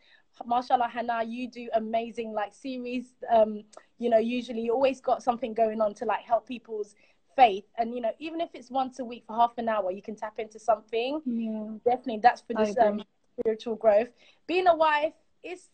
Mashallah, 0.45 0.89
Hannah, 0.89 1.23
you 1.23 1.49
do 1.49 1.69
amazing 1.73 2.33
like 2.33 2.53
series. 2.53 3.13
Um, 3.33 3.63
you 3.97 4.09
know, 4.09 4.17
usually 4.17 4.61
you 4.61 4.73
always 4.73 4.99
got 5.01 5.23
something 5.23 5.53
going 5.53 5.81
on 5.81 5.93
to 5.95 6.05
like 6.05 6.21
help 6.21 6.47
people's 6.47 6.95
faith. 7.35 7.63
And 7.77 7.95
you 7.95 8.01
know, 8.01 8.11
even 8.19 8.41
if 8.41 8.49
it's 8.53 8.69
once 8.69 8.99
a 8.99 9.05
week 9.05 9.23
for 9.25 9.35
half 9.35 9.57
an 9.57 9.69
hour, 9.69 9.91
you 9.91 10.01
can 10.01 10.15
tap 10.15 10.39
into 10.39 10.59
something. 10.59 11.21
Yeah. 11.25 11.93
Definitely, 11.95 12.19
that's 12.21 12.41
for 12.41 12.53
this 12.53 12.75
um, 12.77 13.01
spiritual 13.39 13.75
growth. 13.75 14.09
Being 14.47 14.67
a 14.67 14.75
wife 14.75 15.13
is 15.43 15.69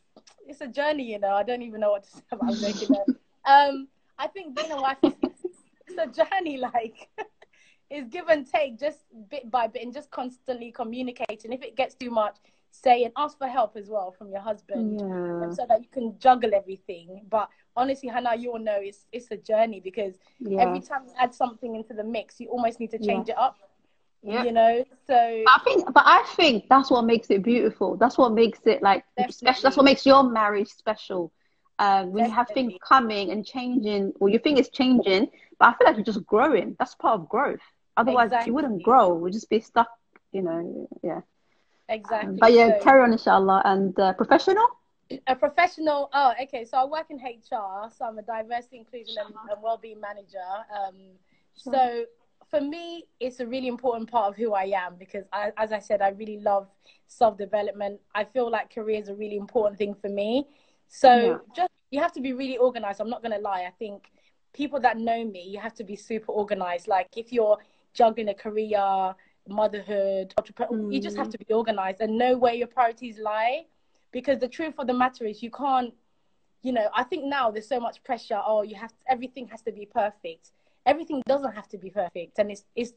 it's 0.47 0.61
a 0.61 0.67
journey. 0.67 1.11
You 1.11 1.19
know, 1.19 1.31
I 1.31 1.43
don't 1.43 1.63
even 1.63 1.81
know 1.81 1.91
what 1.91 2.03
to 2.03 2.09
say 2.09 2.23
about 2.31 2.61
making 2.61 2.95
it. 2.95 3.15
Um, 3.47 3.89
I 4.17 4.27
think 4.27 4.55
being 4.55 4.71
a 4.71 4.81
wife 4.81 4.97
is 5.03 5.13
it's 5.87 5.97
a 5.97 6.07
journey, 6.07 6.57
like 6.57 7.09
it's 7.89 8.09
give 8.09 8.27
and 8.27 8.49
take, 8.49 8.79
just 8.79 8.99
bit 9.29 9.49
by 9.51 9.67
bit, 9.67 9.83
and 9.83 9.93
just 9.93 10.09
constantly 10.11 10.71
communicating. 10.71 11.51
If 11.53 11.61
it 11.61 11.75
gets 11.75 11.95
too 11.95 12.09
much, 12.09 12.37
say 12.71 13.03
and 13.03 13.13
ask 13.17 13.37
for 13.37 13.47
help 13.47 13.77
as 13.77 13.89
well 13.89 14.11
from 14.11 14.29
your 14.29 14.41
husband, 14.41 14.99
yeah. 14.99 15.51
so 15.51 15.65
that 15.67 15.81
you 15.81 15.87
can 15.91 16.17
juggle 16.19 16.53
everything. 16.53 17.21
But 17.29 17.49
honestly, 17.75 18.09
Hannah, 18.09 18.35
you 18.35 18.51
all 18.51 18.59
know 18.59 18.77
it's 18.79 19.05
it's 19.11 19.31
a 19.31 19.37
journey 19.37 19.79
because 19.79 20.15
yeah. 20.39 20.61
every 20.61 20.81
time 20.81 21.03
you 21.05 21.13
add 21.19 21.33
something 21.33 21.75
into 21.75 21.93
the 21.93 22.03
mix, 22.03 22.39
you 22.39 22.47
almost 22.49 22.79
need 22.79 22.91
to 22.91 22.99
change 22.99 23.27
yeah. 23.27 23.35
it 23.35 23.37
up. 23.37 23.57
Yeah. 24.23 24.43
You 24.43 24.53
know, 24.53 24.83
so 25.05 25.13
I 25.13 25.59
think, 25.63 25.93
but 25.93 26.03
I 26.03 26.23
think 26.35 26.65
that's 26.67 26.89
what 26.89 27.05
makes 27.05 27.29
it 27.29 27.43
beautiful. 27.43 27.95
That's 27.95 28.17
what 28.17 28.33
makes 28.33 28.59
it 28.65 28.81
like 28.81 29.05
Definitely. 29.15 29.33
special. 29.33 29.61
That's 29.61 29.77
what 29.77 29.83
makes 29.83 30.03
your 30.03 30.23
marriage 30.23 30.69
special 30.69 31.31
um, 31.79 32.11
when 32.11 32.23
Definitely. 32.23 32.29
you 32.29 32.35
have 32.35 32.47
things 32.49 32.73
coming 32.87 33.31
and 33.31 33.45
changing, 33.45 34.13
or 34.19 34.29
you 34.29 34.39
think 34.39 34.59
it's 34.59 34.69
changing, 34.69 35.29
but 35.59 35.69
I 35.69 35.71
feel 35.73 35.87
like 35.87 35.95
you're 35.95 36.05
just 36.05 36.25
growing. 36.25 36.75
That's 36.79 36.95
part 36.95 37.19
of 37.19 37.29
growth. 37.29 37.59
Otherwise, 37.97 38.27
exactly. 38.27 38.49
you 38.49 38.53
wouldn't 38.55 38.83
grow. 38.83 39.13
We'd 39.13 39.33
just 39.33 39.49
be 39.49 39.59
stuck, 39.59 39.89
you 40.31 40.41
know. 40.41 40.87
Yeah. 41.03 41.21
Exactly. 41.87 42.29
Um, 42.29 42.37
but 42.37 42.53
yeah, 42.53 42.77
so, 42.77 42.83
carry 42.83 43.03
on, 43.03 43.11
inshallah. 43.11 43.61
And 43.65 43.97
uh, 43.99 44.13
professional? 44.13 44.67
A 45.27 45.35
professional. 45.35 46.09
Oh, 46.13 46.33
okay. 46.41 46.65
So 46.65 46.77
I 46.77 46.85
work 46.85 47.07
in 47.09 47.17
HR. 47.17 47.89
So 47.95 48.05
I'm 48.05 48.17
a 48.17 48.21
diversity, 48.21 48.77
inclusion, 48.77 49.15
and, 49.25 49.35
and 49.49 49.61
well-being 49.61 50.01
manager. 50.01 50.39
Um, 50.75 50.95
sure. 51.61 51.73
So 51.73 52.05
for 52.49 52.61
me, 52.61 53.05
it's 53.19 53.39
a 53.39 53.45
really 53.45 53.67
important 53.67 54.09
part 54.09 54.29
of 54.29 54.35
who 54.35 54.53
I 54.53 54.65
am 54.75 54.95
because, 54.97 55.25
I, 55.31 55.51
as 55.57 55.71
I 55.71 55.79
said, 55.79 56.01
I 56.01 56.09
really 56.09 56.39
love 56.39 56.67
self-development. 57.07 57.99
I 58.13 58.23
feel 58.23 58.49
like 58.49 58.73
career 58.73 58.99
is 58.99 59.09
a 59.09 59.15
really 59.15 59.37
important 59.37 59.77
thing 59.77 59.95
for 60.01 60.09
me. 60.09 60.47
So 60.87 61.09
yeah. 61.15 61.37
just 61.55 61.71
you 61.91 61.99
have 61.99 62.13
to 62.13 62.21
be 62.21 62.33
really 62.33 62.57
organized. 62.57 63.01
I'm 63.01 63.09
not 63.09 63.21
gonna 63.21 63.39
lie. 63.39 63.65
I 63.67 63.71
think 63.77 64.11
people 64.53 64.79
that 64.79 64.97
know 64.97 65.25
me, 65.25 65.43
you 65.43 65.59
have 65.59 65.75
to 65.75 65.83
be 65.83 65.95
super 65.95 66.31
organized. 66.31 66.87
Like 66.87 67.09
if 67.15 67.31
you're 67.31 67.57
juggling 67.93 68.29
a 68.29 68.33
career, 68.33 69.15
motherhood, 69.47 70.33
mm. 70.37 70.93
you 70.93 70.99
just 70.99 71.17
have 71.17 71.27
mm. 71.27 71.31
to 71.31 71.37
be 71.37 71.53
organized 71.53 72.01
and 72.01 72.17
know 72.17 72.37
where 72.37 72.53
your 72.53 72.67
priorities 72.67 73.19
lie. 73.19 73.65
Because 74.11 74.39
the 74.39 74.47
truth 74.47 74.75
of 74.77 74.87
the 74.87 74.93
matter 74.93 75.25
is, 75.25 75.43
you 75.43 75.51
can't. 75.51 75.93
You 76.61 76.71
know, 76.71 76.89
I 76.95 77.03
think 77.03 77.25
now 77.25 77.51
there's 77.51 77.67
so 77.67 77.79
much 77.79 78.03
pressure. 78.03 78.41
Oh, 78.43 78.63
you 78.63 78.75
have 78.75 78.89
to, 78.89 78.97
everything 79.07 79.47
has 79.49 79.61
to 79.63 79.71
be 79.71 79.85
perfect. 79.85 80.51
Everything 80.87 81.21
doesn't 81.27 81.53
have 81.53 81.67
to 81.69 81.77
be 81.77 81.91
perfect, 81.91 82.39
and 82.39 82.49
it's 82.49 82.63
it's 82.75 82.93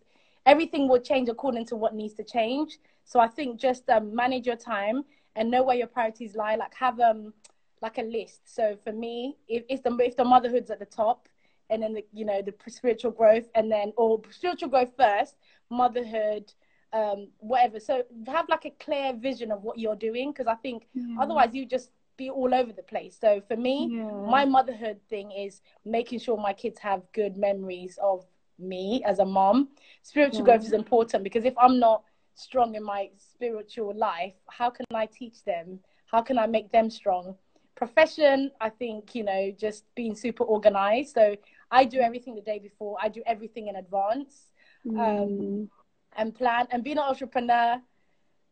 everything 0.47 0.89
will 0.89 1.01
change 1.01 1.29
according 1.29 1.67
to 1.67 1.77
what 1.77 1.95
needs 1.95 2.15
to 2.15 2.25
change. 2.25 2.79
So 3.05 3.21
I 3.21 3.27
think 3.27 3.61
just 3.61 3.89
um, 3.91 4.15
manage 4.15 4.47
your 4.47 4.57
time 4.57 5.05
and 5.37 5.51
know 5.51 5.63
where 5.63 5.77
your 5.77 5.87
priorities 5.87 6.35
lie. 6.35 6.57
Like 6.57 6.75
have 6.75 6.99
um 7.01 7.35
like 7.83 7.99
a 7.99 8.03
list. 8.03 8.41
So 8.45 8.77
for 8.85 8.93
me, 8.93 9.37
if, 9.49 9.65
if 9.69 9.83
the 9.83 9.97
if 9.99 10.17
the 10.17 10.25
motherhood's 10.25 10.71
at 10.71 10.79
the 10.79 10.87
top, 10.87 11.29
and 11.71 11.83
then 11.83 11.95
the, 11.95 12.05
you 12.13 12.25
know 12.25 12.43
the 12.43 12.55
spiritual 12.71 13.11
growth, 13.11 13.49
and 13.55 13.71
then 13.71 13.93
or 13.97 14.21
spiritual 14.31 14.69
growth 14.69 14.93
first, 14.97 15.37
motherhood, 15.71 16.53
um, 16.93 17.29
whatever. 17.39 17.81
So 17.81 18.03
have 18.27 18.49
like 18.49 18.65
a 18.65 18.71
clear 18.71 19.13
vision 19.15 19.53
of 19.53 19.63
what 19.63 19.79
you're 19.79 19.97
doing, 19.97 20.33
because 20.33 20.47
I 20.47 20.55
think 20.57 20.89
yeah. 20.95 21.17
otherwise 21.21 21.51
you 21.53 21.67
just 21.67 21.91
be 22.17 22.31
all 22.31 22.53
over 22.53 22.73
the 22.73 22.83
place. 22.83 23.17
So 23.19 23.41
for 23.47 23.57
me, 23.57 23.89
yeah. 23.93 24.11
my 24.29 24.45
motherhood 24.45 24.99
thing 25.09 25.31
is 25.31 25.63
making 25.85 26.19
sure 26.19 26.37
my 26.37 26.53
kids 26.53 26.79
have 26.81 27.03
good 27.13 27.37
memories 27.37 27.99
of 28.03 28.27
me 28.59 29.03
as 29.07 29.21
a 29.21 29.25
mom. 29.25 29.69
Spiritual 30.03 30.41
yeah. 30.41 30.45
growth 30.45 30.65
is 30.65 30.73
important 30.73 31.23
because 31.23 31.45
if 31.45 31.55
I'm 31.57 31.79
not 31.79 32.03
strong 32.35 32.75
in 32.75 32.85
my 32.85 33.11
spiritual 33.17 33.97
life, 33.97 34.35
how 34.49 34.69
can 34.69 34.85
I 34.95 35.07
teach 35.07 35.45
them? 35.45 35.79
How 36.07 36.23
can 36.23 36.39
I 36.39 36.47
make 36.47 36.73
them 36.73 36.91
strong? 36.91 37.37
Profession, 37.83 38.51
I 38.61 38.71
think, 38.71 39.15
you 39.15 39.25
know, 39.31 39.43
just 39.57 39.85
being 39.95 40.15
super 40.17 40.45
organized. 40.57 41.15
So 41.15 41.25
I 41.71 41.85
do 41.85 41.99
everything 42.01 42.35
the 42.35 42.47
day 42.53 42.59
before, 42.59 42.99
I 43.01 43.09
do 43.09 43.23
everything 43.25 43.69
in 43.69 43.77
advance 43.77 44.35
um, 44.87 44.97
Mm. 44.97 45.69
and 46.21 46.35
plan. 46.35 46.67
And 46.73 46.83
being 46.83 46.99
an 46.99 47.05
entrepreneur, 47.05 47.81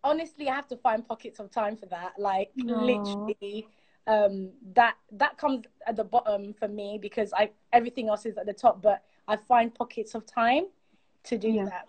honestly, 0.04 0.48
I 0.48 0.54
have 0.54 0.68
to 0.68 0.76
find 0.76 1.06
pockets 1.12 1.38
of 1.40 1.50
time 1.50 1.76
for 1.76 1.86
that. 1.86 2.12
Like, 2.18 2.50
Aw. 2.60 2.86
literally. 2.90 3.66
Um, 4.08 4.34
that 4.74 4.94
that 5.22 5.36
comes 5.36 5.64
at 5.84 5.96
the 5.96 6.04
bottom 6.04 6.54
for 6.60 6.68
me 6.68 6.96
because 7.02 7.32
I 7.32 7.50
everything 7.72 8.08
else 8.08 8.24
is 8.24 8.36
at 8.38 8.46
the 8.46 8.52
top, 8.52 8.80
but 8.80 9.02
I 9.26 9.34
find 9.34 9.74
pockets 9.74 10.14
of 10.14 10.24
time 10.24 10.64
to 11.24 11.36
do 11.36 11.48
Yeah. 11.48 11.64
that. 11.64 11.86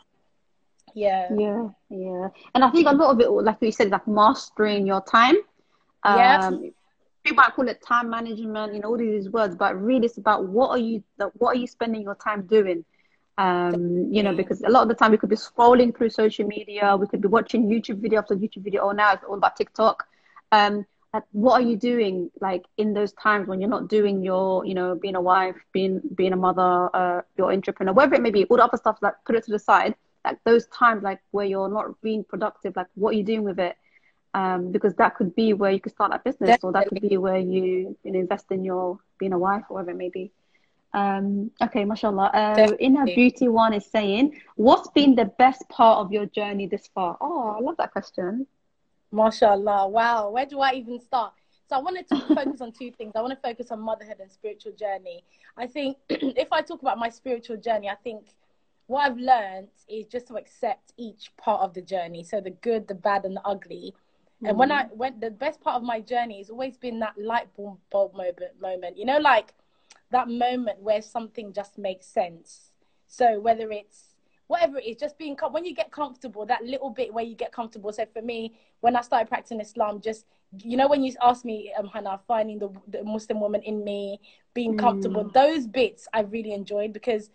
Yeah. 0.95 1.35
Yeah, 1.45 1.63
yeah. 1.91 2.29
And 2.55 2.63
I 2.65 2.71
think 2.71 2.87
a 2.87 2.91
lot 3.01 3.11
of 3.13 3.19
it, 3.19 3.29
like 3.29 3.57
you 3.61 3.71
said, 3.71 3.91
like 3.91 4.07
mastering 4.07 4.87
your 4.87 5.03
time. 5.17 5.35
Yeah. 6.05 6.49
People 7.27 7.43
might 7.43 7.55
call 7.55 7.67
it 7.67 7.83
time 7.83 8.09
management, 8.09 8.73
you 8.73 8.79
know, 8.79 8.87
all 8.87 8.97
these 8.97 9.29
words, 9.29 9.53
but 9.53 9.75
really 9.75 10.05
it's 10.05 10.17
about 10.17 10.45
what 10.45 10.69
are 10.69 10.77
you, 10.77 11.03
what 11.33 11.57
are 11.57 11.59
you 11.59 11.67
spending 11.67 12.01
your 12.01 12.15
time 12.15 12.43
doing? 12.47 12.85
Um, 13.37 14.07
you 14.13 14.23
know, 14.23 14.33
because 14.33 14.61
a 14.61 14.69
lot 14.69 14.83
of 14.83 14.87
the 14.87 14.95
time 14.95 15.11
we 15.11 15.17
could 15.17 15.29
be 15.29 15.35
scrolling 15.35 15.95
through 15.95 16.11
social 16.11 16.47
media, 16.47 16.95
we 16.95 17.05
could 17.05 17.21
be 17.21 17.27
watching 17.27 17.67
YouTube 17.67 17.99
video 17.99 18.19
after 18.19 18.33
YouTube 18.33 18.63
video. 18.63 18.83
Oh, 18.83 18.91
now 18.91 19.11
it's 19.11 19.25
all 19.25 19.35
about 19.35 19.57
TikTok. 19.57 20.07
Um, 20.53 20.85
like, 21.13 21.23
what 21.33 21.61
are 21.61 21.65
you 21.65 21.75
doing 21.75 22.31
like 22.39 22.63
in 22.77 22.93
those 22.93 23.11
times 23.11 23.49
when 23.49 23.59
you're 23.59 23.69
not 23.69 23.89
doing 23.89 24.23
your, 24.23 24.65
you 24.65 24.73
know, 24.73 24.95
being 24.95 25.15
a 25.15 25.21
wife, 25.21 25.57
being 25.73 25.99
being 26.15 26.31
a 26.31 26.37
mother, 26.37 26.89
uh, 26.95 27.21
your 27.37 27.51
entrepreneur, 27.51 27.91
whatever 27.91 28.15
it 28.15 28.21
may 28.21 28.31
be, 28.31 28.45
all 28.45 28.55
the 28.55 28.63
other 28.63 28.77
stuff, 28.77 28.99
like 29.01 29.15
put 29.25 29.35
it 29.35 29.43
to 29.43 29.51
the 29.51 29.59
side. 29.59 29.95
Like 30.23 30.39
those 30.45 30.65
times, 30.67 31.03
like 31.03 31.19
where 31.31 31.45
you're 31.45 31.69
not 31.69 31.99
being 32.01 32.23
productive, 32.23 32.77
like 32.77 32.87
what 32.95 33.09
are 33.13 33.17
you 33.17 33.23
doing 33.23 33.43
with 33.43 33.59
it? 33.59 33.75
Um, 34.37 34.71
because 34.71 34.93
that 34.95 35.15
could 35.15 35.33
be 35.35 35.53
where 35.53 35.71
you 35.71 35.79
could 35.79 35.93
start 35.93 36.11
that 36.11 36.23
business, 36.23 36.59
or 36.61 36.71
that 36.73 36.87
could 36.87 37.01
be 37.01 37.17
where 37.17 37.39
you, 37.39 37.97
you 38.03 38.11
know, 38.11 38.19
invest 38.19 38.45
in 38.51 38.63
your 38.63 38.99
being 39.17 39.33
a 39.33 39.39
wife, 39.39 39.63
or 39.69 39.75
whatever 39.75 39.91
it 39.91 39.97
may 39.97 40.09
be. 40.09 40.31
Um, 40.93 41.49
okay, 41.61 41.83
mashallah. 41.85 42.29
Uh, 42.33 42.73
Inner 42.79 43.05
Beauty 43.05 43.47
One 43.47 43.73
is 43.73 43.85
saying, 43.85 44.39
what's 44.55 44.89
been 44.89 45.15
the 45.15 45.25
best 45.25 45.67
part 45.69 45.97
of 45.99 46.11
your 46.11 46.27
journey 46.27 46.67
this 46.67 46.87
far? 46.93 47.17
Oh, 47.19 47.55
I 47.57 47.59
love 47.61 47.77
that 47.77 47.91
question. 47.91 48.45
MashaAllah. 49.13 49.89
Wow. 49.89 50.29
Where 50.29 50.45
do 50.45 50.59
I 50.59 50.73
even 50.73 50.99
start? 50.99 51.33
So 51.69 51.75
I 51.75 51.79
wanted 51.79 52.07
to 52.09 52.19
focus 52.35 52.61
on 52.61 52.71
two 52.71 52.91
things. 52.91 53.13
I 53.15 53.21
want 53.21 53.33
to 53.33 53.47
focus 53.47 53.71
on 53.71 53.79
motherhood 53.79 54.17
and 54.19 54.31
spiritual 54.31 54.73
journey. 54.73 55.23
I 55.57 55.67
think 55.67 55.97
if 56.09 56.51
I 56.51 56.61
talk 56.61 56.81
about 56.81 56.97
my 56.97 57.09
spiritual 57.09 57.57
journey, 57.57 57.89
I 57.89 57.95
think 57.95 58.35
what 58.87 59.05
I've 59.05 59.17
learned 59.17 59.67
is 59.89 60.07
just 60.07 60.27
to 60.27 60.35
accept 60.35 60.93
each 60.97 61.31
part 61.37 61.61
of 61.61 61.73
the 61.73 61.81
journey. 61.81 62.23
So 62.23 62.39
the 62.39 62.51
good, 62.51 62.87
the 62.87 62.95
bad, 62.95 63.25
and 63.25 63.35
the 63.35 63.45
ugly. 63.45 63.93
And 64.43 64.57
when 64.57 64.71
I 64.71 64.85
went, 64.91 65.19
the 65.19 65.31
best 65.31 65.61
part 65.61 65.75
of 65.75 65.83
my 65.83 65.99
journey 65.99 66.37
has 66.37 66.49
always 66.49 66.77
been 66.77 66.99
that 66.99 67.17
light 67.17 67.47
bulb, 67.55 67.79
bulb 67.89 68.13
moment, 68.13 68.61
moment. 68.61 68.97
You 68.97 69.05
know, 69.05 69.17
like 69.17 69.53
that 70.11 70.29
moment 70.29 70.79
where 70.79 71.01
something 71.01 71.53
just 71.53 71.77
makes 71.77 72.05
sense. 72.05 72.71
So 73.07 73.39
whether 73.39 73.71
it's 73.71 74.15
whatever 74.47 74.77
it 74.77 74.85
is, 74.85 74.97
just 74.97 75.17
being 75.17 75.35
when 75.51 75.65
you 75.65 75.73
get 75.73 75.91
comfortable, 75.91 76.45
that 76.45 76.63
little 76.63 76.89
bit 76.89 77.13
where 77.13 77.23
you 77.23 77.35
get 77.35 77.51
comfortable. 77.51 77.91
So 77.91 78.05
for 78.13 78.21
me, 78.21 78.53
when 78.81 78.95
I 78.95 79.01
started 79.01 79.27
practicing 79.27 79.59
Islam, 79.59 80.01
just 80.01 80.25
you 80.63 80.77
know, 80.77 80.87
when 80.87 81.03
you 81.03 81.13
asked 81.21 81.43
me, 81.43 81.73
um, 81.77 81.87
Hannah, 81.87 82.19
finding 82.27 82.59
the, 82.59 82.69
the 82.87 83.03
Muslim 83.03 83.41
woman 83.41 83.61
in 83.63 83.83
me, 83.83 84.19
being 84.53 84.77
comfortable, 84.77 85.29
those 85.33 85.67
bits 85.67 86.07
I 86.13 86.21
really 86.21 86.53
enjoyed 86.53 86.93
because 86.93 87.29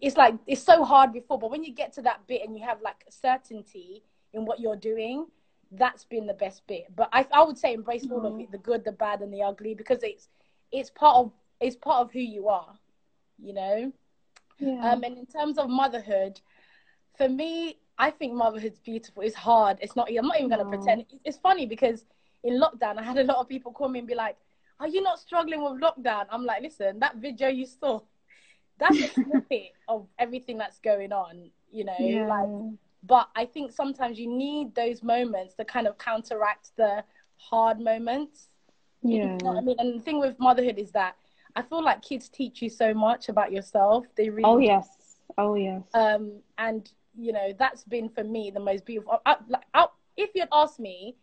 it's 0.00 0.16
like 0.16 0.34
it's 0.46 0.62
so 0.62 0.84
hard 0.84 1.12
before, 1.12 1.38
but 1.38 1.50
when 1.50 1.64
you 1.64 1.72
get 1.72 1.92
to 1.94 2.02
that 2.02 2.26
bit 2.26 2.42
and 2.44 2.56
you 2.56 2.64
have 2.64 2.80
like 2.82 3.04
certainty 3.08 4.04
in 4.32 4.44
what 4.44 4.60
you're 4.60 4.76
doing, 4.76 5.26
that's 5.72 6.04
been 6.04 6.26
the 6.26 6.34
best 6.34 6.66
bit. 6.66 6.86
But 6.94 7.08
I, 7.12 7.26
I 7.32 7.42
would 7.42 7.58
say 7.58 7.74
embrace 7.74 8.06
all 8.10 8.24
of 8.24 8.40
it, 8.40 8.50
the 8.50 8.58
good, 8.58 8.84
the 8.84 8.92
bad, 8.92 9.20
and 9.20 9.32
the 9.32 9.42
ugly, 9.42 9.74
because 9.74 10.02
it's 10.02 10.28
it's 10.72 10.90
part 10.90 11.16
of 11.16 11.32
it's 11.60 11.76
part 11.76 12.06
of 12.06 12.12
who 12.12 12.20
you 12.20 12.48
are, 12.48 12.74
you 13.38 13.52
know. 13.52 13.92
Yeah. 14.58 14.92
Um, 14.92 15.04
and 15.04 15.18
in 15.18 15.26
terms 15.26 15.58
of 15.58 15.68
motherhood, 15.68 16.40
for 17.16 17.28
me, 17.28 17.78
I 17.98 18.10
think 18.10 18.34
motherhood's 18.34 18.78
beautiful. 18.78 19.22
It's 19.22 19.34
hard. 19.34 19.78
It's 19.80 19.96
not. 19.96 20.08
I'm 20.08 20.26
not 20.26 20.38
even 20.38 20.50
gonna 20.50 20.64
Aw. 20.64 20.70
pretend. 20.70 21.04
It's 21.24 21.38
funny 21.38 21.66
because 21.66 22.04
in 22.44 22.60
lockdown, 22.60 22.98
I 22.98 23.02
had 23.02 23.18
a 23.18 23.24
lot 23.24 23.38
of 23.38 23.48
people 23.48 23.72
call 23.72 23.88
me 23.88 23.98
and 23.98 24.08
be 24.08 24.14
like, 24.14 24.36
"Are 24.80 24.88
you 24.88 25.02
not 25.02 25.18
struggling 25.18 25.62
with 25.62 25.80
lockdown?" 25.80 26.26
I'm 26.30 26.44
like, 26.44 26.62
"Listen, 26.62 26.98
that 27.00 27.16
video 27.16 27.48
you 27.48 27.66
saw, 27.66 28.00
that's 28.78 28.98
a 28.98 29.08
snippet 29.08 29.72
of 29.88 30.06
everything 30.18 30.58
that's 30.58 30.78
going 30.78 31.12
on." 31.12 31.50
You 31.70 31.84
know, 31.84 31.96
yeah. 31.98 32.26
like. 32.26 32.78
But 33.08 33.28
I 33.34 33.46
think 33.46 33.72
sometimes 33.72 34.18
you 34.18 34.28
need 34.28 34.74
those 34.74 35.02
moments 35.02 35.54
to 35.54 35.64
kind 35.64 35.86
of 35.86 35.98
counteract 35.98 36.70
the 36.76 37.04
hard 37.38 37.80
moments. 37.80 38.50
yeah. 39.02 39.22
You 39.22 39.44
know 39.44 39.50
what 39.52 39.58
I 39.58 39.60
mean? 39.62 39.76
And 39.78 39.98
the 39.98 40.04
thing 40.04 40.20
with 40.20 40.38
motherhood 40.38 40.78
is 40.78 40.92
that 40.92 41.16
I 41.56 41.62
feel 41.62 41.82
like 41.82 42.02
kids 42.02 42.28
teach 42.28 42.62
you 42.62 42.68
so 42.68 42.94
much 42.94 43.28
about 43.28 43.50
yourself. 43.50 44.06
They 44.16 44.28
really 44.28 44.44
Oh 44.44 44.58
yes. 44.58 44.88
Oh 45.38 45.54
yes. 45.54 45.82
um 45.94 46.40
and 46.58 46.90
you 47.16 47.32
know 47.32 47.52
that's 47.58 47.84
been 47.84 48.08
for 48.08 48.24
me 48.24 48.50
the 48.50 48.60
most 48.60 48.84
beautiful 48.84 49.20
I, 49.26 49.36
like 49.48 49.64
I, 49.74 49.86
if 50.16 50.30
you'd 50.34 50.48
asked 50.52 50.78
me 50.78 51.16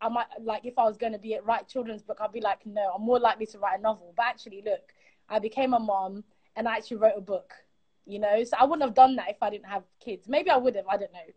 i 0.00 0.08
might 0.08 0.26
like 0.40 0.64
if 0.64 0.78
i 0.78 0.84
was 0.84 0.96
going 0.96 1.12
to 1.12 1.18
be 1.18 1.34
at 1.34 1.44
write 1.46 1.68
children's 1.68 2.02
book 2.02 2.18
i'd 2.20 2.32
be 2.32 2.40
like 2.40 2.64
no 2.66 2.92
i'm 2.94 3.02
more 3.02 3.18
likely 3.18 3.46
to 3.46 3.58
write 3.58 3.78
a 3.78 3.82
novel 3.82 4.12
but 4.16 4.26
actually 4.26 4.62
look 4.64 4.92
i 5.28 5.38
became 5.38 5.74
a 5.74 5.78
mom 5.78 6.22
and 6.56 6.68
i 6.68 6.76
actually 6.76 6.98
wrote 6.98 7.14
a 7.16 7.20
book 7.20 7.52
you 8.08 8.18
know 8.18 8.42
so 8.44 8.56
i 8.58 8.64
wouldn't 8.64 8.82
have 8.82 8.94
done 8.94 9.16
that 9.16 9.28
if 9.30 9.36
i 9.42 9.50
didn't 9.50 9.66
have 9.66 9.82
kids 10.00 10.28
maybe 10.28 10.50
i 10.50 10.56
would 10.56 10.74
have 10.74 10.86
i 10.88 10.96
don't 10.96 11.12
know 11.12 11.28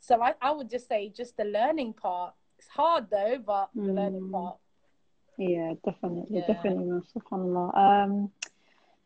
so 0.00 0.20
i, 0.22 0.34
I 0.42 0.50
would 0.50 0.68
just 0.68 0.88
say 0.88 1.08
just 1.08 1.36
the 1.36 1.44
learning 1.44 1.92
part 1.94 2.34
it's 2.58 2.68
hard 2.68 3.08
though 3.10 3.38
but 3.44 3.70
the 3.74 3.92
learning 3.92 4.22
Mm. 4.28 4.32
part 4.32 4.56
Yeah, 5.38 5.74
definitely, 5.84 6.38
Yeah. 6.38 6.46
definitely, 6.52 6.84
man. 6.90 7.02
SubhanAllah. 7.14 7.68
Um, 7.84 8.12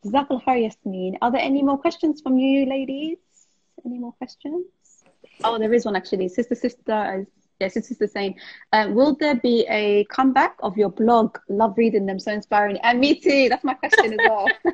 Jazakallah 0.04 0.42
khair, 0.44 0.58
Yasmin. 0.62 1.18
Are 1.22 1.30
there 1.34 1.40
any 1.50 1.62
more 1.68 1.76
questions 1.76 2.20
from 2.22 2.38
you, 2.38 2.66
ladies? 2.66 3.18
Any 3.84 3.98
more 3.98 4.12
questions? 4.12 4.66
Oh, 5.44 5.58
there 5.58 5.74
is 5.78 5.84
one 5.84 5.96
actually. 5.96 6.28
Sister, 6.28 6.54
sister, 6.54 6.98
is 7.20 7.26
yeah, 7.60 7.68
sister, 7.68 7.88
sister 7.88 8.06
saying, 8.06 8.38
um, 8.72 8.94
will 8.94 9.14
there 9.16 9.34
be 9.34 9.66
a 9.68 10.04
comeback 10.04 10.54
of 10.62 10.76
your 10.82 10.88
blog? 11.00 11.36
Love 11.48 11.74
reading 11.76 12.06
them, 12.06 12.18
so 12.20 12.30
inspiring. 12.32 12.78
And 12.84 13.00
me 13.00 13.10
too. 13.26 13.48
That's 13.50 13.64
my 13.64 13.74
question 13.74 14.12
as 14.14 14.20
well. 14.30 14.46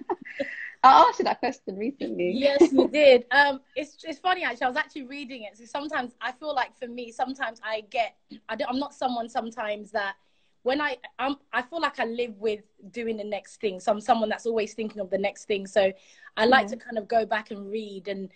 I 0.82 1.03
asked 1.09 1.19
you 1.19 1.24
that 1.24 1.40
question 1.40 1.77
recently. 1.77 2.32
yes 2.36 2.73
you 2.73 2.89
did. 2.93 3.24
Um 3.31 3.61
it's 3.74 3.97
it's 4.05 4.19
funny 4.19 4.44
actually. 4.44 4.65
I 4.65 4.69
was 4.69 4.77
actually 4.77 5.03
reading 5.05 5.44
it. 5.44 5.57
So 5.57 5.65
sometimes 5.65 6.15
i 6.20 6.32
feel 6.32 6.55
like 6.55 6.77
for 6.77 6.86
me 6.89 7.11
sometimes 7.12 7.61
i 7.65 7.82
get 7.90 8.16
I 8.48 8.57
don't, 8.57 8.69
i'm 8.70 8.78
not 8.78 8.94
someone 8.94 9.28
sometimes 9.28 9.90
that 9.93 10.15
when 10.62 10.81
i 10.81 10.97
I'm, 11.19 11.36
i 11.53 11.62
feel 11.62 11.81
like 11.81 11.98
i 12.01 12.05
live 12.05 12.36
with 12.39 12.62
doing 12.90 13.16
the 13.16 13.24
next 13.24 13.61
thing. 13.61 13.81
So 13.81 13.93
i'm 13.93 14.01
someone 14.01 14.28
that's 14.28 14.47
always 14.47 14.74
thinking 14.74 15.01
of 15.01 15.11
the 15.11 15.19
next 15.19 15.44
thing. 15.47 15.66
So 15.66 15.93
i 16.36 16.44
like 16.47 16.66
to 16.69 16.77
kind 16.77 16.98
of 16.98 17.09
go 17.09 17.24
back 17.27 17.51
and 17.51 17.70
read 17.70 18.09
and 18.09 18.31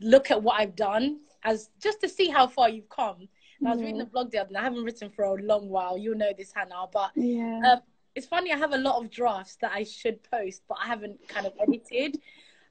look 0.00 0.30
at 0.30 0.42
what 0.42 0.60
i've 0.60 0.74
done 0.74 1.20
as 1.44 1.70
just 1.80 2.00
to 2.00 2.08
see 2.08 2.28
how 2.28 2.46
far 2.46 2.68
you've 2.68 2.88
come. 2.88 3.28
I 3.64 3.70
was 3.70 3.80
reading 3.80 4.00
a 4.00 4.06
blog 4.06 4.32
the 4.32 4.38
other 4.38 4.52
day 4.52 4.58
i 4.58 4.62
haven't 4.62 4.82
written 4.84 5.08
for 5.10 5.24
a 5.24 5.34
long 5.34 5.68
while. 5.68 5.96
You'll 5.96 6.16
know 6.18 6.32
this 6.36 6.52
hannah 6.52 6.86
but 6.92 7.12
Yeah. 7.14 7.60
um, 7.64 7.80
it's 8.14 8.26
funny. 8.26 8.52
I 8.52 8.56
have 8.56 8.72
a 8.72 8.78
lot 8.78 9.02
of 9.02 9.10
drafts 9.10 9.56
that 9.56 9.72
I 9.74 9.84
should 9.84 10.22
post, 10.30 10.62
but 10.68 10.78
I 10.82 10.86
haven't 10.86 11.26
kind 11.28 11.46
of 11.46 11.52
edited. 11.60 12.20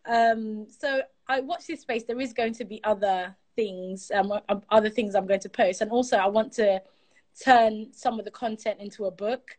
Um, 0.06 0.68
so 0.70 1.02
I 1.28 1.42
watch 1.42 1.68
this 1.68 1.82
space. 1.82 2.04
There 2.04 2.20
is 2.20 2.34
going 2.34 2.54
to 2.56 2.66
be 2.66 2.84
other 2.84 3.36
things, 3.56 4.12
um, 4.14 4.32
um, 4.50 4.62
other 4.70 4.90
things 4.90 5.16
I'm 5.16 5.28
going 5.28 5.40
to 5.42 5.50
post, 5.50 5.82
and 5.82 5.92
also 5.92 6.18
I 6.18 6.28
want 6.28 6.54
to 6.54 6.82
turn 7.44 7.88
some 7.94 8.20
of 8.20 8.26
the 8.26 8.32
content 8.32 8.80
into 8.80 9.06
a 9.06 9.12
book. 9.12 9.58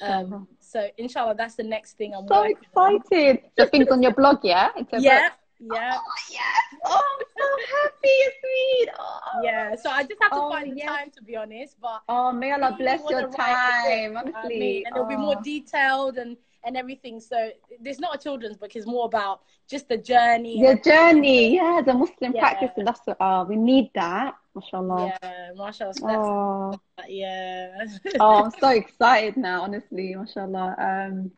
Um, 0.00 0.48
so 0.58 0.88
inshallah, 0.98 1.34
that's 1.36 1.54
the 1.54 1.62
next 1.62 1.96
thing 1.96 2.14
I'm 2.14 2.26
so 2.26 2.40
working 2.40 2.56
on. 2.74 2.96
excited. 2.96 3.44
The 3.56 3.66
things 3.66 3.88
on 3.88 4.02
your 4.02 4.12
blog, 4.12 4.38
yeah? 4.42 4.70
It's 4.76 4.92
a 4.92 5.00
Yeah, 5.00 5.28
book. 5.28 5.32
Yeah, 5.70 5.98
Oh, 5.98 6.12
yes. 6.30 6.62
Oh, 6.84 7.00
I'm 7.00 7.26
so 7.38 7.46
happy, 7.74 8.14
Yasmin. 8.22 8.94
Oh. 8.98 9.42
yeah. 9.42 9.74
So 9.76 9.90
I 9.90 10.02
just 10.02 10.22
have 10.22 10.32
to 10.34 10.40
Oh, 10.40 10.48
find 10.48 10.70
the 10.70 10.76
yes. 10.76 10.88
time, 10.88 11.10
to 11.12 11.22
be 11.22 11.36
honest. 11.36 11.76
But 11.80 12.02
Oh, 12.08 12.32
may 12.32 12.52
Allah 12.52 12.74
bless 12.78 13.08
your 13.10 13.22
time, 13.24 14.16
I 14.16 14.18
honestly. 14.18 14.58
mean, 14.58 14.82
and 14.86 14.94
it'll 14.96 15.06
be 15.06 15.16
more 15.16 15.34
Oh. 15.34 15.42
detailed 15.42 16.18
and 16.18 16.36
and 16.64 16.76
everything. 16.76 17.20
So 17.20 17.50
there's 17.80 18.00
not 18.00 18.16
a 18.16 18.18
children's 18.18 18.56
book; 18.56 18.74
it's 18.76 18.86
more 18.86 19.06
about 19.06 19.40
just 19.68 19.88
the 19.88 19.96
journey. 19.98 20.60
The 20.60 20.80
journey, 20.84 21.54
yeah, 21.54 21.80
the 21.84 21.94
Muslim 21.94 22.34
Yeah. 22.34 22.40
practice, 22.40 22.70
and 22.76 22.86
that's 22.86 23.00
what, 23.06 23.16
oh, 23.20 23.44
we 23.44 23.56
need 23.56 23.90
that, 23.94 24.34
mashallah. 24.54 25.14
Yeah, 25.22 25.52
mashallah. 25.56 25.94
Oh, 26.02 26.78
yeah. 27.08 27.86
oh, 28.20 28.44
I'm 28.44 28.50
so 28.60 28.68
excited 28.68 29.36
now, 29.36 29.62
honestly, 29.62 30.14
mashallah. 30.14 30.74
Um, 30.78 31.30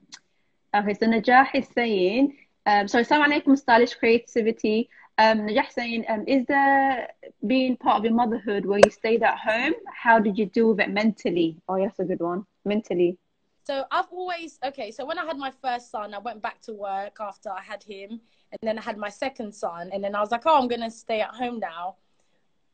okay, 0.75 0.95
so 0.95 1.07
Najah 1.07 1.47
is 1.55 1.69
saying, 1.75 2.37
um, 2.67 2.89
sorry, 2.89 3.05
Assalamu 3.05 3.27
alaikum, 3.27 3.59
stylish 3.59 3.95
creativity. 3.95 4.89
Um, 5.17 5.41
Najah 5.41 5.71
saying, 5.71 6.05
um, 6.09 6.25
is 6.27 6.45
there 6.47 7.09
being 7.47 7.77
part 7.77 7.99
of 7.99 8.05
your 8.05 8.15
motherhood 8.15 8.67
where 8.67 8.81
you 8.85 8.91
stayed 8.91 9.23
at 9.23 9.39
home? 9.39 9.75
How 9.87 10.19
did 10.19 10.37
you 10.37 10.47
deal 10.47 10.71
with 10.71 10.81
it 10.81 10.91
mentally? 10.91 11.57
Oh, 11.69 11.79
that's 11.79 11.99
a 12.01 12.05
good 12.05 12.21
one. 12.21 12.47
Mentally. 12.65 13.19
So 13.67 13.85
I've 13.91 14.11
always 14.11 14.59
okay. 14.65 14.91
So 14.91 15.07
when 15.07 15.19
I 15.19 15.25
had 15.25 15.39
my 15.39 15.53
first 15.63 15.91
son, 15.91 16.13
I 16.13 16.19
went 16.19 16.43
back 16.43 16.61
to 16.63 16.73
work 16.73 17.17
after 17.21 17.51
I 17.51 17.63
had 17.63 17.83
him, 17.83 18.21
and 18.51 18.59
then 18.63 18.79
I 18.79 18.83
had 18.83 18.99
my 18.99 19.09
second 19.09 19.55
son, 19.55 19.91
and 19.93 20.03
then 20.03 20.15
I 20.15 20.21
was 20.21 20.31
like, 20.31 20.43
oh, 20.45 20.61
I'm 20.61 20.69
gonna 20.69 20.91
stay 20.91 21.21
at 21.21 21.31
home 21.31 21.61
now. 21.61 21.97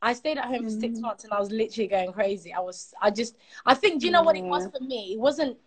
I 0.02 0.14
stayed 0.14 0.38
at 0.38 0.46
home 0.46 0.64
for 0.64 0.70
six 0.70 0.98
months, 0.98 1.24
and 1.24 1.32
I 1.32 1.38
was 1.38 1.50
literally 1.50 1.86
going 1.86 2.12
crazy. 2.12 2.52
I 2.54 2.60
was, 2.60 2.94
I 3.02 3.10
just, 3.10 3.36
I 3.66 3.74
think, 3.74 4.00
do 4.00 4.06
you 4.06 4.12
know 4.12 4.22
what 4.22 4.36
it 4.36 4.44
was 4.44 4.66
for 4.66 4.82
me? 4.82 5.12
It 5.12 5.20
wasn't, 5.20 5.58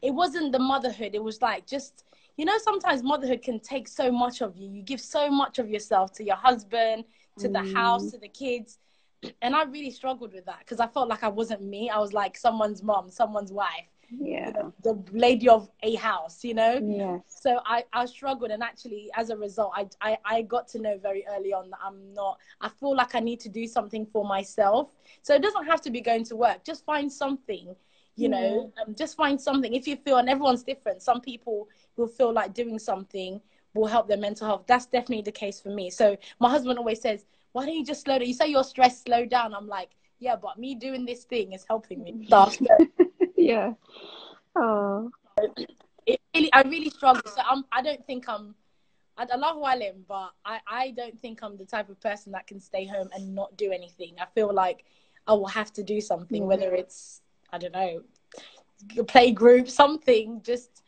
it 0.00 0.12
wasn't 0.12 0.52
the 0.52 0.58
motherhood. 0.58 1.14
It 1.14 1.22
was 1.22 1.42
like 1.42 1.66
just 1.66 2.04
you 2.36 2.44
know 2.44 2.56
sometimes 2.58 3.02
motherhood 3.02 3.42
can 3.42 3.60
take 3.60 3.88
so 3.88 4.10
much 4.10 4.40
of 4.40 4.56
you. 4.56 4.68
You 4.68 4.82
give 4.82 5.00
so 5.00 5.30
much 5.30 5.58
of 5.58 5.68
yourself 5.68 6.12
to 6.14 6.24
your 6.24 6.36
husband, 6.36 7.04
to 7.38 7.48
the 7.48 7.60
house, 7.62 8.10
to 8.10 8.18
the 8.18 8.28
kids. 8.28 8.78
And 9.40 9.54
I 9.54 9.62
really 9.64 9.92
struggled 9.92 10.32
with 10.32 10.46
that 10.46 10.58
because 10.60 10.80
I 10.80 10.88
felt 10.88 11.08
like 11.08 11.22
I 11.22 11.28
wasn't 11.28 11.62
me. 11.62 11.88
I 11.88 11.98
was 11.98 12.12
like 12.12 12.36
someone's 12.36 12.82
mom, 12.82 13.08
someone's 13.10 13.52
wife 13.52 13.86
Yeah. 14.10 14.50
know, 14.52 14.72
the 14.82 15.02
lady 15.12 15.48
of 15.48 15.70
a 15.82 15.94
house, 15.94 16.44
you 16.44 16.54
know. 16.54 16.82
Yes. 16.84 17.20
So 17.26 17.60
I, 17.64 17.84
I 17.92 18.06
struggled, 18.06 18.50
and 18.50 18.62
actually, 18.62 19.10
as 19.14 19.30
a 19.30 19.36
result, 19.36 19.72
I, 19.74 19.88
I, 20.00 20.18
I 20.24 20.42
got 20.42 20.68
to 20.68 20.78
know 20.80 20.98
very 20.98 21.24
early 21.34 21.52
on 21.52 21.70
that 21.70 21.80
I'm 21.84 22.12
not. 22.14 22.38
I 22.60 22.68
feel 22.68 22.94
like 22.96 23.14
I 23.14 23.20
need 23.20 23.40
to 23.40 23.48
do 23.48 23.66
something 23.66 24.06
for 24.06 24.24
myself. 24.24 24.90
So 25.22 25.34
it 25.34 25.42
doesn't 25.42 25.66
have 25.66 25.80
to 25.82 25.90
be 25.90 26.00
going 26.00 26.24
to 26.24 26.36
work. 26.36 26.64
Just 26.64 26.84
find 26.84 27.10
something, 27.12 27.74
you 28.16 28.28
know. 28.28 28.70
Um, 28.80 28.94
just 28.94 29.16
find 29.16 29.40
something. 29.40 29.72
If 29.74 29.86
you 29.86 29.96
feel, 29.96 30.18
and 30.18 30.28
everyone's 30.28 30.62
different. 30.62 31.02
Some 31.02 31.20
people 31.20 31.68
will 31.96 32.08
feel 32.08 32.32
like 32.32 32.54
doing 32.54 32.78
something 32.78 33.40
will 33.74 33.86
help 33.86 34.08
their 34.08 34.18
mental 34.18 34.46
health. 34.46 34.64
That's 34.66 34.86
definitely 34.86 35.22
the 35.22 35.32
case 35.32 35.60
for 35.60 35.70
me. 35.70 35.90
So 35.90 36.16
my 36.40 36.50
husband 36.50 36.78
always 36.78 37.00
says, 37.00 37.24
"Why 37.52 37.64
don't 37.66 37.74
you 37.74 37.84
just 37.84 38.02
slow 38.02 38.18
down? 38.18 38.28
You 38.28 38.34
say 38.34 38.48
you're 38.48 38.64
stressed, 38.64 39.04
slow 39.04 39.24
down." 39.24 39.54
I'm 39.54 39.68
like, 39.68 39.90
"Yeah, 40.18 40.36
but 40.36 40.58
me 40.58 40.74
doing 40.74 41.06
this 41.06 41.24
thing 41.24 41.52
is 41.52 41.64
helping 41.68 42.02
me." 42.02 42.26
Yeah. 43.42 43.72
Oh. 44.54 45.10
it 46.06 46.20
really, 46.34 46.52
I 46.52 46.62
really 46.62 46.90
struggle. 46.90 47.22
So 47.26 47.42
I'm, 47.48 47.64
I 47.72 47.82
don't 47.82 48.04
think 48.06 48.28
I'm, 48.28 48.54
I, 49.16 49.26
I 49.32 49.36
love 49.36 49.56
Walim, 49.56 50.02
but 50.06 50.30
I, 50.44 50.60
I 50.66 50.90
don't 50.92 51.18
think 51.20 51.42
I'm 51.42 51.56
the 51.56 51.64
type 51.64 51.88
of 51.88 52.00
person 52.00 52.32
that 52.32 52.46
can 52.46 52.60
stay 52.60 52.86
home 52.86 53.08
and 53.14 53.34
not 53.34 53.56
do 53.56 53.72
anything. 53.72 54.14
I 54.20 54.26
feel 54.34 54.52
like 54.52 54.84
I 55.26 55.32
will 55.32 55.46
have 55.46 55.72
to 55.74 55.82
do 55.82 56.00
something, 56.00 56.42
mm. 56.42 56.46
whether 56.46 56.74
it's, 56.74 57.22
I 57.52 57.58
don't 57.58 57.72
know, 57.72 58.02
play 59.08 59.32
group, 59.32 59.68
something, 59.68 60.40
just, 60.44 60.81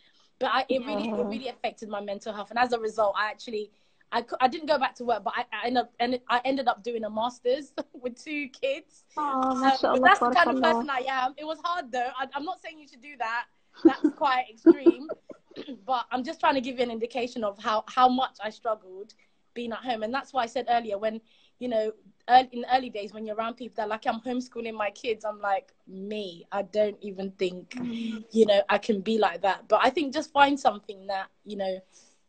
but 0.45 0.53
I, 0.53 0.65
it 0.69 0.85
really, 0.87 1.09
it 1.09 1.27
really 1.27 1.49
affected 1.49 1.89
my 1.89 2.03
mental 2.03 2.31
health. 2.35 2.51
And 2.51 2.59
as 2.59 2.73
a 2.75 2.79
result, 2.79 3.15
I 3.19 3.31
actually, 3.31 3.71
I, 4.13 4.23
I 4.43 4.47
didn't 4.47 4.67
go 4.67 4.79
back 4.79 4.95
to 4.97 5.05
work, 5.05 5.25
but 5.25 5.33
I, 5.35 5.45
I 5.51 5.67
ended 5.69 5.83
up, 5.85 5.93
and 5.99 6.21
I 6.29 6.43
ended 6.45 6.69
up 6.69 6.85
doing 6.85 7.05
a 7.05 7.11
master's 7.11 7.73
with 7.95 8.23
two 8.23 8.49
kids. 8.49 9.05
Oh, 9.17 9.23
Um, 9.41 10.03
that's 10.03 10.21
the 10.21 10.31
kind 10.35 10.51
of 10.51 10.63
person 10.63 10.91
I 10.91 11.05
am. 11.09 11.35
It 11.39 11.47
was 11.47 11.59
hard 11.65 11.91
though. 11.91 12.11
I, 12.19 12.29
I'm 12.35 12.45
not 12.45 12.61
saying 12.61 12.79
you 12.79 12.87
should 12.87 13.01
do 13.01 13.17
that. 13.19 13.47
That's 13.85 14.11
quite 14.17 14.45
extreme. 14.51 15.09
but 15.87 16.05
I'm 16.13 16.23
just 16.23 16.41
trying 16.41 16.55
to 16.57 16.61
give 16.61 16.77
you 16.77 16.83
an 16.83 16.91
indication 16.91 17.43
of 17.43 17.59
how, 17.59 17.85
how 17.89 18.09
much 18.09 18.37
I 18.43 18.51
struggled 18.51 19.15
being 19.55 19.73
at 19.73 19.79
home. 19.79 20.03
And 20.03 20.13
that's 20.13 20.35
why 20.35 20.43
I 20.43 20.47
said 20.47 20.67
earlier 20.69 20.99
when, 20.99 21.23
you 21.59 21.69
know, 21.69 21.93
early, 22.29 22.49
in 22.53 22.61
the 22.63 22.75
early 22.77 22.91
days 22.91 23.13
when 23.13 23.27
you're 23.27 23.37
around 23.37 23.55
people 23.57 23.75
that 23.77 23.89
like, 23.89 24.07
I'm 24.07 24.21
homeschooling 24.21 24.75
my 24.75 24.91
kids, 24.91 25.25
I'm 25.25 25.41
like, 25.41 25.73
me, 25.87 26.47
I 26.53 26.63
don't 26.63 26.97
even 27.01 27.31
think, 27.33 27.75
you 28.31 28.47
know, 28.47 28.63
I 28.69 28.79
can 28.79 29.01
be 29.01 29.19
like 29.19 29.43
that. 29.43 29.69
But 29.69 29.81
I 29.83 29.91
think 29.91 30.13
just 30.13 30.33
find 30.33 30.59
something 30.59 31.07
that, 31.09 31.29
you 31.45 31.57
know, 31.57 31.81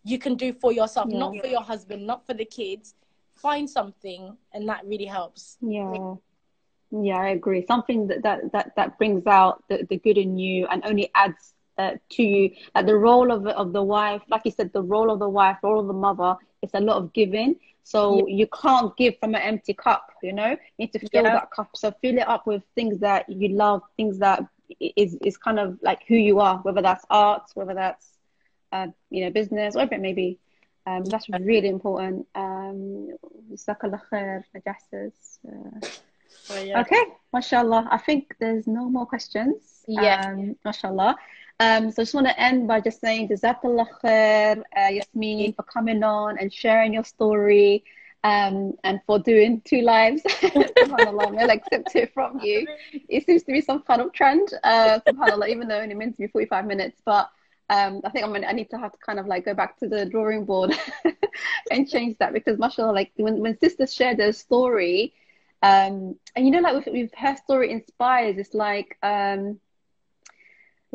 you 0.04 0.18
can 0.20 0.36
do 0.36 0.54
for 0.54 0.72
yourself, 0.72 1.12
Yeah. 1.12 1.20
not 1.20 1.40
for 1.40 1.48
your 1.48 1.62
husband, 1.62 2.06
not 2.06 2.26
for 2.26 2.34
the 2.34 2.46
kids. 2.46 2.96
Find 3.36 3.70
something, 3.70 4.38
and 4.54 4.68
that 4.70 4.86
really 4.86 5.06
helps. 5.06 5.58
Yeah. 5.62 6.16
Yeah, 6.92 7.18
I 7.18 7.30
agree. 7.30 7.66
Something 7.66 8.08
that 8.08 8.24
that 8.24 8.52
that, 8.54 8.72
that 8.76 8.98
brings 8.98 9.26
out 9.28 9.64
the, 9.70 9.86
the 9.90 9.98
good 9.98 10.18
in 10.18 10.38
you 10.38 10.68
and 10.68 10.84
only 10.86 11.10
adds 11.16 11.54
uh, 11.78 11.92
to 12.12 12.24
you. 12.24 12.52
Like 12.76 12.86
the 12.86 12.96
role 12.98 13.32
of 13.32 13.46
of 13.48 13.74
the 13.74 13.84
wife, 13.84 14.22
like 14.30 14.42
you 14.46 14.52
said, 14.52 14.72
the 14.74 14.82
role 14.84 15.12
of 15.12 15.20
the 15.20 15.30
wife, 15.30 15.58
role 15.64 15.80
of 15.80 15.88
the 15.88 15.94
mother, 15.94 16.36
it's 16.62 16.74
a 16.74 16.80
lot 16.80 16.98
of 16.98 17.14
giving. 17.14 17.56
So 17.92 18.28
you 18.28 18.48
can't 18.48 18.98
give 18.98 19.14
from 19.20 19.36
an 19.36 19.44
empty 19.44 19.76
cup, 19.76 20.10
you 20.24 20.34
know? 20.34 20.50
You 20.50 20.58
need 20.80 20.94
to 20.94 21.00
fill 21.00 21.24
Yeah. 21.24 21.36
that 21.36 21.52
cup. 21.52 21.70
So 21.76 21.92
fill 22.02 22.18
it 22.18 22.28
up 22.28 22.48
with 22.48 22.64
things 22.74 22.98
that 23.02 23.30
you 23.30 23.50
love, 23.50 23.84
things 23.96 24.18
that 24.26 24.44
is, 24.80 25.16
is 25.24 25.38
kind 25.38 25.60
of 25.60 25.78
like 25.84 26.02
who 26.08 26.16
you 26.16 26.40
are, 26.40 26.58
whether 26.66 26.82
that's 26.82 27.06
art, 27.12 27.44
whether 27.54 27.76
that's 27.76 28.08
uh, 28.72 28.88
you 29.12 29.24
know, 29.24 29.30
business, 29.30 29.76
whatever 29.76 29.96
it 29.96 30.02
may 30.02 30.14
be. 30.14 30.40
Um, 30.88 31.04
that's 31.06 31.30
really 31.30 31.70
important. 31.70 32.28
Um, 32.34 33.16
Jazakallah 33.52 34.02
khair, 34.12 34.44
Najah 34.56 34.76
says. 34.90 35.40
Uh, 35.48 36.60
yeah. 36.60 36.82
Okay, 36.82 37.04
mashallah. 37.32 37.88
I 37.92 38.00
think 38.00 38.36
there's 38.40 38.66
no 38.66 38.90
more 38.90 39.06
questions. 39.06 39.84
Yeah. 39.88 40.22
Um, 40.26 40.56
mashallah. 40.66 41.16
Um, 41.60 41.92
so 41.92 42.02
I 42.02 42.06
just 42.06 42.14
want 42.14 42.28
to 42.28 42.40
end 42.40 42.68
by 42.68 42.82
just 42.82 43.00
saying 43.00 43.30
Jazakallah 43.30 43.88
khair, 44.04 44.62
uh, 44.78 44.90
Yasmin, 44.90 45.54
for 45.54 45.64
coming 45.64 46.04
on 46.04 46.38
and 46.38 46.52
sharing 46.52 46.94
your 46.94 47.06
story 47.06 47.84
um, 48.26 48.74
and 48.84 49.00
for 49.06 49.20
doing 49.20 49.62
two 49.64 49.82
lives. 49.82 50.22
SubhanAllah, 50.28 51.28
Allah 51.28 51.54
accept 51.54 51.96
it 51.96 52.14
from 52.14 52.40
you. 52.40 52.68
It 53.08 53.26
seems 53.26 53.44
to 53.44 53.52
be 53.54 53.62
some 53.62 53.84
kind 53.84 54.02
of 54.02 54.12
trend, 54.14 54.50
uh, 54.64 55.00
SubhanAllah, 55.08 55.48
even 55.48 55.68
though 55.68 55.80
only 55.80 55.96
meant 55.96 56.16
to 56.16 56.24
be 56.24 56.28
45 56.28 56.66
minutes. 56.66 57.02
But 57.06 57.30
um, 57.70 58.02
I 58.04 58.10
think 58.10 58.26
I'm 58.26 58.34
gonna, 58.34 58.48
I 58.48 58.52
need 58.54 58.70
to 58.72 58.78
have 58.78 58.92
to 58.92 58.98
kind 58.98 59.20
of 59.20 59.28
like 59.28 59.46
go 59.46 59.54
back 59.54 59.78
to 59.80 59.88
the 59.88 60.06
drawing 60.06 60.44
board 60.46 60.74
and 61.72 61.90
change 61.90 62.18
that 62.18 62.34
because 62.34 62.60
mashallah, 62.60 62.92
like 62.92 63.12
when, 63.16 63.40
when 63.40 63.58
sisters 63.60 63.94
share 63.94 64.16
their 64.16 64.34
story, 64.34 65.14
um, 65.62 66.16
and 66.36 66.46
you 66.46 66.52
know, 66.52 66.60
like 66.60 66.86
with, 66.86 66.94
with 66.94 67.12
her 67.16 67.36
story 67.38 67.72
inspires, 67.72 68.38
it's 68.38 68.54
like, 68.54 68.98
um, 69.04 69.60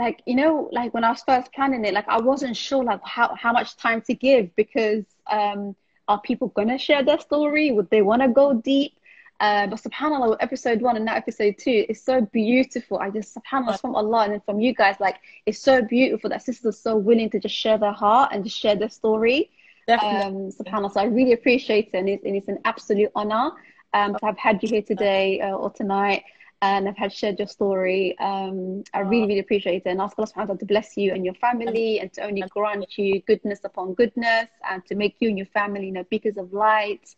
like 0.01 0.23
you 0.27 0.35
know, 0.35 0.69
like 0.73 0.93
when 0.95 1.05
I 1.05 1.11
was 1.11 1.23
first 1.23 1.53
planning 1.53 1.85
it, 1.85 1.95
like 1.95 2.09
I 2.09 2.19
wasn't 2.19 2.57
sure 2.57 2.83
like 2.83 3.05
how 3.05 3.35
how 3.35 3.53
much 3.53 3.77
time 3.77 4.01
to 4.03 4.15
give 4.15 4.55
because 4.57 5.05
um, 5.31 5.77
are 6.09 6.21
people 6.21 6.49
gonna 6.49 6.79
share 6.79 7.03
their 7.05 7.21
story? 7.21 7.71
Would 7.71 7.91
they 7.91 8.03
want 8.03 8.23
to 8.23 8.29
go 8.29 8.55
deep? 8.55 8.95
Uh, 9.41 9.67
but 9.67 9.81
subhanallah, 9.81 10.37
episode 10.41 10.83
one 10.83 10.97
and 10.97 11.05
now 11.05 11.15
episode 11.15 11.55
two, 11.59 11.87
is 11.89 12.03
so 12.03 12.21
beautiful. 12.21 12.99
I 12.99 13.09
just 13.11 13.35
subhanallah 13.35 13.81
from 13.81 13.95
Allah 13.95 14.25
and 14.25 14.33
then 14.33 14.41
from 14.41 14.61
you 14.61 14.75
guys, 14.75 14.97
like 15.01 15.17
it's 15.47 15.59
so 15.59 15.81
beautiful 15.81 16.29
that 16.31 16.43
sisters 16.43 16.75
are 16.75 16.83
so 16.89 16.97
willing 16.97 17.31
to 17.31 17.39
just 17.41 17.55
share 17.55 17.79
their 17.79 17.93
heart 17.93 18.33
and 18.33 18.45
just 18.45 18.59
share 18.59 18.77
their 18.77 18.91
story. 18.91 19.51
Definitely. 19.87 20.21
Um, 20.21 20.35
subhanallah, 20.53 20.93
so 20.93 21.01
I 21.01 21.05
really 21.05 21.33
appreciate 21.33 21.91
it, 21.93 21.99
and 21.99 22.09
it's, 22.09 22.25
and 22.25 22.37
it's 22.37 22.49
an 22.49 22.59
absolute 22.65 23.11
honor 23.15 23.53
um, 23.95 24.15
to 24.15 24.27
have 24.27 24.39
had 24.39 24.63
you 24.63 24.69
here 24.69 24.83
today 24.83 25.41
uh, 25.41 25.53
or 25.53 25.71
tonight, 25.71 26.25
and 26.63 26.89
I've 26.89 26.97
had 26.97 27.13
shared 27.13 27.39
your 27.39 27.49
story. 27.49 28.19
Um, 28.19 28.85
I 28.93 29.01
really, 29.01 29.27
really 29.27 29.39
appreciate 29.41 29.83
it, 29.87 29.91
and 29.91 30.01
ask 30.01 30.19
Allah 30.19 30.29
subhanahu 30.29 30.37
wa 30.37 30.45
ta'ala 30.45 30.59
to 30.59 30.67
bless 30.67 30.97
you 30.97 31.13
and 31.13 31.25
your 31.25 31.35
family, 31.35 32.01
and 32.01 32.13
to 32.15 32.23
only 32.23 32.43
grant 32.43 32.99
you 32.99 33.21
goodness 33.23 33.61
upon 33.65 33.95
goodness, 33.95 34.49
and 34.71 34.85
to 34.87 34.95
make 34.95 35.17
you 35.21 35.29
and 35.29 35.39
your 35.39 35.47
family, 35.47 35.87
you 35.87 35.93
know, 35.93 36.05
beacons 36.05 36.39
of 36.39 36.53
light. 36.53 37.15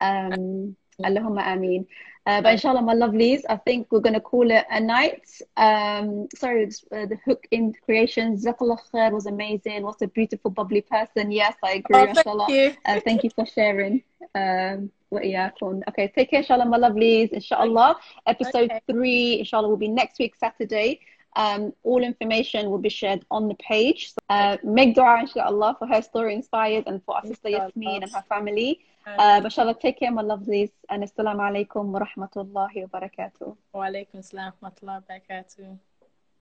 Um, 0.00 0.76
Allahumma 1.02 1.42
ameen. 1.52 1.86
Uh, 2.26 2.40
but 2.40 2.52
inshallah, 2.52 2.80
my 2.80 2.94
lovelies, 2.94 3.42
I 3.50 3.56
think 3.56 3.88
we're 3.90 4.00
going 4.00 4.14
to 4.14 4.20
call 4.20 4.50
it 4.50 4.64
a 4.70 4.80
night. 4.80 5.28
Um, 5.56 6.28
sorry, 6.34 6.64
uh, 6.92 7.06
the 7.06 7.18
hook 7.24 7.46
in 7.50 7.74
creation. 7.84 8.36
Jazakallah 8.36 8.78
khair 8.92 9.12
was 9.12 9.26
amazing. 9.26 9.82
What 9.82 10.00
a 10.00 10.08
beautiful, 10.08 10.50
bubbly 10.50 10.80
person. 10.80 11.30
Yes, 11.30 11.54
I 11.62 11.72
agree. 11.72 11.96
Oh, 11.98 12.14
thank 12.14 12.48
you. 12.48 12.74
Uh, 12.86 13.00
thank 13.00 13.24
you 13.24 13.30
for 13.30 13.44
sharing. 13.44 14.02
Um, 14.34 14.90
what 15.14 15.26
yeah, 15.26 15.50
cool. 15.58 15.80
Okay, 15.88 16.12
take 16.14 16.30
care, 16.30 16.40
inshallah, 16.40 16.66
my 16.66 16.78
lovelies. 16.78 17.30
Inshallah, 17.30 17.96
episode 18.26 18.70
Okay. 18.70 18.80
three, 18.90 19.38
inshallah, 19.40 19.68
will 19.68 19.76
be 19.76 19.88
next 19.88 20.18
week, 20.18 20.34
Saturday. 20.36 21.00
Um, 21.36 21.72
all 21.82 22.02
information 22.02 22.70
will 22.70 22.78
be 22.78 22.88
shared 22.88 23.24
on 23.30 23.48
the 23.48 23.54
page. 23.54 24.12
So, 24.12 24.18
uh, 24.28 24.56
make 24.62 24.94
dua, 24.94 25.20
inshallah, 25.20 25.76
for 25.78 25.86
her 25.88 26.02
story 26.02 26.34
inspired 26.34 26.84
and 26.86 27.02
for 27.04 27.16
our 27.16 27.26
sister 27.26 27.48
Yasmin 27.48 28.02
and 28.04 28.12
her 28.12 28.24
family. 28.28 28.80
Uh, 29.06 29.40
inshallah, 29.44 29.74
take 29.80 29.98
care, 29.98 30.12
my 30.12 30.22
lovelies. 30.22 30.70
And 30.90 31.02
assalamu 31.02 31.42
alaikum 31.50 31.86
wa 31.86 32.00
rahmatullahi 32.06 32.86
wa 32.86 33.00
barakatuh. 33.00 33.56
Wa 33.72 33.86
alaikum 33.86 34.24
salam 34.24 34.52
wa 34.60 34.70
rahmatullahi 34.70 35.02
wa 35.02 35.08
barakatuh. 35.10 35.78